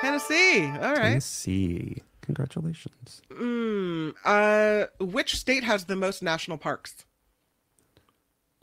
Tennessee. 0.00 0.64
All 0.64 0.92
right. 0.92 0.96
Tennessee. 0.96 2.02
Congratulations. 2.30 3.22
Mm, 3.32 4.14
uh, 4.24 4.86
which 5.00 5.34
state 5.34 5.64
has 5.64 5.86
the 5.86 5.96
most 5.96 6.22
national 6.22 6.58
parks? 6.58 7.04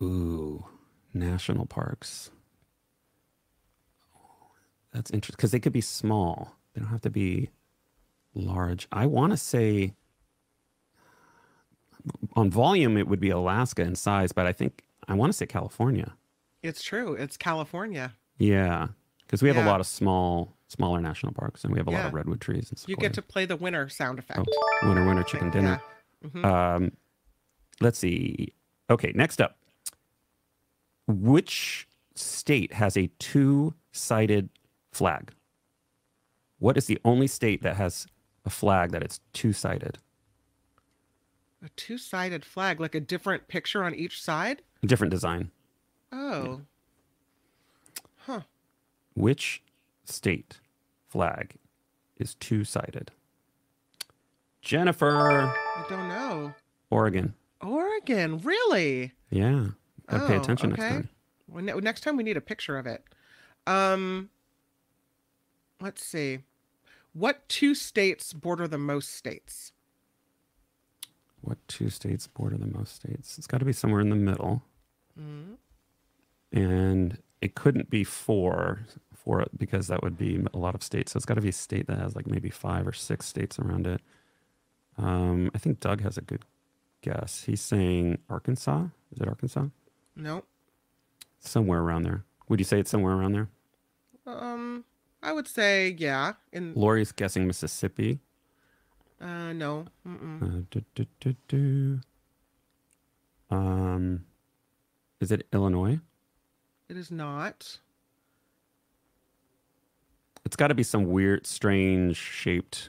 Ooh, 0.02 0.66
national 1.14 1.66
parks. 1.66 2.32
That's 4.94 5.12
interesting 5.12 5.36
because 5.36 5.52
they 5.52 5.60
could 5.60 5.74
be 5.74 5.82
small. 5.82 6.56
They 6.74 6.80
don't 6.80 6.90
have 6.92 7.02
to 7.02 7.10
be 7.10 7.50
large. 8.34 8.88
I 8.90 9.06
want 9.06 9.32
to 9.34 9.38
say 9.38 9.94
on 12.38 12.50
volume 12.50 12.96
it 12.96 13.10
would 13.10 13.20
be 13.20 13.32
Alaska 13.32 13.82
in 13.82 13.96
size, 13.96 14.32
but 14.32 14.48
I 14.48 14.54
think 14.54 14.86
I 15.10 15.14
want 15.14 15.34
to 15.34 15.38
say 15.38 15.46
California. 15.46 16.14
It's 16.64 16.82
true. 16.82 17.16
It's 17.16 17.36
California. 17.36 18.14
Yeah, 18.38 18.88
because 19.26 19.44
we 19.44 19.50
have 19.50 19.58
a 19.58 19.68
lot 19.68 19.82
of 19.82 19.88
small, 19.88 20.54
smaller 20.68 21.00
national 21.02 21.34
parks, 21.34 21.64
and 21.64 21.72
we 21.74 21.80
have 21.80 21.88
a 21.88 21.92
lot 21.92 22.06
of 22.06 22.14
redwood 22.14 22.42
trees 22.42 22.70
and 22.70 22.84
You 22.88 22.96
get 22.98 23.14
to 23.14 23.22
play 23.22 23.46
the 23.46 23.56
winner 23.56 23.88
sound 23.90 24.20
effect. 24.20 24.40
Oh, 24.48 24.88
winter, 24.88 25.06
winter 25.06 25.24
chicken 25.24 25.50
dinner. 25.50 25.82
Mhm. 26.26 26.46
Um, 26.46 26.92
let's 27.80 27.98
see. 28.00 28.54
Okay, 28.90 29.12
next 29.16 29.40
up. 29.42 29.58
Which 31.08 31.88
state 32.16 32.74
has 32.74 32.98
a 32.98 33.08
two 33.20 33.74
sided 33.92 34.50
flag? 34.92 35.32
What 36.60 36.76
is 36.78 36.86
the 36.88 37.00
only 37.06 37.28
state 37.28 37.62
that 37.62 37.78
has 37.78 38.08
a 38.44 38.50
flag 38.50 38.92
that 38.92 39.04
it's 39.04 39.20
two 39.34 39.54
sided? 39.54 40.00
A 41.64 41.70
two-sided 41.70 42.46
flag, 42.46 42.80
like 42.80 42.94
a 42.94 43.00
different 43.00 43.48
picture 43.48 43.84
on 43.84 43.96
each 43.96 44.22
side. 44.22 44.62
Different 44.86 45.10
design. 45.12 45.50
Oh, 46.12 46.62
Huh. 48.18 48.42
Which 49.16 49.64
state 50.10 50.60
flag 51.08 51.56
is 52.18 52.36
two 52.36 52.64
sided? 52.64 53.12
Jennifer, 54.62 55.52
I 55.54 55.86
don't 55.90 56.08
know. 56.10 56.54
Oregon. 56.90 57.34
Oregon, 57.62 58.40
really? 58.40 59.14
Yeah. 59.30 59.68
Gotta 60.08 60.28
pay 60.28 60.36
Oh, 60.38 60.42
attention 60.42 60.74
okay. 60.74 60.82
next 60.82 60.94
time. 60.94 61.10
Well, 61.48 61.64
ne- 61.64 61.74
next 61.80 62.02
time 62.02 62.18
we 62.18 62.24
need 62.24 62.38
a 62.38 62.42
picture 62.42 62.78
of 62.78 62.86
it. 62.88 63.04
Um, 63.66 64.30
let's 65.82 66.04
see. 66.04 66.40
What 67.14 67.48
two 67.50 67.74
states 67.76 68.34
border 68.34 68.68
the 68.68 68.78
most 68.78 69.14
states? 69.14 69.72
What 71.42 71.58
two 71.68 71.90
states 71.90 72.28
border 72.28 72.58
the 72.58 72.68
most 72.68 72.96
states? 72.96 73.38
It's 73.38 73.48
got 73.48 73.60
to 73.60 73.66
be 73.66 73.74
somewhere 73.74 74.02
in 74.02 74.10
the 74.10 74.16
middle. 74.16 74.64
Mm. 75.20 75.56
And 76.52 77.18
it 77.42 77.56
couldn't 77.56 77.90
be 77.90 78.04
four, 78.04 78.82
four 79.28 79.46
because 79.58 79.88
that 79.88 80.02
would 80.04 80.18
be 80.18 80.44
a 80.54 80.58
lot 80.58 80.74
of 80.74 80.82
states. 80.82 81.12
So 81.12 81.18
it's 81.18 81.26
got 81.26 81.36
to 81.36 81.42
be 81.42 81.50
a 81.50 81.54
state 81.54 81.88
that 81.88 82.00
has 82.00 82.16
like 82.16 82.28
maybe 82.28 82.50
five 82.50 82.88
or 82.88 82.94
six 82.94 83.26
states 83.26 83.60
around 83.60 83.86
it. 83.86 84.02
Um, 84.98 85.52
I 85.54 85.58
think 85.58 85.80
Doug 85.80 86.02
has 86.02 86.18
a 86.18 86.22
good 86.22 86.44
guess. 87.02 87.44
He's 87.46 87.62
saying 87.62 88.20
Arkansas. 88.30 88.86
Is 89.12 89.22
it 89.22 89.28
Arkansas? 89.28 89.66
No. 90.16 90.44
Somewhere 91.40 91.82
around 91.82 92.04
there. 92.04 92.24
Would 92.50 92.60
you 92.60 92.66
say 92.66 92.80
it's 92.80 92.90
somewhere 92.90 93.14
around 93.14 93.34
there? 93.34 93.50
Um, 94.26 94.86
I 95.22 95.34
would 95.34 95.48
say 95.48 95.96
yeah. 95.98 96.34
In 96.52 96.74
Lori's 96.74 97.12
guessing 97.12 97.46
Mississippi. 97.46 98.20
uh, 99.22 99.54
no. 99.54 99.86
Mm-mm. 100.08 100.42
Uh, 100.42 100.66
do, 100.72 100.84
do, 100.96 101.06
do, 101.20 101.36
do. 101.48 102.00
Um, 103.50 104.26
is 105.20 105.32
it 105.32 105.48
Illinois? 105.54 106.00
It 106.90 106.98
is 106.98 107.12
not. 107.12 107.80
It's 110.48 110.56
got 110.56 110.68
to 110.68 110.74
be 110.76 110.84
some 110.84 111.08
weird, 111.08 111.46
strange 111.46 112.16
shaped 112.16 112.88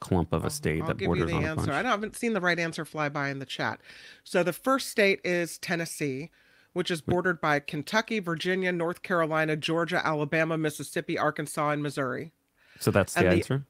clump 0.00 0.32
of 0.32 0.42
a 0.46 0.48
state 0.48 0.80
I'll 0.80 0.88
that 0.88 0.96
give 0.96 1.14
you 1.14 1.26
the 1.26 1.34
on 1.34 1.44
answer. 1.44 1.66
bunch. 1.66 1.68
I 1.68 1.82
haven't 1.86 2.16
seen 2.16 2.32
the 2.32 2.40
right 2.40 2.58
answer 2.58 2.86
fly 2.86 3.10
by 3.10 3.28
in 3.28 3.40
the 3.40 3.44
chat. 3.44 3.78
So 4.24 4.42
the 4.42 4.54
first 4.54 4.88
state 4.88 5.20
is 5.22 5.58
Tennessee, 5.58 6.30
which 6.72 6.90
is 6.90 7.02
bordered 7.02 7.42
by 7.42 7.60
Kentucky, 7.60 8.20
Virginia, 8.20 8.72
North 8.72 9.02
Carolina, 9.02 9.54
Georgia, 9.54 10.00
Alabama, 10.04 10.56
Mississippi, 10.56 11.18
Arkansas, 11.18 11.68
and 11.72 11.82
Missouri. 11.82 12.32
So 12.80 12.90
that's 12.90 13.12
the 13.12 13.20
and 13.20 13.28
the- 13.28 13.36
answer. 13.36 13.64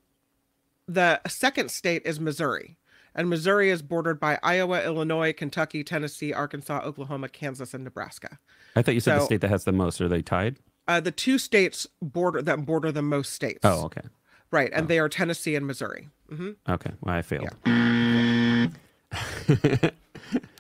The 0.87 1.21
second 1.27 1.73
state 1.73 2.03
is 2.05 2.21
Missouri, 2.21 2.77
and 3.17 3.29
Missouri 3.29 3.71
is 3.71 3.83
bordered 3.83 4.21
by 4.21 4.39
Iowa, 4.45 4.81
Illinois, 4.85 5.33
Kentucky, 5.33 5.83
Tennessee, 5.83 6.33
Arkansas, 6.33 6.83
Oklahoma, 6.85 7.29
Kansas, 7.29 7.75
and 7.75 7.83
Nebraska. 7.83 8.39
I 8.77 8.83
thought 8.83 8.95
you 8.95 9.01
said 9.01 9.17
the 9.17 9.21
so- 9.23 9.27
state 9.27 9.41
that 9.41 9.51
has 9.51 9.65
the 9.65 9.73
most. 9.73 10.01
Are 10.01 10.09
they 10.09 10.23
tied? 10.23 10.61
Uh, 10.89 11.01
the 11.01 11.13
two 11.13 11.39
states 11.39 11.87
border 12.01 12.43
that 12.43 12.65
border 12.67 12.91
the 12.93 13.03
most 13.03 13.33
states. 13.33 13.61
Oh, 13.63 13.85
okay. 13.85 14.03
right, 14.51 14.71
and 14.75 14.89
they 14.89 14.99
are 14.99 15.09
Tennessee 15.09 15.55
and 15.55 15.67
Missouri. 15.67 16.09
hmm 16.29 16.51
Okay. 16.69 16.91
Well, 17.01 17.15
I 17.15 17.23
failed. 17.23 17.51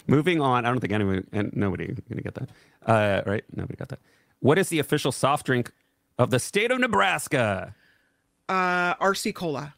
Moving 0.06 0.40
on. 0.40 0.66
I 0.66 0.70
don't 0.70 0.80
think 0.80 0.92
anyone, 0.92 1.26
and 1.32 1.50
nobody 1.54 1.86
gonna 2.08 2.22
get 2.22 2.34
that. 2.34 2.50
Uh, 2.86 3.22
right? 3.26 3.44
Nobody 3.54 3.76
got 3.76 3.88
that. 3.88 4.00
What 4.40 4.58
is 4.58 4.68
the 4.68 4.78
official 4.78 5.12
soft 5.12 5.46
drink 5.46 5.72
of 6.18 6.30
the 6.30 6.38
state 6.38 6.70
of 6.70 6.80
Nebraska? 6.80 7.74
Uh, 8.48 8.94
RC 8.96 9.34
Cola, 9.34 9.74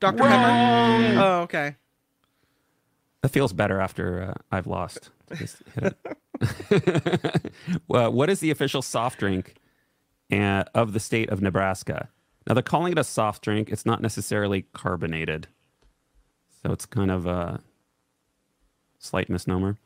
Dr 0.00 0.22
Pepper. 0.22 1.18
Oh, 1.20 1.40
okay. 1.42 1.76
That 3.22 3.28
feels 3.30 3.52
better 3.52 3.80
after 3.80 4.22
uh, 4.22 4.34
I've 4.52 4.66
lost. 4.66 5.10
Just 5.34 5.62
hit 5.74 5.96
it. 6.40 7.52
well, 7.88 8.12
what 8.12 8.30
is 8.30 8.40
the 8.40 8.50
official 8.50 8.82
soft 8.82 9.18
drink 9.18 9.54
uh, 10.32 10.64
of 10.74 10.92
the 10.92 11.00
state 11.00 11.30
of 11.30 11.42
Nebraska? 11.42 12.08
Now 12.46 12.54
they're 12.54 12.62
calling 12.62 12.92
it 12.92 12.98
a 12.98 13.04
soft 13.04 13.42
drink. 13.42 13.70
It's 13.70 13.86
not 13.86 14.02
necessarily 14.02 14.66
carbonated, 14.72 15.48
so 16.62 16.72
it's 16.72 16.86
kind 16.86 17.10
of 17.10 17.26
a 17.26 17.60
slight 18.98 19.28
misnomer. 19.28 19.78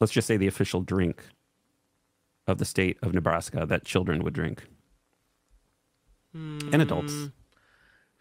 Let's 0.00 0.12
just 0.12 0.28
say 0.28 0.36
the 0.36 0.46
official 0.46 0.80
drink 0.82 1.24
of 2.46 2.58
the 2.58 2.64
state 2.64 2.96
of 3.02 3.12
Nebraska 3.12 3.66
that 3.66 3.84
children 3.84 4.22
would 4.22 4.32
drink 4.34 4.64
and 6.34 6.82
adults. 6.82 7.12
Mm, 7.12 7.32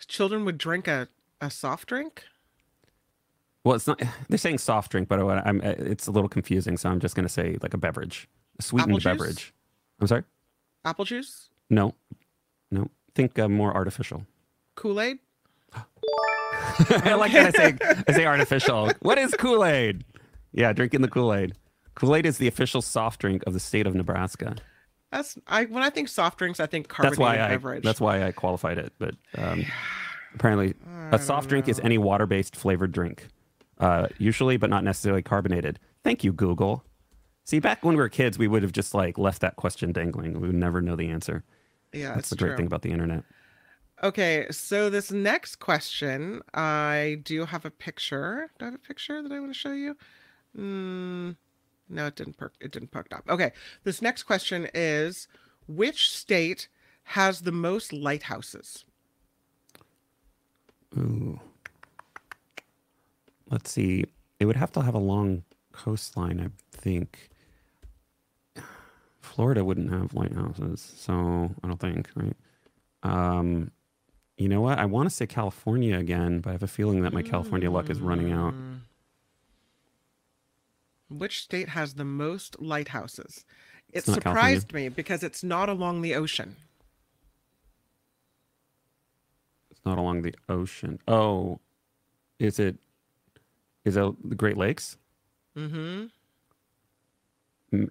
Children 0.07 0.45
would 0.45 0.57
drink 0.57 0.88
a, 0.88 1.07
a 1.41 1.49
soft 1.49 1.89
drink. 1.89 2.24
Well, 3.63 3.76
it's 3.76 3.88
not. 3.88 4.01
They're 4.30 4.38
saying 4.38 4.59
soft 4.59 4.91
drink, 4.91 5.07
but 5.07 5.20
I'm, 5.20 5.61
it's 5.61 6.07
a 6.07 6.11
little 6.11 6.30
confusing. 6.30 6.78
So 6.78 6.89
I'm 6.89 6.99
just 6.99 7.15
going 7.15 7.28
to 7.28 7.34
say 7.34 7.57
like 7.61 7.74
a 7.74 7.78
beverage, 7.78 8.28
a 8.59 8.61
sweetened 8.61 9.03
beverage. 9.03 9.53
I'm 9.99 10.07
sorry. 10.07 10.24
Apple 10.88 11.05
juice, 11.05 11.49
No, 11.69 11.93
no. 12.71 12.89
Think 13.13 13.38
uh, 13.39 13.49
more 13.49 13.73
artificial. 13.73 14.25
Kool 14.75 15.01
Aid. 15.01 15.17
I 15.73 17.13
like 17.15 17.31
that 17.33 17.47
I 17.47 17.69
say 17.71 17.77
I 18.07 18.11
say 18.13 18.25
artificial. 18.25 18.91
What 19.01 19.17
is 19.17 19.33
Kool 19.33 19.65
Aid? 19.65 20.03
Yeah, 20.53 20.71
drinking 20.73 21.01
the 21.01 21.07
Kool 21.07 21.33
Aid. 21.33 21.53
Kool 21.95 22.15
Aid 22.15 22.25
is 22.25 22.38
the 22.38 22.47
official 22.47 22.81
soft 22.81 23.19
drink 23.21 23.43
of 23.47 23.53
the 23.53 23.59
state 23.59 23.88
of 23.88 23.95
Nebraska. 23.95 24.55
That's 25.11 25.38
I 25.47 25.65
when 25.65 25.83
I 25.83 25.89
think 25.89 26.07
soft 26.09 26.38
drinks, 26.38 26.59
I 26.59 26.67
think 26.67 26.88
carbonated 26.88 27.13
That's 27.13 27.19
why 27.19 27.43
I 27.43 27.49
beverage. 27.49 27.83
that's 27.83 27.99
why 28.01 28.23
I 28.23 28.31
qualified 28.31 28.77
it. 28.77 28.93
But 28.99 29.15
um, 29.38 29.65
apparently, 30.35 30.75
a 31.11 31.17
soft 31.19 31.49
drink 31.49 31.67
is 31.67 31.79
any 31.79 31.97
water-based 31.97 32.55
flavored 32.55 32.91
drink, 32.91 33.27
uh, 33.79 34.07
usually, 34.19 34.57
but 34.57 34.69
not 34.69 34.83
necessarily 34.83 35.21
carbonated. 35.23 35.79
Thank 36.03 36.23
you, 36.23 36.31
Google. 36.33 36.83
See, 37.48 37.60
back 37.60 37.86
when 37.86 37.95
we 37.95 38.02
were 38.02 38.10
kids, 38.10 38.38
we 38.38 38.50
would 38.50 38.62
have 38.62 38.74
just 38.74 38.93
like 38.93 39.18
left 39.18 39.39
that 39.39 39.56
question 39.56 39.93
dangling. 39.93 40.41
We 40.41 40.48
would 40.48 40.56
never 40.58 40.82
know 40.82 40.98
the 40.98 41.08
answer. 41.08 41.45
yeah, 41.93 42.14
That's 42.14 42.30
the 42.30 42.36
great 42.36 42.50
true. 42.50 42.58
thing 42.58 42.66
about 42.68 42.82
the 42.82 42.91
internet. 42.91 43.24
Okay, 44.04 44.48
so 44.52 44.89
this 44.89 45.12
next 45.12 45.56
question, 45.56 46.41
I 46.54 47.22
do 47.24 47.45
have 47.45 47.64
a 47.64 47.72
picture. 47.72 48.50
Do 48.60 48.66
I 48.66 48.68
have 48.68 48.76
a 48.76 48.80
picture 48.80 49.24
that 49.24 49.32
I 49.32 49.39
want 49.39 49.54
to 49.54 49.58
show 49.58 49.72
you? 49.72 49.95
Mm, 50.58 51.38
no, 51.88 52.08
it 52.08 52.16
didn't 52.18 52.36
perk. 52.38 52.54
It 52.60 52.72
didn't 52.72 52.91
perk 52.91 53.08
up. 53.14 53.24
Okay, 53.30 53.54
this 53.86 54.02
next 54.02 54.24
question 54.24 54.68
is: 54.74 55.30
Which 55.68 56.12
state 56.12 56.68
has 57.04 57.41
the 57.41 57.54
most 57.54 57.93
lighthouses? 57.93 58.84
Ooh. 60.98 61.39
Let's 63.50 63.72
see. 63.72 64.04
It 64.41 64.45
would 64.45 64.58
have 64.58 64.74
to 64.74 64.82
have 64.82 64.93
a 64.93 65.00
long 65.00 65.43
coastline, 65.72 66.41
I 66.41 66.50
think. 66.78 67.30
Florida 69.38 69.63
wouldn't 69.63 69.91
have 69.91 70.15
lighthouses, 70.15 70.95
so 70.97 71.51
I 71.63 71.67
don't 71.67 71.79
think, 71.79 72.09
right? 72.15 72.35
Um, 73.03 73.69
you 74.35 74.49
know 74.49 74.61
what? 74.61 74.79
I 74.79 74.85
want 74.85 75.07
to 75.07 75.15
say 75.15 75.27
California 75.27 75.95
again, 75.95 76.39
but 76.39 76.49
I 76.49 76.53
have 76.53 76.63
a 76.63 76.67
feeling 76.67 77.03
that 77.03 77.13
my 77.13 77.21
California 77.21 77.69
luck 77.69 77.91
is 77.91 78.01
running 78.01 78.31
out. 78.31 78.55
Mm. 78.55 78.79
Which 81.09 81.43
state 81.43 81.69
has 81.69 81.93
the 81.93 82.03
most 82.03 82.59
lighthouses? 82.59 83.45
It 83.93 84.07
not 84.07 84.23
California. 84.23 84.59
surprised 84.59 84.73
me 84.73 84.89
because 84.89 85.21
it's 85.21 85.43
not 85.43 85.69
along 85.69 86.01
the 86.01 86.15
ocean. 86.15 86.55
It's 89.69 89.81
not 89.85 89.99
along 89.99 90.23
the 90.23 90.33
ocean. 90.49 90.97
Oh, 91.07 91.59
is 92.39 92.57
it? 92.57 92.77
Is 93.85 93.97
it 93.97 94.15
the 94.27 94.35
Great 94.35 94.57
Lakes? 94.57 94.97
Mm-hmm. 95.55 96.05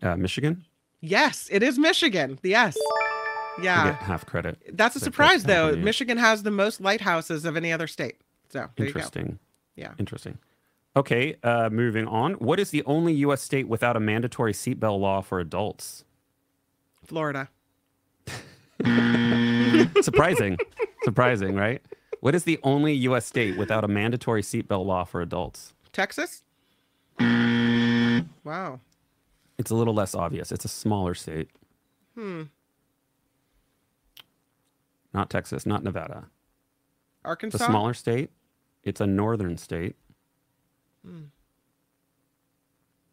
Uh, 0.02 0.16
Michigan? 0.16 0.64
Yes, 1.00 1.48
it 1.50 1.62
is 1.62 1.78
Michigan. 1.78 2.38
Yes. 2.42 2.76
Yeah. 3.62 3.92
get 3.92 4.02
half 4.02 4.26
credit. 4.26 4.58
That's 4.72 4.96
a 4.96 5.00
surprise, 5.00 5.44
though. 5.44 5.74
Michigan 5.76 6.18
has 6.18 6.42
the 6.42 6.50
most 6.50 6.80
lighthouses 6.80 7.44
of 7.44 7.56
any 7.56 7.72
other 7.72 7.86
state. 7.86 8.16
So 8.48 8.68
there 8.76 8.86
you 8.86 8.92
go. 8.92 8.98
Interesting. 8.98 9.38
Yeah. 9.76 9.92
Interesting. 9.98 10.38
Okay, 10.96 11.36
uh, 11.42 11.68
moving 11.70 12.06
on. 12.06 12.34
What 12.34 12.58
is 12.58 12.70
the 12.70 12.82
only 12.84 13.12
U.S. 13.14 13.42
state 13.42 13.68
without 13.68 13.96
a 13.96 14.00
mandatory 14.00 14.54
seatbelt 14.54 14.98
law 14.98 15.20
for 15.20 15.40
adults? 15.40 16.04
Florida. 17.04 17.50
Surprising. 20.00 20.56
Surprising, 21.04 21.54
right? 21.54 21.82
What 22.20 22.34
is 22.34 22.44
the 22.44 22.58
only 22.62 22.94
U.S. 22.94 23.26
state 23.26 23.58
without 23.58 23.84
a 23.84 23.88
mandatory 23.88 24.40
seatbelt 24.42 24.86
law 24.86 25.04
for 25.04 25.20
adults? 25.20 25.74
Texas? 25.92 26.42
Wow. 28.42 28.80
It's 29.58 29.70
a 29.70 29.74
little 29.74 29.94
less 29.94 30.14
obvious. 30.14 30.52
It's 30.52 30.64
a 30.64 30.68
smaller 30.68 31.14
state. 31.14 31.48
Hmm. 32.14 32.44
Not 35.14 35.30
Texas, 35.30 35.64
not 35.64 35.82
Nevada. 35.82 36.26
It's 36.26 37.24
Arkansas? 37.24 37.64
a 37.64 37.66
smaller 37.66 37.94
state. 37.94 38.30
It's 38.84 39.00
a 39.00 39.06
northern 39.06 39.56
state. 39.56 39.96
Hmm. 41.04 41.24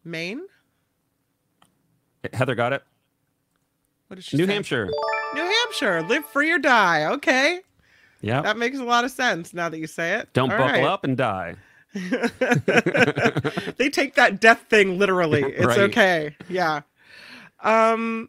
Maine? 0.04 0.42
Heather 2.32 2.54
got 2.54 2.72
it. 2.72 2.82
What 4.08 4.16
did 4.16 4.24
she 4.24 4.36
New 4.36 4.46
say? 4.46 4.52
Hampshire. 4.52 4.90
New 5.34 5.42
Hampshire. 5.42 6.02
Live 6.02 6.24
free 6.26 6.52
or 6.52 6.58
die. 6.58 7.06
Okay. 7.06 7.60
Yeah. 8.20 8.42
That 8.42 8.56
makes 8.56 8.78
a 8.78 8.84
lot 8.84 9.04
of 9.04 9.10
sense 9.10 9.52
now 9.54 9.68
that 9.68 9.78
you 9.78 9.86
say 9.86 10.14
it. 10.14 10.32
Don't 10.32 10.50
All 10.50 10.58
buckle 10.58 10.82
right. 10.82 10.84
up 10.84 11.04
and 11.04 11.16
die. 11.16 11.56
they 13.76 13.88
take 13.90 14.14
that 14.16 14.40
death 14.40 14.64
thing 14.68 14.98
literally. 14.98 15.42
It's 15.42 15.66
Right. 15.66 15.78
okay. 15.80 16.36
Yeah. 16.48 16.82
Um 17.62 18.28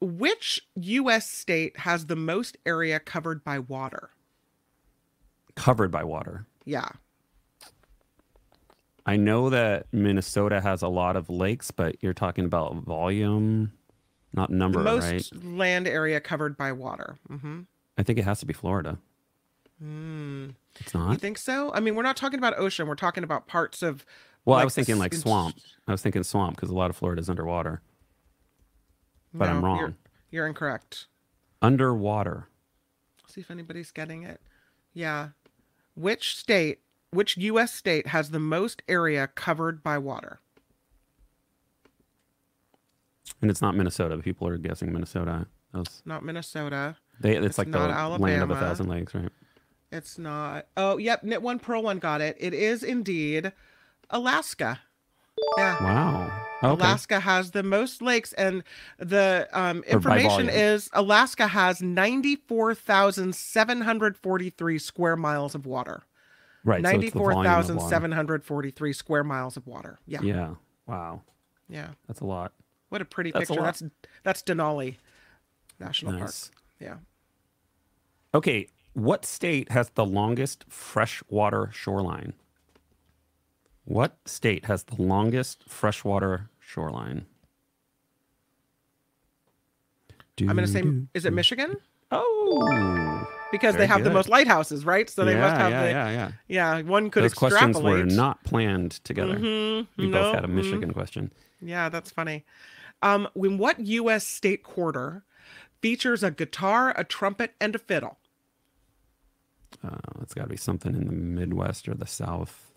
which 0.00 0.60
U.S. 0.74 1.28
state 1.30 1.76
has 1.78 2.06
the 2.06 2.16
most 2.16 2.56
area 2.66 2.98
covered 2.98 3.44
by 3.44 3.58
water? 3.60 4.10
Covered 5.54 5.90
by 5.92 6.02
water. 6.02 6.46
Yeah. 6.64 6.88
I 9.06 9.16
know 9.16 9.50
that 9.50 9.86
Minnesota 9.92 10.60
has 10.60 10.82
a 10.82 10.88
lot 10.88 11.16
of 11.16 11.28
lakes, 11.28 11.70
but 11.70 11.96
you're 12.00 12.14
talking 12.14 12.44
about 12.44 12.74
volume, 12.76 13.72
not 14.32 14.50
number, 14.50 14.78
the 14.78 14.84
most 14.84 15.32
right? 15.32 15.44
land 15.44 15.86
area 15.88 16.20
covered 16.20 16.56
by 16.56 16.72
water. 16.72 17.16
hmm 17.28 17.60
I 17.98 18.02
think 18.02 18.18
it 18.18 18.24
has 18.24 18.40
to 18.40 18.46
be 18.46 18.54
Florida. 18.54 18.98
Mm. 19.84 20.54
It's 20.80 20.94
not. 20.94 21.12
You 21.12 21.18
think 21.18 21.38
so? 21.38 21.72
I 21.74 21.80
mean, 21.80 21.94
we're 21.94 22.02
not 22.02 22.16
talking 22.16 22.38
about 22.38 22.58
ocean. 22.58 22.86
We're 22.86 22.94
talking 22.94 23.24
about 23.24 23.46
parts 23.46 23.82
of. 23.82 24.04
Well, 24.44 24.58
I 24.58 24.64
was 24.64 24.74
thinking 24.74 24.98
like 24.98 25.14
swamp. 25.14 25.56
I 25.86 25.92
was 25.92 26.02
thinking 26.02 26.22
swamp 26.22 26.56
because 26.56 26.70
a 26.70 26.74
lot 26.74 26.90
of 26.90 26.96
Florida 26.96 27.20
is 27.20 27.28
underwater. 27.30 27.80
But 29.34 29.48
I'm 29.48 29.64
wrong. 29.64 29.78
You're, 29.78 29.94
you're 30.30 30.46
incorrect. 30.46 31.06
Underwater. 31.60 32.48
See 33.28 33.40
if 33.40 33.50
anybody's 33.50 33.90
getting 33.90 34.24
it. 34.24 34.40
Yeah. 34.92 35.28
Which 35.94 36.36
state, 36.36 36.80
which 37.10 37.36
U.S. 37.36 37.72
state 37.72 38.08
has 38.08 38.30
the 38.30 38.38
most 38.38 38.82
area 38.88 39.26
covered 39.28 39.82
by 39.82 39.98
water? 39.98 40.40
And 43.40 43.50
it's 43.50 43.62
not 43.62 43.74
Minnesota. 43.74 44.18
People 44.18 44.48
are 44.48 44.58
guessing 44.58 44.92
Minnesota. 44.92 45.46
Those, 45.72 46.02
Not 46.04 46.24
Minnesota. 46.24 46.96
they, 47.20 47.36
it's, 47.36 47.46
It's 47.46 47.58
like 47.58 47.70
the 47.70 47.78
not 47.88 48.20
land 48.20 48.42
of 48.42 48.50
a 48.50 48.56
thousand 48.56 48.88
lakes, 48.88 49.14
right? 49.14 49.30
It's 49.92 50.18
not. 50.18 50.66
Oh, 50.76 50.96
yep. 50.96 51.22
Knit 51.22 51.42
one, 51.42 51.58
purl 51.58 51.82
one 51.82 51.98
got 51.98 52.22
it. 52.22 52.36
It 52.40 52.54
is 52.54 52.82
indeed 52.82 53.52
Alaska. 54.10 54.80
Yeah. 55.58 55.82
Wow. 55.82 56.32
Okay. 56.62 56.80
Alaska 56.80 57.20
has 57.20 57.50
the 57.50 57.62
most 57.62 58.00
lakes, 58.00 58.32
and 58.34 58.62
the 58.98 59.48
um, 59.52 59.82
information 59.82 60.48
is 60.48 60.88
Alaska 60.92 61.48
has 61.48 61.82
94,743 61.82 64.78
square 64.78 65.16
miles 65.16 65.56
of 65.56 65.66
water. 65.66 66.04
Right. 66.64 66.86
so 66.86 67.00
it's 67.00 67.12
the 67.12 67.18
volume 67.18 67.44
of 67.44 67.44
water. 67.44 67.66
94,743 67.66 68.92
square 68.92 69.24
miles 69.24 69.56
of 69.56 69.66
water. 69.66 69.98
Yeah. 70.06 70.22
yeah. 70.22 70.54
Wow. 70.86 71.22
Yeah. 71.68 71.88
That's 72.06 72.20
a 72.20 72.26
lot. 72.26 72.52
What 72.90 73.02
a 73.02 73.04
pretty 73.04 73.32
That's 73.32 73.50
a 73.50 73.54
picture. 73.54 73.62
lot. 73.62 73.78
That's 73.78 73.82
that's 74.22 74.42
Denali 74.42 74.98
National 75.80 76.16
Park. 76.18 76.30
Yeah. 76.78 76.98
Okay. 78.34 78.68
What 78.94 79.24
state 79.24 79.70
has 79.72 79.90
the 79.90 80.04
longest 80.04 80.64
freshwater 80.68 81.70
shoreline? 81.72 82.34
What 83.84 84.16
state 84.26 84.66
has 84.66 84.84
the 84.84 85.00
longest 85.02 85.64
freshwater 85.68 86.50
shoreline? 86.60 87.26
I'm 90.40 90.56
going 90.56 90.66
to 90.66 90.66
say, 90.72 90.82
Doo-doo. 90.82 91.08
is 91.14 91.24
it 91.24 91.32
Michigan? 91.32 91.76
Oh. 92.10 93.26
Because 93.50 93.74
they 93.74 93.78
Very 93.80 93.88
have 93.88 94.04
the 94.04 94.10
most 94.10 94.28
lighthouses, 94.28 94.84
right? 94.84 95.08
So 95.08 95.24
they 95.24 95.32
yeah, 95.34 95.40
must 95.40 95.56
have 95.56 95.70
yeah, 95.70 95.82
the. 95.84 95.90
yeah, 95.90 96.10
yeah. 96.10 96.32
Yeah, 96.48 96.82
one 96.82 97.10
could 97.10 97.22
Those 97.22 97.32
extrapolate. 97.32 97.62
questions 97.74 97.82
were 97.84 98.04
not 98.04 98.42
planned 98.44 98.92
together. 99.04 99.36
Mhm, 99.36 99.86
We 99.96 100.06
no, 100.08 100.22
both 100.22 100.34
had 100.34 100.44
a 100.44 100.48
mhm. 100.48 100.52
Michigan 100.54 100.92
question. 100.92 101.32
Yeah, 101.60 101.88
that's 101.88 102.10
funny. 102.10 102.44
Um, 103.02 103.28
when 103.34 103.58
what 103.58 103.80
U.S. 103.80 104.26
state 104.26 104.62
quarter 104.62 105.24
features 105.80 106.22
a 106.22 106.30
guitar, 106.30 106.94
a 106.96 107.04
trumpet, 107.04 107.54
and 107.60 107.74
a 107.74 107.78
fiddle? 107.78 108.18
Uh, 109.84 110.20
it's 110.22 110.34
got 110.34 110.42
to 110.44 110.48
be 110.48 110.56
something 110.56 110.94
in 110.94 111.06
the 111.06 111.12
Midwest 111.12 111.88
or 111.88 111.94
the 111.94 112.06
South. 112.06 112.72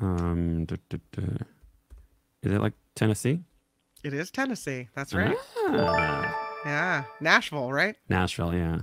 Um, 0.00 0.64
duh, 0.66 0.76
duh, 0.90 0.98
duh. 1.12 1.22
is 2.42 2.52
it 2.52 2.60
like 2.60 2.74
Tennessee? 2.94 3.40
It 4.04 4.12
is 4.12 4.30
Tennessee. 4.30 4.88
That's 4.94 5.14
right. 5.14 5.36
Ah, 5.68 6.48
Yeah, 6.64 7.04
Nashville, 7.20 7.72
right? 7.72 7.96
Nashville, 8.08 8.54
yeah. 8.54 8.76
I 8.76 8.82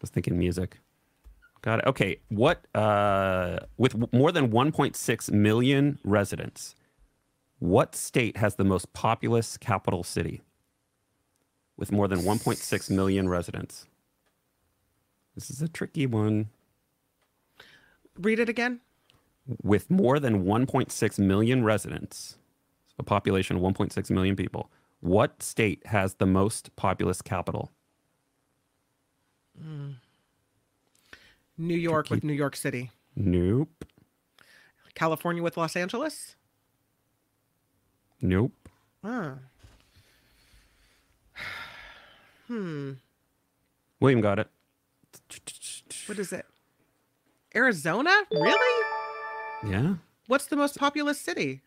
Was 0.00 0.10
thinking 0.10 0.38
music. 0.38 0.78
Got 1.62 1.80
it. 1.80 1.86
Okay, 1.86 2.16
what? 2.28 2.66
Uh, 2.74 3.60
with 3.76 3.92
w- 3.92 4.08
more 4.18 4.32
than 4.32 4.50
1.6 4.50 5.30
million 5.30 5.98
residents, 6.04 6.74
what 7.58 7.94
state 7.94 8.38
has 8.38 8.54
the 8.56 8.64
most 8.64 8.92
populous 8.94 9.56
capital 9.58 10.02
city? 10.02 10.40
With 11.76 11.92
more 11.92 12.08
than 12.08 12.20
1.6 12.20 12.90
million 12.90 13.28
residents. 13.28 13.86
This 15.34 15.50
is 15.50 15.62
a 15.62 15.68
tricky 15.68 16.06
one. 16.06 16.48
Read 18.18 18.38
it 18.40 18.48
again. 18.48 18.80
with 19.62 19.90
more 19.90 20.20
than 20.20 20.44
1.6 20.44 21.18
million 21.18 21.64
residents, 21.64 22.36
a 22.98 23.02
population 23.02 23.56
of 23.56 23.62
1.6 23.62 24.10
million 24.10 24.36
people, 24.36 24.70
what 25.00 25.42
state 25.42 25.84
has 25.86 26.14
the 26.14 26.26
most 26.26 26.74
populous 26.76 27.20
capital? 27.22 27.72
New 31.58 31.74
York 31.74 32.10
with 32.10 32.22
New 32.24 32.32
York 32.32 32.54
City. 32.56 32.90
Nope. 33.16 33.84
California 34.94 35.42
with 35.42 35.56
Los 35.56 35.74
Angeles. 35.76 36.36
Nope. 38.20 38.52
Ah. 39.02 39.34
Hmm. 42.46 42.92
William 44.00 44.20
got 44.20 44.40
it. 44.40 44.48
What 46.10 46.18
is 46.18 46.32
it? 46.32 46.44
Arizona? 47.54 48.10
Really? 48.32 48.86
Yeah. 49.64 49.94
What's 50.26 50.46
the 50.46 50.56
most 50.56 50.76
populous 50.76 51.20
city? 51.20 51.60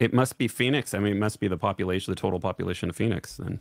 It 0.00 0.12
must 0.12 0.36
be 0.36 0.48
Phoenix. 0.48 0.94
I 0.94 0.98
mean, 0.98 1.12
it 1.12 1.20
must 1.20 1.38
be 1.38 1.46
the 1.46 1.56
population, 1.56 2.10
the 2.10 2.20
total 2.20 2.40
population 2.40 2.90
of 2.90 2.96
Phoenix. 2.96 3.36
Then 3.36 3.60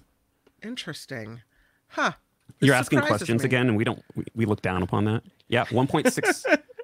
Interesting. 0.63 1.41
Huh. 1.89 2.13
This 2.59 2.65
you're 2.65 2.75
asking 2.75 3.01
questions 3.01 3.43
me. 3.43 3.45
again, 3.45 3.67
and 3.67 3.77
we 3.77 3.83
don't. 3.83 4.03
We, 4.15 4.25
we 4.33 4.45
look 4.45 4.63
down 4.63 4.81
upon 4.81 5.05
that. 5.05 5.21
Yeah, 5.49 5.65
1.6, 5.69 6.09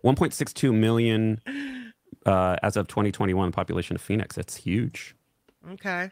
1.62 0.06 0.72
million 0.72 1.42
uh, 2.28 2.58
as 2.62 2.78
of 2.78 2.88
2021 2.88 3.52
population 3.52 3.96
of 3.96 4.02
Phoenix. 4.04 4.38
It's 4.38 4.58
huge. 4.58 5.16
Okay. 5.72 6.12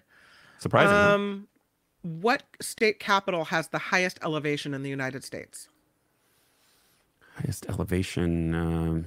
Surprising. 0.58 0.90
huh? 0.90 1.14
Um, 1.14 1.48
what 2.02 2.42
state 2.62 3.00
capital 3.00 3.46
has 3.46 3.68
the 3.68 3.78
highest 3.78 4.18
elevation 4.24 4.74
in 4.74 4.82
the 4.82 4.90
United 4.90 5.24
States? 5.24 5.70
Highest 7.38 7.68
elevation. 7.70 8.56
Um, 8.56 9.06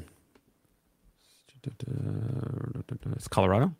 it's 3.16 3.28
Colorado. 3.28 3.74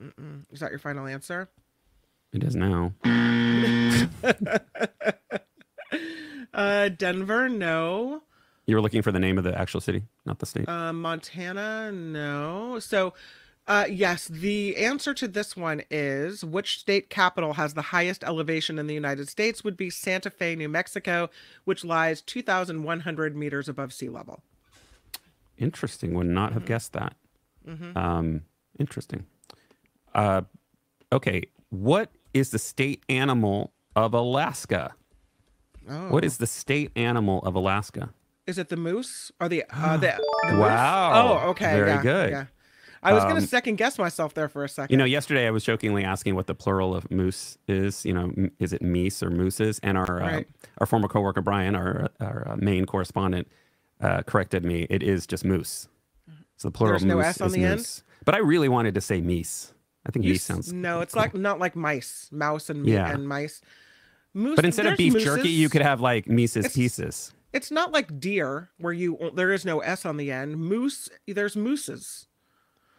Mm-mm. 0.00 0.44
Is 0.52 0.60
that 0.60 0.70
your 0.70 0.78
final 0.78 1.06
answer? 1.06 1.48
It 2.32 2.44
is 2.44 2.54
now. 2.54 2.92
Uh, 6.54 6.88
Denver, 6.88 7.48
no. 7.48 8.22
You 8.66 8.74
were 8.74 8.82
looking 8.82 9.02
for 9.02 9.12
the 9.12 9.20
name 9.20 9.38
of 9.38 9.44
the 9.44 9.56
actual 9.56 9.80
city, 9.80 10.02
not 10.26 10.40
the 10.40 10.46
state. 10.46 10.68
Uh, 10.68 10.92
Montana, 10.92 11.92
no. 11.92 12.80
So, 12.80 13.14
uh, 13.68 13.84
yes, 13.88 14.28
the 14.28 14.76
answer 14.78 15.12
to 15.12 15.28
this 15.28 15.54
one 15.54 15.82
is 15.90 16.42
which 16.42 16.78
state 16.80 17.10
capital 17.10 17.52
has 17.52 17.74
the 17.74 17.82
highest 17.82 18.24
elevation 18.24 18.78
in 18.78 18.86
the 18.86 18.94
United 18.94 19.28
States 19.28 19.62
would 19.62 19.76
be 19.76 19.90
Santa 19.90 20.30
Fe, 20.30 20.56
New 20.56 20.70
Mexico, 20.70 21.28
which 21.64 21.84
lies 21.84 22.22
2,100 22.22 23.36
meters 23.36 23.68
above 23.68 23.92
sea 23.92 24.08
level. 24.08 24.42
Interesting. 25.58 26.14
Would 26.14 26.28
not 26.28 26.54
have 26.54 26.64
guessed 26.64 26.94
that. 26.94 27.14
Mhm. 27.66 27.94
Um, 27.94 28.42
interesting. 28.78 29.26
Uh, 30.14 30.42
okay. 31.12 31.42
What 31.68 32.10
is 32.32 32.50
the 32.50 32.58
state 32.58 33.02
animal 33.08 33.72
of 33.94 34.14
Alaska? 34.14 34.94
Oh. 35.90 36.08
What 36.08 36.24
is 36.24 36.38
the 36.38 36.46
state 36.46 36.90
animal 36.96 37.40
of 37.40 37.54
Alaska? 37.54 38.14
Is 38.46 38.56
it 38.56 38.70
the 38.70 38.76
moose 38.76 39.30
or 39.40 39.48
the 39.50 39.64
uh, 39.70 39.96
the, 39.98 40.18
the 40.44 40.52
moose? 40.52 40.60
Wow. 40.60 41.42
Oh, 41.44 41.50
okay. 41.50 41.74
Very 41.74 41.90
yeah, 41.90 42.02
good. 42.02 42.30
Yeah. 42.30 42.44
I 43.02 43.12
was 43.12 43.22
Um, 43.24 43.40
second 43.42 43.76
guess 43.76 43.98
myself 43.98 44.34
there 44.34 44.48
for 44.48 44.64
a 44.64 44.68
second. 44.68 44.92
You 44.92 44.98
know, 44.98 45.04
yesterday 45.04 45.46
I 45.46 45.50
was 45.50 45.64
jokingly 45.64 46.04
asking 46.04 46.34
what 46.34 46.46
the 46.46 46.54
plural 46.54 46.94
of 46.94 47.10
moose 47.10 47.58
is. 47.68 48.04
You 48.04 48.12
know, 48.12 48.32
is 48.58 48.72
it 48.72 48.82
meese 48.82 49.22
or 49.22 49.30
mooses? 49.30 49.78
And 49.82 49.96
our 49.96 50.22
uh, 50.22 50.42
our 50.78 50.86
former 50.86 51.08
coworker 51.08 51.40
Brian, 51.42 51.74
our 51.76 52.08
our 52.20 52.48
uh, 52.50 52.56
main 52.56 52.86
correspondent, 52.86 53.48
uh, 54.00 54.22
corrected 54.22 54.64
me. 54.64 54.86
It 54.90 55.02
is 55.02 55.26
just 55.26 55.44
moose. 55.44 55.88
So 56.56 56.68
the 56.68 56.72
plural 56.72 56.92
There's 56.94 57.02
of 57.02 57.08
no 57.08 57.16
moose 57.16 57.26
S 57.26 57.40
on 57.40 57.46
is 57.48 57.52
the 57.54 57.64
end? 57.64 58.02
But 58.24 58.34
I 58.34 58.38
really 58.38 58.68
wanted 58.68 58.94
to 58.94 59.00
say 59.00 59.20
meese. 59.20 59.72
I 60.06 60.10
think 60.10 60.24
You 60.24 60.34
meese 60.34 60.40
sounds 60.40 60.72
no. 60.72 61.00
It's 61.00 61.14
cool. 61.14 61.22
like 61.22 61.34
not 61.34 61.58
like 61.60 61.76
mice, 61.76 62.28
mouse 62.32 62.68
and 62.70 62.86
Yeah. 62.86 63.10
and 63.10 63.28
mice. 63.28 63.60
Moose. 64.34 64.56
But 64.56 64.64
instead 64.64 64.86
of 64.86 64.96
beef 64.98 65.14
mooses. 65.14 65.24
jerky, 65.36 65.48
you 65.48 65.68
could 65.68 65.82
have 65.82 66.00
like 66.00 66.28
Mises 66.28 66.56
It's- 66.66 66.74
pieces. 66.74 67.32
It's 67.52 67.70
not 67.70 67.92
like 67.92 68.20
deer 68.20 68.68
where 68.78 68.92
you 68.92 69.30
there 69.34 69.50
is 69.52 69.64
no 69.64 69.78
s 69.80 70.04
on 70.04 70.16
the 70.18 70.30
end. 70.30 70.58
Moose, 70.58 71.08
there's 71.26 71.56
mooses. 71.56 72.27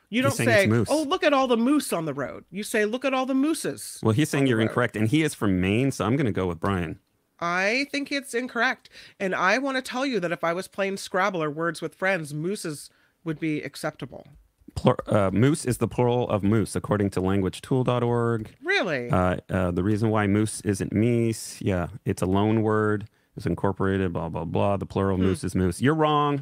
You 0.10 0.22
don't 0.24 0.32
say. 0.32 0.68
"Oh, 0.90 1.04
look 1.04 1.24
at 1.24 1.34
all 1.34 1.48
the 1.48 1.58
moose 1.58 1.94
on 1.94 2.06
the 2.06 2.14
road." 2.14 2.46
You 2.50 2.64
say, 2.64 2.86
"Look 2.86 3.06
at 3.06 3.14
all 3.14 3.26
the 3.26 3.36
mooses." 3.36 4.00
Well, 4.02 4.14
he's 4.14 4.30
saying 4.30 4.48
you're 4.48 4.58
road. 4.58 4.64
incorrect, 4.68 4.96
and 4.96 5.08
he 5.08 5.22
is 5.24 5.34
from 5.36 5.62
Maine, 5.62 5.92
so 5.92 6.06
I'm 6.06 6.16
going 6.16 6.26
to 6.26 6.32
go 6.32 6.48
with 6.48 6.60
Brian. 6.60 7.00
I 7.40 7.88
think 7.92 8.12
it's 8.12 8.34
incorrect, 8.34 8.90
and 9.20 9.34
I 9.34 9.60
want 9.60 9.78
to 9.78 9.82
tell 9.82 10.06
you 10.06 10.20
that 10.20 10.32
if 10.32 10.44
I 10.44 10.52
was 10.54 10.68
playing 10.68 10.98
Scrabble 10.98 11.42
or 11.42 11.50
Words 11.50 11.82
with 11.82 11.96
Friends, 11.96 12.34
mooses 12.34 12.90
would 13.24 13.40
be 13.40 13.62
acceptable. 13.62 14.28
Plur- 14.76 14.98
uh, 15.08 15.32
moose 15.32 15.64
is 15.66 15.78
the 15.78 15.88
plural 15.88 16.30
of 16.30 16.44
moose, 16.44 16.76
according 16.76 17.12
to 17.12 17.22
languagetool.org. 17.22 18.56
Really? 18.64 19.10
Uh, 19.10 19.38
uh, 19.50 19.72
the 19.72 19.84
reason 19.84 20.10
why 20.10 20.28
moose 20.28 20.62
isn't 20.62 20.92
meese, 20.94 21.58
yeah, 21.62 21.88
it's 22.06 22.22
a 22.22 22.26
loan 22.26 22.62
word. 22.62 23.08
It's 23.38 23.46
incorporated, 23.46 24.12
blah, 24.12 24.28
blah, 24.28 24.44
blah. 24.44 24.76
The 24.78 24.86
plural 24.86 25.18
moose 25.18 25.44
is 25.46 25.56
moose. 25.56 25.82
You're 25.82 25.96
wrong. 25.96 26.40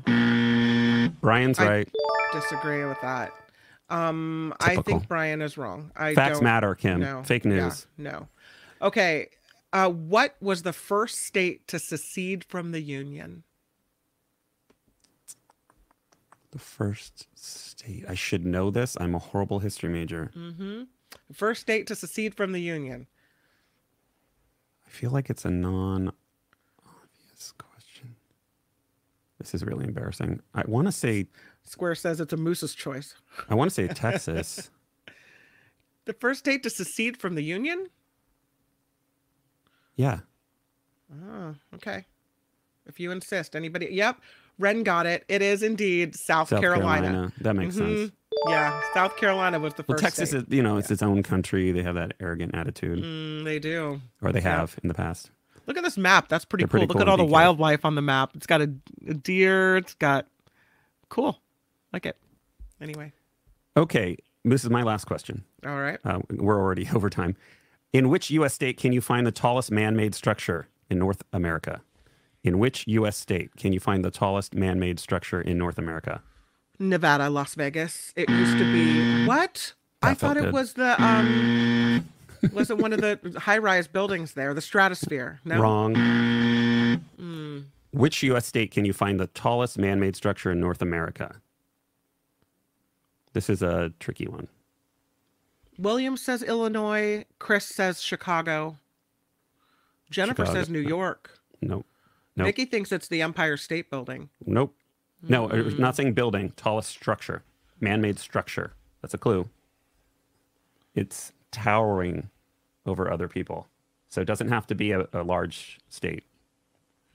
Brian's 1.22 1.60
I- 1.60 1.68
right. 1.68 1.90
Disagree 2.34 2.84
with 2.86 3.00
that. 3.02 3.32
Um, 3.90 4.54
I 4.60 4.78
think 4.78 5.08
Brian 5.08 5.42
is 5.42 5.58
wrong. 5.58 5.92
I 5.96 6.14
Facts 6.14 6.42
matter, 6.42 6.76
Kim. 6.76 7.00
No. 7.00 7.24
Fake 7.24 7.46
Yeah, 7.46 7.52
news. 7.52 7.88
no. 7.98 8.28
Okay. 8.82 9.30
Uh, 9.74 9.90
what 9.90 10.36
was 10.42 10.64
the 10.64 10.74
first 10.74 11.26
state 11.26 11.68
to 11.68 11.80
secede 11.80 12.44
from 12.44 12.72
the 12.72 12.82
Union? 12.82 13.44
The 16.52 16.60
first 16.60 17.28
state. 17.36 18.06
I 18.08 18.16
should 18.16 18.46
know 18.46 18.72
this. 18.72 18.98
I'm 19.00 19.14
a 19.16 19.20
horrible 19.20 19.60
history 19.60 19.90
major. 19.90 20.32
Mm-hmm. 20.36 20.84
First 21.34 21.62
state 21.62 21.88
to 21.88 21.96
secede 21.96 22.34
from 22.36 22.52
the 22.54 22.62
Union. 22.62 23.08
I 24.86 24.90
feel 24.90 25.12
like 25.12 25.30
it's 25.30 25.46
a 25.46 25.50
non 25.52 26.12
obvious 26.86 27.54
question. 27.58 28.16
This 29.40 29.54
is 29.54 29.64
really 29.64 29.86
embarrassing. 29.86 30.42
I 30.54 30.64
want 30.66 30.88
to 30.88 30.92
say 30.92 31.28
Square 31.70 31.96
says 31.96 32.20
it's 32.22 32.34
a 32.34 32.38
moose's 32.38 32.74
choice. 32.74 33.16
I 33.50 33.56
want 33.56 33.70
to 33.70 33.74
say 33.74 33.88
Texas. 33.88 34.70
The 36.06 36.14
first 36.14 36.40
state 36.40 36.64
to 36.64 36.70
secede 36.70 37.18
from 37.18 37.36
the 37.36 37.42
Union? 37.44 37.88
yeah. 39.98 40.20
Oh, 41.14 41.54
okay. 41.76 42.06
If 42.86 42.98
you 43.00 43.12
insist. 43.12 43.58
Anybody? 43.58 43.90
Yep. 43.92 44.22
Ren 44.58 44.84
got 44.84 45.06
it. 45.06 45.26
It 45.28 45.42
is 45.42 45.64
indeed 45.64 46.16
South, 46.16 46.48
South 46.48 46.62
Carolina. 46.62 47.08
Carolina. 47.08 47.34
That 47.42 47.56
makes 47.58 47.76
sense. 47.76 48.10
Mhm. 48.10 48.12
Yeah, 48.48 48.82
South 48.94 49.18
Carolina 49.18 49.60
was 49.60 49.74
the 49.74 49.84
first. 49.84 49.90
Well. 49.90 49.98
Texas 49.98 50.30
state. 50.30 50.44
is, 50.48 50.54
you 50.54 50.64
know, 50.64 50.78
it's 50.78 50.90
its 50.92 51.02
own 51.04 51.24
country. 51.24 51.74
They 51.74 51.84
have 51.84 51.96
that 51.96 52.14
arrogant 52.22 52.56
attitude, 52.56 53.04
Mm, 53.04 53.44
they 53.44 53.60
do. 53.60 54.00
or 54.22 54.32
they 54.32 54.40
Yeah. 54.40 54.60
have 54.60 54.80
in 54.84 54.88
the 54.88 54.94
past. 54.94 55.32
Look 55.66 55.76
at 55.76 55.84
this 55.84 55.98
map. 55.98 56.30
That's 56.30 56.46
pretty 56.46 56.64
They're 56.64 56.80
cool. 56.80 56.88
Look 56.88 57.02
at 57.02 57.10
all 57.10 57.18
the 57.18 57.24
detailed. 57.24 57.32
wildlife 57.32 57.84
on 57.84 57.96
the 57.96 58.02
map. 58.02 58.32
It's 58.36 58.48
got 58.48 58.62
a, 58.62 58.72
a 59.10 59.14
deer. 59.14 59.76
It's 59.76 59.94
got 59.96 60.28
cool. 61.10 61.42
Like 61.94 62.06
it. 62.06 62.18
Anyway. 62.82 63.14
Okay, 63.76 64.18
this 64.44 64.64
is 64.64 64.70
my 64.70 64.84
last 64.84 65.06
question. 65.06 65.44
All 65.66 65.80
right. 65.80 66.00
Uh, 66.04 66.20
we're 66.32 66.60
already 66.60 66.88
over 66.94 67.10
time. 67.10 67.36
In 67.94 68.10
which 68.10 68.30
U.S. 68.32 68.54
state 68.54 68.78
can 68.78 68.92
you 68.92 69.02
find 69.02 69.26
the 69.26 69.32
tallest 69.32 69.72
man-made 69.72 70.14
structure 70.14 70.68
in 70.90 71.00
North 71.00 71.24
America? 71.34 71.82
In 72.44 72.60
which 72.60 72.86
U.S. 72.88 73.18
state 73.18 73.56
can 73.56 73.74
you 73.74 73.80
find 73.80 74.04
the 74.04 74.12
tallest 74.12 74.54
man-made 74.54 75.00
structure 75.00 75.42
in 75.42 75.58
North 75.58 75.78
America? 75.78 76.22
Nevada, 76.80 77.30
Las 77.30 77.56
Vegas. 77.56 78.14
It 78.16 78.30
used 78.30 78.58
to 78.58 78.72
be 78.72 79.26
what? 79.26 79.74
I 80.02 80.10
That 80.10 80.20
felt 80.20 80.38
thought 80.38 80.46
it 80.46 80.54
was 80.54 80.74
the 80.74 81.02
um 81.04 82.08
was 82.54 82.70
it 82.70 82.78
one 82.78 82.94
of 82.94 83.02
the 83.02 83.20
high-rise 83.38 83.88
buildings 83.88 84.34
there, 84.34 84.54
the 84.54 84.62
Stratosphere? 84.62 85.40
No. 85.44 85.60
Wrong. 85.60 85.96
Mm. 85.96 87.66
Which 87.92 88.22
U.S. 88.24 88.46
state 88.46 88.72
can 88.72 88.86
you 88.86 88.94
find 88.94 89.20
the 89.20 89.28
tallest 89.28 89.78
man-made 89.78 90.16
structure 90.16 90.52
in 90.52 90.60
North 90.60 90.82
America? 90.82 91.42
This 93.38 93.52
is 93.52 93.62
a 93.62 93.94
tricky 94.00 94.28
one. 94.28 94.48
William 95.78 96.18
says 96.18 96.42
Illinois. 96.42 97.24
Chris 97.38 97.66
says 97.68 98.02
Chicago. 98.02 98.78
Jennifer 100.10 100.44
Chicago. 100.44 100.60
says 100.60 100.72
New 100.72 100.80
York. 100.80 101.38
Nope. 101.62 101.86
Nope. 102.36 102.46
Nikki 102.48 102.66
thinks 102.66 102.92
it's 102.92 103.08
the 103.08 103.22
Empire 103.22 103.56
State 103.56 103.92
Building. 103.92 104.30
Nope. 104.44 104.74
No, 105.22 105.50
Mm. 105.50 105.78
not 105.78 105.96
saying 105.96 106.14
building, 106.14 106.50
tallest 106.56 106.90
structure, 106.90 107.44
man 107.80 108.02
made 108.02 108.18
structure. 108.18 108.74
That's 109.04 109.14
a 109.14 109.20
clue. 109.20 109.48
It's 110.96 111.32
towering 111.52 112.32
over 112.88 113.12
other 113.12 113.28
people. 113.28 113.68
So 114.10 114.20
it 114.20 114.26
doesn't 114.26 114.50
have 114.50 114.66
to 114.66 114.74
be 114.74 114.94
a, 114.94 115.08
a 115.14 115.22
large 115.22 115.78
state, 115.90 116.24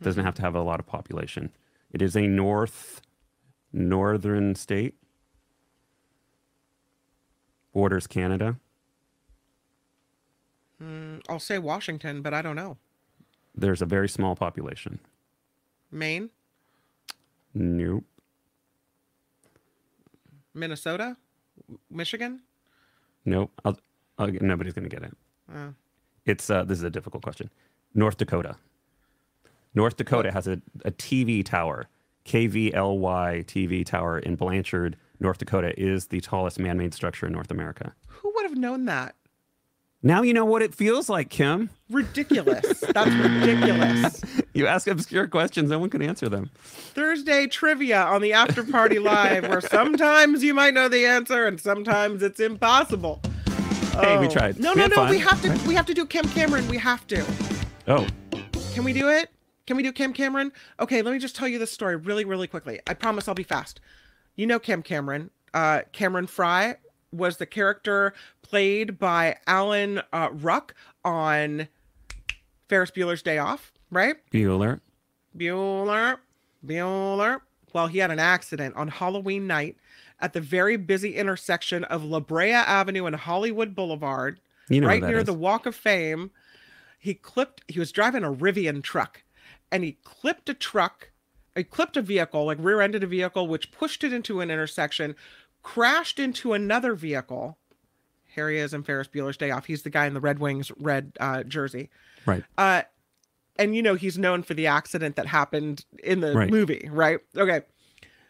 it 0.01 0.05
doesn't 0.05 0.25
have 0.25 0.37
to 0.37 0.43
have 0.43 0.55
a 0.55 0.62
lot 0.62 0.79
of 0.79 0.87
population. 0.87 1.51
It 1.91 2.01
is 2.01 2.14
a 2.16 2.29
north, 2.29 3.01
northern 3.73 4.55
state, 4.55 4.95
borders 7.73 8.07
Canada. 8.07 8.57
Mm, 10.83 11.20
I'll 11.29 11.39
say 11.39 11.59
Washington, 11.59 12.23
but 12.23 12.35
I 12.35 12.43
don't 12.43 12.57
know. 12.57 12.77
There's 13.55 13.83
a 13.83 13.87
very 13.87 14.09
small 14.09 14.35
population. 14.35 14.99
Maine, 15.91 16.31
Nope. 17.55 18.05
Minnesota, 20.55 21.16
Michigan. 21.91 22.41
Nope. 23.25 23.51
I'll, 23.64 23.79
I'll, 24.18 24.29
nobody's 24.41 24.73
going 24.73 24.89
to 24.89 24.95
get 24.95 25.03
it. 25.05 25.16
Oh. 25.55 25.75
It's 26.25 26.49
uh, 26.51 26.64
this 26.64 26.79
is 26.79 26.85
a 26.85 26.91
difficult 26.91 27.23
question. 27.23 27.51
North 27.95 28.16
Dakota. 28.16 28.57
North 29.75 29.97
Dakota 29.97 30.31
has 30.33 30.47
a, 30.47 30.61
a 30.85 30.91
TV 30.91 31.45
tower, 31.45 31.89
KVLY 32.27 33.45
TV 33.45 33.85
tower 33.85 34.18
in 34.18 34.37
Blanchard, 34.37 34.97
North 35.23 35.39
Dakota 35.39 35.73
is 35.81 36.09
the 36.09 36.20
tallest 36.20 36.59
man-made 36.59 36.93
structure 36.93 37.27
in 37.27 37.33
North 37.33 37.51
America. 37.51 37.95
Who 38.09 38.33
would 38.35 38.43
have 38.45 38.57
known 38.59 38.85
that? 38.87 39.14
Now 40.03 40.23
you 40.23 40.35
know 40.35 40.45
what 40.45 40.62
it 40.62 40.75
feels 40.75 41.09
like, 41.09 41.31
Kim. 41.31 41.70
Ridiculous. 41.89 42.81
That's 42.93 43.11
ridiculous. 43.14 44.20
You 44.53 44.66
ask 44.66 44.89
obscure 44.89 45.29
questions, 45.29 45.70
no 45.70 45.79
one 45.79 45.91
can 45.91 46.03
answer 46.03 46.29
them. 46.29 46.51
Thursday 46.64 47.47
trivia 47.47 48.03
on 48.03 48.20
the 48.20 48.33
After 48.33 48.64
Party 48.64 48.99
Live, 48.99 49.49
where 49.49 49.61
sometimes 49.61 50.43
you 50.43 50.55
might 50.55 50.75
know 50.75 50.89
the 50.89 51.07
answer 51.07 51.47
and 51.47 51.61
sometimes 51.61 52.20
it's 52.23 52.41
impossible. 52.41 53.20
Hey, 53.93 54.18
we 54.18 54.27
Oh. 54.27 54.31
tried. 54.31 54.59
No, 54.59 54.73
We 54.75 54.81
no, 54.81 54.87
no. 54.89 54.95
fun, 54.97 55.11
We 55.11 55.18
have 55.20 55.41
to. 55.43 55.51
right? 55.51 55.66
We 55.66 55.75
have 55.75 55.87
to 55.87 55.95
do 55.95 56.05
Kim 56.05 56.27
Cameron. 56.31 56.66
We 56.68 56.79
have 56.79 57.07
to. 57.07 57.25
Oh, 57.87 58.07
Can 58.75 58.83
we 58.83 58.93
do 58.93 59.09
it? 59.09 59.31
Can 59.68 59.77
we 59.77 59.85
do 59.85 59.93
Kim 59.93 60.12
Cameron? 60.12 60.51
Okay, 60.81 61.03
let 61.03 61.12
me 61.12 61.20
just 61.20 61.37
tell 61.37 61.47
you 61.47 61.61
this 61.61 61.70
story 61.70 61.95
really, 61.95 62.25
really 62.25 62.49
quickly. 62.49 62.81
I 62.89 62.95
promise 62.95 63.29
I'll 63.29 63.35
be 63.35 63.45
fast. 63.45 63.81
You 64.37 64.47
know 64.47 64.59
Kim 64.59 64.83
Cameron. 64.83 65.30
Uh, 65.55 65.83
Cameron 65.93 66.26
Fry 66.26 66.76
was 67.12 67.37
the 67.37 67.47
character 67.47 68.14
played 68.43 68.99
by 68.99 69.37
Alan 69.47 70.01
uh, 70.12 70.30
Ruck 70.33 70.74
on 71.05 71.68
Ferris 72.68 72.91
Bueller's 72.91 73.22
Day 73.22 73.39
Off, 73.39 73.72
right? 73.91 74.16
Bueller. 74.33 74.80
Bueller, 75.37 76.18
Bueller. 76.66 77.41
Well, 77.74 77.87
he 77.87 77.99
had 77.99 78.11
an 78.11 78.18
accident 78.18 78.76
on 78.76 78.89
Halloween 78.89 79.47
night 79.47 79.76
at 80.20 80.33
the 80.33 80.41
very 80.41 80.76
busy 80.76 81.16
intersection 81.16 81.85
of 81.85 82.05
La 82.05 82.20
Brea 82.20 82.53
Avenue 82.53 83.07
and 83.07 83.16
Hollywood 83.16 83.74
Boulevard, 83.74 84.41
You 84.68 84.80
know 84.80 84.87
right 84.87 85.03
near 85.03 85.18
is. 85.18 85.24
the 85.26 85.33
Walk 85.35 85.66
of 85.66 85.74
Fame. 85.74 86.30
He 86.99 87.14
clipped, 87.14 87.62
he 87.68 87.78
was 87.78 87.91
driving 87.93 88.24
a 88.24 88.33
Rivian 88.33 88.83
truck 88.83 89.22
and 89.72 89.83
he 89.83 89.99
clipped 90.05 90.49
a 90.49 90.55
truck, 90.55 91.11
he 91.57 91.65
clipped 91.65 91.97
a 91.97 92.03
vehicle, 92.03 92.45
like 92.47 92.59
rear 92.61 92.81
ended 92.81 93.03
a 93.03 93.07
vehicle, 93.07 93.47
which 93.47 93.71
pushed 93.73 94.05
it 94.05 94.13
into 94.13 94.41
an 94.41 94.51
intersection, 94.51 95.15
crashed 95.62 96.19
into 96.19 96.53
another 96.53 96.95
vehicle. 96.95 97.59
Here 98.35 98.49
he 98.49 98.57
is 98.57 98.73
in 98.73 98.83
Ferris 98.83 99.09
Bueller's 99.09 99.37
Day 99.37 99.51
Off. 99.51 99.66
He's 99.66 99.83
the 99.83 99.91
guy 99.91 100.07
in 100.07 100.15
the 100.15 100.20
Red 100.20 100.39
Wings 100.39 100.73
red 100.79 101.12
uh, 101.20 101.43
jersey. 101.43 101.91
Right. 102.24 102.43
Uh, 102.57 102.83
and 103.57 103.77
you 103.77 103.83
know 103.83 103.95
he's 103.95 104.16
known 104.16 104.43
for 104.43 104.55
the 104.55 104.66
accident 104.66 105.16
that 105.16 105.27
happened 105.27 105.85
in 106.03 106.20
the 106.20 106.35
Right. 106.35 106.51
movie, 106.51 106.89
right? 106.91 107.19
Okay, 107.37 107.61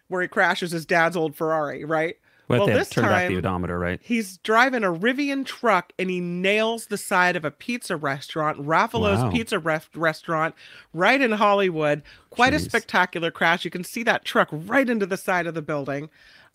where 0.08 0.20
he 0.22 0.26
crashes 0.28 0.72
his 0.72 0.84
dad's 0.84 1.16
old 1.16 1.36
Ferrari, 1.36 1.84
right? 1.84 2.16
Well, 2.58 2.66
they 2.66 2.74
this 2.74 2.90
turned 2.90 3.08
back 3.08 3.28
the 3.28 3.34
time 3.34 3.38
odometer, 3.38 3.78
right? 3.78 4.00
he's 4.02 4.38
driving 4.38 4.84
a 4.84 4.92
Rivian 4.92 5.44
truck 5.44 5.92
and 5.98 6.10
he 6.10 6.20
nails 6.20 6.86
the 6.86 6.98
side 6.98 7.36
of 7.36 7.44
a 7.44 7.50
pizza 7.50 7.96
restaurant, 7.96 8.58
Raffalo's 8.58 9.22
Wow. 9.22 9.30
Pizza 9.30 9.58
ref- 9.58 9.90
Restaurant, 9.94 10.54
right 10.92 11.20
in 11.20 11.32
Hollywood. 11.32 12.02
Quite 12.30 12.54
a 12.54 12.58
spectacular 12.58 13.30
crash. 13.30 13.64
You 13.64 13.70
can 13.70 13.84
see 13.84 14.02
that 14.04 14.24
truck 14.24 14.48
right 14.50 14.88
into 14.88 15.06
the 15.06 15.16
side 15.16 15.46
of 15.46 15.54
the 15.54 15.62
building. 15.62 16.10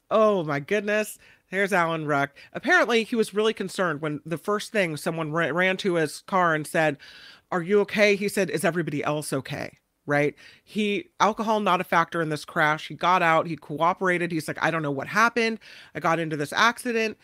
Oh 0.09 0.43
my 0.43 0.59
goodness. 0.59 1.17
There's 1.49 1.71
Alan 1.71 2.05
Ruck. 2.05 2.31
Apparently, 2.51 3.03
he 3.03 3.15
was 3.15 3.33
really 3.33 3.53
concerned 3.53 4.01
when 4.01 4.19
the 4.25 4.37
first 4.37 4.71
thing 4.73 4.97
someone 4.97 5.31
ra- 5.31 5.47
ran 5.47 5.77
to 5.77 5.95
his 5.95 6.21
car 6.21 6.53
and 6.53 6.67
said, 6.67 6.97
Are 7.51 7.61
you 7.61 7.79
okay? 7.81 8.15
He 8.17 8.27
said, 8.27 8.49
Is 8.49 8.65
everybody 8.65 9.01
else 9.03 9.31
okay? 9.31 9.77
Right? 10.07 10.35
He, 10.63 11.09
alcohol 11.19 11.59
not 11.59 11.81
a 11.81 11.83
factor 11.83 12.21
in 12.21 12.29
this 12.29 12.45
crash. 12.45 12.87
He 12.87 12.95
got 12.95 13.21
out, 13.21 13.45
he 13.45 13.55
cooperated. 13.55 14.31
He's 14.31 14.47
like, 14.47 14.57
I 14.63 14.71
don't 14.71 14.81
know 14.81 14.89
what 14.89 15.07
happened. 15.07 15.59
I 15.93 15.99
got 15.99 16.17
into 16.17 16.37
this 16.37 16.53
accident. 16.53 17.17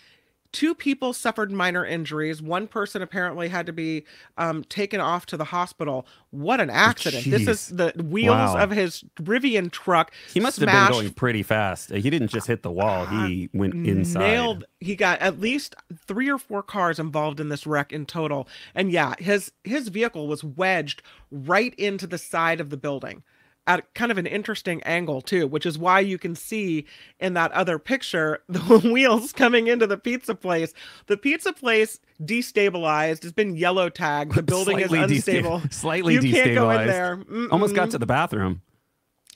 Two 0.54 0.74
people 0.74 1.12
suffered 1.14 1.52
minor 1.52 1.86
injuries. 1.86 2.42
One 2.42 2.68
person 2.68 3.02
apparently 3.02 3.50
had 3.50 3.66
to 3.66 3.74
be 3.74 4.06
um, 4.38 4.64
taken 4.66 5.02
off 5.02 5.26
to 5.26 5.38
the 5.38 5.44
hospital. 5.46 6.06
What 6.30 6.62
an 6.62 6.70
accident. 6.70 7.26
This 7.26 7.48
is 7.48 7.68
the 7.68 7.92
wheels 8.02 8.34
Wow. 8.34 8.58
of 8.60 8.72
his 8.72 9.04
Rivian 9.18 9.72
truck. 9.72 10.14
He 10.34 10.40
must 10.40 10.60
have 10.60 10.68
been 10.70 10.92
going 10.92 11.14
pretty 11.14 11.44
fast. 11.44 11.92
He 11.92 12.10
didn't 12.10 12.30
just 12.30 12.48
hit 12.48 12.62
the 12.64 12.72
wall; 12.72 13.06
he 13.08 13.50
went 13.54 13.74
inside. 13.86 14.20
nailed 14.20 14.64
he 14.80 14.96
got 14.96 15.20
at 15.20 15.40
least 15.40 15.76
three 16.08 16.30
or 16.30 16.38
four 16.38 16.62
cars 16.62 17.00
involved 17.00 17.40
in 17.40 17.50
this 17.50 17.66
wreck 17.66 17.92
in 17.94 18.06
total 18.06 18.48
and 18.76 18.92
yeah 18.92 19.14
his 19.18 19.52
his 19.64 19.88
vehicle 19.88 20.28
was 20.28 20.44
wedged 20.44 21.02
right 21.32 21.74
into 21.76 22.06
the 22.06 22.18
side 22.18 22.60
of 22.60 22.70
the 22.70 22.76
building 22.78 23.24
at 23.66 23.94
kind 23.94 24.12
of 24.12 24.18
an 24.18 24.26
interesting 24.26 24.84
angle 24.84 25.22
too, 25.22 25.48
which 25.48 25.66
is 25.66 25.78
why 25.78 26.00
you 26.00 26.18
can 26.18 26.36
see 26.36 26.86
in 27.20 27.34
that 27.36 27.52
other 27.54 27.80
picture 27.80 28.40
the 28.50 28.60
wheels 28.80 29.32
coming 29.32 29.68
into 29.68 29.88
the 29.88 29.98
pizza 29.98 30.36
place. 30.36 30.74
The 31.08 31.16
pizza 31.18 31.54
place 31.54 32.00
destabilized, 32.22 33.24
It's 33.24 33.32
been 33.32 33.56
yellow 33.56 33.90
tagged. 33.90 34.36
The 34.36 34.44
building 34.54 34.80
is 34.80 34.90
Slightly 34.90 35.16
desta- 35.16 35.16
unstable. 35.16 35.62
slightly 35.72 36.14
you 36.16 36.22
can't 36.22 36.56
go 36.56 36.70
in 36.72 36.78
destabilized. 36.80 36.88
there. 36.88 37.48
Almost 37.52 37.76
got 37.76 37.92
to 37.92 37.98
the 37.98 38.06
bathroom. 38.06 38.62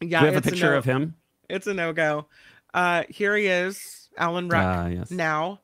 Yeah, 0.02 0.22
we 0.22 0.28
have 0.28 0.36
a 0.38 0.42
picture 0.42 0.72
no- 0.72 0.78
of 0.78 0.86
him? 0.86 1.16
It's 1.50 1.66
a 1.68 1.74
no 1.74 1.94
go. 1.94 2.28
Uh, 2.74 3.04
here 3.10 3.36
he 3.38 3.48
is, 3.48 4.10
Alan 4.18 4.50
Ruck. 4.50 4.64
Ah, 4.64 4.88
yes. 4.88 5.10
Now, 5.10 5.62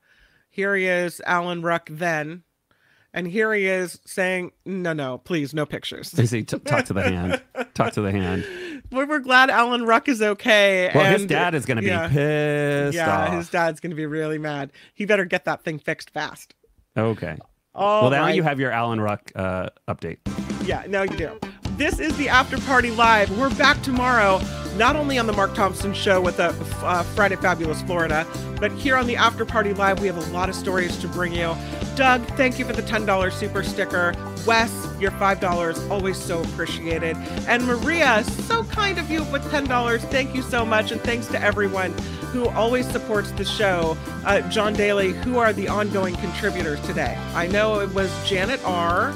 here 0.49 0.73
he 0.75 0.85
is, 0.85 1.21
Alan 1.25 1.61
Ruck. 1.61 1.89
Then, 1.91 2.43
and 3.13 3.27
here 3.27 3.53
he 3.53 3.65
is 3.65 3.99
saying, 4.05 4.51
"No, 4.65 4.93
no, 4.93 5.17
please, 5.19 5.53
no 5.53 5.65
pictures." 5.65 6.13
Is 6.17 6.31
he 6.31 6.43
t- 6.43 6.59
talk 6.59 6.85
to 6.85 6.93
the 6.93 7.03
hand? 7.03 7.41
Talk 7.73 7.93
to 7.93 8.01
the 8.01 8.11
hand. 8.11 8.45
We're, 8.91 9.07
we're 9.07 9.19
glad 9.19 9.49
Alan 9.49 9.83
Ruck 9.83 10.07
is 10.07 10.21
okay. 10.21 10.91
Well, 10.93 11.11
his 11.11 11.25
dad 11.25 11.55
is 11.55 11.65
going 11.65 11.77
to 11.77 11.81
be 11.81 11.89
pissed 11.89 12.95
Yeah, 12.95 13.25
off. 13.25 13.33
his 13.33 13.49
dad's 13.49 13.79
gonna 13.79 13.95
be 13.95 14.05
really 14.05 14.37
mad. 14.37 14.71
He 14.93 15.05
better 15.05 15.25
get 15.25 15.45
that 15.45 15.63
thing 15.63 15.79
fixed 15.79 16.11
fast. 16.11 16.53
Okay. 16.95 17.37
All 17.73 18.03
well, 18.03 18.11
now 18.11 18.23
right. 18.23 18.35
you 18.35 18.43
have 18.43 18.59
your 18.59 18.69
Alan 18.69 19.01
Ruck 19.01 19.31
uh, 19.35 19.69
update. 19.87 20.19
Yeah, 20.67 20.83
now 20.87 21.01
you 21.01 21.17
do. 21.17 21.39
This 21.77 21.99
is 21.99 22.15
the 22.17 22.29
After 22.29 22.59
Party 22.59 22.91
Live. 22.91 23.35
We're 23.35 23.53
back 23.55 23.81
tomorrow, 23.81 24.39
not 24.77 24.95
only 24.95 25.17
on 25.17 25.25
the 25.25 25.33
Mark 25.33 25.55
Thompson 25.55 25.91
Show 25.91 26.21
with 26.21 26.37
the 26.37 26.49
uh, 26.83 27.01
Friday 27.01 27.35
Fabulous 27.35 27.81
Florida, 27.81 28.27
but 28.59 28.71
here 28.73 28.95
on 28.95 29.07
the 29.07 29.15
After 29.15 29.43
Party 29.43 29.73
Live, 29.73 29.99
we 29.99 30.05
have 30.05 30.17
a 30.17 30.31
lot 30.31 30.49
of 30.49 30.55
stories 30.55 30.95
to 30.99 31.07
bring 31.07 31.33
you. 31.33 31.55
Doug, 31.95 32.23
thank 32.37 32.59
you 32.59 32.65
for 32.65 32.73
the 32.73 32.83
$10 32.83 33.31
super 33.33 33.63
sticker. 33.63 34.13
Wes, 34.45 34.71
your 34.99 35.09
$5, 35.11 35.89
always 35.89 36.17
so 36.17 36.43
appreciated. 36.43 37.17
And 37.47 37.65
Maria, 37.65 38.23
so 38.23 38.63
kind 38.65 38.99
of 38.99 39.09
you 39.09 39.23
with 39.25 39.41
$10. 39.51 39.99
Thank 40.11 40.35
you 40.35 40.43
so 40.43 40.63
much. 40.63 40.91
And 40.91 41.01
thanks 41.01 41.25
to 41.27 41.41
everyone 41.41 41.91
who 42.31 42.49
always 42.49 42.87
supports 42.87 43.31
the 43.31 43.45
show. 43.45 43.97
Uh, 44.25 44.41
John 44.49 44.73
Daly, 44.73 45.13
who 45.13 45.39
are 45.39 45.51
the 45.53 45.69
ongoing 45.69 46.15
contributors 46.17 46.79
today? 46.81 47.17
I 47.33 47.47
know 47.47 47.79
it 47.79 47.91
was 47.95 48.11
Janet 48.29 48.63
R. 48.63 49.11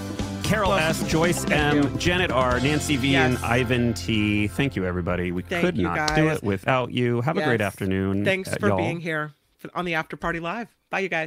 Carol 0.48 0.74
S, 0.76 1.04
Joyce 1.10 1.44
M, 1.52 1.76
you. 1.76 1.90
Janet 1.98 2.32
R, 2.32 2.62
Nancy 2.62 2.96
V, 2.96 3.10
Yes. 3.10 3.36
and 3.36 3.46
Ivan 3.46 3.94
T. 3.94 4.48
Thank 4.48 4.78
you, 4.78 4.86
everybody. 4.86 5.34
We 5.34 5.42
Thank 5.42 5.66
could 5.66 5.78
not 5.78 6.16
do 6.16 6.30
it 6.30 6.42
without 6.42 6.92
you. 6.94 7.20
Have 7.20 7.38
a 7.38 7.44
great 7.44 7.60
afternoon. 7.60 8.24
Thanks 8.24 8.54
uh, 8.54 8.56
for 8.58 8.70
y'all. 8.70 8.78
being 8.78 9.02
here 9.02 9.34
on 9.76 9.84
the 9.84 9.96
After 9.96 10.16
Party 10.16 10.40
Live. 10.40 10.70
Bye, 10.90 11.00
you 11.00 11.10
guys. 11.10 11.26